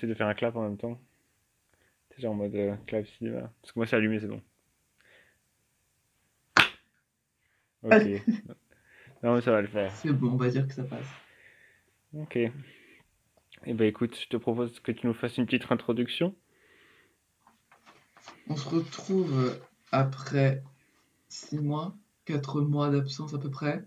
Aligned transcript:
essaie 0.00 0.06
de 0.06 0.14
faire 0.14 0.26
un 0.28 0.34
clap 0.34 0.56
en 0.56 0.62
même 0.62 0.78
temps. 0.78 0.98
C'est 2.10 2.22
genre 2.22 2.32
en 2.32 2.36
mode 2.36 2.54
euh, 2.54 2.74
clap 2.86 3.06
cinéma. 3.06 3.52
Parce 3.60 3.72
que 3.72 3.78
moi, 3.78 3.86
c'est 3.86 3.96
allumé, 3.96 4.18
c'est 4.18 4.26
bon. 4.28 4.40
Ok. 7.82 7.92
non, 9.22 9.34
mais 9.34 9.40
ça 9.40 9.52
va 9.52 9.62
le 9.62 9.68
faire. 9.68 9.90
C'est 9.92 10.12
bon, 10.12 10.32
on 10.32 10.36
va 10.36 10.48
dire 10.48 10.66
que 10.66 10.72
ça 10.74 10.84
passe. 10.84 11.06
Ok. 12.14 12.36
Eh 12.36 13.74
ben 13.74 13.86
écoute, 13.86 14.18
je 14.18 14.26
te 14.28 14.36
propose 14.36 14.80
que 14.80 14.90
tu 14.92 15.06
nous 15.06 15.14
fasses 15.14 15.36
une 15.36 15.46
petite 15.46 15.70
introduction. 15.70 16.34
On 18.48 18.56
se 18.56 18.68
retrouve 18.68 19.60
après 19.92 20.62
6 21.28 21.58
mois, 21.58 21.94
4 22.24 22.62
mois 22.62 22.90
d'absence 22.90 23.34
à 23.34 23.38
peu 23.38 23.50
près. 23.50 23.84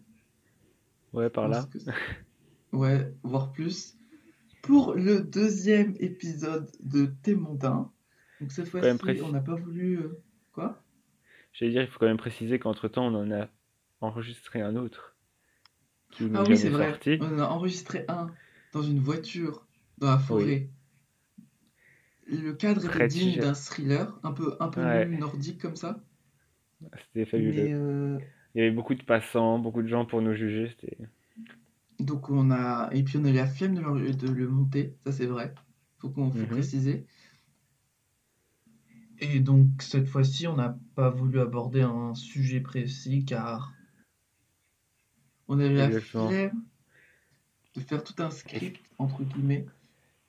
Ouais, 1.12 1.30
par 1.30 1.48
là. 1.48 1.66
Que- 1.72 1.80
Ouais, 2.76 3.12
voire 3.24 3.52
plus. 3.52 3.96
Pour 4.64 4.96
le 4.96 5.22
deuxième 5.22 5.94
épisode 6.00 6.72
de 6.82 7.06
Témontin. 7.22 7.92
Donc 8.42 8.52
cette 8.52 8.70
fois-ci, 8.70 9.22
on 9.22 9.30
n'a 9.30 9.42
pas 9.42 9.56
voulu... 9.56 9.98
euh, 10.00 10.20
Quoi? 10.54 10.82
J'allais 11.52 11.72
dire, 11.72 11.82
il 11.82 11.88
faut 11.88 12.00
quand 12.00 12.08
même 12.08 12.18
préciser 12.18 12.60
qu'entre-temps, 12.60 13.06
on 13.08 13.16
en 13.16 13.32
a 13.32 13.50
enregistré 14.02 14.62
un 14.62 14.76
autre. 14.76 15.16
Qui 16.12 16.30
Ah 16.34 16.44
oui, 16.48 16.58
c'est 16.58 16.70
vrai. 16.70 16.90
sorti. 16.92 17.18
On 17.22 17.36
en 17.36 17.40
a 17.40 17.46
enregistré 17.46 18.06
un 18.08 18.28
dans 18.72 18.82
une 18.82 19.00
voiture, 19.00 19.68
dans 20.00 20.08
la 20.10 20.18
forêt. 20.18 20.70
Le 22.26 22.54
cadre 22.54 22.86
était 22.86 23.08
digne 23.08 23.40
d'un 23.40 23.54
thriller, 23.54 24.18
un 24.24 24.32
peu, 24.32 24.56
un 24.60 24.70
peu 24.70 24.82
Ouais. 24.82 25.06
nordique 25.06 25.62
comme 25.62 25.76
ça. 25.76 26.02
C'était 27.08 27.26
fabuleux. 27.26 27.68
Euh, 27.74 28.20
Il 28.56 28.60
y 28.60 28.62
avait 28.66 28.72
beaucoup 28.76 28.96
de 28.96 29.04
passants, 29.04 29.60
beaucoup 29.60 29.82
de 29.82 29.88
gens 29.88 30.06
pour 30.06 30.22
nous 30.22 30.34
juger. 30.34 30.70
C'était 30.70 30.98
donc 32.00 32.30
on 32.30 32.52
a 32.52 32.90
et 32.92 33.04
puis 33.04 33.18
on 33.18 33.26
a 33.26 33.30
eu 33.30 33.34
la 33.34 33.48
flemme 33.48 33.76
de 33.76 33.82
le, 33.82 34.14
de 34.14 34.28
le 34.30 34.48
monter, 34.48 34.96
ça 35.06 35.12
c'est 35.12 35.26
vrai. 35.26 35.54
Faut 36.00 36.10
qu'on 36.10 36.32
faut 36.32 36.38
Mhm. 36.40 36.48
préciser. 36.48 37.06
Et 39.20 39.40
donc 39.40 39.68
cette 39.82 40.08
fois-ci, 40.08 40.48
on 40.48 40.56
n'a 40.56 40.78
pas 40.96 41.10
voulu 41.10 41.40
aborder 41.40 41.82
un 41.82 42.14
sujet 42.16 42.60
précis 42.60 43.24
car 43.26 43.72
on 45.48 45.60
a 45.60 45.66
eu 45.66 45.76
la 45.76 45.92
flemme 45.92 46.64
de 47.76 47.80
faire 47.82 48.04
tout 48.04 48.22
un 48.22 48.30
script 48.32 48.80
entre 48.98 49.24
guillemets 49.24 49.66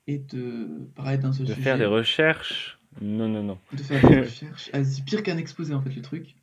et 0.07 0.19
de 0.19 0.87
parler 0.95 1.17
d'un 1.17 1.33
seul 1.33 1.45
de 1.47 1.51
sujet. 1.51 1.63
faire 1.63 1.77
des 1.77 1.85
recherches. 1.85 2.79
Non, 3.01 3.27
non, 3.27 3.43
non. 3.43 3.57
de 3.73 3.77
faire 3.83 4.01
des 4.09 4.19
recherches. 4.21 4.69
Ah, 4.73 4.83
c'est 4.83 5.03
pire 5.03 5.23
qu'un 5.23 5.37
exposé 5.37 5.73
en 5.73 5.81
fait 5.81 5.93
le 5.93 6.01
truc. 6.01 6.35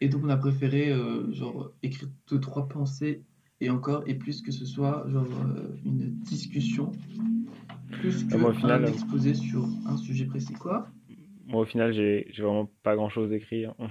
Et 0.00 0.08
donc 0.08 0.22
on 0.24 0.28
a 0.28 0.36
préféré 0.36 0.90
euh, 0.90 1.32
genre 1.32 1.72
écrire 1.82 2.08
deux 2.28 2.40
trois 2.40 2.68
pensées 2.68 3.22
et 3.60 3.70
encore 3.70 4.04
et 4.06 4.14
plus 4.14 4.42
que 4.42 4.52
ce 4.52 4.64
soit 4.64 5.04
genre 5.08 5.26
euh, 5.56 5.76
une 5.84 6.10
discussion 6.20 6.92
plus 8.00 8.24
que 8.26 8.34
Ah, 8.34 8.38
moi, 8.38 8.50
au 8.50 8.54
final, 8.54 8.84
un 8.84 8.88
euh, 8.88 8.92
exposé 8.92 9.34
sur 9.34 9.66
un 9.86 9.96
sujet 9.96 10.26
précis 10.26 10.52
quoi? 10.54 10.88
Moi, 11.46 11.62
au 11.62 11.64
final, 11.64 11.92
j'ai 11.92 12.30
vraiment 12.38 12.70
pas 12.82 12.94
grand-chose 12.94 13.32
à 13.32 13.36
écrire. 13.36 13.74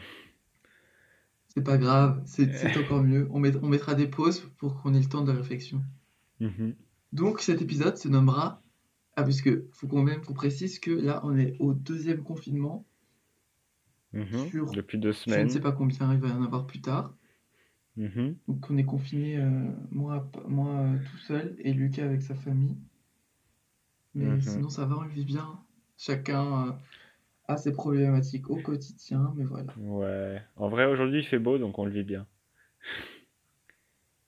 C'est 1.50 1.64
pas 1.64 1.78
grave, 1.80 2.22
c'est 2.26 2.48
encore 2.78 3.02
mieux. 3.04 3.28
On, 3.32 3.40
met- 3.40 3.56
on 3.64 3.68
mettra 3.68 3.96
des 3.96 4.08
pauses 4.08 4.42
pour 4.60 4.80
qu'on 4.80 4.94
ait 4.94 5.00
le 5.00 5.08
temps 5.10 5.24
de 5.24 5.32
la 5.32 5.38
réflexion. 5.40 5.82
Mhm. 6.40 6.76
Donc 7.14 7.42
cet 7.42 7.62
épisode 7.64 7.98
se 7.98 8.08
nommera 8.10 8.62
ah 9.16 9.24
parce 9.24 9.42
que 9.42 9.66
faut 9.72 9.88
qu'on 9.88 10.04
même 10.04 10.22
qu'on 10.24 10.34
précise 10.36 10.78
que 10.78 10.92
là 10.92 11.20
on 11.24 11.36
est 11.36 11.56
au 11.60 11.74
deuxième 11.74 12.22
confinement. 12.22 12.86
Mhm. 14.14 14.50
Sur- 14.52 14.72
Depuis 14.72 15.00
deux 15.00 15.14
Je 15.14 15.18
ne 15.18 15.24
semaines. 15.36 15.50
sais 15.50 15.60
pas 15.60 15.72
combien 15.72 16.14
il 16.14 16.20
va 16.20 16.28
y 16.28 16.32
en 16.32 16.44
avoir 16.44 16.68
plus 16.68 16.82
tard. 16.82 17.16
Mhm. 17.98 18.40
Donc 18.50 18.70
on 18.70 18.78
est 18.78 18.84
confiné, 18.86 19.38
euh, 19.38 19.72
moi, 19.92 20.30
moi 20.48 20.72
euh, 20.82 20.98
tout 21.12 21.18
seul 21.18 21.56
et 21.60 21.72
Lucas 21.74 22.04
avec 22.06 22.22
sa 22.22 22.36
famille. 22.36 22.78
Mais 24.16 24.42
Mhm. 24.42 24.42
sinon 24.42 24.68
ça 24.68 24.86
va, 24.86 24.98
on 24.98 25.04
le 25.04 25.10
vit 25.12 25.24
bien. 25.24 25.64
Chacun 25.96 26.68
euh, 26.68 26.72
a 27.48 27.58
ses 27.58 27.74
problématiques 27.74 28.50
au 28.50 28.60
quotidien, 28.62 29.34
mais 29.38 29.46
voilà. 29.46 29.74
Ouais. 29.78 30.42
En 30.58 30.68
vrai, 30.68 30.84
aujourd'hui, 30.88 31.20
il 31.22 31.26
fait 31.26 31.40
beau, 31.40 31.58
donc 31.58 31.80
on 31.80 31.86
le 31.86 31.92
vit 31.92 32.04
bien. 32.04 32.28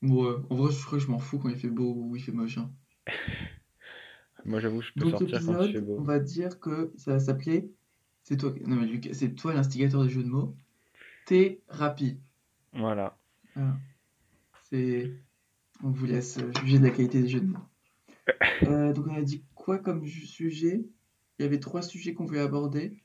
Ouais, 0.01 0.35
en 0.49 0.55
vrai, 0.57 0.73
je 0.73 0.85
crois 0.85 0.99
que 0.99 1.05
je 1.05 1.09
m'en 1.09 1.19
fous 1.19 1.39
quand 1.39 1.47
il 1.47 1.55
fait 1.55 1.69
beau 1.69 1.93
ou 1.95 2.15
il 2.17 2.21
fait 2.21 2.33
moche. 2.33 2.57
hein. 2.57 2.69
Moi, 4.43 4.59
j'avoue, 4.59 4.81
je 4.81 4.91
peux 4.93 5.05
Donc 5.05 5.05
sortir 5.05 5.43
quand 5.45 5.53
il 5.53 5.59
fait 5.61 5.79
beau. 5.81 5.97
on 5.97 6.03
va 6.03 6.19
dire 6.19 6.59
que 6.59 6.93
ça 6.97 7.13
va 7.13 7.19
s'appeler, 7.19 7.73
c'est 8.23 8.37
toi, 8.37 8.53
non 8.67 8.75
mais 8.75 8.85
Lucas, 8.87 9.13
c'est 9.13 9.33
toi 9.35 9.53
l'instigateur 9.53 10.03
des 10.03 10.09
jeux 10.09 10.23
de 10.23 10.29
mots, 10.29 10.55
thérapie. 11.25 12.21
Voilà. 12.73 13.18
On 15.81 15.89
vous 15.91 16.05
laisse 16.05 16.39
juger 16.61 16.79
de 16.79 16.83
la 16.83 16.89
qualité 16.91 17.21
des 17.21 17.29
jeux 17.29 17.41
de 17.41 17.47
mots. 17.47 17.57
Euh, 18.63 18.93
donc 18.93 19.07
on 19.07 19.15
a 19.15 19.21
dit 19.21 19.43
quoi 19.55 19.79
comme 19.79 20.05
sujet? 20.05 20.85
Il 21.37 21.43
y 21.43 21.45
avait 21.45 21.59
trois 21.59 21.81
sujets 21.81 22.13
qu'on 22.13 22.25
voulait 22.25 22.41
aborder. 22.41 23.01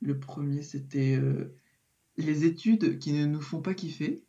Le 0.00 0.18
premier, 0.18 0.62
c'était 0.62 1.16
euh, 1.16 1.56
les 2.16 2.44
études 2.44 2.98
qui 2.98 3.12
ne 3.12 3.24
nous 3.24 3.40
font 3.40 3.62
pas 3.62 3.74
kiffer. 3.74 4.24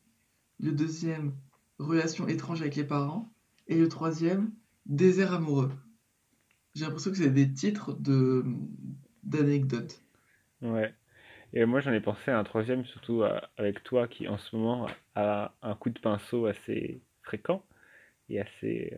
Le 0.60 0.72
deuxième, 0.72 1.36
relations 1.80 2.28
étranges 2.28 2.62
avec 2.62 2.76
les 2.76 2.84
parents. 2.84 3.32
Et 3.68 3.78
le 3.78 3.90
troisième, 3.90 4.52
désert 4.86 5.34
amoureux. 5.34 5.72
J'ai 6.76 6.86
l'impression 6.86 7.12
que 7.12 7.18
c'est 7.18 7.30
des 7.30 7.52
titres 7.54 7.94
de 7.94 8.44
d'anecdotes. 9.24 10.02
Ouais. 10.62 10.94
Et 11.54 11.64
moi, 11.66 11.80
j'en 11.80 11.94
ai 11.94 12.02
pensé 12.02 12.32
à 12.32 12.40
un 12.40 12.44
troisième, 12.44 12.86
surtout 12.86 13.24
à- 13.24 13.50
avec 13.58 13.82
toi, 13.84 14.08
qui 14.10 14.28
en 14.28 14.38
ce 14.38 14.56
moment 14.58 14.88
a 15.16 15.54
un 15.62 15.76
coup 15.76 15.90
de 15.90 16.00
pinceau 16.00 16.48
assez 16.48 17.02
fréquent 17.22 17.66
et 18.30 18.42
assez. 18.42 18.96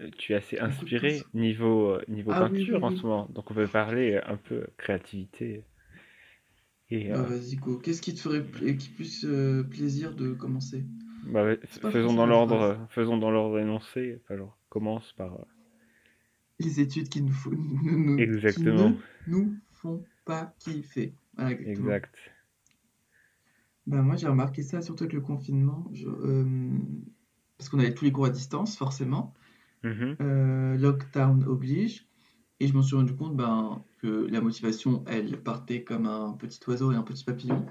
euh, 0.00 0.08
Tu 0.18 0.32
es 0.32 0.36
assez 0.36 0.58
inspiré 0.60 1.26
niveau, 1.34 1.90
euh, 1.94 2.04
niveau 2.08 2.32
Ah 2.32 2.44
oui, 2.44 2.58
peinture 2.60 2.78
oui, 2.78 2.84
en 2.84 2.90
ce 2.90 3.06
moment. 3.06 3.26
Donc, 3.30 3.50
on 3.50 3.54
peut 3.54 3.66
parler 3.68 4.20
un 4.24 4.36
peu 4.36 4.66
créativité. 4.76 5.64
Et 6.90 7.10
Bah, 7.10 7.22
euh, 7.22 7.22
vas-y, 7.22 7.56
go. 7.56 7.78
Qu'est-ce 7.78 8.02
qui 8.02 8.12
te 8.14 8.20
ferait 8.20 8.44
pla- 8.44 8.74
qui 8.74 8.90
plus 8.90 9.24
euh, 9.24 9.62
plaisir 9.62 10.14
de 10.14 10.34
commencer? 10.34 10.84
bah, 11.24 11.56
faisons 11.90 12.14
dans 12.14 12.26
l'ordre, 12.26 12.60
euh, 12.60 12.76
faisons 12.90 13.16
dans 13.16 13.30
l'ordre 13.30 13.58
énoncé. 13.58 14.20
Enfin, 14.24 14.36
genre, 14.36 14.56
commence 14.68 15.12
par. 15.12 15.34
euh, 15.34 15.44
Les 16.58 16.80
études 16.80 17.08
qui 17.08 17.22
nous, 17.22 17.32
font- 17.32 17.52
nous- 17.52 17.96
nous- 17.96 18.32
qui 18.48 18.62
Exactement. 18.62 18.64
ne 18.64 18.96
nous 19.28 19.56
font 19.72 20.04
pas 20.24 20.52
kiffer. 20.58 21.14
Voilà, 21.36 21.50
exactement. 21.52 21.86
Exact. 21.88 22.14
Bah, 23.86 24.00
moi, 24.02 24.16
j'ai 24.16 24.28
remarqué 24.28 24.62
ça 24.62 24.80
surtout 24.82 25.04
avec 25.04 25.12
le 25.14 25.20
confinement. 25.20 25.88
Je- 25.92 26.08
euh, 26.08 26.70
parce 27.58 27.68
qu'on 27.68 27.78
avait 27.78 27.94
tous 27.94 28.04
les 28.04 28.12
cours 28.12 28.26
à 28.26 28.30
distance, 28.30 28.76
forcément. 28.76 29.34
Mhm. 29.82 30.16
Euh, 30.20 30.76
lockdown 30.78 31.44
oblige. 31.44 32.06
Et 32.60 32.66
je 32.68 32.72
m'en 32.74 32.82
suis 32.82 32.96
rendu 32.96 33.14
compte 33.14 33.36
ben, 33.36 33.82
que 33.98 34.26
la 34.30 34.40
motivation, 34.40 35.04
elle 35.06 35.42
partait 35.42 35.82
comme 35.82 36.06
un 36.06 36.32
petit 36.32 36.60
oiseau 36.68 36.92
et 36.92 36.96
un 36.96 37.02
petit 37.02 37.24
papillon. 37.24 37.66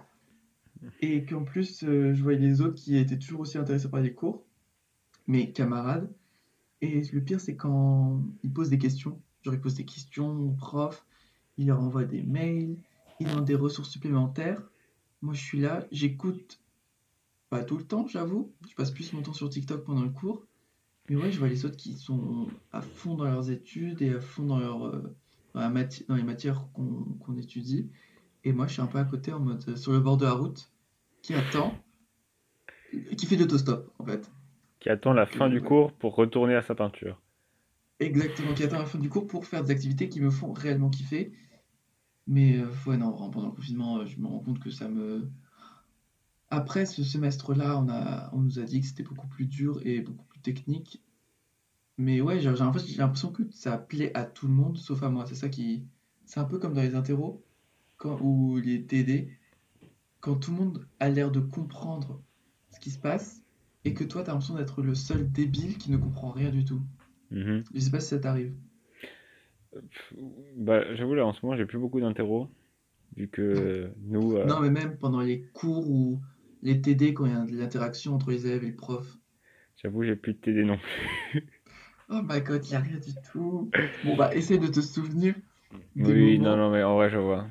Et 1.01 1.25
qu'en 1.25 1.43
plus, 1.43 1.83
euh, 1.83 2.13
je 2.13 2.21
voyais 2.21 2.39
les 2.39 2.61
autres 2.61 2.75
qui 2.75 2.97
étaient 2.97 3.17
toujours 3.17 3.41
aussi 3.41 3.57
intéressés 3.57 3.89
par 3.89 4.01
les 4.01 4.13
cours, 4.13 4.45
mes 5.27 5.51
camarades. 5.51 6.11
Et 6.81 7.01
le 7.13 7.21
pire, 7.21 7.39
c'est 7.41 7.55
quand 7.55 8.21
ils 8.43 8.51
posent 8.53 8.69
des 8.69 8.77
questions. 8.77 9.21
Genre, 9.43 9.53
ils 9.53 9.61
posent 9.61 9.75
des 9.75 9.85
questions 9.85 10.29
aux 10.41 10.51
profs, 10.51 11.05
ils 11.57 11.67
leur 11.67 11.81
envoient 11.81 12.05
des 12.05 12.23
mails, 12.23 12.77
ils 13.23 13.43
des 13.43 13.55
ressources 13.55 13.89
supplémentaires. 13.89 14.61
Moi, 15.21 15.33
je 15.33 15.41
suis 15.41 15.59
là, 15.59 15.85
j'écoute 15.91 16.59
pas 17.49 17.63
tout 17.63 17.77
le 17.77 17.85
temps, 17.85 18.07
j'avoue. 18.07 18.53
Je 18.69 18.75
passe 18.75 18.91
plus 18.91 19.13
mon 19.13 19.21
temps 19.21 19.33
sur 19.33 19.49
TikTok 19.49 19.83
pendant 19.85 20.03
le 20.03 20.09
cours. 20.09 20.45
Mais 21.09 21.15
ouais, 21.15 21.31
je 21.31 21.39
vois 21.39 21.49
les 21.49 21.65
autres 21.65 21.77
qui 21.77 21.93
sont 21.93 22.47
à 22.71 22.81
fond 22.81 23.15
dans 23.15 23.25
leurs 23.25 23.49
études 23.51 24.01
et 24.01 24.13
à 24.13 24.19
fond 24.21 24.45
dans, 24.45 24.59
leur, 24.59 24.85
euh, 24.85 25.15
dans, 25.53 25.59
la 25.61 25.69
mati- 25.69 26.05
dans 26.07 26.15
les 26.15 26.23
matières 26.23 26.65
qu'on 26.73 27.37
étudie. 27.37 27.89
Et 28.43 28.53
moi, 28.53 28.67
je 28.67 28.73
suis 28.73 28.81
un 28.81 28.87
peu 28.87 28.99
à 28.99 29.05
côté 29.05 29.31
en 29.33 29.39
mode 29.39 29.63
euh, 29.67 29.75
sur 29.75 29.91
le 29.91 29.99
bord 29.99 30.17
de 30.17 30.25
la 30.25 30.33
route, 30.33 30.71
qui 31.21 31.33
attend, 31.33 31.77
qui 33.17 33.25
fait 33.25 33.35
l'autostop 33.35 33.91
en 33.99 34.05
fait. 34.05 34.31
Qui 34.79 34.89
attend 34.89 35.13
la 35.13 35.25
fin 35.25 35.49
du 35.49 35.61
ouais. 35.61 35.67
cours 35.67 35.91
pour 35.93 36.13
retourner 36.15 36.53
à 36.53 36.61
sa 36.61 36.75
peinture. 36.75 37.19
Exactement, 37.99 38.53
qui 38.53 38.63
attend 38.63 38.77
la 38.79 38.85
fin 38.85 38.99
du 38.99 39.09
cours 39.09 39.25
pour 39.27 39.45
faire 39.45 39.63
des 39.63 39.71
activités 39.71 40.09
qui 40.09 40.21
me 40.21 40.29
font 40.29 40.53
réellement 40.53 40.89
kiffer. 40.91 41.31
Mais 42.27 42.57
euh, 42.57 42.67
ouais, 42.85 42.97
non, 42.97 43.13
pendant 43.31 43.47
le 43.47 43.53
confinement, 43.53 43.99
euh, 43.99 44.05
je 44.05 44.19
me 44.19 44.27
rends 44.27 44.39
compte 44.39 44.59
que 44.59 44.69
ça 44.69 44.89
me. 44.89 45.29
Après 46.49 46.85
ce 46.85 47.03
semestre-là, 47.03 47.77
on 47.79 47.89
a, 47.89 48.29
on 48.33 48.39
nous 48.39 48.59
a 48.59 48.63
dit 48.63 48.79
que 48.79 48.87
c'était 48.87 49.03
beaucoup 49.03 49.27
plus 49.27 49.45
dur 49.45 49.81
et 49.85 49.99
beaucoup 50.01 50.25
plus 50.27 50.39
technique. 50.39 51.03
Mais 51.97 52.21
ouais, 52.21 52.39
j'ai 52.39 52.55
j'ai- 52.55 52.63
en 52.63 52.73
fait, 52.73 52.85
j'ai 52.85 52.97
l'impression 52.97 53.31
que 53.31 53.43
ça 53.51 53.77
plaît 53.77 54.11
à 54.15 54.25
tout 54.25 54.47
le 54.47 54.53
monde, 54.53 54.77
sauf 54.77 55.03
à 55.03 55.09
moi. 55.09 55.25
C'est 55.27 55.35
ça 55.35 55.49
qui. 55.49 55.85
C'est 56.25 56.39
un 56.39 56.45
peu 56.45 56.59
comme 56.59 56.73
dans 56.73 56.81
les 56.81 56.95
interros 56.95 57.43
quand, 57.97 58.19
ou 58.21 58.57
les 58.57 58.85
TD, 58.85 59.31
quand 60.21 60.35
tout 60.37 60.51
le 60.51 60.57
monde 60.57 60.87
a 60.99 61.09
l'air 61.09 61.31
de 61.31 61.39
comprendre 61.41 62.21
ce 62.71 62.79
qui 62.79 62.91
se 62.91 62.99
passe 62.99 63.43
et 63.85 63.93
que 63.93 64.03
toi, 64.05 64.23
tu 64.23 64.29
as 64.29 64.33
l'impression 64.33 64.55
d'être 64.55 64.81
le 64.83 64.95
seul 64.95 65.31
débile 65.31 65.77
qui 65.77 65.91
ne 65.91 65.97
comprend 65.97 66.31
rien 66.31 66.51
du 66.51 66.65
tout. 66.65 66.81
Mhm. 67.31 67.63
Je 67.73 67.79
sais 67.79 67.91
pas 67.91 67.99
si 67.99 68.09
ça 68.09 68.19
t'arrive. 68.19 68.55
Bah, 70.55 70.93
j'avoue, 70.95 71.15
là, 71.15 71.25
en 71.25 71.33
ce 71.33 71.45
moment, 71.45 71.57
j'ai 71.57 71.65
plus 71.65 71.77
beaucoup 71.79 71.99
d'interros, 71.99 72.49
vu 73.17 73.29
que 73.29 73.91
nous, 74.03 74.35
euh, 74.37 74.53
Non, 74.53 74.59
mais 74.59 74.69
même 74.69 74.99
pendant 74.99 75.21
les 75.21 75.41
cours 75.53 75.89
ou 75.89 76.21
les 76.61 76.81
TD, 76.81 77.15
quand 77.15 77.25
il 77.25 77.31
y 77.31 77.35
a 77.35 77.45
de 77.45 77.57
l'interaction 77.57 78.13
entre 78.13 78.29
les 78.29 78.45
élèves 78.45 78.63
et 78.63 78.69
le 78.69 78.75
prof. 78.75 79.17
j'avoue, 79.81 80.03
j'ai 80.03 80.15
plus 80.15 80.33
de 80.33 80.39
TD 80.39 80.63
non 80.63 80.77
plus. 80.77 81.47
Oh 82.09 82.21
my 82.21 82.39
god, 82.41 82.65
il 82.67 82.75
a 82.75 82.79
rien 82.79 82.97
du 82.97 83.13
tout. 83.21 83.73
Bon, 84.03 84.15
bah, 84.15 84.33
essaie 84.35 84.57
de 84.57 84.67
te 84.67 84.79
souvenir 84.81 85.35
des 85.95 86.13
Oui, 86.13 86.39
non, 86.39 86.55
moments. 86.55 86.57
non, 86.57 86.69
mais 86.71 86.83
en 86.83 86.95
vrai, 86.95 87.09
je 87.09 87.17
vois. 87.17 87.47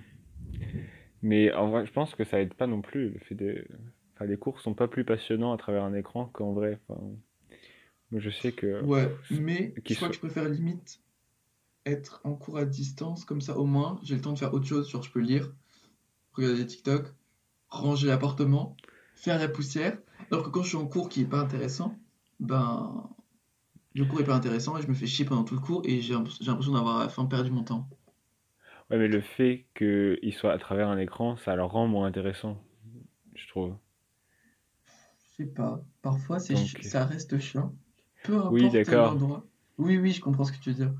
Mais 1.22 1.52
en 1.52 1.70
vrai, 1.70 1.86
je 1.86 1.92
pense 1.92 2.14
que 2.14 2.24
ça 2.24 2.40
aide 2.40 2.54
pas 2.54 2.66
non 2.66 2.82
plus. 2.82 3.10
Le 3.10 3.18
fait 3.20 3.34
de... 3.34 3.66
enfin, 4.14 4.26
les 4.26 4.36
cours 4.36 4.60
sont 4.60 4.74
pas 4.74 4.88
plus 4.88 5.04
passionnants 5.04 5.52
à 5.52 5.56
travers 5.56 5.84
un 5.84 5.94
écran 5.94 6.26
qu'en 6.26 6.52
vrai. 6.52 6.78
Enfin, 6.88 7.00
moi, 8.10 8.20
je 8.20 8.30
sais 8.30 8.52
que 8.52 8.82
Ouais, 8.82 9.18
mais 9.30 9.78
je 9.86 9.94
crois 9.96 10.08
que 10.10 10.14
je 10.14 10.18
préfère 10.20 10.46
limite 10.48 11.00
être 11.86 12.20
en 12.24 12.34
cours 12.34 12.58
à 12.58 12.64
distance, 12.64 13.24
comme 13.24 13.40
ça 13.40 13.56
au 13.58 13.66
moins 13.66 14.00
j'ai 14.02 14.14
le 14.16 14.20
temps 14.20 14.32
de 14.32 14.38
faire 14.38 14.54
autre 14.54 14.66
chose, 14.66 14.90
genre 14.90 15.02
je 15.02 15.10
peux 15.10 15.20
lire, 15.20 15.52
regarder 16.34 16.66
TikTok, 16.66 17.14
ranger 17.70 18.08
l'appartement, 18.08 18.76
faire 19.16 19.38
la 19.38 19.48
poussière. 19.48 19.98
Alors 20.30 20.44
que 20.44 20.50
quand 20.50 20.62
je 20.64 20.68
suis 20.70 20.78
en 20.78 20.86
cours 20.88 21.08
qui 21.10 21.22
est 21.22 21.26
pas 21.26 21.40
intéressant, 21.40 21.98
ben 22.40 23.10
le 23.94 24.04
cours 24.06 24.20
est 24.20 24.24
pas 24.24 24.36
intéressant 24.36 24.78
et 24.78 24.82
je 24.82 24.88
me 24.88 24.94
fais 24.94 25.06
chier 25.06 25.24
pendant 25.24 25.44
tout 25.44 25.54
le 25.54 25.60
cours 25.62 25.82
et 25.86 26.02
j'ai 26.02 26.14
l'imp- 26.14 26.28
j'ai 26.40 26.46
l'impression 26.46 26.74
d'avoir 26.74 26.98
à 27.00 27.04
la 27.04 27.08
fin 27.10 27.26
perdu 27.26 27.50
mon 27.50 27.64
temps. 27.64 27.88
Ouais, 28.90 28.96
mais 28.98 29.08
le 29.08 29.20
fait 29.20 29.66
qu'ils 29.74 30.32
soient 30.34 30.52
à 30.52 30.58
travers 30.58 30.88
un 30.88 30.98
écran, 30.98 31.36
ça 31.36 31.56
le 31.56 31.64
rend 31.64 31.88
moins 31.88 32.06
intéressant, 32.06 32.58
je 33.34 33.48
trouve. 33.48 33.76
Je 35.36 35.44
sais 35.44 35.50
pas, 35.50 35.84
parfois 36.00 36.38
c'est 36.38 36.54
Donc, 36.54 36.78
ça 36.80 37.04
reste 37.04 37.38
chiant, 37.38 37.74
peu 38.22 38.38
oui, 38.48 38.70
importe 38.70 38.70
d'accord. 38.70 38.92
l'endroit. 38.92 39.44
Oui, 39.78 39.98
oui, 39.98 40.12
je 40.12 40.20
comprends 40.20 40.44
ce 40.44 40.52
que 40.52 40.58
tu 40.58 40.70
veux 40.70 40.76
dire. 40.76 40.94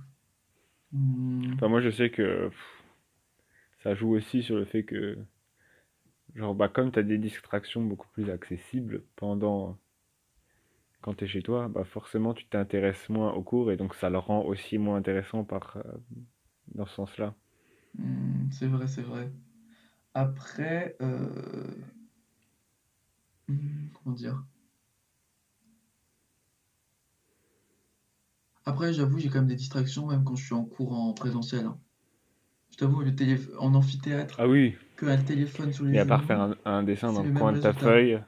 Hmm, 0.92 1.54
Enfin, 1.54 1.68
moi, 1.68 1.80
je 1.80 1.90
sais 1.90 2.10
que 2.10 2.48
pff, 2.48 2.82
ça 3.82 3.94
joue 3.94 4.14
aussi 4.16 4.42
sur 4.42 4.56
le 4.56 4.64
fait 4.64 4.82
que, 4.82 5.18
genre, 6.34 6.54
bah, 6.54 6.68
comme 6.68 6.92
tu 6.92 6.98
as 6.98 7.02
des 7.02 7.16
distractions 7.16 7.80
beaucoup 7.82 8.08
plus 8.08 8.28
accessibles 8.28 9.02
pendant, 9.16 9.78
quand 11.02 11.12
tu 11.12 11.24
es 11.24 11.28
chez 11.28 11.42
toi, 11.42 11.68
bah, 11.68 11.84
forcément, 11.84 12.32
tu 12.32 12.46
t'intéresses 12.46 13.10
moins 13.10 13.34
au 13.34 13.42
cours 13.42 13.70
et 13.72 13.76
donc 13.76 13.94
ça 13.94 14.08
le 14.08 14.16
rend 14.16 14.40
aussi 14.44 14.78
moins 14.78 14.96
intéressant 14.96 15.44
par, 15.44 15.76
euh, 15.76 15.82
dans 16.74 16.86
ce 16.86 16.94
sens-là. 16.94 17.34
hmm, 17.98 18.50
c'est 18.52 18.66
vrai, 18.66 18.86
c'est 18.86 19.02
vrai. 19.02 19.30
Après, 20.14 20.96
euh, 21.02 21.74
hmm, 23.48 23.88
comment 23.94 24.14
dire? 24.16 24.44
Après, 28.64 28.92
j'avoue, 28.92 29.18
j'ai 29.18 29.28
quand 29.28 29.38
même 29.40 29.46
des 29.48 29.54
distractions, 29.56 30.06
même 30.06 30.24
quand 30.24 30.34
je 30.36 30.44
suis 30.44 30.54
en 30.54 30.64
cours 30.64 30.92
en 30.92 31.12
présentiel. 31.14 31.66
hein. 31.66 31.78
Je 32.70 32.76
t'avoue, 32.76 33.02
le 33.02 33.14
télé... 33.14 33.38
en 33.58 33.74
amphithéâtre, 33.74 34.38
Ah 34.38 34.46
oui, 34.48 34.76
que 34.96 35.06
un 35.06 35.22
téléphone 35.22 35.72
sur 35.72 35.84
les 35.84 35.92
mais 35.92 35.98
à 35.98 36.06
part 36.06 36.24
faire 36.24 36.38
genoux, 36.38 36.54
un, 36.64 36.70
un 36.72 36.82
dessin 36.82 37.12
c'est 37.12 37.14
dans 37.14 37.22
le 37.22 37.28
le 37.28 37.32
même 37.32 37.34
coin 37.34 37.52
de 37.52 37.58
ta 37.58 37.72
résultat. 37.72 37.72
feuille, 37.72 38.20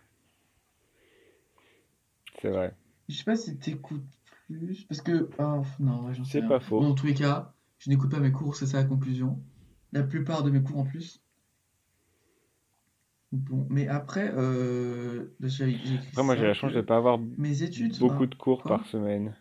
c'est 2.40 2.50
vrai. 2.50 2.74
Je 3.08 3.16
sais 3.16 3.24
pas 3.24 3.36
si 3.36 3.58
t'écoutes 3.58 4.04
plus, 4.46 4.84
parce 4.84 5.00
que... 5.00 5.30
Ah, 5.38 5.62
non, 5.80 6.04
ouais, 6.06 6.14
j'en 6.14 6.24
sais 6.24 6.32
C'est 6.32 6.40
rien. 6.40 6.48
pas 6.48 6.60
Bon, 6.76 6.80
faux. 6.80 6.80
dans 6.88 6.94
tous 6.94 7.06
les 7.06 7.14
cas, 7.14 7.54
je 7.78 7.90
n'écoute 7.90 8.10
pas 8.10 8.20
mes 8.20 8.32
cours, 8.32 8.56
c'est 8.56 8.66
ça 8.66 8.78
la 8.78 8.84
conclusion. 8.84 9.42
La 9.92 10.02
plupart 10.02 10.42
de 10.42 10.50
mes 10.50 10.62
cours 10.62 10.78
en 10.78 10.84
plus. 10.84 11.22
Bon, 13.32 13.66
mais 13.68 13.88
après, 13.88 14.32
euh, 14.34 15.34
j'ai 15.40 15.78
j'ai 15.84 15.94
écrit 15.96 16.16
Après, 16.16 16.22
moi, 16.22 16.36
j'ai 16.36 16.42
ça 16.42 16.46
la 16.46 16.54
chance 16.54 16.72
de 16.72 16.80
que 16.80 16.86
pas 16.86 16.96
avoir 16.96 17.18
mes 17.36 17.62
études, 17.62 17.98
beaucoup 17.98 18.24
ben, 18.24 18.26
de 18.26 18.34
cours 18.34 18.62
par 18.62 18.86
semaine. 18.86 19.34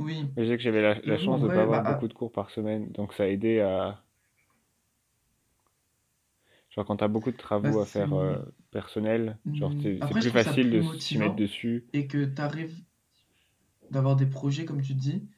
Oui, 0.00 0.26
Je 0.36 0.44
sais 0.44 0.56
que 0.56 0.62
j'avais 0.62 0.80
la, 0.80 1.18
chance 1.18 1.40
de 1.42 1.46
pas 1.46 1.54
vrai, 1.54 1.62
avoir 1.62 1.82
bah, 1.82 1.90
ah, 1.90 1.92
beaucoup 1.92 2.08
de 2.08 2.14
cours 2.14 2.32
par 2.32 2.50
semaine, 2.50 2.90
donc 2.92 3.12
ça 3.12 3.24
a 3.24 3.26
aidé 3.26 3.60
à... 3.60 4.02
Genre 6.70 6.86
quand 6.86 6.96
t'as 6.96 7.08
beaucoup 7.08 7.30
de 7.30 7.36
bah, 7.36 7.42
travaux 7.42 7.80
à 7.80 7.84
c'est... 7.84 7.92
faire 7.92 8.14
euh, 8.14 8.36
personnels, 8.70 9.36
genre 9.52 9.70
Hmm, 9.72 9.80
c'est 9.82 10.10
plus 10.10 10.30
facile 10.30 10.70
plus 10.70 10.94
de 10.94 11.00
s'y 11.00 11.18
mettre 11.18 11.36
dessus. 11.36 11.84
et 11.92 12.06
que 12.06 12.24
tu 12.24 12.40
arrives 12.40 12.74
d'avoir 13.90 14.16
des 14.16 14.26
projets, 14.26 14.64
comme 14.64 14.80
tu 14.80 14.94
dis, 14.94 15.28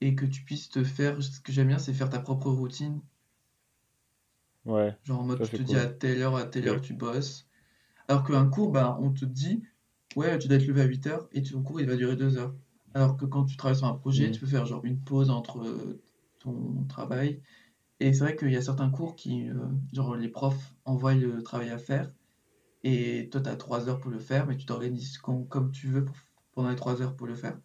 et 0.00 0.14
que 0.14 0.26
tu 0.26 0.42
puisses 0.42 0.68
te 0.68 0.84
faire... 0.84 1.20
Ce 1.22 1.40
que 1.40 1.50
j'aime 1.50 1.68
bien, 1.68 1.78
c'est 1.78 1.92
faire 1.92 2.10
ta 2.10 2.20
propre 2.20 2.50
routine. 2.50 3.00
Ouais, 4.64 4.94
Genre 5.04 5.20
en 5.20 5.24
mode, 5.24 5.44
ça 5.44 5.48
tu 5.48 5.56
te 5.56 5.62
dis 5.62 5.76
à 5.76 5.86
telle 5.86 6.22
heure, 6.22 6.36
à 6.36 6.44
telle 6.44 6.68
heure, 6.68 6.80
tu 6.80 6.94
bosses. 6.94 7.48
Alors 8.06 8.24
qu'un 8.24 8.48
cours, 8.48 8.70
bah, 8.70 8.96
on 9.00 9.10
te 9.10 9.24
dit, 9.24 9.62
ouais, 10.14 10.38
tu 10.38 10.46
dois 10.46 10.58
être 10.58 10.66
levé 10.66 10.82
à 10.82 10.84
8 10.84 11.06
heures 11.08 11.28
et 11.32 11.42
ton 11.42 11.62
cours, 11.62 11.80
il 11.80 11.86
va 11.88 11.96
durer 11.96 12.14
2 12.14 12.36
heures. 12.38 12.54
Alors 12.94 13.16
que 13.16 13.24
quand 13.26 13.44
tu 13.44 13.56
travailles 13.56 13.76
sur 13.78 13.86
un 13.86 13.94
projet, 13.94 14.30
Hmm. 14.30 14.32
tu 14.32 14.40
peux 14.40 14.46
faire 14.46 14.66
genre 14.66 14.84
une 14.84 15.02
pause 15.02 15.30
entre 15.30 15.60
euh, 15.66 16.02
ton 16.38 16.84
travail. 16.86 17.42
Et 18.00 18.12
c'est 18.14 18.24
vrai 18.24 18.36
qu'il 18.36 18.50
y 18.52 18.56
a 18.56 18.62
certains 18.62 18.90
cours 18.90 19.16
qui, 19.16 19.48
euh, 19.50 19.68
genre 19.92 20.16
les 20.16 20.28
profs 20.30 20.74
envoient 20.86 21.14
le 21.14 21.42
travail 21.42 21.70
à 21.70 21.78
faire 21.78 22.12
et 22.84 23.28
toi, 23.32 23.40
tu 23.42 23.48
as 23.50 23.56
3 23.56 23.88
heures 23.88 24.00
pour 24.00 24.10
le 24.12 24.18
faire, 24.20 24.46
mais 24.46 24.56
tu 24.56 24.66
t'organises 24.66 25.18
com- 25.18 25.48
comme 25.48 25.72
tu 25.72 25.88
veux 25.88 26.04
pour- 26.06 26.16
pendant 26.52 26.70
les 26.70 26.76
3 26.76 27.02
heures 27.02 27.16
pour 27.16 27.26
le 27.28 27.34
faire. 27.36 27.60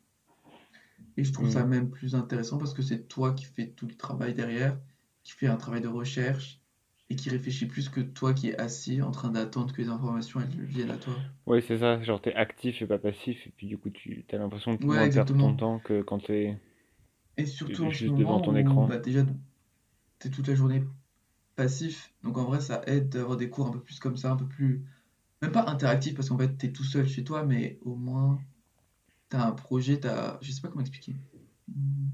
Et 1.18 1.24
je 1.26 1.34
trouve 1.34 1.50
ça 1.50 1.64
Hmm. 1.64 1.66
même 1.66 1.90
plus 1.90 2.16
intéressant 2.16 2.58
parce 2.58 2.74
que 2.74 2.82
c'est 2.82 3.08
toi 3.10 3.34
qui 3.34 3.44
fais 3.46 3.72
tout 3.72 3.88
le 3.88 3.96
travail 3.96 4.34
derrière, 4.34 4.80
qui 5.24 5.34
fais 5.34 5.48
un 5.48 5.58
travail 5.58 5.82
de 5.82 5.88
recherche 5.90 6.62
et 7.10 7.16
qui 7.18 7.30
réfléchit 7.30 7.68
plus 7.68 7.90
que 7.90 8.02
toi 8.02 8.34
qui 8.34 8.50
es 8.50 8.58
assis 8.60 9.02
en 9.02 9.12
train 9.12 9.30
d'attendre 9.32 9.74
que 9.74 9.82
les 9.82 9.90
informations 9.90 10.42
elles 10.42 10.64
viennent 10.66 10.92
à 10.92 10.98
toi. 10.98 11.24
Ouais, 11.48 11.62
c'est 11.62 11.80
ça, 11.80 12.00
genre 12.04 12.22
t'es 12.22 12.34
actif 12.36 12.82
et 12.84 12.86
pas 12.86 13.00
passif, 13.00 13.48
et 13.48 13.50
puis 13.50 13.66
du 13.68 13.78
coup 13.80 13.90
tu 13.90 14.24
as 14.32 14.38
l'impression 14.38 14.76
de 14.76 14.80
Ouais, 14.80 14.86
moins 14.88 15.10
perdre 15.10 15.34
ton 15.36 15.56
temps 15.56 15.80
que 15.80 16.02
quand 16.04 16.20
t'es 16.20 16.58
Et 17.38 17.46
surtout 17.46 17.86
en 17.86 17.92
ce 17.94 18.10
juste 18.10 18.18
devant 18.18 18.40
ton 18.40 18.56
où 18.56 18.56
écran. 18.56 18.86
bah, 18.86 18.98
déjà 18.98 19.26
t'es 20.20 20.30
toute 20.32 20.48
la 20.48 20.56
journée 20.56 20.84
passif, 21.56 22.14
donc 22.24 22.38
en 22.38 22.46
vrai 22.46 22.62
ça 22.62 22.84
aide 22.88 23.10
d'avoir 23.10 23.38
des 23.38 23.50
cours 23.50 23.68
un 23.68 23.72
peu 23.72 23.82
plus 23.84 24.00
comme 24.00 24.18
ça, 24.18 24.32
un 24.34 24.38
peu 24.38 24.48
plus, 24.48 24.86
même 25.42 25.52
pas 25.54 25.66
interactif 25.70 26.16
parce 26.16 26.30
qu'en 26.30 26.38
fait 26.40 26.58
t'es 26.58 26.72
tout 26.74 26.84
seul 26.86 27.08
chez 27.08 27.24
toi, 27.26 27.46
mais 27.46 27.80
au 27.84 27.96
moins 27.96 28.40
t'as 29.30 29.46
un 29.48 29.54
projet, 29.54 30.00
t'as, 30.02 30.40
je 30.42 30.52
sais 30.52 30.62
pas 30.62 30.70
comment 30.70 30.82
expliquer. 30.82 31.16
Hmm, 31.70 32.10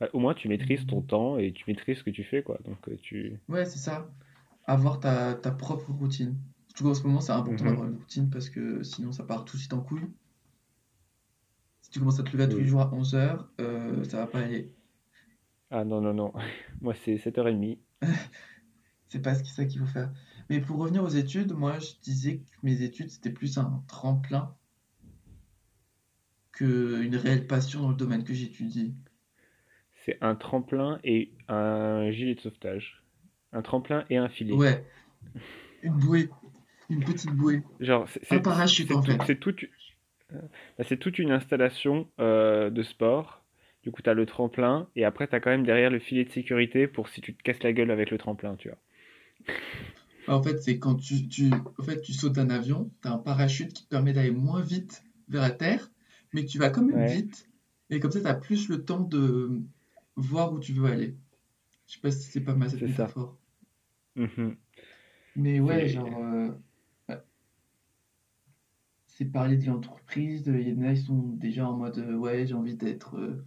Bah, 0.00 0.08
au 0.12 0.18
moins 0.20 0.34
tu 0.34 0.48
maîtrises 0.48 0.86
ton 0.86 1.00
hmm. 1.00 1.06
temps 1.06 1.38
et 1.38 1.52
tu 1.52 1.64
maîtrises 1.68 1.98
ce 1.98 2.04
que 2.04 2.10
tu 2.10 2.24
fais, 2.24 2.42
quoi. 2.42 2.58
Donc 2.64 2.88
euh, 2.88 2.96
tu... 3.02 3.40
Ouais, 3.48 3.64
c'est 3.64 3.78
ça. 3.78 4.10
avoir 4.66 5.00
ta, 5.00 5.34
ta 5.34 5.50
propre 5.50 5.90
routine. 5.92 6.36
Surtout 6.68 6.84
qu'en 6.84 6.94
ce 6.94 7.02
moment, 7.02 7.20
c'est 7.20 7.32
important 7.32 7.64
Mhm. 7.64 7.70
d'avoir 7.70 7.88
une 7.88 7.96
routine 7.96 8.30
parce 8.30 8.50
que 8.50 8.82
sinon, 8.82 9.12
ça 9.12 9.24
part 9.24 9.44
tout 9.44 9.56
de 9.56 9.60
suite 9.60 9.72
en 9.74 9.80
couille. 9.80 10.08
Si 11.82 11.90
tu 11.90 11.98
commences 12.00 12.20
à 12.20 12.22
te 12.22 12.30
lever 12.32 12.44
à 12.44 12.48
tous 12.48 12.58
les 12.58 12.66
jours 12.66 12.80
à 12.82 12.90
11h, 12.90 13.46
euh, 13.60 14.04
ça 14.04 14.18
va 14.18 14.26
pas 14.26 14.40
aller. 14.40 14.72
Ah 15.70 15.84
non, 15.84 16.00
non, 16.00 16.14
non. 16.14 16.32
Moi 16.80 16.94
c'est 16.94 17.16
7h30. 17.16 17.78
C'est 19.10 19.20
pas 19.22 19.34
ça 19.34 19.64
qu'il 19.64 19.80
faut 19.80 19.86
faire. 19.86 20.12
Mais 20.50 20.60
pour 20.60 20.76
revenir 20.78 21.02
aux 21.02 21.08
études, 21.08 21.52
moi, 21.52 21.78
je 21.78 21.92
disais 22.02 22.38
que 22.40 22.44
mes 22.62 22.82
études, 22.82 23.10
c'était 23.10 23.30
plus 23.30 23.56
un 23.56 23.82
tremplin 23.86 24.54
qu'une 26.52 27.16
réelle 27.16 27.46
passion 27.46 27.80
dans 27.80 27.88
le 27.90 27.94
domaine 27.96 28.22
que 28.24 28.34
j'étudie. 28.34 28.94
C'est 30.08 30.16
un 30.22 30.34
tremplin 30.34 31.00
et 31.04 31.30
un 31.48 32.10
gilet 32.10 32.34
de 32.34 32.40
sauvetage. 32.40 33.04
Un 33.52 33.60
tremplin 33.60 34.06
et 34.08 34.16
un 34.16 34.30
filet. 34.30 34.54
Ouais, 34.54 34.82
une 35.82 35.98
bouée, 35.98 36.30
une 36.88 37.04
petite 37.04 37.32
bouée. 37.32 37.62
Genre, 37.78 38.08
c'est 38.08 38.32
Un 38.32 38.38
parachute, 38.38 38.88
c'est 38.88 38.94
en 38.94 39.02
fait. 39.02 39.18
c'est 39.26 39.38
toute, 39.38 39.66
bah, 40.32 40.84
c'est 40.88 40.96
toute 40.96 41.18
une 41.18 41.30
installation 41.30 42.08
euh, 42.20 42.70
de 42.70 42.82
sport. 42.82 43.44
Du 43.82 43.90
coup, 43.90 44.00
tu 44.00 44.08
as 44.08 44.14
le 44.14 44.24
tremplin 44.24 44.88
et 44.96 45.04
après, 45.04 45.28
tu 45.28 45.34
as 45.34 45.40
quand 45.40 45.50
même 45.50 45.66
derrière 45.66 45.90
le 45.90 45.98
filet 45.98 46.24
de 46.24 46.30
sécurité 46.30 46.88
pour 46.88 47.08
si 47.08 47.20
tu 47.20 47.34
te 47.34 47.42
casses 47.42 47.62
la 47.62 47.74
gueule 47.74 47.90
avec 47.90 48.10
le 48.10 48.16
tremplin, 48.16 48.56
tu 48.56 48.70
vois. 48.70 48.78
En 50.26 50.42
fait, 50.42 50.58
c'est 50.62 50.78
quand 50.78 50.94
tu, 50.94 51.28
tu, 51.28 51.50
en 51.78 51.82
fait, 51.82 52.00
tu 52.00 52.14
sautes 52.14 52.34
d'un 52.34 52.48
avion, 52.48 52.90
tu 53.02 53.08
as 53.08 53.12
un 53.12 53.18
parachute 53.18 53.74
qui 53.74 53.84
te 53.84 53.88
permet 53.90 54.14
d'aller 54.14 54.30
moins 54.30 54.62
vite 54.62 55.04
vers 55.28 55.42
la 55.42 55.50
Terre, 55.50 55.90
mais 56.32 56.46
tu 56.46 56.58
vas 56.58 56.70
quand 56.70 56.82
même 56.82 56.96
Ouais, 56.96 57.14
vite. 57.14 57.46
Et 57.90 58.00
comme 58.00 58.10
ça, 58.10 58.20
tu 58.20 58.26
as 58.26 58.34
plus 58.34 58.68
le 58.68 58.84
temps 58.84 59.00
de 59.00 59.62
voir 60.18 60.52
où 60.52 60.60
tu 60.60 60.74
veux 60.74 60.86
aller. 60.86 61.18
Je 61.86 61.94
sais 61.94 62.00
pas 62.00 62.10
si 62.12 62.22
c'est 62.30 62.42
pas 62.42 62.54
mal 62.54 62.70
cette 62.70 62.84
métaphore. 62.86 63.38
Mhm. 64.16 64.56
Mais 65.36 65.60
ouais, 65.60 65.88
genre, 65.88 66.18
euh, 66.18 66.50
c'est 69.08 69.24
parler 69.26 69.56
de 69.56 69.66
l'entreprise. 69.66 70.44
de- 70.44 70.54
Il 70.56 70.68
y 70.68 70.72
en 70.78 70.82
a, 70.82 70.92
ils 70.92 70.98
sont 71.02 71.18
déjà 71.22 71.68
en 71.68 71.76
mode, 71.76 71.98
euh, 71.98 72.14
ouais, 72.16 72.46
j'ai 72.46 72.54
envie 72.54 72.76
d'être, 72.76 73.16
euh, 73.18 73.44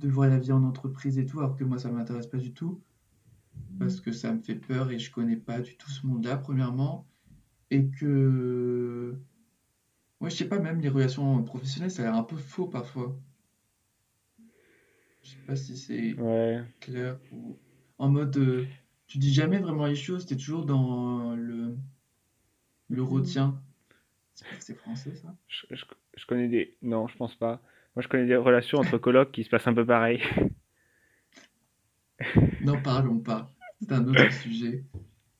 de 0.00 0.08
voir 0.10 0.28
la 0.30 0.38
vie 0.38 0.52
en 0.52 0.64
entreprise 0.64 1.18
et 1.18 1.26
tout, 1.26 1.40
alors 1.40 1.56
que 1.56 1.64
moi, 1.64 1.78
ça 1.78 1.90
m'intéresse 1.92 2.28
pas 2.28 2.38
du 2.38 2.52
tout, 2.54 2.82
parce 3.78 4.00
que 4.00 4.12
ça 4.12 4.32
me 4.32 4.40
fait 4.40 4.56
peur 4.56 4.90
et 4.90 4.98
je 4.98 5.10
connais 5.12 5.36
pas 5.36 5.60
du 5.60 5.76
tout 5.76 5.90
ce 5.90 6.06
monde-là, 6.06 6.36
premièrement. 6.38 7.06
Et 7.70 7.90
que, 7.90 9.20
ouais, 10.20 10.30
je 10.30 10.36
sais 10.36 10.48
pas, 10.48 10.58
même 10.58 10.80
les 10.80 10.88
relations 10.88 11.42
professionnelles, 11.44 11.90
ça 11.90 12.02
a 12.02 12.04
l'air 12.06 12.14
un 12.16 12.22
peu 12.24 12.36
faux 12.36 12.66
parfois. 12.66 13.20
Je 15.22 15.30
sais 15.30 15.36
pas 15.46 15.56
si 15.56 15.76
c'est 15.76 16.14
Ouais. 16.16 16.62
clair 16.80 17.18
ou 17.32 17.58
en 17.98 18.08
mode, 18.10 18.36
euh, 18.38 18.66
tu 19.06 19.18
dis 19.18 19.32
jamais 19.32 19.58
vraiment 19.58 19.86
les 19.86 19.94
choses, 19.96 20.26
t'es 20.26 20.36
toujours 20.36 20.66
dans 20.66 21.34
le, 21.36 21.76
le 22.90 23.02
retien. 23.02 23.60
C'est 24.34 24.48
pas 24.48 24.56
que 24.56 24.64
c'est 24.64 24.74
français, 24.74 25.16
ça? 25.16 25.36
Je, 25.48 25.66
je- 25.70 25.84
je 26.16 26.26
connais 26.26 26.48
des... 26.48 26.76
Non, 26.82 27.06
je 27.08 27.16
pense 27.16 27.34
pas. 27.36 27.62
Moi, 27.94 28.02
je 28.02 28.08
connais 28.08 28.26
des 28.26 28.36
relations 28.36 28.78
entre 28.80 28.98
colocs 28.98 29.30
qui 29.32 29.44
se 29.44 29.50
passent 29.50 29.66
un 29.68 29.74
peu 29.74 29.86
pareil. 29.86 30.22
N'en 32.60 32.80
parlons 32.80 33.20
pas. 33.20 33.52
C'est 33.78 33.92
un 33.92 34.06
autre 34.08 34.30
sujet. 34.30 34.86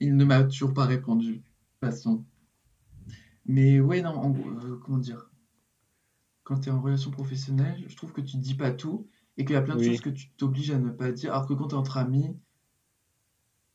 Il 0.00 0.14
ne 0.16 0.24
m'a 0.26 0.44
toujours 0.44 0.74
pas 0.74 0.84
répondu. 0.84 1.42
Passons. 1.80 2.26
Mais 3.46 3.78
ouais, 3.80 4.02
non, 4.02 4.10
en 4.10 4.30
gros, 4.30 4.48
euh, 4.50 4.80
comment 4.84 4.98
dire? 4.98 5.30
quand 6.44 6.60
tu 6.60 6.68
es 6.68 6.72
en 6.72 6.80
relation 6.80 7.10
professionnelle, 7.10 7.84
je 7.88 7.96
trouve 7.96 8.12
que 8.12 8.20
tu 8.20 8.36
dis 8.36 8.54
pas 8.54 8.70
tout 8.70 9.08
et 9.36 9.44
qu'il 9.44 9.54
y 9.54 9.56
a 9.56 9.62
plein 9.62 9.76
de 9.76 9.82
choses 9.82 10.00
que 10.00 10.10
tu 10.10 10.30
t'obliges 10.32 10.70
à 10.72 10.78
ne 10.78 10.90
pas 10.90 11.12
dire. 11.12 11.32
Alors 11.34 11.46
que 11.48 11.54
quand 11.54 11.68
tu 11.68 11.74
es 11.74 11.78
entre 11.78 11.98
amis, 11.98 12.36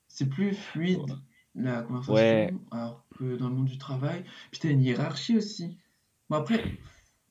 c'est 0.08 0.28
plus 0.30 0.54
fluide 0.54 1.18
la 1.56 1.82
Ouais, 2.08 2.52
conversation, 2.52 2.62
alors 2.72 3.06
que 3.18 3.36
dans 3.38 3.50
le 3.50 3.56
monde 3.56 3.66
du 3.68 3.78
travail. 3.78 4.24
Puis 4.52 4.60
tu 4.62 4.68
as 4.68 4.72
une 4.72 4.82
hiérarchie 4.84 5.38
aussi. 5.38 5.78
Bon, 6.30 6.38
après, 6.38 6.64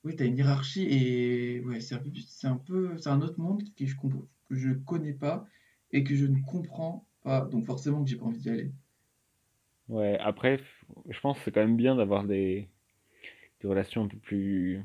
oui, 0.05 0.17
tu 0.17 0.23
as 0.25 0.27
une 0.27 0.37
hiérarchie 0.39 0.85
et 0.85 1.61
ouais, 1.63 1.81
c'est 1.81 1.97
un 1.97 1.99
peu, 2.01 2.11
c'est 2.29 2.47
un 2.49 2.57
peu, 2.59 2.99
c'est 2.99 3.11
un 3.11 3.23
autre 3.23 3.41
monde 3.41 3.63
que 3.77 3.87
je 3.87 3.97
comprends, 3.97 4.27
que 4.49 4.57
je 4.57 4.73
connais 4.73 5.15
pas 5.15 5.47
et 5.93 6.05
que 6.05 6.17
je 6.17 6.27
ne 6.27 6.41
comprends 6.43 7.07
pas. 7.23 7.43
Donc 7.43 7.67
forcément 7.67 8.05
que 8.05 8.11
j'ai 8.11 8.17
pas 8.17 8.27
envie 8.27 8.41
d'y 8.41 8.51
aller. 8.51 8.73
ouais. 9.89 10.19
Après, 10.19 10.61
je 11.09 11.21
pense 11.21 11.39
que 11.39 11.45
c'est 11.45 11.53
quand 11.53 11.61
même 11.61 11.77
bien 11.77 11.97
d'avoir 11.97 12.25
des, 12.25 12.69
des 13.63 13.69
relations 13.69 14.05
un 14.05 14.09
peu 14.09 14.19
plus, 14.19 14.85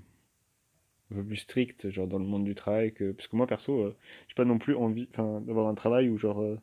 un 1.11 1.15
peu 1.15 1.23
plus 1.25 1.37
strictes, 1.37 1.89
genre 1.91 2.07
dans 2.07 2.19
le 2.19 2.25
monde 2.25 2.43
du 2.45 2.55
travail, 2.55 2.93
que, 2.93 3.11
parce 3.11 3.27
que 3.27 3.35
moi, 3.35 3.47
perso, 3.47 3.81
euh, 3.81 3.95
j'ai 4.27 4.35
pas 4.35 4.45
non 4.45 4.57
plus 4.59 4.75
envie, 4.75 5.07
enfin, 5.11 5.41
d'avoir 5.41 5.67
un 5.67 5.75
travail 5.75 6.09
où, 6.09 6.17
genre, 6.17 6.41
euh, 6.41 6.57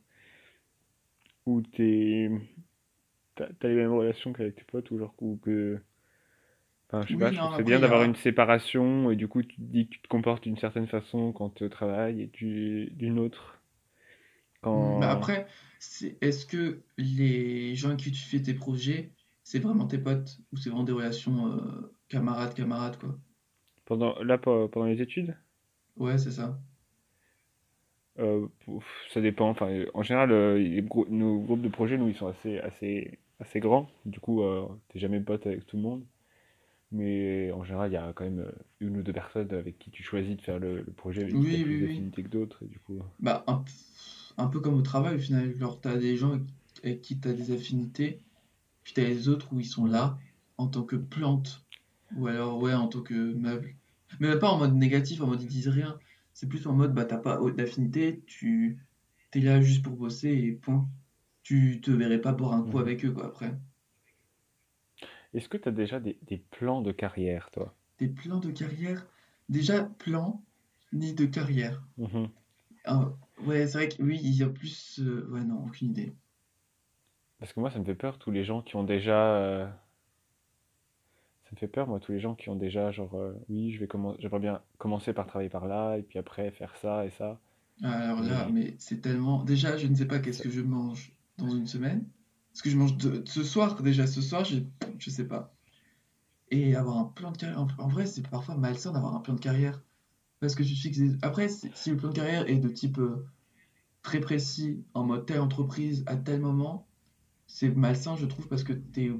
où 1.47 1.63
t'es, 1.63 2.29
t'as, 3.37 3.49
les 3.69 3.75
mêmes 3.75 3.93
relations 3.95 4.33
qu'avec 4.35 4.57
tes 4.57 4.65
potes, 4.65 4.91
ou 4.91 4.99
genre, 4.99 5.15
ou 5.21 5.39
que, 5.43 5.81
enfin, 6.91 7.05
je 7.07 7.13
sais 7.13 7.17
Oui, 7.17 7.19
pas, 7.19 7.33
je 7.33 7.39
trouve 7.39 7.51
c'est 7.57 7.63
bien 7.65 7.79
d'avoir 7.81 8.03
une 8.03 8.15
séparation, 8.15 9.11
et 9.11 9.17
du 9.17 9.27
coup, 9.29 9.43
tu 9.43 9.57
te 9.57 9.61
dis 9.63 9.87
que 9.87 9.95
tu 9.95 10.01
te 10.03 10.09
comportes 10.09 10.43
d'une 10.45 10.59
certaine 10.59 10.87
façon 10.87 11.33
quand 11.33 11.51
tu 11.51 11.69
travailles, 11.71 12.21
et 12.23 12.29
tu, 12.29 12.91
d'une 12.93 13.19
autre 13.19 13.59
Hmm, 14.73 14.99
bah 14.99 15.11
quand, 15.11 15.11
après, 15.11 15.47
c'est, 15.79 16.19
est-ce 16.21 16.45
que 16.47 16.83
les 16.99 17.75
gens 17.77 17.89
avec 17.89 18.01
qui 18.01 18.13
tu 18.13 18.21
fais 18.21 18.43
tes 18.43 18.55
projets, 18.55 19.15
c'est 19.43 19.59
vraiment 19.61 19.87
tes 19.87 19.99
potes 19.99 20.39
ou 20.53 20.57
c'est 20.57 20.69
vraiment 20.71 20.85
des 20.85 20.93
relations 20.93 21.53
euh, 21.53 21.95
camarades-camarades, 22.09 22.99
quoi? 22.99 23.19
Pendant, 23.89 24.17
là, 24.23 24.39
pe- 24.39 24.69
pendant 24.69 24.87
les 24.87 25.03
études? 25.03 25.37
Ouais, 25.97 26.17
c'est 26.19 26.31
ça. 26.33 26.59
Euh, 28.19 28.49
ça 29.13 29.21
dépend. 29.21 29.49
Enfin, 29.51 29.85
en 29.95 30.03
général, 30.03 30.33
euh, 30.33 30.59
les 30.59 30.83
grou- 30.83 31.07
nos 31.09 31.39
groupes 31.41 31.63
de 31.63 31.69
projets, 31.69 31.97
nous, 31.99 32.09
ils 32.09 32.17
sont 32.17 32.27
assez, 32.27 32.59
assez, 32.59 33.19
assez 33.41 33.61
grands. 33.61 33.89
Du 34.07 34.19
coup, 34.21 34.43
euh, 34.43 34.67
t'es 34.89 34.99
jamais 34.99 35.21
pote 35.21 35.47
avec 35.47 35.67
tout 35.67 35.77
le 35.77 35.83
monde. 35.83 36.05
Mais 36.93 37.53
en 37.53 37.65
général, 37.65 37.91
il 37.91 37.95
y 37.95 37.99
a 37.99 38.13
quand 38.15 38.25
même 38.25 38.41
euh, 38.41 38.53
une 38.81 38.99
ou 38.99 39.03
deux 39.03 39.13
personnes 39.15 39.53
avec 39.55 39.79
qui 39.79 39.91
tu 39.91 40.03
choisis 40.05 40.37
de 40.37 40.43
faire 40.43 40.59
le, 40.61 40.83
le 40.83 40.93
projet, 40.93 41.23
avec 41.25 41.41
qui 41.41 41.47
Oui, 41.47 41.59
plus 41.59 41.79
oui. 41.79 41.79
d'affinités 41.79 42.23
que 42.25 42.29
d'autres. 42.29 42.65
Du 42.67 42.81
coup, 42.81 43.01
Bah, 43.21 43.45
un, 44.39 44.47
peu 44.49 44.61
comme 44.61 44.75
au 44.75 44.83
travail, 44.83 45.17
au 45.17 45.19
final. 45.21 45.55
Genre, 45.57 45.81
t'as 45.81 45.97
des 45.97 46.17
gens 46.17 46.33
avec, 46.83 47.01
qui 47.03 47.19
t'as 47.21 47.33
des 47.33 47.51
affinités, 47.53 48.23
puis 48.85 48.95
t'as 48.95 49.05
les 49.05 49.29
autres 49.29 49.53
où 49.53 49.61
ils 49.61 49.67
sont 49.67 49.87
là 49.87 50.19
en 50.59 50.69
tant 50.69 50.85
que 50.85 50.97
plante, 50.97 51.65
ou 52.17 52.27
alors, 52.27 52.61
ouais, 52.63 52.75
en 52.75 52.89
tant 52.89 53.03
que 53.03 53.15
meuble. 53.35 53.75
Mais 54.21 54.39
pas 54.39 54.51
en 54.51 54.59
mode 54.59 54.75
négatif, 54.75 55.21
en 55.23 55.27
mode 55.27 55.43
ils 55.43 55.49
disent 55.49 55.69
rien. 55.69 55.99
C'est 56.35 56.49
plus 56.49 56.67
en 56.67 56.73
mode, 56.75 56.95
bah, 56.95 57.05
t'as 57.05 57.19
pas 57.19 57.39
d'affinité, 57.53 58.23
tu 58.27 58.79
t'es 59.31 59.41
là 59.41 59.61
juste 59.63 59.85
pour 59.85 59.95
bosser 59.97 60.31
et 60.31 60.53
point. 60.53 60.89
Tu 61.43 61.81
te 61.83 61.91
verrais 61.93 62.21
pas 62.21 62.33
boire 62.33 62.55
un 62.55 62.63
coup 62.65 62.79
Mhm. 62.79 62.81
avec 62.81 63.05
eux, 63.05 63.13
quoi, 63.13 63.27
après. 63.27 63.59
Est-ce 65.33 65.49
que 65.49 65.57
tu 65.57 65.67
as 65.71 65.73
déjà 65.73 66.01
des, 66.01 66.19
des 66.21 66.37
plans 66.37 66.83
de 66.83 66.93
carrière, 66.93 67.51
toi? 67.51 67.75
Des 67.99 68.09
plans 68.09 68.41
de 68.41 68.51
carrière? 68.51 69.07
Déjà, 69.51 69.85
plan, 69.85 70.43
ni 70.93 71.13
de 71.15 71.27
carrière. 71.27 71.87
Mhm. 71.97 72.33
Ah, 72.85 73.13
ouais, 73.39 73.69
c'est 73.69 73.75
vrai 73.79 73.89
que 73.89 74.03
oui, 74.03 74.19
il 74.21 74.35
y 74.35 74.43
a 74.43 74.49
plus. 74.49 74.99
euh, 74.99 75.29
ouais, 75.31 75.45
non, 75.45 75.65
aucune 75.67 75.91
idée. 75.91 76.13
Parce 77.41 77.53
que 77.53 77.59
moi, 77.61 77.71
ça 77.71 77.79
me 77.81 77.85
fait 77.85 77.95
peur, 77.97 78.19
tous 78.19 78.31
les 78.31 78.45
gens 78.45 78.63
qui 78.63 78.77
ont 78.77 78.85
déjà... 78.85 79.35
euh, 79.37 79.67
Ça 81.49 81.55
me 81.55 81.59
fait 81.59 81.67
peur, 81.69 81.89
moi, 81.89 81.99
tous 81.99 82.13
les 82.13 82.21
gens 82.21 82.35
qui 82.37 82.49
ont 82.51 82.55
déjà, 82.57 82.91
genre, 82.93 83.15
euh, 83.15 83.33
oui, 83.49 83.73
je 83.73 83.81
vais 83.81 83.87
commen- 83.87 84.15
j'aimerais 84.19 84.39
bien 84.39 84.63
commencer 84.79 85.13
par 85.13 85.27
travailler 85.27 85.49
par 85.51 85.67
là, 85.67 85.97
et 85.97 86.03
puis 86.03 86.19
après 86.19 86.51
faire 86.51 86.77
ça 86.77 87.07
et 87.07 87.11
ça. 87.11 87.41
Alors 87.83 88.21
là, 88.23 88.47
Et 88.49 88.53
mais 88.53 88.77
c'est 88.79 89.01
tellement. 89.01 89.45
Déjà, 89.45 89.77
je 89.77 89.87
ne 89.87 89.95
sais 89.95 90.07
pas 90.07 90.19
qu'est-ce 90.19 90.43
que 90.43 90.51
je 90.51 90.61
mange 90.61 91.17
dans 91.39 91.49
une 91.49 91.67
semaine. 91.67 92.07
Ce 92.53 92.63
que 92.63 92.71
je 92.71 92.77
mange 92.77 92.97
de... 92.97 93.23
ce 93.27 93.43
soir, 93.45 93.83
déjà, 93.83 94.07
ce 94.07 94.21
soir, 94.21 94.45
je... 94.45 94.59
je 94.99 95.11
sais 95.11 95.27
pas. 95.27 95.55
Et 96.51 96.77
avoir 96.77 96.99
un 96.99 97.05
plan 97.05 97.33
de 97.33 97.37
carrière. 97.39 97.67
En 97.79 97.89
vrai, 97.89 98.07
c'est 98.07 98.29
parfois 98.29 98.57
malsain 98.57 98.93
d'avoir 98.93 99.15
un 99.15 99.21
plan 99.21 99.35
de 99.35 99.41
carrière. 99.41 99.83
Parce 100.41 100.55
que 100.55 100.63
tu 100.65 100.75
te 100.75 100.81
fixes. 100.81 100.99
des- 100.99 101.17
Après, 101.23 101.49
si 101.49 101.91
le 101.91 101.97
plan 101.97 102.11
de 102.11 102.15
carrière 102.15 102.49
est 102.49 102.59
de 102.59 102.69
type 102.69 102.99
euh, 102.99 103.27
très 104.03 104.21
précis, 104.21 104.85
en 104.95 105.05
mode 105.05 105.27
telle 105.27 105.41
entreprise 105.41 106.05
à 106.07 106.17
tel 106.17 106.41
moment, 106.41 106.89
c'est 107.47 107.71
malsain, 107.71 108.17
je 108.17 108.27
trouve, 108.27 108.49
parce 108.49 108.65
que 108.65 108.73
tu 108.75 109.13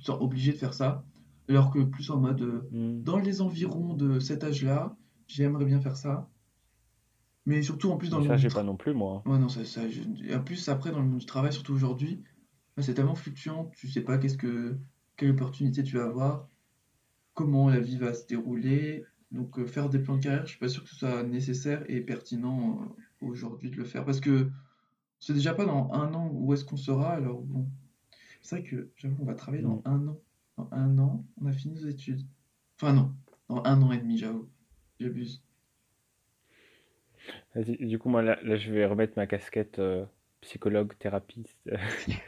te 0.00 0.04
sens 0.04 0.18
obligé 0.20 0.52
de 0.52 0.58
faire 0.58 0.74
ça. 0.74 1.04
Alors 1.50 1.70
que 1.70 1.80
plus 1.80 2.10
en 2.10 2.18
mode 2.18 2.40
euh, 2.40 2.70
Hmm. 2.70 3.02
dans 3.02 3.18
les 3.18 3.42
environs 3.42 3.92
de 3.94 4.20
cet 4.20 4.42
âge-là, 4.42 4.96
j'aimerais 5.26 5.66
bien 5.66 5.80
faire 5.80 5.98
ça. 5.98 6.30
Mais 7.46 7.62
surtout 7.62 7.90
en 7.90 7.96
plus 7.98 8.10
dans 8.10 8.18
Mais 8.18 8.22
le 8.22 8.24
ça, 8.24 8.32
monde 8.32 8.38
du 8.38 8.44
j'ai 8.44 8.50
pas 8.50 8.62
travail. 8.62 8.66
non 8.66 8.76
plus, 8.76 8.94
moi. 8.94 9.26
Ouais, 9.26 9.38
non, 9.38 9.48
ça, 9.48 9.64
ça, 9.64 9.88
je- 9.88 10.02
et 10.24 10.34
En 10.34 10.42
plus, 10.44 10.68
après, 10.68 10.90
dans 10.92 11.00
le 11.00 11.06
monde 11.08 11.18
du 11.20 11.26
travail, 11.26 11.52
surtout 11.52 11.72
aujourd'hui, 11.74 12.22
bah, 12.76 12.82
c'est 12.82 12.94
tellement 12.94 13.14
fluctuant, 13.14 13.66
tu 13.76 13.88
sais 13.88 14.02
pas 14.02 14.18
qu'est-ce 14.18 14.38
que, 14.38 14.78
quelle 15.16 15.30
opportunité 15.32 15.82
tu 15.82 15.96
vas 15.98 16.04
avoir, 16.06 16.48
comment 17.34 17.70
la 17.70 17.80
vie 17.80 17.98
va 17.98 18.14
se 18.14 18.26
dérouler. 18.26 19.04
Donc, 19.32 19.58
euh, 19.58 19.66
faire 19.66 19.88
des 19.90 20.00
plans 20.00 20.16
de 20.18 20.22
carrière, 20.22 20.46
je 20.46 20.52
suis 20.52 20.60
pas 20.60 20.68
sûr 20.68 20.84
que 20.84 20.90
ce 20.90 20.96
soit 20.96 21.22
nécessaire 21.24 21.84
et 21.88 22.00
pertinent 22.02 22.82
euh, 22.82 22.86
aujourd'hui 23.26 23.70
de 23.70 23.76
le 23.76 23.84
faire. 23.84 24.04
Parce 24.06 24.20
que 24.20 24.50
c'est 25.20 25.34
déjà 25.34 25.54
pas 25.54 25.66
dans 25.66 25.90
un 25.92 26.14
an 26.14 26.30
où 26.32 26.52
est-ce 26.54 26.64
qu'on 26.66 26.76
sera, 26.78 27.10
alors 27.12 27.42
bon. 27.42 27.68
C'est 28.42 28.56
vrai 28.60 28.64
que, 28.68 28.92
j'avoue, 28.96 29.18
on 29.22 29.26
va 29.26 29.34
travailler 29.34 29.62
dans 29.64 29.82
un 29.86 30.08
an. 30.08 30.20
Dans 30.60 30.76
un 30.76 30.98
an, 30.98 31.24
on 31.40 31.46
a 31.46 31.52
fini 31.52 31.74
nos 31.80 31.88
études. 31.88 32.26
Enfin, 32.76 32.92
non, 32.92 33.14
dans 33.48 33.62
un 33.64 33.80
an 33.82 33.92
et 33.92 33.98
demi, 33.98 34.18
j'avoue. 34.18 34.48
J'abuse. 34.98 35.42
Vas-y, 37.54 37.76
Du 37.86 37.98
coup, 37.98 38.08
moi, 38.08 38.22
là, 38.22 38.38
là, 38.42 38.56
je 38.56 38.72
vais 38.72 38.86
remettre 38.86 39.14
ma 39.16 39.26
casquette 39.26 39.78
euh, 39.78 40.04
psychologue, 40.40 40.92
thérapeute. 40.98 41.48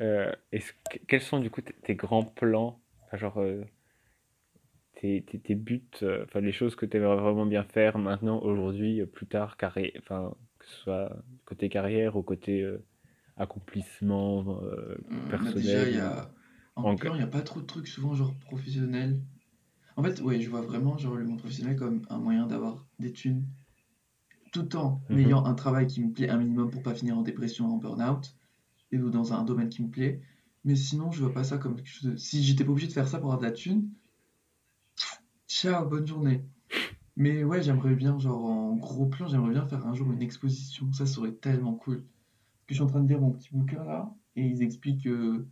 Euh, 0.00 0.32
est-ce 0.52 0.72
que- 0.90 0.98
quels 1.08 1.20
sont, 1.20 1.40
du 1.40 1.50
coup, 1.50 1.60
tes, 1.60 1.72
tes 1.74 1.94
grands 1.96 2.22
plans, 2.24 2.80
enfin, 3.06 3.16
genre, 3.16 3.38
euh, 3.40 3.64
tes, 4.94 5.22
tes, 5.22 5.38
tes 5.38 5.54
buts, 5.54 5.82
euh, 6.02 6.24
enfin, 6.24 6.40
les 6.40 6.52
choses 6.52 6.74
que 6.76 6.86
tu 6.86 6.96
aimerais 6.96 7.16
vraiment 7.16 7.46
bien 7.46 7.64
faire 7.64 7.98
maintenant, 7.98 8.40
aujourd'hui, 8.42 9.00
euh, 9.00 9.06
plus 9.06 9.26
tard, 9.26 9.56
carré, 9.56 9.94
enfin, 9.98 10.34
que 10.58 10.66
ce 10.66 10.74
soit 10.82 11.16
côté 11.44 11.68
carrière 11.68 12.16
ou 12.16 12.22
côté 12.22 12.62
euh, 12.62 12.82
accomplissement 13.36 14.60
euh, 14.62 14.96
Euh, 15.10 15.38
bah 15.38 15.52
déjà, 15.52 15.88
il 15.88 15.94
personnel 15.94 15.96
y 15.96 16.00
ou 16.00 16.00
a... 16.00 16.30
En 16.78 16.92
en... 16.92 16.96
plan, 16.96 17.14
il 17.14 17.18
n'y 17.18 17.24
a 17.24 17.26
pas 17.28 17.42
trop 17.42 17.60
de 17.60 17.66
trucs, 17.66 17.88
souvent, 17.88 18.14
genre 18.14 18.34
professionnels. 18.34 19.20
En 19.96 20.02
fait, 20.02 20.20
ouais, 20.22 20.40
je 20.40 20.48
vois 20.50 20.62
vraiment 20.62 20.96
genre, 20.98 21.16
le 21.16 21.24
monde 21.26 21.38
professionnel 21.40 21.76
comme 21.76 22.06
un 22.08 22.18
moyen 22.18 22.46
d'avoir 22.46 22.86
des 22.98 23.12
thunes, 23.12 23.46
tout 24.52 24.76
en 24.76 25.00
Mhm. 25.08 25.18
ayant 25.18 25.44
un 25.46 25.54
travail 25.54 25.86
qui 25.86 26.02
me 26.02 26.12
plaît 26.12 26.28
un 26.28 26.36
minimum 26.38 26.70
pour 26.70 26.82
pas 26.82 26.94
finir 26.94 27.16
en 27.18 27.22
dépression, 27.22 27.66
en 27.72 27.78
burn-out, 27.78 28.34
et 28.92 28.98
ou 28.98 29.10
dans 29.10 29.32
un 29.32 29.44
domaine 29.44 29.70
qui 29.70 29.82
me 29.82 29.90
plaît. 29.90 30.20
Mais 30.64 30.76
sinon, 30.76 31.10
je 31.12 31.22
vois 31.24 31.32
pas 31.32 31.44
ça 31.44 31.58
comme 31.58 31.76
quelque 31.76 31.88
chose 31.88 32.10
de... 32.12 32.16
Si 32.16 32.42
j'étais 32.42 32.64
pas 32.64 32.72
obligé 32.72 32.88
de 32.88 32.92
faire 32.92 33.08
ça 33.08 33.18
pour 33.18 33.32
avoir 33.32 33.38
de 33.40 33.46
la 33.46 33.52
thune, 33.52 33.90
ciao, 35.48 35.86
bonne 35.88 36.06
journée. 36.06 36.44
Mais 37.16 37.44
ouais, 37.44 37.62
j'aimerais 37.62 37.94
bien, 37.96 38.18
genre 38.18 38.44
en 38.44 38.76
gros 38.76 39.06
plan, 39.06 39.28
j'aimerais 39.28 39.52
bien 39.52 39.66
faire 39.66 39.86
un 39.86 39.94
jour 39.94 40.10
une 40.12 40.22
exposition. 40.22 40.92
Ça 40.92 41.06
serait 41.06 41.32
tellement 41.32 41.74
cool. 41.74 41.98
Parce 42.02 42.66
que 42.68 42.70
je 42.70 42.74
suis 42.76 42.82
en 42.84 42.88
train 42.88 43.02
de 43.02 43.08
lire 43.08 43.20
mon 43.20 43.32
petit 43.32 43.50
bouquin 43.52 43.84
là, 43.84 44.14
et 44.36 44.46
ils 44.46 44.62
expliquent 44.62 45.06
euh, 45.08 45.46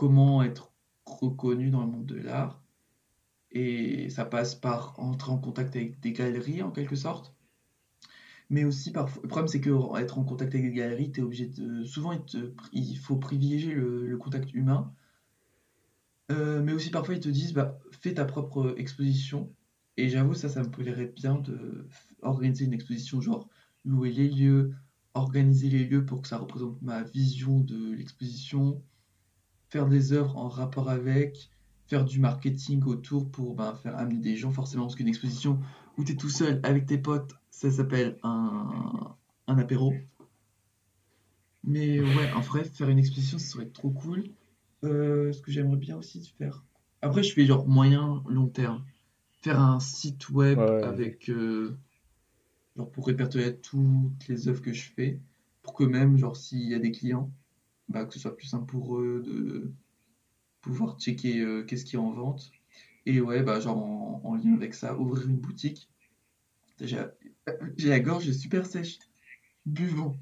comment 0.00 0.42
être 0.42 0.72
reconnu 1.04 1.68
dans 1.68 1.82
le 1.82 1.88
monde 1.88 2.06
de 2.06 2.16
l'art. 2.16 2.62
Et 3.52 4.08
ça 4.08 4.24
passe 4.24 4.54
par 4.54 4.98
entrer 4.98 5.30
en 5.30 5.36
contact 5.36 5.76
avec 5.76 6.00
des 6.00 6.12
galeries 6.12 6.62
en 6.62 6.70
quelque 6.70 6.96
sorte. 6.96 7.34
Mais 8.48 8.64
aussi 8.64 8.92
parfois, 8.92 9.20
le 9.22 9.28
problème 9.28 9.48
c'est 9.48 9.60
que 9.60 9.98
être 9.98 10.18
en 10.18 10.24
contact 10.24 10.54
avec 10.54 10.70
des 10.70 10.74
galeries, 10.74 11.12
t'es 11.12 11.20
obligé 11.20 11.48
de, 11.48 11.84
souvent 11.84 12.18
il, 12.72 12.96
faut 12.96 13.16
privilégier 13.16 13.74
le, 13.74 14.16
contact 14.16 14.54
humain. 14.54 14.90
Euh, 16.32 16.62
mais 16.62 16.72
aussi 16.72 16.88
parfois 16.88 17.14
ils 17.14 17.20
te 17.20 17.28
disent 17.28 17.52
bah 17.52 17.78
fais 17.90 18.14
ta 18.14 18.24
propre 18.24 18.74
exposition. 18.78 19.54
Et 19.98 20.08
j'avoue 20.08 20.32
ça, 20.32 20.48
ça 20.48 20.62
me 20.62 20.70
plairait 20.70 21.12
bien 21.14 21.34
de 21.34 21.86
organiser 22.22 22.64
une 22.64 22.72
exposition, 22.72 23.20
genre 23.20 23.50
louer 23.84 24.12
les 24.12 24.30
lieux, 24.30 24.72
organiser 25.12 25.68
les 25.68 25.84
lieux 25.84 26.06
pour 26.06 26.22
que 26.22 26.28
ça 26.28 26.38
représente 26.38 26.80
ma 26.80 27.02
vision 27.02 27.60
de 27.60 27.92
l'exposition, 27.92 28.82
faire 29.70 29.86
des 29.86 30.12
œuvres 30.12 30.36
en 30.36 30.48
rapport 30.48 30.90
avec, 30.90 31.50
faire 31.86 32.04
du 32.04 32.18
marketing 32.18 32.82
autour 32.84 33.30
pour 33.30 33.54
ben, 33.54 33.74
faire 33.74 33.96
amener 33.96 34.20
des 34.20 34.36
gens, 34.36 34.50
forcément, 34.50 34.84
parce 34.84 34.96
qu'une 34.96 35.08
exposition 35.08 35.58
où 35.96 36.04
tu 36.04 36.12
es 36.12 36.16
tout 36.16 36.28
seul 36.28 36.60
avec 36.62 36.86
tes 36.86 36.98
potes, 36.98 37.34
ça 37.50 37.70
s'appelle 37.70 38.18
un, 38.22 39.14
un 39.46 39.58
apéro. 39.58 39.94
Mais 41.62 42.00
ouais, 42.00 42.32
en 42.34 42.40
vrai, 42.40 42.64
faire 42.64 42.88
une 42.88 42.98
exposition, 42.98 43.38
ça 43.38 43.46
serait 43.46 43.66
trop 43.66 43.90
cool. 43.90 44.24
Euh, 44.82 45.32
ce 45.32 45.42
que 45.42 45.52
j'aimerais 45.52 45.76
bien 45.76 45.96
aussi 45.96 46.32
faire. 46.38 46.64
Après, 47.02 47.22
je 47.22 47.32
fais 47.32 47.44
genre 47.46 47.66
moyen, 47.66 48.22
long 48.28 48.48
terme. 48.48 48.82
Faire 49.42 49.60
un 49.60 49.78
site 49.78 50.30
web 50.30 50.58
ouais, 50.58 50.82
avec, 50.82 51.28
euh, 51.28 51.76
genre 52.76 52.90
pour 52.90 53.06
répertorier 53.06 53.56
toutes 53.56 54.26
les 54.28 54.48
œuvres 54.48 54.62
que 54.62 54.72
je 54.72 54.90
fais, 54.90 55.20
pour 55.62 55.74
que 55.74 55.84
même, 55.84 56.16
genre, 56.16 56.36
s'il 56.36 56.68
y 56.68 56.74
a 56.74 56.78
des 56.78 56.92
clients, 56.92 57.30
bah, 57.90 58.04
que 58.06 58.14
ce 58.14 58.20
soit 58.20 58.36
plus 58.36 58.46
simple 58.46 58.66
pour 58.66 58.98
eux 58.98 59.22
de 59.24 59.70
pouvoir 60.62 60.98
checker 60.98 61.40
euh, 61.40 61.64
qu'est-ce 61.64 61.84
qui 61.84 61.96
est 61.96 61.98
en 61.98 62.10
vente. 62.12 62.50
Et 63.06 63.20
ouais, 63.20 63.42
bah, 63.42 63.60
genre 63.60 63.78
en, 63.78 64.20
en 64.24 64.34
lien 64.36 64.54
avec 64.54 64.74
ça, 64.74 64.96
ouvrir 64.98 65.28
une 65.28 65.36
boutique. 65.36 65.90
J'ai 66.80 67.04
j'ai 67.76 67.88
la 67.88 68.00
gorge 68.00 68.30
super 68.32 68.64
sèche. 68.64 68.98
Buvons. 69.66 70.16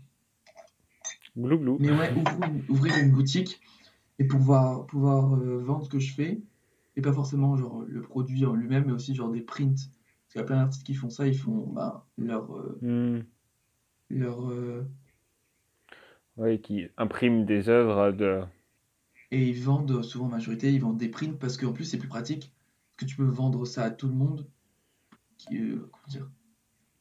Glou 1.37 1.58
glou. 1.58 1.76
Mais 1.78 1.90
ouais, 1.90 2.12
ouvrir 2.12 2.42
une, 2.48 2.64
ouvrir 2.68 2.98
une 2.98 3.12
boutique 3.12 3.60
et 4.18 4.25
pouvoir, 4.25 4.87
pouvoir 4.87 5.34
euh, 5.34 5.58
vendre 5.58 5.84
ce 5.84 5.90
que 5.90 5.98
je 6.00 6.12
fais. 6.12 6.40
Et 6.96 7.00
pas 7.00 7.12
forcément 7.12 7.56
genre 7.56 7.84
le 7.87 8.00
produit 8.00 8.44
en 8.44 8.54
lui-même, 8.54 8.87
mais 8.87 8.92
aussi 8.92 9.14
genre 9.14 9.30
des 9.30 9.42
prints. 9.42 9.76
Parce 9.76 10.32
qu'il 10.32 10.40
y 10.40 10.42
a 10.42 10.46
plein 10.46 10.56
d'artistes 10.56 10.84
qui 10.84 10.94
font 10.94 11.10
ça, 11.10 11.28
ils 11.28 11.38
font 11.38 11.68
bah, 11.68 12.06
leur, 12.16 12.56
euh, 12.56 12.78
Hmm. 12.82 13.22
leur, 14.10 14.50
Ouais, 16.38 16.61
qui 16.61 16.87
imprime 16.97 17.45
des 17.45 17.68
œuvres 17.68 18.12
de. 18.12 18.42
Et 19.33 19.49
ils 19.49 19.61
vendent, 19.61 20.02
souvent 20.02 20.26
en 20.26 20.28
majorité, 20.28 20.73
ils 20.73 20.80
vendent 20.80 20.97
des 20.97 21.09
prints 21.09 21.37
parce 21.38 21.57
qu'en 21.57 21.73
plus 21.73 21.85
c'est 21.85 21.99
plus 21.99 22.09
pratique, 22.09 22.52
que 22.97 23.04
tu 23.04 23.16
peux 23.16 23.25
vendre 23.25 23.66
ça 23.66 23.83
à 23.83 23.90
tout 23.90 24.07
le 24.07 24.14
monde. 24.14 24.47
Qui, 25.37 25.59
euh, 25.59 25.90
comment 25.92 26.07
dire? 26.09 26.30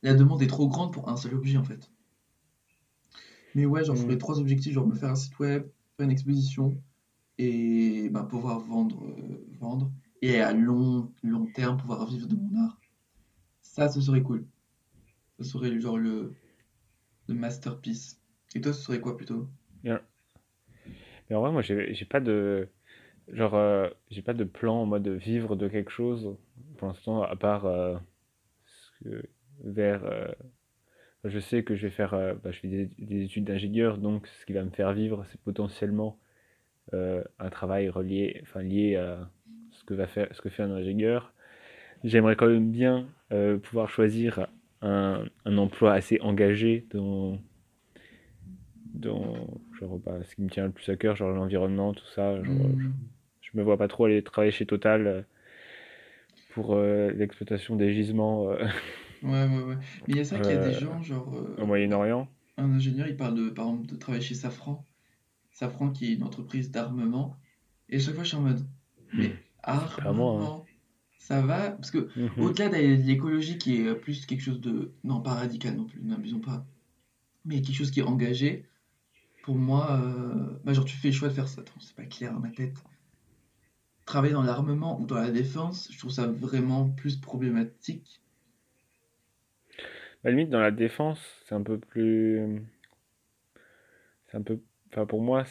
La 0.02 0.16
demande 0.16 0.42
est 0.42 0.48
trop 0.48 0.68
grande 0.68 0.92
pour 0.92 1.08
un 1.10 1.18
seul 1.18 1.36
objet 1.36 1.58
en 1.58 1.64
fait. 1.64 1.92
Mais 3.56 3.66
ouais, 3.66 3.86
genre 3.86 3.96
je 3.96 4.04
ferais 4.04 4.18
trois 4.18 4.40
objectifs, 4.40 4.74
genre 4.74 4.88
me 4.88 4.96
faire 4.96 5.12
un 5.12 5.16
site 5.16 5.38
web, 5.40 5.68
faire 5.96 6.06
une 6.06 6.12
exposition 6.12 6.76
et 7.38 8.10
bah, 8.10 8.24
pouvoir 8.24 8.60
vendre, 8.60 9.04
euh, 9.06 9.46
vendre 9.60 9.92
et 10.22 10.42
à 10.42 10.52
long, 10.54 11.12
long 11.24 11.46
terme 11.46 11.78
pouvoir 11.78 12.06
vivre 12.08 12.28
de 12.28 12.36
mon 12.36 12.60
art. 12.60 12.80
Ça, 13.62 13.88
ce 13.90 14.02
serait 14.02 14.24
cool. 14.24 14.46
Ce 15.40 15.44
serait 15.44 15.80
genre 15.80 15.98
le, 15.98 16.34
le 17.28 17.36
masterpiece. 17.36 18.20
Et 18.56 18.62
toi, 18.62 18.74
ce 18.74 18.82
serait 18.82 19.00
quoi 19.00 19.16
plutôt? 19.16 19.48
Mais 21.30 21.36
en 21.36 21.42
vrai, 21.42 21.52
moi, 21.52 21.62
j'ai 21.62 22.06
pas 22.06 22.20
de. 22.20 22.68
Genre, 23.30 23.56
euh, 23.56 23.90
j'ai 24.10 24.22
pas 24.22 24.34
de 24.34 24.44
plan 24.46 24.82
en 24.84 24.86
mode 24.86 25.08
vivre 25.10 25.56
de 25.56 25.68
quelque 25.68 25.92
chose 25.92 26.36
pour 26.78 26.88
l'instant, 26.88 27.24
à 27.24 27.36
part 27.36 27.66
euh, 27.66 27.98
vers. 29.64 30.04
euh, 30.06 30.28
je 31.24 31.40
sais 31.40 31.64
que 31.64 31.76
je 31.76 31.84
vais 31.88 31.92
faire. 31.92 32.12
bah, 32.12 32.52
je 32.52 32.60
fais 32.60 32.68
des, 32.68 32.86
des 33.00 33.24
études 33.24 33.46
d'ingénieur, 33.46 33.98
donc 33.98 34.28
ce 34.28 34.46
qui 34.46 34.54
va 34.54 34.64
me 34.64 34.70
faire 34.70 34.94
vivre, 34.94 35.26
c'est 35.32 35.42
potentiellement 35.42 36.20
un 36.94 37.50
travail 37.50 37.90
relié, 37.90 38.40
enfin 38.44 38.62
lié 38.62 38.96
à 38.96 39.30
ce 39.72 39.84
que 39.84 39.94
va 39.94 40.08
faire, 40.08 40.28
ce 40.34 40.42
que 40.42 40.50
fait 40.50 40.64
un 40.64 40.72
ingénieur. 40.72 41.34
J'aimerais 42.04 42.36
quand 42.36 42.48
même 42.48 42.72
bien 42.72 43.08
pouvoir 43.64 43.90
choisir 43.90 44.48
un, 44.82 45.26
un 45.46 45.58
emploi 45.58 45.94
assez 45.94 46.20
engagé 46.22 46.88
dans, 46.92 47.40
dans 49.00 49.48
genre, 49.80 50.00
bah, 50.00 50.24
ce 50.24 50.36
qui 50.36 50.42
me 50.42 50.50
tient 50.50 50.66
le 50.66 50.72
plus 50.72 50.90
à 50.90 50.96
cœur, 50.98 51.16
genre 51.16 51.32
l'environnement, 51.32 51.94
tout 51.94 52.06
ça. 52.16 52.44
Genre, 52.44 52.70
je, 52.80 52.88
Hmm, 52.88 53.10
je 53.42 53.58
me 53.58 53.64
vois 53.64 53.78
pas 53.78 53.88
trop 53.88 54.06
aller 54.06 54.24
travailler 54.24 54.52
chez 54.52 54.66
Total 54.66 55.08
euh, 55.08 55.22
pour 56.50 56.74
euh, 56.76 57.12
l'exploitation 57.12 57.76
des 57.76 57.94
gisements 57.94 58.50
euh, 58.52 58.66
Ouais, 59.22 59.46
ouais, 59.48 59.64
ouais. 59.64 59.78
Mais 60.08 60.14
il 60.14 60.18
y 60.18 60.20
a 60.20 60.26
ça 60.26 60.40
qu'il 60.40 60.56
y 60.56 60.58
a 60.58 60.60
des 60.62 60.72
euh, 60.72 60.80
gens, 60.80 61.02
genre, 61.04 61.36
au 61.58 61.66
Moyen-Orient. 61.66 62.28
un 62.58 62.72
ingénieur, 62.74 63.08
il 63.08 63.16
parle 63.18 63.36
de, 63.36 63.50
par 63.50 63.68
exemple, 63.68 63.88
de 63.88 63.96
travailler 63.96 64.24
chez 64.24 64.36
Safran. 64.36 64.86
Safran 65.52 65.92
qui 65.92 66.08
est 66.12 66.16
une 66.16 66.24
entreprise 66.24 66.72
d'armement. 66.72 67.38
Et 67.90 67.98
à 67.98 68.00
chaque 68.00 68.16
fois, 68.16 68.24
je 68.24 68.30
suis 68.30 68.38
en 68.38 68.42
mode, 68.42 68.68
mais 69.14 69.40
Pas 70.04 70.14
moi, 70.14 70.32
hein. 70.34 70.52
armement, 70.52 70.66
ça 71.18 71.42
va? 71.42 71.72
Parce 71.72 71.92
que 71.92 72.10
Mhm. 72.16 72.42
au-delà 72.42 72.70
de 72.70 72.78
l'écologie 72.78 73.58
qui 73.60 73.78
est 73.82 73.96
plus 73.96 74.26
quelque 74.26 74.42
chose 74.42 74.62
de, 74.62 74.94
non, 75.04 75.22
pas 75.22 75.36
radical 75.36 75.76
non 75.78 75.86
plus, 75.86 76.02
n'abusons 76.04 76.40
pas, 76.42 76.66
mais 77.46 77.62
quelque 77.62 77.76
chose 77.78 77.92
qui 77.92 78.02
est 78.02 78.04
engagé, 78.04 78.66
pour 79.48 79.56
moi, 79.56 79.98
euh, 80.02 80.60
bah, 80.66 80.74
genre, 80.74 80.84
tu 80.84 80.98
fais 80.98 81.08
le 81.08 81.14
choix 81.14 81.30
de 81.30 81.34
faire 81.34 81.48
ça. 81.48 81.62
C'est 81.80 81.96
pas 81.96 82.04
clair 82.04 82.34
dans 82.34 82.42
ma 82.42 82.50
tête. 82.50 82.76
Travailler 84.06 84.34
dans 84.34 84.44
l'armement 84.44 85.00
ou 85.00 85.06
dans 85.06 85.16
la 85.16 85.32
défense, 85.32 85.88
je 85.90 85.98
trouve 85.98 86.12
ça 86.12 86.28
vraiment 86.28 86.90
plus 86.90 87.16
problématique. 87.16 88.22
La 90.26 90.32
limite, 90.32 90.50
dans 90.50 90.60
la 90.60 90.72
défense, 90.72 91.22
c'est 91.46 91.56
un 91.56 91.64
peu 91.64 91.78
plus. 91.78 92.62
C'est 94.26 94.36
un 94.36 94.42
peu. 94.42 94.60
Enfin, 94.92 95.06
pour 95.06 95.22
moi, 95.22 95.46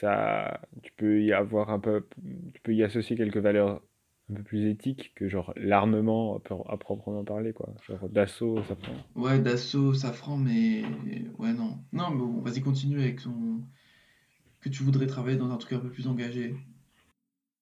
ça, 0.00 0.62
tu 0.82 0.92
peux 0.92 1.20
y 1.20 1.34
avoir 1.34 1.68
un 1.68 1.80
peu. 1.80 2.06
Tu 2.54 2.62
peux 2.62 2.74
y 2.74 2.82
associer 2.82 3.14
quelques 3.14 3.36
valeurs 3.36 3.82
un 4.32 4.34
peu 4.36 4.42
plus 4.42 4.66
éthiques 4.68 5.12
que 5.14 5.28
genre 5.28 5.52
l'armement 5.56 6.36
à, 6.36 6.40
pro- 6.40 6.66
à 6.68 6.76
proprement 6.76 7.24
parler, 7.24 7.52
quoi. 7.52 7.68
Genre 7.86 8.08
d'assaut, 8.08 8.58
ça 8.68 8.74
prend. 8.74 8.94
Ouais, 9.14 9.38
Dassault, 9.38 9.94
Safran, 9.94 10.36
mais 10.36 10.82
ouais, 11.38 11.52
non. 11.52 11.78
Non, 11.92 12.10
mais 12.10 12.18
bon, 12.18 12.40
vas-y, 12.40 12.60
continue 12.60 13.00
avec 13.00 13.22
ton... 13.22 13.60
que 14.60 14.68
tu 14.68 14.82
voudrais 14.82 15.06
travailler 15.06 15.36
dans 15.36 15.50
un 15.50 15.56
truc 15.58 15.74
un 15.74 15.80
peu 15.80 15.90
plus 15.90 16.06
engagé. 16.06 16.56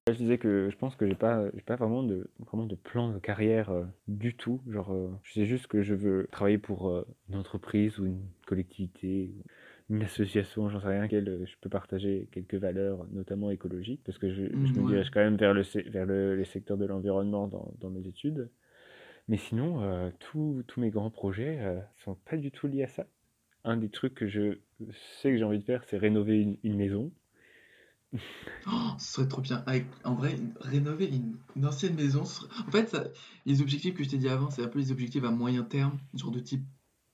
Je 0.09 0.15
disais 0.17 0.39
que 0.39 0.71
je 0.71 0.77
pense 0.77 0.97
que 0.97 1.07
j'ai 1.07 1.15
pas, 1.15 1.45
j'ai 1.55 1.61
pas 1.61 1.77
vraiment 1.77 2.03
de, 2.03 2.29
vraiment 2.41 2.67
de 2.67 2.75
plan 2.75 3.13
de 3.13 3.19
carrière 3.19 3.71
euh, 3.71 3.85
du 4.09 4.35
tout. 4.35 4.61
Genre, 4.69 4.93
euh, 4.93 5.09
je 5.23 5.35
sais 5.35 5.47
juste 5.47 5.67
que 5.69 5.83
je 5.83 5.95
veux 5.95 6.27
travailler 6.33 6.59
pour 6.59 6.89
euh, 6.89 7.07
une 7.29 7.37
entreprise 7.37 7.99
ou 7.99 8.07
une 8.07 8.23
collectivité, 8.47 9.31
ou 9.37 9.45
une 9.91 10.03
association, 10.05 10.71
j'en 10.71 10.81
sais 10.81 10.89
rien, 10.89 11.09
quelle 11.09 11.29
euh, 11.29 11.47
je 11.47 11.55
peux 11.61 11.69
partager 11.69 12.29
quelques 12.33 12.55
valeurs, 12.55 13.07
notamment 13.13 13.51
écologiques, 13.51 14.03
parce 14.05 14.19
que 14.19 14.33
je, 14.33 14.45
je 14.65 14.73
Hmm, 14.73 14.79
me 14.81 14.85
ouais. 14.85 14.95
dirige 14.95 15.11
quand 15.11 15.21
même 15.21 15.37
vers 15.37 15.55
le, 15.55 15.63
vers 15.91 16.07
le, 16.07 16.37
les 16.37 16.45
secteurs 16.47 16.79
de 16.79 16.87
l'environnement 16.87 17.49
dans, 17.49 17.73
dans 17.81 17.91
mes 17.91 18.07
études. 18.09 18.51
Mais 19.29 19.39
sinon, 19.39 19.83
euh, 19.85 20.11
tous 20.21 20.65
mes 20.79 20.91
grands 20.91 21.11
projets 21.11 21.59
euh, 21.61 21.81
sont 22.05 22.17
pas 22.17 22.37
du 22.39 22.51
tout 22.53 22.67
liés 22.69 22.85
à 22.85 22.89
ça. 22.89 23.07
Un 23.65 23.77
des 23.79 23.91
trucs 23.91 24.15
que 24.15 24.29
je 24.29 24.59
sais 25.23 25.33
que 25.33 25.39
j'ai 25.39 25.45
envie 25.45 25.61
de 25.61 25.65
faire, 25.65 25.85
c'est 25.85 25.99
rénover 25.99 26.41
une, 26.43 26.59
une 26.65 26.77
maison. 26.77 27.13
Oh, 28.67 28.93
ce 28.99 29.13
serait 29.15 29.29
trop 29.29 29.41
bien. 29.41 29.63
Avec, 29.67 29.87
en 30.05 30.15
vrai, 30.15 30.37
rénover 30.61 31.07
une, 31.07 31.37
une 31.57 31.67
ancienne 31.67 31.95
maison. 31.95 32.25
serait- 32.25 32.49
En 32.67 32.71
fait, 32.71 32.89
ça- 32.91 33.05
les 33.47 33.61
objectifs 33.63 33.95
que 33.95 34.05
je 34.05 34.11
t'ai 34.11 34.19
dit 34.19 34.29
avant, 34.29 34.51
c'est 34.51 34.63
un 34.63 34.69
peu 34.69 34.79
les 34.79 34.93
objectifs 34.93 35.25
à 35.25 35.31
moyen 35.31 35.63
terme, 35.65 35.99
genre 36.15 36.31
de 36.31 36.41
type 36.41 36.65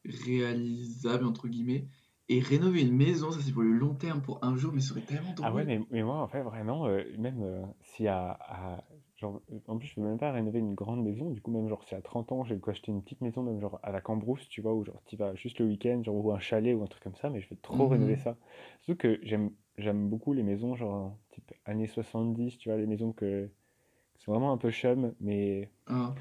réalisable, 0.05 1.25
entre 1.25 1.49
guillemets. 1.49 1.89
Et 2.29 2.41
rénover 2.41 2.83
une 2.83 2.97
maison, 2.97 3.31
ça 3.31 3.39
c'est 3.41 3.53
pour 3.53 3.63
le 3.63 3.71
long 3.73 3.95
terme, 3.95 4.21
pour 4.21 4.43
un 4.43 4.57
jour, 4.57 4.73
mais 4.73 4.81
ce 4.81 4.89
serait 4.89 5.01
tellement 5.03 5.33
Ah 5.43 5.55
ouais, 5.55 5.65
mais, 5.65 5.81
mais 5.91 6.03
moi, 6.03 6.17
en 6.21 6.27
fait, 6.27 6.43
vraiment, 6.43 6.87
euh, 6.89 7.05
même 7.19 7.41
euh, 7.43 7.63
si 7.83 8.09
à, 8.09 8.31
à- 8.41 8.85
genre, 9.17 9.41
en 9.69 9.79
plus, 9.79 9.87
je 9.87 10.01
veux 10.01 10.07
même 10.07 10.19
pas 10.19 10.33
rénover 10.33 10.59
une 10.59 10.75
grande 10.75 11.05
maison, 11.05 11.31
du 11.31 11.41
coup, 11.41 11.53
même, 11.53 11.69
genre, 11.69 11.85
si 11.85 11.95
à 11.95 12.01
30 12.03 12.33
ans, 12.33 12.43
j'ai 12.45 12.59
acheter 12.67 12.91
une 12.91 13.01
petite 13.03 13.21
maison, 13.21 13.45
même, 13.45 13.61
genre, 13.61 13.79
à 13.85 13.93
la 13.93 14.01
Cambrousse, 14.01 14.49
tu 14.49 14.61
vois, 14.61 14.75
où, 14.75 14.85
genre, 14.85 15.01
tu 15.07 15.17
vas 15.17 15.37
juste 15.37 15.61
le 15.61 15.67
week-end, 15.67 16.03
genre, 16.03 16.17
ou 16.17 16.33
un 16.33 16.41
chalet, 16.41 16.75
ou 16.75 16.83
un 16.83 16.87
truc 16.87 17.03
comme 17.05 17.15
ça, 17.15 17.31
mais 17.31 17.41
je 17.41 17.49
veux 17.49 17.57
trop 17.63 17.87
rénover 17.87 18.15
Mhm. 18.17 18.23
ça. 18.23 18.37
Surtout 18.81 18.99
que 18.99 19.21
j'aime, 19.23 19.53
j'aime 19.79 20.09
beaucoup 20.09 20.33
les 20.33 20.43
maisons, 20.43 20.75
genre, 20.75 21.17
type 21.31 21.53
années 21.65 21.87
70, 21.87 22.59
tu 22.59 22.71
vois, 22.71 22.79
les 22.79 22.87
maisons 22.87 23.13
que, 23.13 23.49
qui 24.17 24.25
sont 24.25 24.33
vraiment 24.33 24.53
un 24.53 24.59
peu 24.59 24.73
chum, 24.73 25.15
mais, 25.21 25.71
Ah. 25.87 26.13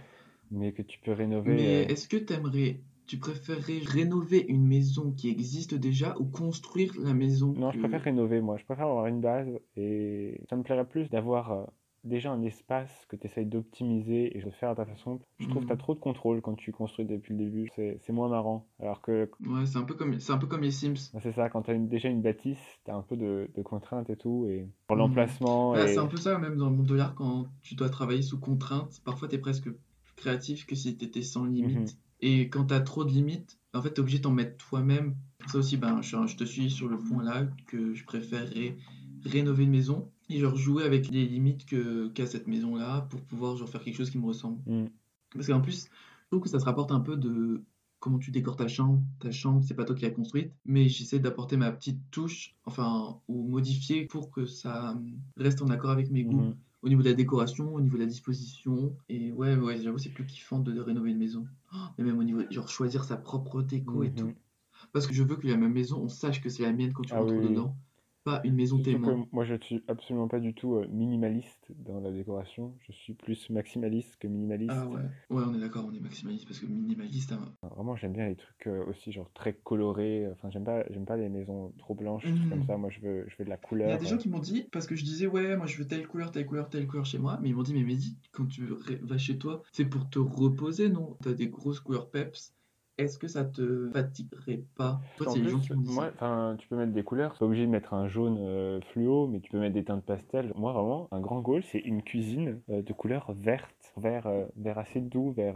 mais 0.52 0.72
que 0.72 0.84
tu 0.84 1.00
peux 1.00 1.14
rénover. 1.14 1.56
Mais 1.56 1.86
euh, 1.86 1.88
est-ce 1.90 2.08
que 2.08 2.18
t'aimerais, 2.18 2.80
tu 3.06 3.18
préférerais 3.18 3.80
rénover 3.86 4.46
une 4.48 4.66
maison 4.66 5.12
qui 5.12 5.30
existe 5.30 5.76
déjà 5.76 6.16
ou 6.20 6.26
construire 6.26 6.94
la 7.00 7.14
maison 7.14 7.54
Non, 7.54 7.72
je 7.72 7.80
préfère 7.80 8.02
rénover, 8.02 8.42
moi. 8.42 8.58
Je 8.58 8.66
préfère 8.66 8.88
avoir 8.88 9.08
une 9.08 9.22
base 9.22 9.48
et 9.78 10.40
ça 10.50 10.56
me 10.56 10.64
plairait 10.64 10.88
plus 10.88 11.10
d'avoir 11.10 11.52
euh, 11.52 11.64
déjà 12.04 12.32
un 12.32 12.42
espace 12.44 13.06
que 13.08 13.16
tu 13.16 13.28
essayes 13.28 13.46
d'optimiser 13.46 14.38
et 14.38 14.42
de 14.42 14.50
faire 14.52 14.70
à 14.70 14.76
ta 14.76 14.86
façon. 14.86 15.20
Je 15.40 15.48
trouve 15.48 15.64
que 15.64 15.68
tu 15.68 15.74
as 15.74 15.78
trop 15.78 15.94
de 15.96 16.00
contrôle 16.00 16.42
quand 16.42 16.56
tu 16.56 16.72
construis 16.72 17.06
depuis 17.06 17.34
le 17.36 17.44
début. 17.46 17.70
C'est 17.76 18.10
moins 18.14 18.30
marrant. 18.30 18.68
Alors 18.80 19.02
que 19.02 19.30
Ouais, 19.46 19.66
c'est 19.66 19.78
un 19.78 19.84
peu 19.84 19.94
comme, 19.96 20.18
un 20.30 20.38
peu 20.38 20.48
comme 20.48 20.62
les 20.62 20.72
Sims. 20.72 21.12
c'est 21.22 21.32
ça, 21.34 21.50
quand 21.50 21.64
tu 21.64 21.72
as 21.72 21.76
déjà 21.78 22.10
une 22.10 22.22
bâtisse, 22.22 22.80
tu 22.86 22.92
as 22.92 22.96
un 22.96 23.02
peu 23.02 23.16
de, 23.18 23.50
de 23.56 23.62
contraintes 23.62 24.10
et 24.10 24.16
tout. 24.18 24.46
Et 24.50 24.68
pour 24.88 24.96
Hmm. 24.96 25.00
l'emplacement 25.00 25.74
Bah, 25.74 25.88
c'est 25.88 26.00
un 26.00 26.08
peu 26.08 26.18
ça 26.18 26.38
même 26.38 26.56
dans 26.58 26.70
le 26.70 26.76
monde 26.76 26.86
de 26.88 26.96
l'art 26.96 27.16
quand 27.16 27.48
tu 27.62 27.76
dois 27.76 27.90
travailler 27.90 28.22
sous 28.22 28.40
contrainte. 28.40 29.02
Parfois, 29.04 29.28
t'es 29.28 29.38
presque 29.38 29.70
plus 29.70 30.14
créatif 30.16 30.66
que 30.66 30.76
si 30.76 30.96
t'étais 30.98 31.22
sans 31.22 31.46
Mhm. 31.46 31.54
limite. 31.54 31.98
Et 32.26 32.50
quand 32.50 32.66
t'as 32.66 32.80
trop 32.80 33.06
de 33.06 33.12
limites, 33.12 33.60
en 33.76 33.84
fait, 33.84 33.92
t'es 33.92 34.00
obligé 34.00 34.18
de 34.18 34.24
t'en 34.24 34.32
mettre 34.32 34.58
toi-même. 34.58 35.16
Ça 35.46 35.60
aussi, 35.60 35.78
ben, 35.78 36.02
je, 36.02 36.26
je 36.26 36.36
te 36.36 36.44
suis 36.44 36.72
sur 36.72 36.88
le 36.88 36.98
point 36.98 37.24
là 37.24 37.44
que 37.68 37.94
je 37.94 38.04
préférerais 38.04 38.78
rénover 39.24 39.66
une 39.66 39.70
maison 39.70 40.10
et 40.28 40.40
genre 40.40 40.56
jouer 40.56 40.86
avec 40.86 41.08
les 41.12 41.28
limites 41.28 41.68
que 41.68 42.08
qu'a 42.08 42.26
cette 42.26 42.48
maison-là 42.48 43.02
pour 43.12 43.22
pouvoir 43.22 43.58
genre 43.58 43.70
faire 43.70 43.84
quelque 43.84 43.98
chose 43.98 44.10
qui 44.10 44.18
me 44.18 44.26
ressemble. 44.26 44.60
Mm. 44.66 44.88
Parce 45.36 45.46
qu'en 45.46 45.62
plus, 45.62 45.86
je 45.86 46.28
trouve 46.32 46.42
que 46.42 46.50
ça 46.50 46.60
se 46.60 46.66
rapporte 46.66 46.92
un 46.92 47.00
peu 47.00 47.16
de 47.16 47.64
comment 48.00 48.18
tu 48.18 48.32
décores 48.32 48.56
ta 48.56 48.68
chambre. 48.68 49.04
Ta 49.20 49.30
chambre, 49.30 49.62
c'est 49.64 49.76
pas 49.76 49.86
toi 49.86 49.96
qui 49.96 50.02
l'as 50.02 50.10
construite, 50.10 50.52
mais 50.66 50.90
j'essaie 50.90 51.20
d'apporter 51.20 51.58
ma 51.58 51.72
petite 51.72 52.00
touche, 52.10 52.56
enfin, 52.66 53.20
ou 53.28 53.44
modifier 53.48 54.06
pour 54.06 54.32
que 54.32 54.48
ça 54.48 55.00
reste 55.38 55.62
en 55.62 55.68
accord 55.68 55.92
avec 55.92 56.10
mes 56.10 56.24
goûts. 56.24 56.42
Mhm. 56.42 56.56
Au 56.86 56.90
niveau 56.90 57.02
de 57.02 57.10
la 57.10 57.16
décoration, 57.16 57.74
au 57.74 57.82
niveau 57.82 57.98
de 57.98 58.04
la 58.04 58.08
disposition. 58.08 58.96
Et 59.10 59.32
ouais, 59.34 59.56
ouais, 59.56 59.82
j'avoue, 59.82 59.98
c'est 59.98 60.12
plus 60.14 60.26
kiffant 60.26 60.60
de, 60.60 60.72
de 60.72 60.80
rénover 60.80 61.12
une 61.12 61.18
maison. 61.18 61.48
Oh, 61.74 61.78
mais 61.98 62.06
même 62.06 62.18
au 62.20 62.24
niveau, 62.24 62.42
genre, 62.52 62.70
choisir 62.70 63.04
sa 63.04 63.18
propre 63.18 63.62
déco 63.62 64.04
et 64.04 64.14
tout. 64.14 64.28
Mhm. 64.28 64.36
Parce 64.94 65.08
que 65.08 65.14
je 65.14 65.24
veux 65.24 65.36
que 65.36 65.48
la 65.48 65.58
même 65.58 65.74
maison, 65.74 66.00
on 66.02 66.10
sache 66.10 66.42
que 66.42 66.50
c'est 66.50 66.64
la 66.64 66.74
mienne 66.74 66.94
quand 66.94 67.04
tu 67.04 67.14
Ah 67.14 67.20
rentres 67.20 67.34
oui. 67.34 67.42
dedans. 67.42 67.76
Pas 68.26 68.42
une 68.44 68.56
maison 68.56 68.80
témoin. 68.82 69.26
moi, 69.32 69.46
je 69.46 69.54
ne 69.54 69.62
suis 69.62 69.84
absolument 69.88 70.28
pas 70.28 70.40
du 70.40 70.54
tout 70.54 70.76
euh, 70.76 70.88
minimaliste 70.90 71.66
dans 71.70 72.00
la 72.02 72.12
décoration. 72.12 72.76
Je 72.82 72.92
suis 72.92 73.14
plus 73.14 73.50
maximaliste 73.50 74.18
que 74.18 74.28
Ah 74.28 74.34
minimaliste. 74.34 74.86
ouais, 74.88 75.02
ouais, 75.30 75.44
on 75.48 75.54
est 75.56 75.60
d'accord, 75.60 75.86
on 75.86 75.94
est 75.94 76.00
maximaliste 76.00 76.46
parce 76.48 76.60
que 76.60 76.66
minimaliste, 76.68 77.32
hein. 77.32 77.56
Vraiment, 77.64 77.96
j'aime 77.98 78.14
bien 78.14 78.28
les 78.30 78.36
trucs 78.38 78.68
euh, 78.68 78.86
aussi 78.86 79.12
genre 79.12 79.30
très 79.34 79.54
colorés. 79.54 80.28
Enfin, 80.32 80.50
j'aime 80.52 80.64
pas, 80.64 80.84
j'aime 80.90 81.06
pas 81.06 81.18
les 81.18 81.28
maisons 81.30 81.74
trop 81.78 81.96
blanches, 81.96 82.28
des 82.30 82.34
trucs 82.36 82.50
comme 82.50 82.62
Mhm. 82.62 82.68
ça. 82.68 82.78
Moi, 82.78 82.90
je 82.90 83.00
veux, 83.02 83.26
je 83.28 83.36
veux 83.38 83.44
de 83.46 83.50
la 83.50 83.58
Il 83.84 83.90
y 83.90 83.94
a 83.94 83.98
couleur. 83.98 83.98
des 83.98 84.06
euh. 84.06 84.10
gens 84.10 84.18
qui 84.18 84.28
m'ont 84.30 84.40
dit, 84.40 84.64
parce 84.72 84.86
que 84.88 84.96
je 84.96 85.04
disais, 85.06 85.28
ouais, 85.28 85.56
moi 85.58 85.66
je 85.68 85.78
veux 85.78 85.88
telle 85.88 86.08
couleur, 86.08 86.32
telle 86.32 86.46
couleur, 86.46 86.70
telle 86.70 86.88
couleur 86.88 87.06
chez 87.06 87.20
moi, 87.20 87.40
mais 87.42 87.50
ils 87.50 87.56
m'ont 87.56 87.64
dit, 87.64 87.74
mais 87.74 87.84
Mehdi, 87.84 88.18
quand 88.32 88.46
tu 88.48 88.66
vas 89.02 89.18
chez 89.18 89.38
toi, 89.38 89.62
c'est 89.72 89.86
pour 89.86 90.10
te 90.10 90.20
reposer, 90.20 90.90
non? 90.90 91.18
T'as 91.22 91.34
des 91.34 91.48
grosses 91.50 91.80
couleurs 91.82 92.10
peps, 92.10 92.54
est-ce 92.98 93.18
que 93.20 93.28
ça 93.28 93.46
te 93.46 93.90
fatiguerait 93.92 94.66
pas? 94.76 95.02
C'est 95.28 95.40
les 95.40 95.50
gens 95.50 95.60
qui 95.60 95.74
moi, 95.74 96.10
enfin, 96.14 96.56
tu 96.58 96.68
peux 96.68 96.76
mettre 96.76 96.94
des 96.94 97.04
couleurs. 97.04 97.38
Pas 97.38 97.46
obligé 97.46 97.66
de 97.66 97.72
mettre 97.72 97.94
un 97.94 98.08
jaune 98.08 98.38
euh, 98.40 98.80
fluo, 98.82 99.28
mais 99.28 99.40
tu 99.40 99.52
peux 99.52 99.60
mettre 99.60 99.74
des 99.74 99.84
teintes 99.84 100.06
pastel. 100.06 100.52
Moi, 100.56 100.74
vraiment, 100.74 101.08
un 101.12 101.20
grand 101.20 101.42
goal, 101.42 101.64
c'est 101.64 101.80
une 101.80 102.02
cuisine 102.04 102.62
euh, 102.70 102.82
de 102.82 102.94
couleur 102.94 103.34
verte, 103.34 103.94
vert, 103.98 104.28
euh, 104.28 104.46
vert 104.56 104.78
assez 104.78 105.02
doux, 105.02 105.32
vert, 105.32 105.56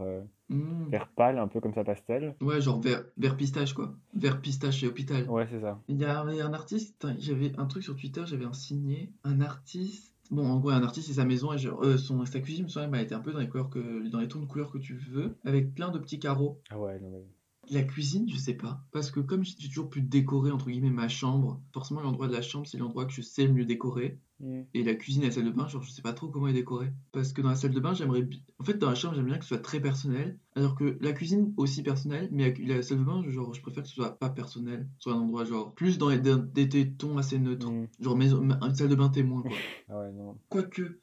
Hmm. 0.49 0.89
vert 0.89 1.07
pâle, 1.15 1.37
un 1.37 1.47
peu 1.47 1.59
comme 1.61 1.73
ça 1.73 1.83
pastel. 1.83 2.35
Ouais, 2.41 2.59
genre 2.61 2.81
vert, 2.81 3.03
vert 3.17 3.37
pistache, 3.37 3.73
quoi. 3.73 3.95
Vert 4.13 4.41
pistache 4.41 4.83
et 4.83 4.87
hôpital. 4.87 5.29
Ouais, 5.29 5.47
c'est 5.49 5.61
ça. 5.61 5.79
Il 5.87 5.97
y 5.99 6.05
a 6.05 6.21
un 6.21 6.53
artiste, 6.53 7.07
j'avais 7.19 7.53
un 7.59 7.65
truc 7.65 7.83
sur 7.83 7.95
Twitter, 7.95 8.23
j'avais 8.25 8.45
un 8.45 8.53
signé, 8.53 9.13
un 9.23 9.41
artiste. 9.41 10.15
Bon, 10.29 10.47
en 10.47 10.59
gros, 10.59 10.69
un 10.69 10.83
artiste, 10.83 11.07
c'est 11.07 11.15
sa 11.15 11.25
maison 11.25 11.53
et 11.53 11.57
genre, 11.57 11.83
euh, 11.83 11.97
son, 11.97 12.23
sa 12.25 12.39
cuisine, 12.39 12.65
me 12.65 12.69
semble, 12.69 12.95
elle 12.97 13.03
était 13.03 13.15
un 13.15 13.19
peu 13.19 13.31
dans 13.31 13.39
les 13.39 13.49
couleurs 13.49 13.69
que, 13.69 14.07
dans 14.09 14.19
les 14.19 14.27
tons 14.27 14.39
de 14.39 14.45
couleurs 14.45 14.71
que 14.71 14.77
tu 14.77 14.95
veux, 14.95 15.37
avec 15.43 15.73
plein 15.73 15.89
de 15.89 15.99
petits 15.99 16.19
carreaux. 16.19 16.61
Ah 16.69 16.79
ouais, 16.79 16.99
non 16.99 17.09
mais. 17.09 17.25
La 17.71 17.83
cuisine, 17.83 18.27
je 18.29 18.37
sais 18.37 18.53
pas. 18.55 18.83
Parce 18.91 19.11
que 19.11 19.19
comme 19.19 19.43
j'ai 19.43 19.55
toujours 19.67 19.89
pu 19.89 20.01
décorer, 20.01 20.51
entre 20.51 20.69
guillemets, 20.69 20.89
ma 20.89 21.07
chambre, 21.07 21.61
forcément, 21.73 22.01
l'endroit 22.01 22.27
de 22.27 22.33
la 22.33 22.41
chambre, 22.41 22.65
c'est 22.65 22.77
l'endroit 22.77 23.05
que 23.05 23.11
je 23.13 23.21
sais 23.21 23.45
le 23.45 23.53
mieux 23.53 23.65
décorer. 23.65 24.17
Hmm. 24.39 24.61
Et 24.73 24.83
la 24.83 24.95
cuisine 24.95 25.23
et 25.23 25.25
la 25.27 25.31
salle 25.31 25.45
de 25.45 25.51
bain, 25.51 25.67
genre, 25.67 25.83
je 25.83 25.91
sais 25.91 26.01
pas 26.01 26.13
trop 26.13 26.29
comment 26.29 26.47
est 26.47 26.53
décorée. 26.53 26.91
Parce 27.11 27.33
que 27.33 27.41
dans 27.41 27.49
la 27.49 27.55
salle 27.55 27.73
de 27.73 27.79
bain, 27.79 27.93
j'aimerais. 27.93 28.27
En 28.57 28.63
fait, 28.63 28.77
dans 28.77 28.89
la 28.89 28.95
chambre, 28.95 29.13
j'aime 29.15 29.25
bien 29.25 29.37
que 29.37 29.43
ce 29.43 29.49
soit 29.49 29.59
très 29.59 29.79
personnel. 29.81 30.39
Alors 30.55 30.75
que 30.75 30.97
la 31.01 31.11
cuisine, 31.11 31.53
aussi 31.57 31.83
personnelle. 31.83 32.29
Mais 32.31 32.53
la, 32.65 32.81
salle 32.81 32.99
de 32.99 33.03
bain, 33.03 33.21
genre, 33.29 33.53
je 33.53 33.61
préfère 33.61 33.83
que 33.83 33.89
ce 33.89 33.95
soit 33.95 34.17
pas 34.17 34.29
personnel. 34.29 34.87
Soit 34.97 35.13
un 35.13 35.19
endroit, 35.19 35.45
genre, 35.45 35.73
plus 35.75 35.97
dans 35.97 36.09
les- 36.09 36.19
des, 36.19 36.91
tons 36.93 37.17
assez 37.17 37.37
neutres. 37.37 37.69
Hmm. 37.69 37.87
Genre, 37.99 38.15
maison, 38.15 38.41
ma- 38.41 38.59
une 38.61 38.75
salle 38.75 38.89
de 38.89 38.95
bain 38.95 39.09
témoin, 39.09 39.41
quoi. 39.41 39.51
Ah 39.89 39.99
ouais, 39.99 40.11
non. 40.13 40.37
Quoique. 40.49 41.01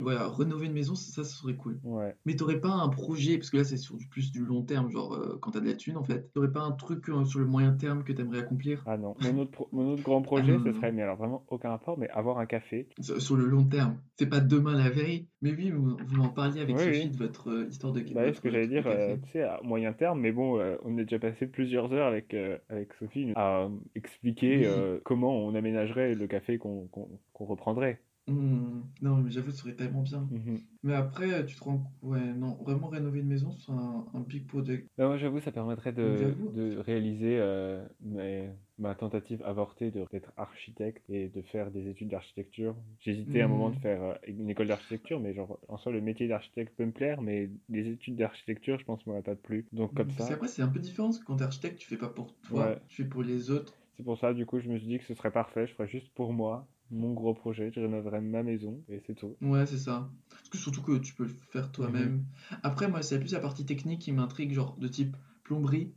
Voilà, 0.00 0.28
rénover 0.28 0.66
une 0.66 0.74
maison, 0.74 0.94
ça, 0.94 1.24
ça 1.24 1.28
serait 1.28 1.54
cool. 1.56 1.80
Ouais. 1.82 2.14
Mais 2.24 2.36
t'aurais 2.36 2.60
pas 2.60 2.68
un 2.70 2.88
projet, 2.88 3.36
parce 3.36 3.50
que 3.50 3.56
là 3.56 3.64
c'est 3.64 3.76
sur 3.76 3.96
du 3.96 4.06
plus 4.06 4.30
du 4.30 4.44
long 4.44 4.62
terme, 4.62 4.90
genre 4.92 5.12
euh, 5.12 5.38
quand 5.42 5.50
t'as 5.50 5.60
de 5.60 5.66
la 5.66 5.74
thune 5.74 5.96
en 5.96 6.04
fait, 6.04 6.32
t'aurais 6.32 6.52
pas 6.52 6.60
un 6.60 6.70
truc 6.70 7.08
euh, 7.10 7.24
sur 7.24 7.40
le 7.40 7.46
moyen 7.46 7.72
terme 7.72 8.04
que 8.04 8.12
t'aimerais 8.12 8.38
accomplir? 8.38 8.84
Ah 8.86 8.96
non. 8.96 9.16
Mon 9.20 9.38
autre, 9.40 9.50
pro- 9.50 9.68
mon 9.72 9.92
autre 9.94 10.02
grand 10.04 10.22
projet, 10.22 10.52
non, 10.52 10.62
ce 10.62 10.68
non, 10.68 10.74
serait, 10.76 10.90
non. 10.92 10.96
mais 10.98 11.02
alors 11.02 11.16
vraiment 11.16 11.44
aucun 11.48 11.70
rapport, 11.70 11.98
mais 11.98 12.08
avoir 12.10 12.38
un 12.38 12.46
café. 12.46 12.86
sur, 13.00 13.20
sur 13.20 13.36
le 13.36 13.46
long 13.46 13.64
terme. 13.64 13.98
C'est 14.14 14.28
pas 14.28 14.38
demain 14.38 14.76
la 14.76 14.88
veille, 14.88 15.26
mais 15.42 15.52
oui, 15.52 15.72
vous, 15.72 15.96
vous 15.96 16.16
m'en 16.16 16.28
parliez 16.28 16.60
avec 16.60 16.76
Oui, 16.76 16.84
Sophie 16.84 17.00
oui. 17.06 17.10
de 17.10 17.16
votre 17.16 17.50
euh, 17.50 17.66
histoire 17.68 17.92
de, 17.92 18.00
Bah, 18.14 18.22
oui, 18.24 18.34
ce 18.34 18.40
que 18.40 18.50
j'allais 18.52 18.68
truc 18.68 18.76
de 18.76 18.82
dire, 18.82 18.90
euh, 18.92 19.08
café. 19.16 19.20
tu 19.24 19.30
sais, 19.32 19.42
à 19.42 19.60
moyen 19.64 19.92
terme, 19.92 20.20
mais 20.20 20.30
bon, 20.30 20.60
euh, 20.60 20.76
on 20.84 20.96
a 20.98 21.02
déjà 21.02 21.18
passé 21.18 21.48
plusieurs 21.48 21.92
heures 21.92 22.06
avec, 22.06 22.34
euh, 22.34 22.56
avec 22.68 22.94
Sophie 23.00 23.32
à 23.34 23.64
euh, 23.64 23.68
expliquer 23.96 24.58
Oui. 24.58 24.64
euh, 24.66 25.00
comment 25.04 25.36
on 25.36 25.56
aménagerait 25.56 26.14
le 26.14 26.26
café 26.28 26.56
qu'on 26.58 26.86
qu'on, 26.86 27.08
qu'on 27.32 27.46
reprendrait. 27.46 28.00
Hmm, 28.28 28.82
Non, 29.02 29.16
mais 29.16 29.30
j'avoue, 29.32 29.50
ce 29.50 29.56
serait 29.58 29.74
tellement 29.74 30.02
bien. 30.02 30.28
Mhm. 30.30 30.68
Mais 30.84 30.94
après, 30.94 31.44
tu 31.46 31.56
te 31.56 31.64
rends. 31.64 31.92
Ouais, 32.02 32.32
non, 32.32 32.54
vraiment 32.62 32.88
rénover 32.88 33.20
une 33.20 33.26
maison, 33.28 33.56
c'est 33.58 33.72
un, 33.72 34.06
un 34.14 34.20
big 34.20 34.46
project. 34.46 34.88
Bah, 34.96 35.06
moi, 35.06 35.16
j'avoue, 35.16 35.40
ça 35.40 35.52
permettrait 35.52 35.92
de, 35.92 36.36
de 36.48 36.76
réaliser 36.78 37.38
euh, 37.38 37.86
mes- 38.00 38.50
ma 38.78 38.94
tentative 38.96 39.42
avortée 39.44 39.90
de- 39.92 40.04
d'être 40.10 40.32
architecte 40.36 41.08
et 41.08 41.28
de 41.28 41.40
faire 41.42 41.70
des 41.70 41.88
études 41.88 42.08
d'architecture. 42.08 42.76
J'hésitais 42.98 43.40
à 43.40 43.44
un 43.44 43.48
moment 43.48 43.70
de 43.70 43.76
Hmm. 43.76 43.78
faire 43.78 44.02
euh, 44.02 44.14
une 44.26 44.50
école 44.50 44.66
d'architecture, 44.68 45.20
mais 45.20 45.34
genre, 45.34 45.60
en 45.68 45.76
soi, 45.78 45.92
le 45.92 46.00
métier 46.00 46.26
d'architecte 46.26 46.76
peut 46.76 46.84
me 46.84 46.92
plaire, 46.92 47.22
mais 47.22 47.48
les 47.68 47.88
études 47.88 48.16
d'architecture, 48.16 48.78
je 48.80 48.84
pense, 48.84 49.06
m'aurait 49.06 49.22
pas 49.22 49.36
plu. 49.36 49.68
Donc, 49.72 49.94
comme 49.94 50.10
Parce 50.16 50.26
ça, 50.26 50.26
qu'après, 50.28 50.48
c'est 50.48 50.62
un 50.62 50.68
peu 50.68 50.80
différent, 50.80 51.08
parce 51.08 51.18
que 51.20 51.24
quand 51.24 51.36
t'es 51.36 51.44
architecte, 51.44 51.78
tu 51.78 51.86
fais 51.88 51.96
pas 51.98 52.08
pour 52.08 52.34
toi, 52.40 52.66
ouais. 52.66 52.78
tu 52.88 53.02
fais 53.04 53.08
pour 53.08 53.22
les 53.22 53.50
autres. 53.50 53.74
C'est 53.96 54.02
pour 54.02 54.18
ça, 54.18 54.32
du 54.32 54.46
coup, 54.46 54.60
je 54.60 54.68
me 54.70 54.78
suis 54.78 54.86
dit 54.88 54.98
que 54.98 55.04
ce 55.04 55.12
serait 55.14 55.30
parfait. 55.32 55.66
Je 55.66 55.74
ferais 55.74 55.88
juste 55.88 56.14
pour 56.14 56.32
moi 56.32 56.68
mon 56.90 57.12
gros 57.14 57.34
projet. 57.34 57.70
Je 57.74 57.80
rénoverais 57.80 58.20
ma 58.20 58.42
maison 58.42 58.82
et 58.88 59.00
c'est 59.06 59.14
tout. 59.14 59.36
Ouais, 59.40 59.66
c'est 59.66 59.78
ça. 59.78 60.10
Parce 60.30 60.48
que 60.48 60.58
surtout 60.58 60.82
que 60.82 60.98
tu 60.98 61.14
peux 61.14 61.24
le 61.24 61.28
faire 61.28 61.66
Mhm. 61.66 61.72
toi-même. 61.72 62.24
Après, 62.62 62.88
moi, 62.88 63.02
c'est 63.02 63.18
plus 63.20 63.32
la 63.32 63.40
partie 63.40 63.66
technique 63.66 64.00
qui 64.00 64.12
m'intrigue, 64.12 64.52
genre 64.52 64.76
de 64.76 64.88
type 64.88 65.16
plomberie, 65.44 65.92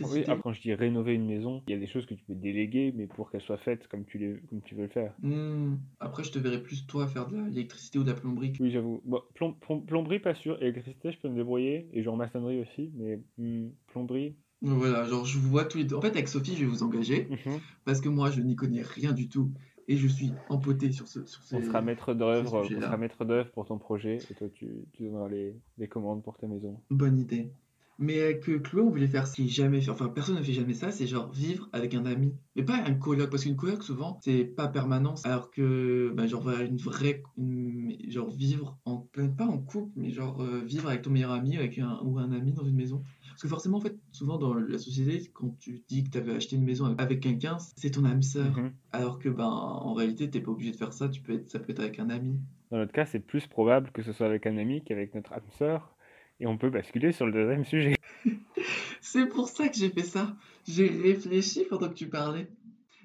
Oui, 0.00 0.24
électricité. 0.24 0.30
après, 0.30 0.42
quand 0.42 0.52
je 0.54 0.62
dis 0.62 0.72
rénover 0.74 1.12
une 1.14 1.26
maison, 1.26 1.62
il 1.66 1.72
y 1.72 1.76
a 1.76 1.78
des 1.78 1.86
choses 1.86 2.06
que 2.06 2.14
tu 2.14 2.24
peux 2.24 2.34
déléguer, 2.34 2.92
mais 2.96 3.06
pour 3.06 3.30
qu'elles 3.30 3.42
soient 3.42 3.58
faites 3.58 3.88
comme 3.88 4.04
tu, 4.06 4.16
les, 4.18 4.40
comme 4.48 4.62
tu 4.62 4.74
veux 4.74 4.84
le 4.84 4.88
faire. 4.88 5.12
Hmm, 5.22 5.76
Après, 6.00 6.24
je 6.24 6.30
te 6.32 6.38
verrais 6.38 6.62
plus 6.62 6.86
toi 6.86 7.06
faire 7.06 7.26
de 7.26 7.36
l'électricité 7.36 7.98
ou 7.98 8.04
de 8.04 8.10
la 8.10 8.14
plomberie. 8.16 8.52
Oui, 8.60 8.70
j'avoue. 8.70 9.02
Bon, 9.04 9.22
plom- 9.34 9.54
plom- 9.60 9.84
plomberie, 9.84 10.18
pas 10.20 10.34
sûr. 10.34 10.60
Électricité, 10.62 11.12
je 11.12 11.18
peux 11.18 11.28
me 11.28 11.36
débrouiller. 11.36 11.88
Et 11.92 12.02
genre 12.02 12.16
maçonnerie 12.16 12.60
aussi, 12.60 12.90
mais 12.94 13.20
hmm, 13.38 13.68
plomberie. 13.88 14.36
Voilà, 14.62 15.04
genre 15.06 15.24
je 15.24 15.38
vous 15.38 15.48
vois 15.50 15.64
tous 15.64 15.78
les 15.78 15.84
deux. 15.84 15.96
En 15.96 16.00
fait, 16.00 16.08
avec 16.10 16.28
Sophie, 16.28 16.54
je 16.56 16.60
vais 16.60 16.66
vous 16.70 16.82
engager 16.82 17.28
mhm. 17.28 17.60
parce 17.84 18.00
que 18.00 18.08
moi, 18.08 18.30
je 18.30 18.40
n'y 18.40 18.56
connais 18.56 18.82
rien 18.82 19.12
du 19.12 19.28
tout 19.28 19.52
et 19.88 19.96
je 19.96 20.08
suis 20.08 20.32
empoté 20.48 20.92
sur 20.92 21.06
ce, 21.08 21.24
sur 21.26 21.42
On 21.52 21.60
ces, 21.60 21.66
sera 21.66 21.80
maître 21.82 22.12
ces 22.12 22.18
d'œuvre, 22.18 22.62
on 22.64 22.80
sera 22.80 22.96
maître 22.96 23.24
d'œuvre 23.24 23.50
pour 23.52 23.66
ton 23.66 23.78
projet, 23.78 24.16
et 24.30 24.34
toi, 24.34 24.48
tu, 24.52 24.68
tu 24.92 25.04
donneras 25.04 25.28
les, 25.28 25.54
les 25.78 25.88
commandes 25.88 26.22
pour 26.22 26.36
ta 26.36 26.46
maison. 26.46 26.80
Bonne 26.90 27.18
idée. 27.18 27.50
Mais 27.98 28.20
euh, 28.20 28.34
que 28.34 28.58
Chloé, 28.58 28.82
on 28.82 28.90
voulait 28.90 29.06
faire 29.06 29.24
est 29.26 29.48
jamais 29.48 29.80
fait, 29.80 29.90
enfin 29.90 30.08
personne 30.08 30.36
ne 30.36 30.42
fait 30.42 30.52
jamais 30.52 30.74
ça, 30.74 30.90
c'est 30.90 31.06
genre 31.06 31.30
vivre 31.32 31.70
avec 31.72 31.94
un 31.94 32.04
ami. 32.04 32.34
Mais 32.54 32.62
pas 32.62 32.76
un 32.76 32.92
coloc, 32.94 33.30
parce 33.30 33.44
qu'une 33.44 33.56
coloc 33.56 33.82
souvent, 33.82 34.18
c'est 34.22 34.44
pas 34.44 34.68
permanence, 34.68 35.24
alors 35.24 35.50
que 35.50 36.12
bah, 36.14 36.26
genre 36.26 36.42
voilà, 36.42 36.64
une 36.64 36.76
vraie, 36.76 37.22
une- 37.38 37.96
genre 38.10 38.28
vivre 38.30 38.76
en, 38.84 38.98
pas 39.38 39.46
en 39.46 39.58
couple, 39.58 39.92
mais 39.96 40.10
genre 40.10 40.42
euh, 40.42 40.60
vivre 40.62 40.88
avec 40.90 41.02
ton 41.02 41.10
meilleur 41.10 41.30
ami 41.30 41.56
avec 41.56 41.78
un, 41.78 41.98
ou 42.04 42.18
un 42.18 42.32
ami 42.32 42.52
dans 42.52 42.64
une 42.64 42.76
maison. 42.76 43.02
Parce 43.36 43.42
que 43.42 43.48
forcément, 43.48 43.76
en 43.76 43.80
fait, 43.82 43.94
souvent 44.12 44.38
dans 44.38 44.54
la 44.54 44.78
société, 44.78 45.30
quand 45.34 45.54
tu 45.58 45.82
dis 45.90 46.04
que 46.04 46.08
tu 46.08 46.16
avais 46.16 46.32
acheté 46.32 46.56
une 46.56 46.64
maison 46.64 46.86
avec, 46.96 47.20
quelqu'un, 47.20 47.58
c'est 47.76 47.90
ton 47.90 48.06
âme 48.06 48.22
sœur. 48.22 48.56
Mhm. 48.56 48.72
Alors 48.92 49.18
que 49.18 49.28
ben 49.28 49.44
en 49.44 49.92
réalité, 49.92 50.30
t'es 50.30 50.40
pas 50.40 50.52
obligé 50.52 50.70
de 50.70 50.76
faire 50.76 50.94
ça, 50.94 51.10
tu 51.10 51.20
peux 51.20 51.34
être, 51.34 51.50
ça 51.50 51.58
peut 51.58 51.72
être 51.72 51.80
avec 51.80 51.98
un 51.98 52.08
ami. 52.08 52.40
Dans 52.70 52.78
notre 52.78 52.92
cas, 52.92 53.04
c'est 53.04 53.20
plus 53.20 53.46
probable 53.46 53.90
que 53.90 54.00
ce 54.00 54.14
soit 54.14 54.24
avec 54.24 54.46
un 54.46 54.56
ami 54.56 54.82
qu'avec 54.82 55.14
notre 55.14 55.34
âme 55.34 55.42
sœur. 55.50 55.94
Et 56.40 56.46
on 56.46 56.56
peut 56.56 56.70
basculer 56.70 57.12
sur 57.12 57.26
le 57.26 57.32
deuxième 57.32 57.66
sujet. 57.66 57.96
C'est 59.02 59.26
pour 59.26 59.50
ça 59.50 59.68
que 59.68 59.76
j'ai 59.76 59.90
fait 59.90 60.02
ça. 60.02 60.34
J'ai 60.66 60.88
réfléchi 60.88 61.64
pendant 61.68 61.90
que 61.90 61.94
tu 61.94 62.08
parlais. 62.08 62.48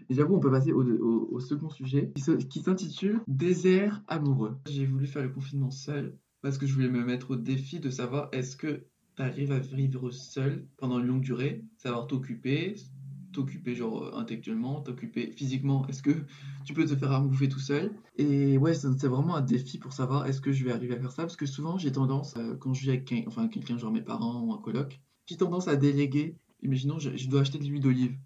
Et 0.09 0.13
j'avoue, 0.13 0.35
on 0.35 0.39
peut 0.39 0.49
passer 0.49 0.71
au, 0.71 0.81
au- 0.81 1.27
au 1.29 1.39
second 1.41 1.69
sujet 1.69 2.13
qui 2.15 2.61
s'intitule 2.61 3.19
Désert 3.27 4.01
amoureux. 4.07 4.57
J'ai 4.69 4.85
voulu 4.85 5.07
faire 5.07 5.23
le 5.23 5.29
confinement 5.29 5.71
seul 5.71 6.17
parce 6.41 6.57
que 6.57 6.65
je 6.65 6.73
voulais 6.73 6.89
me 6.89 7.03
mettre 7.03 7.31
au 7.31 7.35
défi 7.35 7.81
de 7.81 7.89
savoir 7.89 8.29
est-ce 8.31 8.55
que 8.55 8.85
tu 9.21 9.27
arrives 9.27 9.51
à 9.51 9.59
vivre 9.59 10.11
seul 10.11 10.65
pendant 10.77 10.99
une 10.99 11.05
longue 11.05 11.21
durée, 11.21 11.63
savoir 11.77 12.07
t'occuper, 12.07 12.75
t'occuper 13.31 13.75
genre 13.75 14.03
euh, 14.03 14.17
intellectuellement, 14.17 14.81
t'occuper 14.81 15.31
physiquement, 15.31 15.87
est-ce 15.87 16.01
que 16.01 16.11
tu 16.65 16.73
peux 16.73 16.85
te 16.85 16.95
faire 16.95 17.11
à 17.11 17.19
bouffer 17.19 17.47
tout 17.47 17.59
seul? 17.59 17.91
Et 18.17 18.57
ouais, 18.57 18.73
c'est 18.73 19.07
vraiment 19.07 19.35
un 19.35 19.41
défi 19.41 19.77
pour 19.77 19.93
savoir 19.93 20.25
est-ce 20.25 20.41
que 20.41 20.51
je 20.51 20.65
vais 20.65 20.71
arriver 20.71 20.95
à 20.95 20.99
faire 20.99 21.11
ça? 21.11 21.23
Parce 21.23 21.35
que 21.35 21.45
souvent 21.45 21.77
j'ai 21.77 21.91
tendance, 21.91 22.35
euh, 22.37 22.55
quand 22.57 22.73
je 22.73 22.81
vis 22.81 22.89
avec 22.89 23.05
quel- 23.05 23.27
enfin, 23.27 23.47
quelqu'un, 23.47 23.77
genre 23.77 23.91
mes 23.91 24.01
parents 24.01 24.41
ou 24.41 24.53
un 24.53 24.57
coloc, 24.57 24.99
j'ai 25.27 25.37
tendance 25.37 25.67
à 25.67 25.75
déléguer. 25.75 26.35
Imaginons, 26.63 26.99
je, 26.99 27.27
dois 27.27 27.41
acheter 27.41 27.57
de 27.59 27.65
l'huile 27.65 27.81
d'olive. 27.81 28.17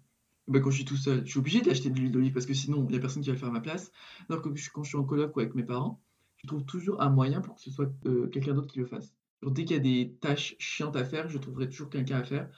Ben, 0.48 0.60
quand 0.62 0.70
je 0.70 0.76
suis 0.76 0.84
tout 0.84 0.96
seul, 0.96 1.24
je 1.26 1.30
suis 1.30 1.38
obligé 1.38 1.60
d'acheter 1.60 1.90
de 1.90 1.98
l'huile 1.98 2.12
d'olive 2.12 2.32
parce 2.32 2.46
que 2.46 2.54
sinon, 2.54 2.84
il 2.84 2.92
n'y 2.92 2.96
a 2.96 3.00
personne 3.00 3.22
qui 3.22 3.28
va 3.28 3.34
le 3.34 3.38
faire 3.38 3.48
à 3.48 3.52
ma 3.52 3.60
place. 3.60 3.90
Alors 4.28 4.42
que 4.42 4.48
quand 4.72 4.82
je 4.82 4.88
suis 4.88 4.98
en 4.98 5.04
coloc 5.04 5.34
ou 5.36 5.40
avec 5.40 5.54
mes 5.54 5.64
parents, 5.64 6.00
je 6.36 6.46
trouve 6.46 6.64
toujours 6.64 7.00
un 7.02 7.10
moyen 7.10 7.40
pour 7.40 7.54
que 7.56 7.60
ce 7.62 7.70
soit 7.70 7.90
euh, 8.06 8.28
quelqu'un 8.28 8.54
d'autre 8.54 8.68
qui 8.68 8.78
le 8.78 8.86
fasse. 8.86 9.15
Genre, 9.42 9.52
dès 9.52 9.64
qu'il 9.64 9.76
y 9.76 9.80
a 9.80 9.82
des 9.82 10.16
tâches 10.20 10.56
chiantes 10.58 10.96
à 10.96 11.04
faire, 11.04 11.28
je 11.28 11.38
trouverai 11.38 11.68
toujours 11.68 11.90
quelqu'un 11.90 12.18
à 12.18 12.24
faire. 12.24 12.50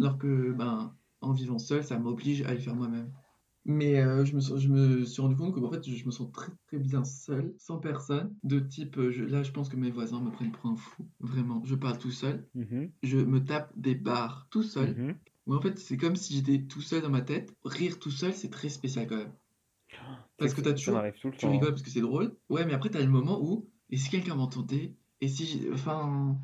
Alors 0.00 0.18
que, 0.18 0.52
ben, 0.52 0.96
en 1.20 1.32
vivant 1.32 1.58
seul, 1.58 1.84
ça 1.84 1.98
m'oblige 1.98 2.42
à 2.42 2.54
les 2.54 2.60
faire 2.60 2.74
moi-même. 2.76 3.12
Mais 3.66 4.00
euh, 4.02 4.24
je 4.26 4.34
me, 4.34 4.40
sens- 4.40 4.60
je 4.60 4.68
me 4.68 5.04
suis 5.04 5.22
rendu 5.22 5.36
compte 5.36 5.54
que 5.54 5.60
en 5.60 5.70
fait, 5.72 5.88
je 5.88 6.04
me 6.06 6.10
sens 6.10 6.30
très 6.32 6.52
très 6.66 6.78
bien 6.78 7.04
seul, 7.04 7.54
sans 7.58 7.78
personne. 7.78 8.36
De 8.42 8.60
type, 8.60 8.98
euh, 8.98 9.10
je- 9.10 9.24
là, 9.24 9.42
je 9.42 9.52
pense 9.52 9.68
que 9.70 9.76
mes 9.76 9.90
voisins 9.90 10.20
me 10.20 10.30
prennent 10.30 10.52
pour 10.52 10.66
un 10.70 10.76
fou. 10.76 11.08
Vraiment, 11.20 11.64
je 11.64 11.74
parle 11.74 11.98
tout 11.98 12.10
seul. 12.10 12.50
Mhm, 12.54 12.92
Je 13.02 13.18
me 13.18 13.44
tape 13.44 13.72
des 13.78 13.94
barres 13.94 14.48
tout 14.50 14.62
seul. 14.62 14.96
mhm. 14.98 15.18
Ouais, 15.46 15.56
en 15.56 15.60
fait, 15.62 15.78
c'est 15.78 15.96
comme 15.96 16.16
si 16.16 16.34
j'étais 16.34 16.66
tout 16.66 16.82
seul 16.82 17.02
dans 17.02 17.10
ma 17.10 17.22
tête. 17.22 17.54
Rire 17.64 17.98
tout 17.98 18.10
seul, 18.10 18.34
c'est 18.34 18.50
très 18.50 18.68
spécial 18.68 19.06
quand 19.06 19.16
même. 19.16 19.32
Parce 20.38 20.54
que 20.54 20.60
t'as 20.60 20.72
toujours, 20.72 21.00
tout 21.20 21.28
le 21.28 21.36
tu 21.36 21.46
temps. 21.46 21.52
rigoles 21.52 21.70
parce 21.70 21.82
que 21.82 21.90
c'est 21.90 22.00
drôle. 22.00 22.36
Ouais, 22.48 22.64
mais 22.66 22.74
après, 22.74 22.90
t'as 22.90 23.00
le 23.00 23.08
moment 23.08 23.40
où, 23.42 23.70
et 23.90 23.96
si 23.96 24.10
quelqu'un 24.10 24.34
m'entendait, 24.34 24.96
et 25.24 25.28
si, 25.28 25.46
j'- 25.46 25.68
enfin, 25.72 26.36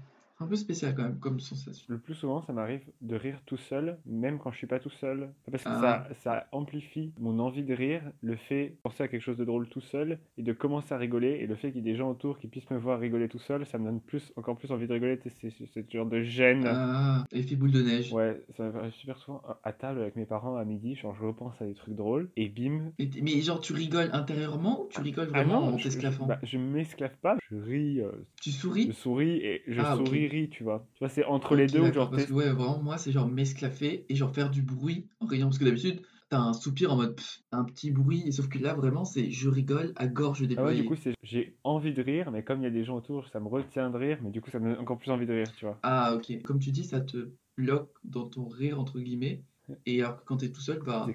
un 0.43 0.47
peu 0.47 0.57
spécial 0.57 0.95
quand 0.95 1.03
même 1.03 1.19
comme 1.19 1.39
sensation. 1.39 1.85
Le 1.89 1.99
plus 1.99 2.15
souvent, 2.15 2.41
ça 2.41 2.55
m'arrive 2.55 2.81
de 3.03 3.15
rire 3.15 3.39
tout 3.45 3.59
seul, 3.59 3.99
même 4.07 4.39
quand 4.39 4.51
je 4.53 4.57
suis 4.57 4.67
pas 4.67 4.79
tout 4.81 4.89
seul. 4.89 5.35
Parce 5.51 5.63
que 5.65 5.69
Ah. 5.71 6.07
ça, 6.09 6.15
ça 6.23 6.47
amplifie 6.53 7.13
mon 7.21 7.39
envie 7.41 7.63
de 7.63 7.75
rire, 7.75 8.01
le 8.23 8.37
fait 8.37 8.71
de 8.71 8.75
penser 8.83 9.03
à 9.03 9.09
quelque 9.09 9.21
chose 9.21 9.37
de 9.37 9.45
drôle 9.45 9.69
tout 9.69 9.83
seul 9.83 10.19
et 10.39 10.43
de 10.43 10.53
commencer 10.55 10.95
à 10.95 10.97
rigoler. 10.97 11.33
Et 11.43 11.47
le 11.47 11.57
fait 11.57 11.69
qu'il 11.73 11.85
y 11.85 11.89
ait 11.89 11.93
des 11.93 11.95
gens 11.99 12.11
autour 12.11 12.39
qui 12.39 12.49
puissent 12.49 12.71
me 12.71 12.79
voir 12.79 12.99
rigoler 13.01 13.29
tout 13.29 13.39
seul, 13.39 13.67
ça 13.67 13.77
me 13.77 13.85
donne 13.85 14.01
plus, 14.01 14.33
encore 14.37 14.57
plus 14.57 14.71
envie 14.73 14.87
de 14.87 14.93
rigoler. 14.95 15.19
C'est 15.23 15.51
ce 15.51 15.81
genre 15.93 16.07
de 16.07 16.23
gêne. 16.23 16.65
Ah, 16.67 17.27
effet 17.33 17.57
boule 17.57 17.73
de 17.73 17.83
neige. 17.83 18.11
Ouais, 18.11 18.43
ça 18.57 18.71
m'arrive 18.71 18.95
super 18.95 19.19
souvent 19.19 19.43
à- 19.63 19.75
table 19.75 20.01
avec 20.01 20.17
mes 20.17 20.25
parents 20.25 20.57
à 20.57 20.65
midi. 20.65 20.95
Genre, 20.95 21.15
je 21.17 21.23
repense 21.23 21.61
à 21.61 21.67
des 21.67 21.75
trucs 21.75 21.95
drôles 21.97 22.31
et 22.37 22.49
bim. 22.49 22.93
Et 22.99 23.11
mais 23.23 23.43
genre 23.43 23.61
tu 23.61 23.75
rigoles 23.75 24.09
intérieurement 24.15 24.85
ou 24.85 24.89
tu 24.89 25.03
rigoles 25.03 25.29
Ah 25.35 25.43
vraiment 25.43 25.61
non, 25.61 25.75
en 25.75 25.77
je, 25.77 25.83
je, 25.85 25.89
t'esclaffant? 25.91 26.25
bah, 26.27 26.39
je 26.43 26.57
m'esclaffe 26.57 27.17
pas, 27.19 27.37
je 27.51 27.57
ris, 27.57 28.01
euh, 28.01 28.13
Tu 28.41 28.51
je 28.51 28.57
souris? 28.57 28.93
souris 28.93 29.37
et 29.43 29.63
je 29.67 29.83
Ah, 29.83 29.97
souris, 29.97 30.29
ris, 30.29 30.49
tu 30.51 30.65
vois. 30.65 30.87
Tu 30.95 31.01
vois, 31.01 31.09
c'est 31.09 31.25
entre 31.25 31.55
les 31.57 31.69
deux 31.69 31.93
genre 31.93 32.11
Parce 32.11 32.25
que 32.27 32.33
ouais, 32.33 32.51
vraiment, 32.53 32.83
moi, 32.83 32.99
c'est 32.99 33.13
genre 33.13 33.29
m'esclaffer 33.29 34.07
et 34.09 34.15
genre 34.15 34.33
faire 34.35 34.51
du 34.51 34.63
bruit 34.63 35.09
en 35.21 35.27
riant. 35.27 35.47
Parce 35.49 35.59
que 35.59 35.65
d'habitude, 35.65 36.03
t'as 36.29 36.39
un 36.41 36.53
soupir 36.53 36.93
en 36.93 36.97
mode 36.97 37.17
pff, 37.17 37.41
un 37.53 37.65
petit 37.65 37.91
bruit. 37.91 38.23
Et 38.27 38.33
sauf 38.33 38.49
que 38.49 38.59
là, 38.59 38.75
vraiment, 38.75 39.05
c'est 39.05 39.31
je 39.31 39.49
rigole 39.49 39.93
à 39.97 40.07
gorge 40.07 40.43
Ah 40.55 40.65
ouais, 40.65 40.75
du 40.75 40.85
déployée. 40.85 40.85
coup, 40.85 40.95
c'est 40.95 41.15
j'ai 41.25 41.59
envie 41.65 41.93
de 41.93 42.03
rire, 42.03 42.31
mais 42.31 42.45
comme 42.45 42.61
il 42.61 42.65
y 42.65 42.67
a 42.67 42.71
des 42.71 42.85
gens 42.85 42.97
autour, 42.97 43.27
ça 43.29 43.41
me 43.41 43.49
retient 43.49 43.91
de 43.91 43.97
rire, 43.97 44.21
mais 44.23 44.31
du 44.31 44.41
coup, 44.41 44.51
ça 44.51 44.59
me 44.61 44.71
donne 44.71 44.79
encore 44.81 44.99
plus 44.99 45.11
envie 45.11 45.27
de 45.27 45.33
rire, 45.33 45.53
tu 45.57 45.65
vois. 45.65 45.81
Ah, 45.83 46.15
ok. 46.15 46.43
Comme 46.43 46.59
tu 46.59 46.73
dis, 46.73 46.85
ça 46.85 47.01
te 47.01 47.33
bloque 47.57 47.97
dans 48.05 48.29
ton 48.29 48.49
rire, 48.49 48.79
entre 48.81 48.99
guillemets. 49.01 49.45
Et 49.87 50.03
alors 50.03 50.19
que 50.21 50.25
quand 50.25 50.39
t'es 50.39 50.51
tout 50.51 50.61
seul, 50.61 50.81
bah. 50.85 51.07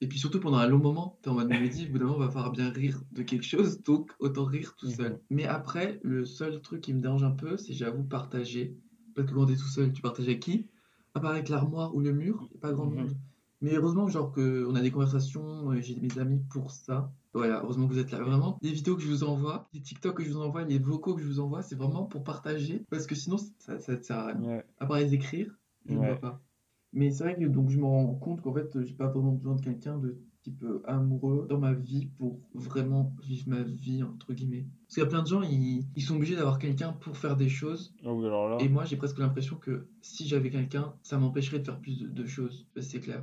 Et 0.00 0.08
puis 0.08 0.18
surtout 0.18 0.40
pendant 0.40 0.58
un 0.58 0.66
long 0.66 0.78
moment, 0.78 1.18
t'es 1.22 1.28
en 1.30 1.34
mode 1.34 1.48
mélodie, 1.48 1.86
au 1.88 1.92
bout 1.92 1.98
d'un 1.98 2.06
moment, 2.06 2.18
va 2.18 2.30
falloir 2.30 2.52
bien 2.52 2.70
rire 2.70 3.02
de 3.12 3.22
quelque 3.22 3.44
chose, 3.44 3.82
donc 3.82 4.12
autant 4.18 4.44
rire 4.44 4.74
tout 4.76 4.88
seul. 4.88 5.12
Mhm. 5.12 5.18
Mais 5.30 5.44
après, 5.46 6.00
le 6.02 6.24
seul 6.24 6.60
truc 6.62 6.80
qui 6.82 6.94
me 6.94 7.00
dérange 7.00 7.22
un 7.24 7.32
peu, 7.32 7.56
c'est 7.56 7.72
j'avoue 7.74 8.04
partager. 8.04 8.76
Parce 9.14 9.28
que 9.28 9.34
quand 9.34 9.46
t'es 9.46 9.56
tout 9.56 9.68
seul, 9.68 9.92
tu 9.92 10.02
partages 10.02 10.26
avec 10.26 10.40
qui? 10.40 10.68
À 11.14 11.20
part 11.20 11.32
avec 11.32 11.48
l'armoire 11.48 11.94
ou 11.94 12.00
le 12.00 12.12
mur, 12.12 12.48
pas 12.60 12.72
grand 12.72 12.86
Mhm. 12.86 12.94
monde. 12.94 13.16
Mais 13.62 13.74
heureusement, 13.74 14.08
genre 14.08 14.32
que 14.32 14.64
on 14.66 14.74
a 14.74 14.80
des 14.80 14.90
conversations, 14.90 15.70
euh, 15.72 15.80
j'ai 15.82 15.96
mes 16.00 16.18
amis 16.18 16.40
pour 16.48 16.70
ça. 16.70 17.12
Voilà, 17.34 17.60
heureusement 17.62 17.86
que 17.88 17.92
vous 17.92 17.98
êtes 17.98 18.10
là. 18.10 18.20
Vraiment, 18.22 18.58
les 18.62 18.72
vidéos 18.72 18.96
que 18.96 19.02
je 19.02 19.08
vous 19.08 19.22
envoie, 19.24 19.68
les 19.74 19.82
TikTok 19.82 20.16
que 20.16 20.24
je 20.24 20.30
vous 20.30 20.40
envoie, 20.40 20.64
les 20.64 20.78
vocaux 20.78 21.14
que 21.14 21.20
je 21.22 21.26
vous 21.26 21.40
envoie, 21.40 21.60
c'est 21.62 21.76
vraiment 21.76 22.04
pour 22.04 22.24
partager. 22.24 22.84
Parce 22.90 23.06
que 23.06 23.14
sinon, 23.14 23.36
ça, 23.58 23.78
ça 23.78 23.96
te 23.96 24.04
sert 24.06 24.18
à 24.18 24.26
rien. 24.28 24.40
Ouais. 24.42 24.64
À 24.78 24.86
part 24.86 24.96
les 24.98 25.12
écrire, 25.14 25.58
je 25.84 25.92
ne 25.92 25.98
Ouais. 25.98 26.06
vois 26.06 26.16
pas. 26.20 26.42
Mais 26.92 27.10
c'est 27.10 27.24
vrai 27.24 27.36
que 27.36 27.44
donc 27.44 27.70
je 27.70 27.78
me 27.78 27.84
rends 27.84 28.14
compte 28.14 28.42
qu'en 28.42 28.52
fait, 28.52 28.84
j'ai 28.84 28.94
pas 28.94 29.08
vraiment 29.08 29.32
besoin 29.32 29.54
de 29.54 29.60
quelqu'un 29.60 29.98
de 29.98 30.18
type 30.42 30.62
euh, 30.62 30.82
amoureux 30.86 31.46
dans 31.48 31.58
ma 31.58 31.72
vie 31.72 32.06
pour 32.18 32.40
vraiment 32.54 33.14
vivre 33.22 33.48
ma 33.48 33.62
vie, 33.62 34.02
entre 34.02 34.32
guillemets. 34.32 34.66
Parce 34.86 34.94
qu'il 34.94 35.02
y 35.02 35.06
a 35.06 35.08
plein 35.08 35.22
de 35.22 35.28
gens, 35.28 35.42
ils, 35.42 35.84
ils 35.94 36.02
sont 36.02 36.16
obligés 36.16 36.36
d'avoir 36.36 36.58
quelqu'un 36.58 36.92
pour 36.94 37.16
faire 37.16 37.36
des 37.36 37.48
choses. 37.48 37.94
Oui, 38.04 38.26
alors 38.26 38.48
là. 38.48 38.56
Et 38.60 38.68
moi, 38.68 38.84
j'ai 38.84 38.96
presque 38.96 39.18
l'impression 39.18 39.56
que 39.56 39.86
si 40.00 40.26
j'avais 40.26 40.50
quelqu'un, 40.50 40.94
ça 41.02 41.18
m'empêcherait 41.18 41.58
de 41.60 41.64
faire 41.64 41.78
plus 41.78 41.98
de, 42.00 42.08
de 42.08 42.26
choses. 42.26 42.66
C'est 42.80 43.00
clair. 43.00 43.22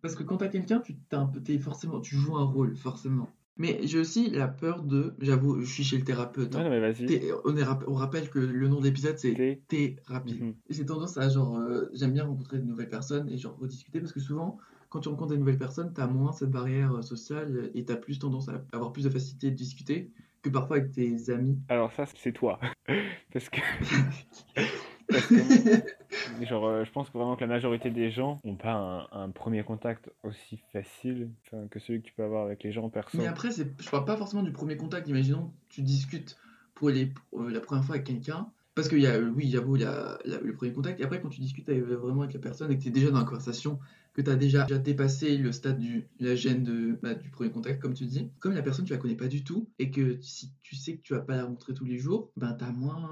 Parce 0.00 0.14
que 0.14 0.22
quand 0.22 0.36
t'as 0.36 0.48
quelqu'un, 0.48 0.80
tu 0.80 0.96
t'as 1.08 1.18
un 1.20 1.26
peu, 1.26 1.42
t'es 1.42 1.58
forcément, 1.58 2.00
tu 2.00 2.16
joues 2.16 2.36
un 2.36 2.44
rôle, 2.44 2.76
forcément. 2.76 3.28
Mais 3.58 3.80
j'ai 3.82 3.98
aussi 3.98 4.30
la 4.30 4.46
peur 4.46 4.84
de, 4.84 5.14
j'avoue, 5.20 5.60
je 5.60 5.66
suis 5.66 5.82
chez 5.84 5.98
le 5.98 6.04
thérapeute. 6.04 6.54
Ouais, 6.54 6.60
hein. 6.60 6.64
non, 6.64 6.70
mais 6.70 7.32
on, 7.44 7.56
est 7.56 7.64
rap- 7.64 7.84
on 7.88 7.94
rappelle 7.94 8.30
que 8.30 8.38
le 8.38 8.68
nom 8.68 8.78
de 8.80 8.84
l'épisode, 8.84 9.18
c'est 9.18 9.60
thérapie. 9.66 10.40
Mhm. 10.40 10.54
J'ai 10.70 10.86
tendance 10.86 11.18
à 11.18 11.28
genre, 11.28 11.58
euh, 11.58 11.86
j'aime 11.92 12.12
bien 12.12 12.24
rencontrer 12.24 12.58
de 12.58 12.64
nouvelles 12.64 12.88
personnes 12.88 13.28
et 13.28 13.36
genre 13.36 13.58
rediscuter 13.58 14.00
parce 14.00 14.12
que 14.12 14.20
souvent, 14.20 14.58
quand 14.90 15.00
tu 15.00 15.08
rencontres 15.08 15.32
des 15.32 15.38
nouvelles 15.38 15.58
personnes, 15.58 15.92
t'as 15.92 16.06
moins 16.06 16.32
cette 16.32 16.50
barrière 16.50 16.94
euh, 16.94 17.02
sociale 17.02 17.70
et 17.74 17.84
t'as 17.84 17.96
plus 17.96 18.18
tendance 18.18 18.48
à 18.48 18.64
avoir 18.72 18.92
plus 18.92 19.04
de 19.04 19.10
facilité 19.10 19.50
de 19.50 19.56
discuter 19.56 20.12
que 20.42 20.50
parfois 20.50 20.76
avec 20.76 20.92
tes 20.92 21.30
amis. 21.30 21.58
Alors, 21.68 21.92
ça, 21.92 22.04
c'est 22.06 22.32
toi. 22.32 22.60
Parce 23.32 23.48
que. 23.48 23.60
Parce 25.08 25.26
que, 25.26 25.34
genre, 26.46 26.66
euh, 26.66 26.84
je 26.84 26.90
pense 26.92 27.08
que 27.10 27.16
vraiment 27.18 27.36
que 27.36 27.40
la 27.40 27.46
majorité 27.46 27.90
des 27.90 28.10
gens 28.10 28.38
n'ont 28.44 28.56
pas 28.56 29.08
un, 29.12 29.22
un 29.24 29.30
premier 29.30 29.62
contact 29.64 30.10
aussi 30.22 30.58
facile 30.72 31.30
que 31.70 31.78
celui 31.78 32.00
que 32.02 32.06
tu 32.06 32.12
peux 32.14 32.24
avoir 32.24 32.44
avec 32.44 32.62
les 32.62 32.72
gens 32.72 32.84
en 32.84 32.90
perso. 32.90 33.16
Mais 33.18 33.26
après, 33.26 33.50
c'est, 33.50 33.68
je 33.80 33.90
parle 33.90 34.04
pas 34.04 34.16
forcément 34.16 34.42
du 34.42 34.52
premier 34.52 34.76
contact. 34.76 35.08
Imaginons 35.08 35.48
que 35.68 35.74
tu 35.74 35.82
discutes 35.82 36.36
pour 36.74 36.90
les, 36.90 37.12
euh, 37.34 37.50
la 37.50 37.60
première 37.60 37.84
fois 37.84 37.96
avec 37.96 38.06
quelqu'un. 38.06 38.48
Parce 38.74 38.88
qu'il 38.88 39.00
y 39.00 39.08
a, 39.08 39.14
euh, 39.14 39.32
oui, 39.34 39.50
j'avoue, 39.50 39.74
il 39.74 39.82
y 39.82 39.84
a 39.84 40.18
la- 40.24 40.38
le 40.40 40.52
premier 40.52 40.72
contact. 40.72 41.00
Et 41.00 41.04
après, 41.04 41.20
quand 41.20 41.30
tu 41.30 41.40
discutes 41.40 41.68
avec- 41.68 41.82
vraiment 41.82 42.22
avec 42.22 42.34
la 42.34 42.38
personne 42.40 42.70
et 42.70 42.76
que 42.78 42.82
tu 42.82 42.88
es 42.88 42.92
déjà 42.92 43.10
dans 43.10 43.18
la 43.18 43.24
conversation, 43.24 43.80
que 44.14 44.22
tu 44.22 44.30
as 44.30 44.36
déjà, 44.36 44.62
déjà 44.66 44.78
dépassé 44.78 45.36
le 45.36 45.50
stade 45.50 45.80
du, 45.80 46.06
la 46.20 46.36
gêne 46.36 46.62
de, 46.62 46.96
bah, 47.02 47.14
du 47.14 47.28
premier 47.30 47.50
contact, 47.50 47.82
comme 47.82 47.94
tu 47.94 48.04
dis, 48.06 48.30
comme 48.38 48.52
la 48.52 48.62
personne, 48.62 48.84
tu 48.84 48.92
la 48.92 48.98
connais 49.00 49.16
pas 49.16 49.26
du 49.26 49.42
tout 49.42 49.68
et 49.80 49.90
que 49.90 50.20
si 50.20 50.52
tu 50.62 50.76
sais 50.76 50.94
que 50.96 51.02
tu 51.02 51.12
vas 51.12 51.20
pas 51.20 51.34
la 51.36 51.44
rencontrer 51.46 51.74
tous 51.74 51.84
les 51.86 51.98
jours, 51.98 52.30
ben 52.36 52.52
tu 52.56 52.64
as 52.64 52.70
moins 52.70 53.10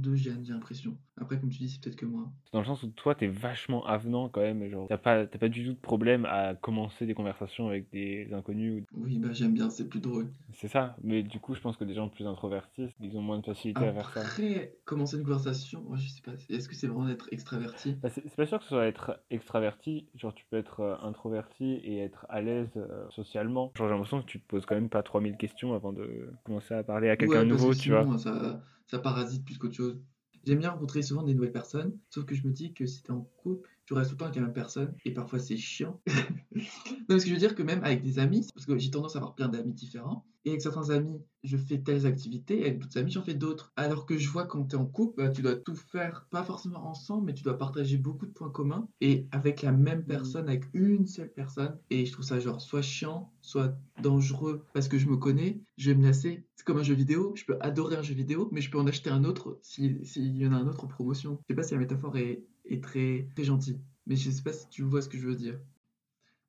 de 0.00 0.14
gêne, 0.14 0.44
j'ai 0.44 0.52
l'impression. 0.52 0.96
Après, 1.20 1.38
comme 1.38 1.50
tu 1.50 1.58
dis, 1.58 1.68
c'est 1.68 1.80
peut-être 1.80 1.96
que 1.96 2.06
moi. 2.06 2.30
Dans 2.52 2.60
le 2.60 2.64
sens 2.66 2.82
où 2.82 2.88
toi, 2.88 3.14
t'es 3.14 3.26
vachement 3.26 3.84
avenant 3.86 4.28
quand 4.28 4.40
même. 4.40 4.68
Genre, 4.68 4.86
t'as 4.88 4.98
pas, 4.98 5.26
t'as 5.26 5.38
pas 5.38 5.48
du 5.48 5.64
tout 5.66 5.72
de 5.72 5.78
problème 5.78 6.24
à 6.24 6.54
commencer 6.54 7.06
des 7.06 7.14
conversations 7.14 7.68
avec 7.68 7.90
des 7.90 8.32
inconnus. 8.32 8.82
ou- 8.94 9.00
Oui, 9.02 9.18
bah 9.18 9.32
j'aime 9.32 9.52
bien, 9.54 9.70
c'est 9.70 9.88
plus 9.88 10.00
drôle. 10.00 10.30
C'est 10.54 10.68
ça. 10.68 10.96
Mais 11.02 11.22
du 11.22 11.40
coup, 11.40 11.54
je 11.54 11.60
pense 11.60 11.76
que 11.76 11.84
des 11.84 11.94
gens 11.94 12.08
plus 12.08 12.26
introvertis, 12.26 12.88
ils 13.00 13.16
ont 13.16 13.22
moins 13.22 13.38
de 13.38 13.44
facilité 13.46 13.86
à 13.86 13.92
faire 13.92 14.10
ça. 14.12 14.20
Après, 14.20 14.74
commencer 14.84 15.16
une 15.18 15.24
conversation, 15.24 15.82
moi, 15.82 15.96
je 15.98 16.08
sais 16.08 16.22
pas, 16.22 16.32
est-ce 16.48 16.68
que 16.68 16.74
c'est 16.74 16.86
vraiment 16.86 17.06
d'être 17.06 17.28
extraverti? 17.32 17.96
Bah, 18.02 18.08
c'est 18.08 18.34
pas 18.34 18.46
sûr 18.46 18.58
que 18.58 18.64
ce 18.64 18.70
soit 18.70 18.86
être 18.86 19.20
extraverti, 19.30 20.06
genre 20.14 20.34
tu 20.34 20.44
peux 20.50 20.56
être 20.56 20.80
euh, 20.80 20.96
introverti 21.02 21.74
et 21.84 21.98
être 21.98 22.26
à 22.28 22.40
l'aise 22.40 22.70
euh, 22.76 23.08
socialement. 23.10 23.72
Genre 23.76 23.88
j'ai 23.88 23.94
l'impression 23.94 24.20
que 24.22 24.26
tu 24.26 24.40
te 24.40 24.46
poses 24.46 24.64
quand 24.66 24.74
même 24.74 24.88
pas 24.88 25.02
3000 25.02 25.36
questions 25.36 25.74
avant 25.74 25.92
de 25.92 26.32
commencer 26.44 26.74
à 26.74 26.82
parler 26.82 27.08
à 27.10 27.16
quelqu'un 27.16 27.40
Ouais, 27.40 27.46
nouveau, 27.46 27.70
que 27.72 27.76
tu 27.76 27.92
vois. 27.92 28.18
ça, 28.18 28.62
ça 28.86 28.98
parasite 28.98 29.44
plus 29.44 29.58
qu'autre 29.58 29.74
chose. 29.74 30.00
J'aime 30.44 30.58
bien 30.60 30.70
rencontrer 30.70 31.02
souvent 31.02 31.22
des 31.22 31.34
nouvelles 31.34 31.52
personnes, 31.52 31.98
sauf 32.10 32.24
que 32.24 32.34
je 32.34 32.46
me 32.46 32.52
dis 32.52 32.72
que 32.72 32.86
si 32.86 33.02
en 33.10 33.20
couple, 33.36 33.77
tu 33.88 33.94
restes 33.94 34.10
tout 34.10 34.16
le 34.16 34.18
temps 34.18 34.24
avec 34.26 34.36
la 34.36 34.42
même 34.42 34.52
personne, 34.52 34.94
et 35.06 35.14
parfois 35.14 35.38
c'est 35.38 35.56
chiant. 35.56 35.98
non, 36.54 36.62
parce 37.08 37.22
que 37.22 37.30
je 37.30 37.32
veux 37.32 37.40
dire 37.40 37.54
que 37.54 37.62
même 37.62 37.82
avec 37.84 38.02
des 38.02 38.18
amis, 38.18 38.46
parce 38.54 38.66
que 38.66 38.76
j'ai 38.76 38.90
tendance 38.90 39.16
à 39.16 39.18
avoir 39.18 39.34
plein 39.34 39.48
d'amis 39.48 39.72
différents, 39.72 40.26
et 40.44 40.50
avec 40.50 40.60
certains 40.60 40.90
amis, 40.90 41.22
je 41.42 41.56
fais 41.56 41.78
telles 41.78 42.04
activités, 42.04 42.60
et 42.60 42.66
avec 42.66 42.80
d'autres 42.80 42.98
amis, 42.98 43.10
j'en 43.10 43.22
fais 43.22 43.32
d'autres. 43.32 43.72
Alors 43.76 44.04
que 44.04 44.18
je 44.18 44.28
vois 44.28 44.44
quand 44.44 44.62
t'es 44.64 44.76
en 44.76 44.84
couple, 44.84 45.22
bah, 45.22 45.30
tu 45.30 45.40
dois 45.40 45.56
tout 45.56 45.74
faire, 45.74 46.26
pas 46.30 46.42
forcément 46.42 46.86
ensemble, 46.86 47.24
mais 47.24 47.34
tu 47.34 47.42
dois 47.42 47.56
partager 47.56 47.96
beaucoup 47.96 48.26
de 48.26 48.30
points 48.30 48.50
communs, 48.50 48.86
et 49.00 49.26
avec 49.32 49.62
la 49.62 49.72
même 49.72 50.04
personne, 50.04 50.50
avec 50.50 50.64
une 50.74 51.06
seule 51.06 51.32
personne, 51.32 51.78
et 51.88 52.04
je 52.04 52.12
trouve 52.12 52.26
ça 52.26 52.38
genre 52.40 52.60
soit 52.60 52.82
chiant, 52.82 53.32
soit 53.40 53.74
dangereux, 54.02 54.66
parce 54.74 54.88
que 54.88 54.98
je 54.98 55.08
me 55.08 55.16
connais, 55.16 55.62
je 55.78 55.92
vais 55.92 55.96
me 55.96 56.04
lasser. 56.04 56.44
C'est 56.56 56.66
comme 56.66 56.78
un 56.78 56.82
jeu 56.82 56.94
vidéo, 56.94 57.32
je 57.36 57.46
peux 57.46 57.56
adorer 57.62 57.96
un 57.96 58.02
jeu 58.02 58.14
vidéo, 58.14 58.50
mais 58.52 58.60
je 58.60 58.70
peux 58.70 58.78
en 58.78 58.86
acheter 58.86 59.08
un 59.08 59.24
autre 59.24 59.58
s'il 59.62 60.04
s'il 60.04 60.36
y 60.36 60.46
en 60.46 60.52
a 60.52 60.56
un 60.56 60.66
autre 60.66 60.84
en 60.84 60.88
promotion. 60.88 61.38
Je 61.48 61.54
sais 61.54 61.56
pas 61.56 61.62
si 61.62 61.72
la 61.72 61.80
métaphore 61.80 62.18
est, 62.18 62.44
est 62.68 62.82
très, 62.82 63.28
très 63.34 63.44
gentille, 63.44 63.80
mais 64.06 64.16
je 64.16 64.30
sais 64.30 64.42
pas 64.42 64.52
si 64.52 64.68
tu 64.68 64.82
vois 64.82 65.02
ce 65.02 65.08
que 65.08 65.18
je 65.18 65.26
veux 65.26 65.36
dire. 65.36 65.58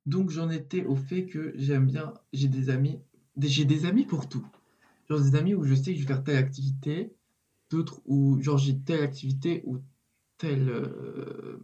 Donc 0.06 0.30
j'en 0.30 0.50
étais 0.50 0.84
au 0.84 0.96
fait 0.96 1.26
que 1.26 1.52
j'aime 1.56 1.86
bien, 1.86 2.14
j'ai 2.32 2.48
des 2.48 2.70
amis, 2.70 3.00
j'ai 3.38 3.64
des 3.64 3.86
amis 3.86 4.04
pour 4.06 4.28
tout. 4.28 4.46
Genre 5.08 5.20
des 5.20 5.36
amis 5.36 5.54
où 5.54 5.64
je 5.64 5.74
sais 5.74 5.92
que 5.94 6.00
je 6.00 6.02
vais 6.02 6.14
faire 6.14 6.24
telle 6.24 6.36
activité, 6.36 7.12
d'autres 7.70 8.00
où 8.06 8.40
genre 8.40 8.58
j'ai 8.58 8.78
telle 8.78 9.02
activité 9.02 9.62
ou 9.66 9.78
telle 10.38 10.68
euh, 10.70 11.60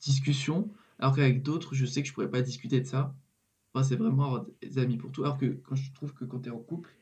discussion, 0.00 0.70
alors 0.98 1.16
qu'avec 1.16 1.42
d'autres 1.42 1.74
je 1.74 1.86
sais 1.86 2.02
que 2.02 2.08
je 2.08 2.14
pourrais 2.14 2.30
pas 2.30 2.42
discuter 2.42 2.80
de 2.80 2.86
ça. 2.86 3.14
Enfin, 3.72 3.84
c'est 3.84 3.96
vraiment 3.96 4.44
des 4.62 4.78
amis 4.78 4.96
pour 4.96 5.12
tout. 5.12 5.24
Alors 5.24 5.38
que 5.38 5.46
quand 5.46 5.74
je 5.74 5.92
trouve 5.92 6.14
que 6.14 6.24
quand 6.24 6.40
tu 6.40 6.48
es 6.48 6.52
en 6.52 6.58
couple, 6.58 6.96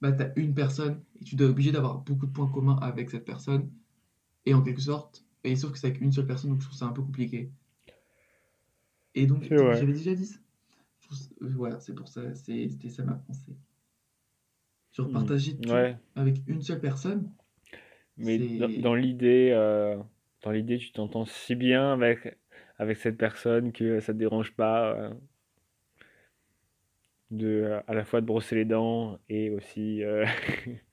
bah 0.00 0.12
t'as 0.12 0.30
une 0.36 0.54
personne 0.54 1.02
et 1.20 1.24
tu 1.24 1.36
dois 1.36 1.46
être 1.46 1.52
obligé 1.52 1.72
d'avoir 1.72 1.98
beaucoup 1.98 2.26
de 2.26 2.32
points 2.32 2.48
communs 2.50 2.78
avec 2.80 3.10
cette 3.10 3.24
personne. 3.24 3.70
Et 4.48 4.54
en 4.54 4.62
quelque 4.62 4.80
sorte, 4.80 5.24
et 5.44 5.54
sauf 5.56 5.72
que 5.72 5.78
c'est 5.78 5.88
avec 5.88 6.00
une 6.00 6.10
seule 6.10 6.26
personne, 6.26 6.50
donc 6.50 6.60
je 6.62 6.66
trouve 6.66 6.78
ça 6.78 6.86
un 6.86 6.92
peu 6.92 7.02
compliqué. 7.02 7.50
Et 9.14 9.26
donc, 9.26 9.42
j'avais 9.42 9.92
déjà 9.92 10.14
dit 10.14 10.24
ça. 10.24 10.38
Trouve 11.02 11.18
euh, 11.42 11.52
Voilà, 11.54 11.80
c'est 11.80 11.94
pour 11.94 12.08
ça, 12.08 12.34
c'est- 12.34 12.68
c'était 12.68 12.88
ça 12.88 13.04
ma 13.04 13.14
pensée. 13.14 13.56
Genre 14.92 15.08
Mm. 15.08 15.12
partager 15.12 15.56
tout 15.58 15.68
Ouais, 15.70 15.96
avec 16.16 16.36
une 16.46 16.62
seule 16.62 16.80
personne, 16.80 17.30
mais 18.16 18.38
dans, 18.58 18.68
dans 18.80 18.94
l'idée, 18.94 19.50
euh, 19.52 19.96
dans 20.42 20.50
l'idée, 20.50 20.78
tu 20.78 20.92
t'entends 20.92 21.26
si 21.26 21.54
bien 21.54 21.92
avec, 21.92 22.38
avec 22.78 22.96
cette 22.96 23.18
personne 23.18 23.72
que 23.72 24.00
ça 24.00 24.12
te 24.12 24.18
dérange 24.18 24.52
pas 24.52 24.92
euh, 24.94 25.10
de 27.30 27.80
à 27.86 27.94
la 27.94 28.04
fois 28.04 28.20
de 28.20 28.26
brosser 28.26 28.54
les 28.56 28.64
dents 28.64 29.18
et 29.28 29.50
aussi 29.50 30.02
euh, 30.02 30.24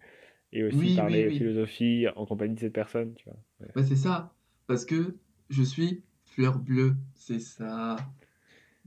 et 0.57 0.63
aussi 0.63 0.77
Oui, 0.77 0.95
parler 0.95 1.27
oui. 1.27 1.37
philosophie 1.37 2.05
en 2.15 2.25
compagnie 2.25 2.55
de 2.55 2.59
cette 2.61 2.73
personne, 2.73 3.13
tu 3.15 3.25
vois. 3.25 3.37
Ouais. 3.59 3.67
Bah, 3.75 3.83
c'est 3.83 3.95
ça, 3.95 4.33
parce 4.67 4.85
que 4.85 5.15
je 5.49 5.61
suis 5.63 6.01
fleur 6.25 6.57
bleue, 6.59 6.95
c'est 7.13 7.39
ça. 7.39 7.97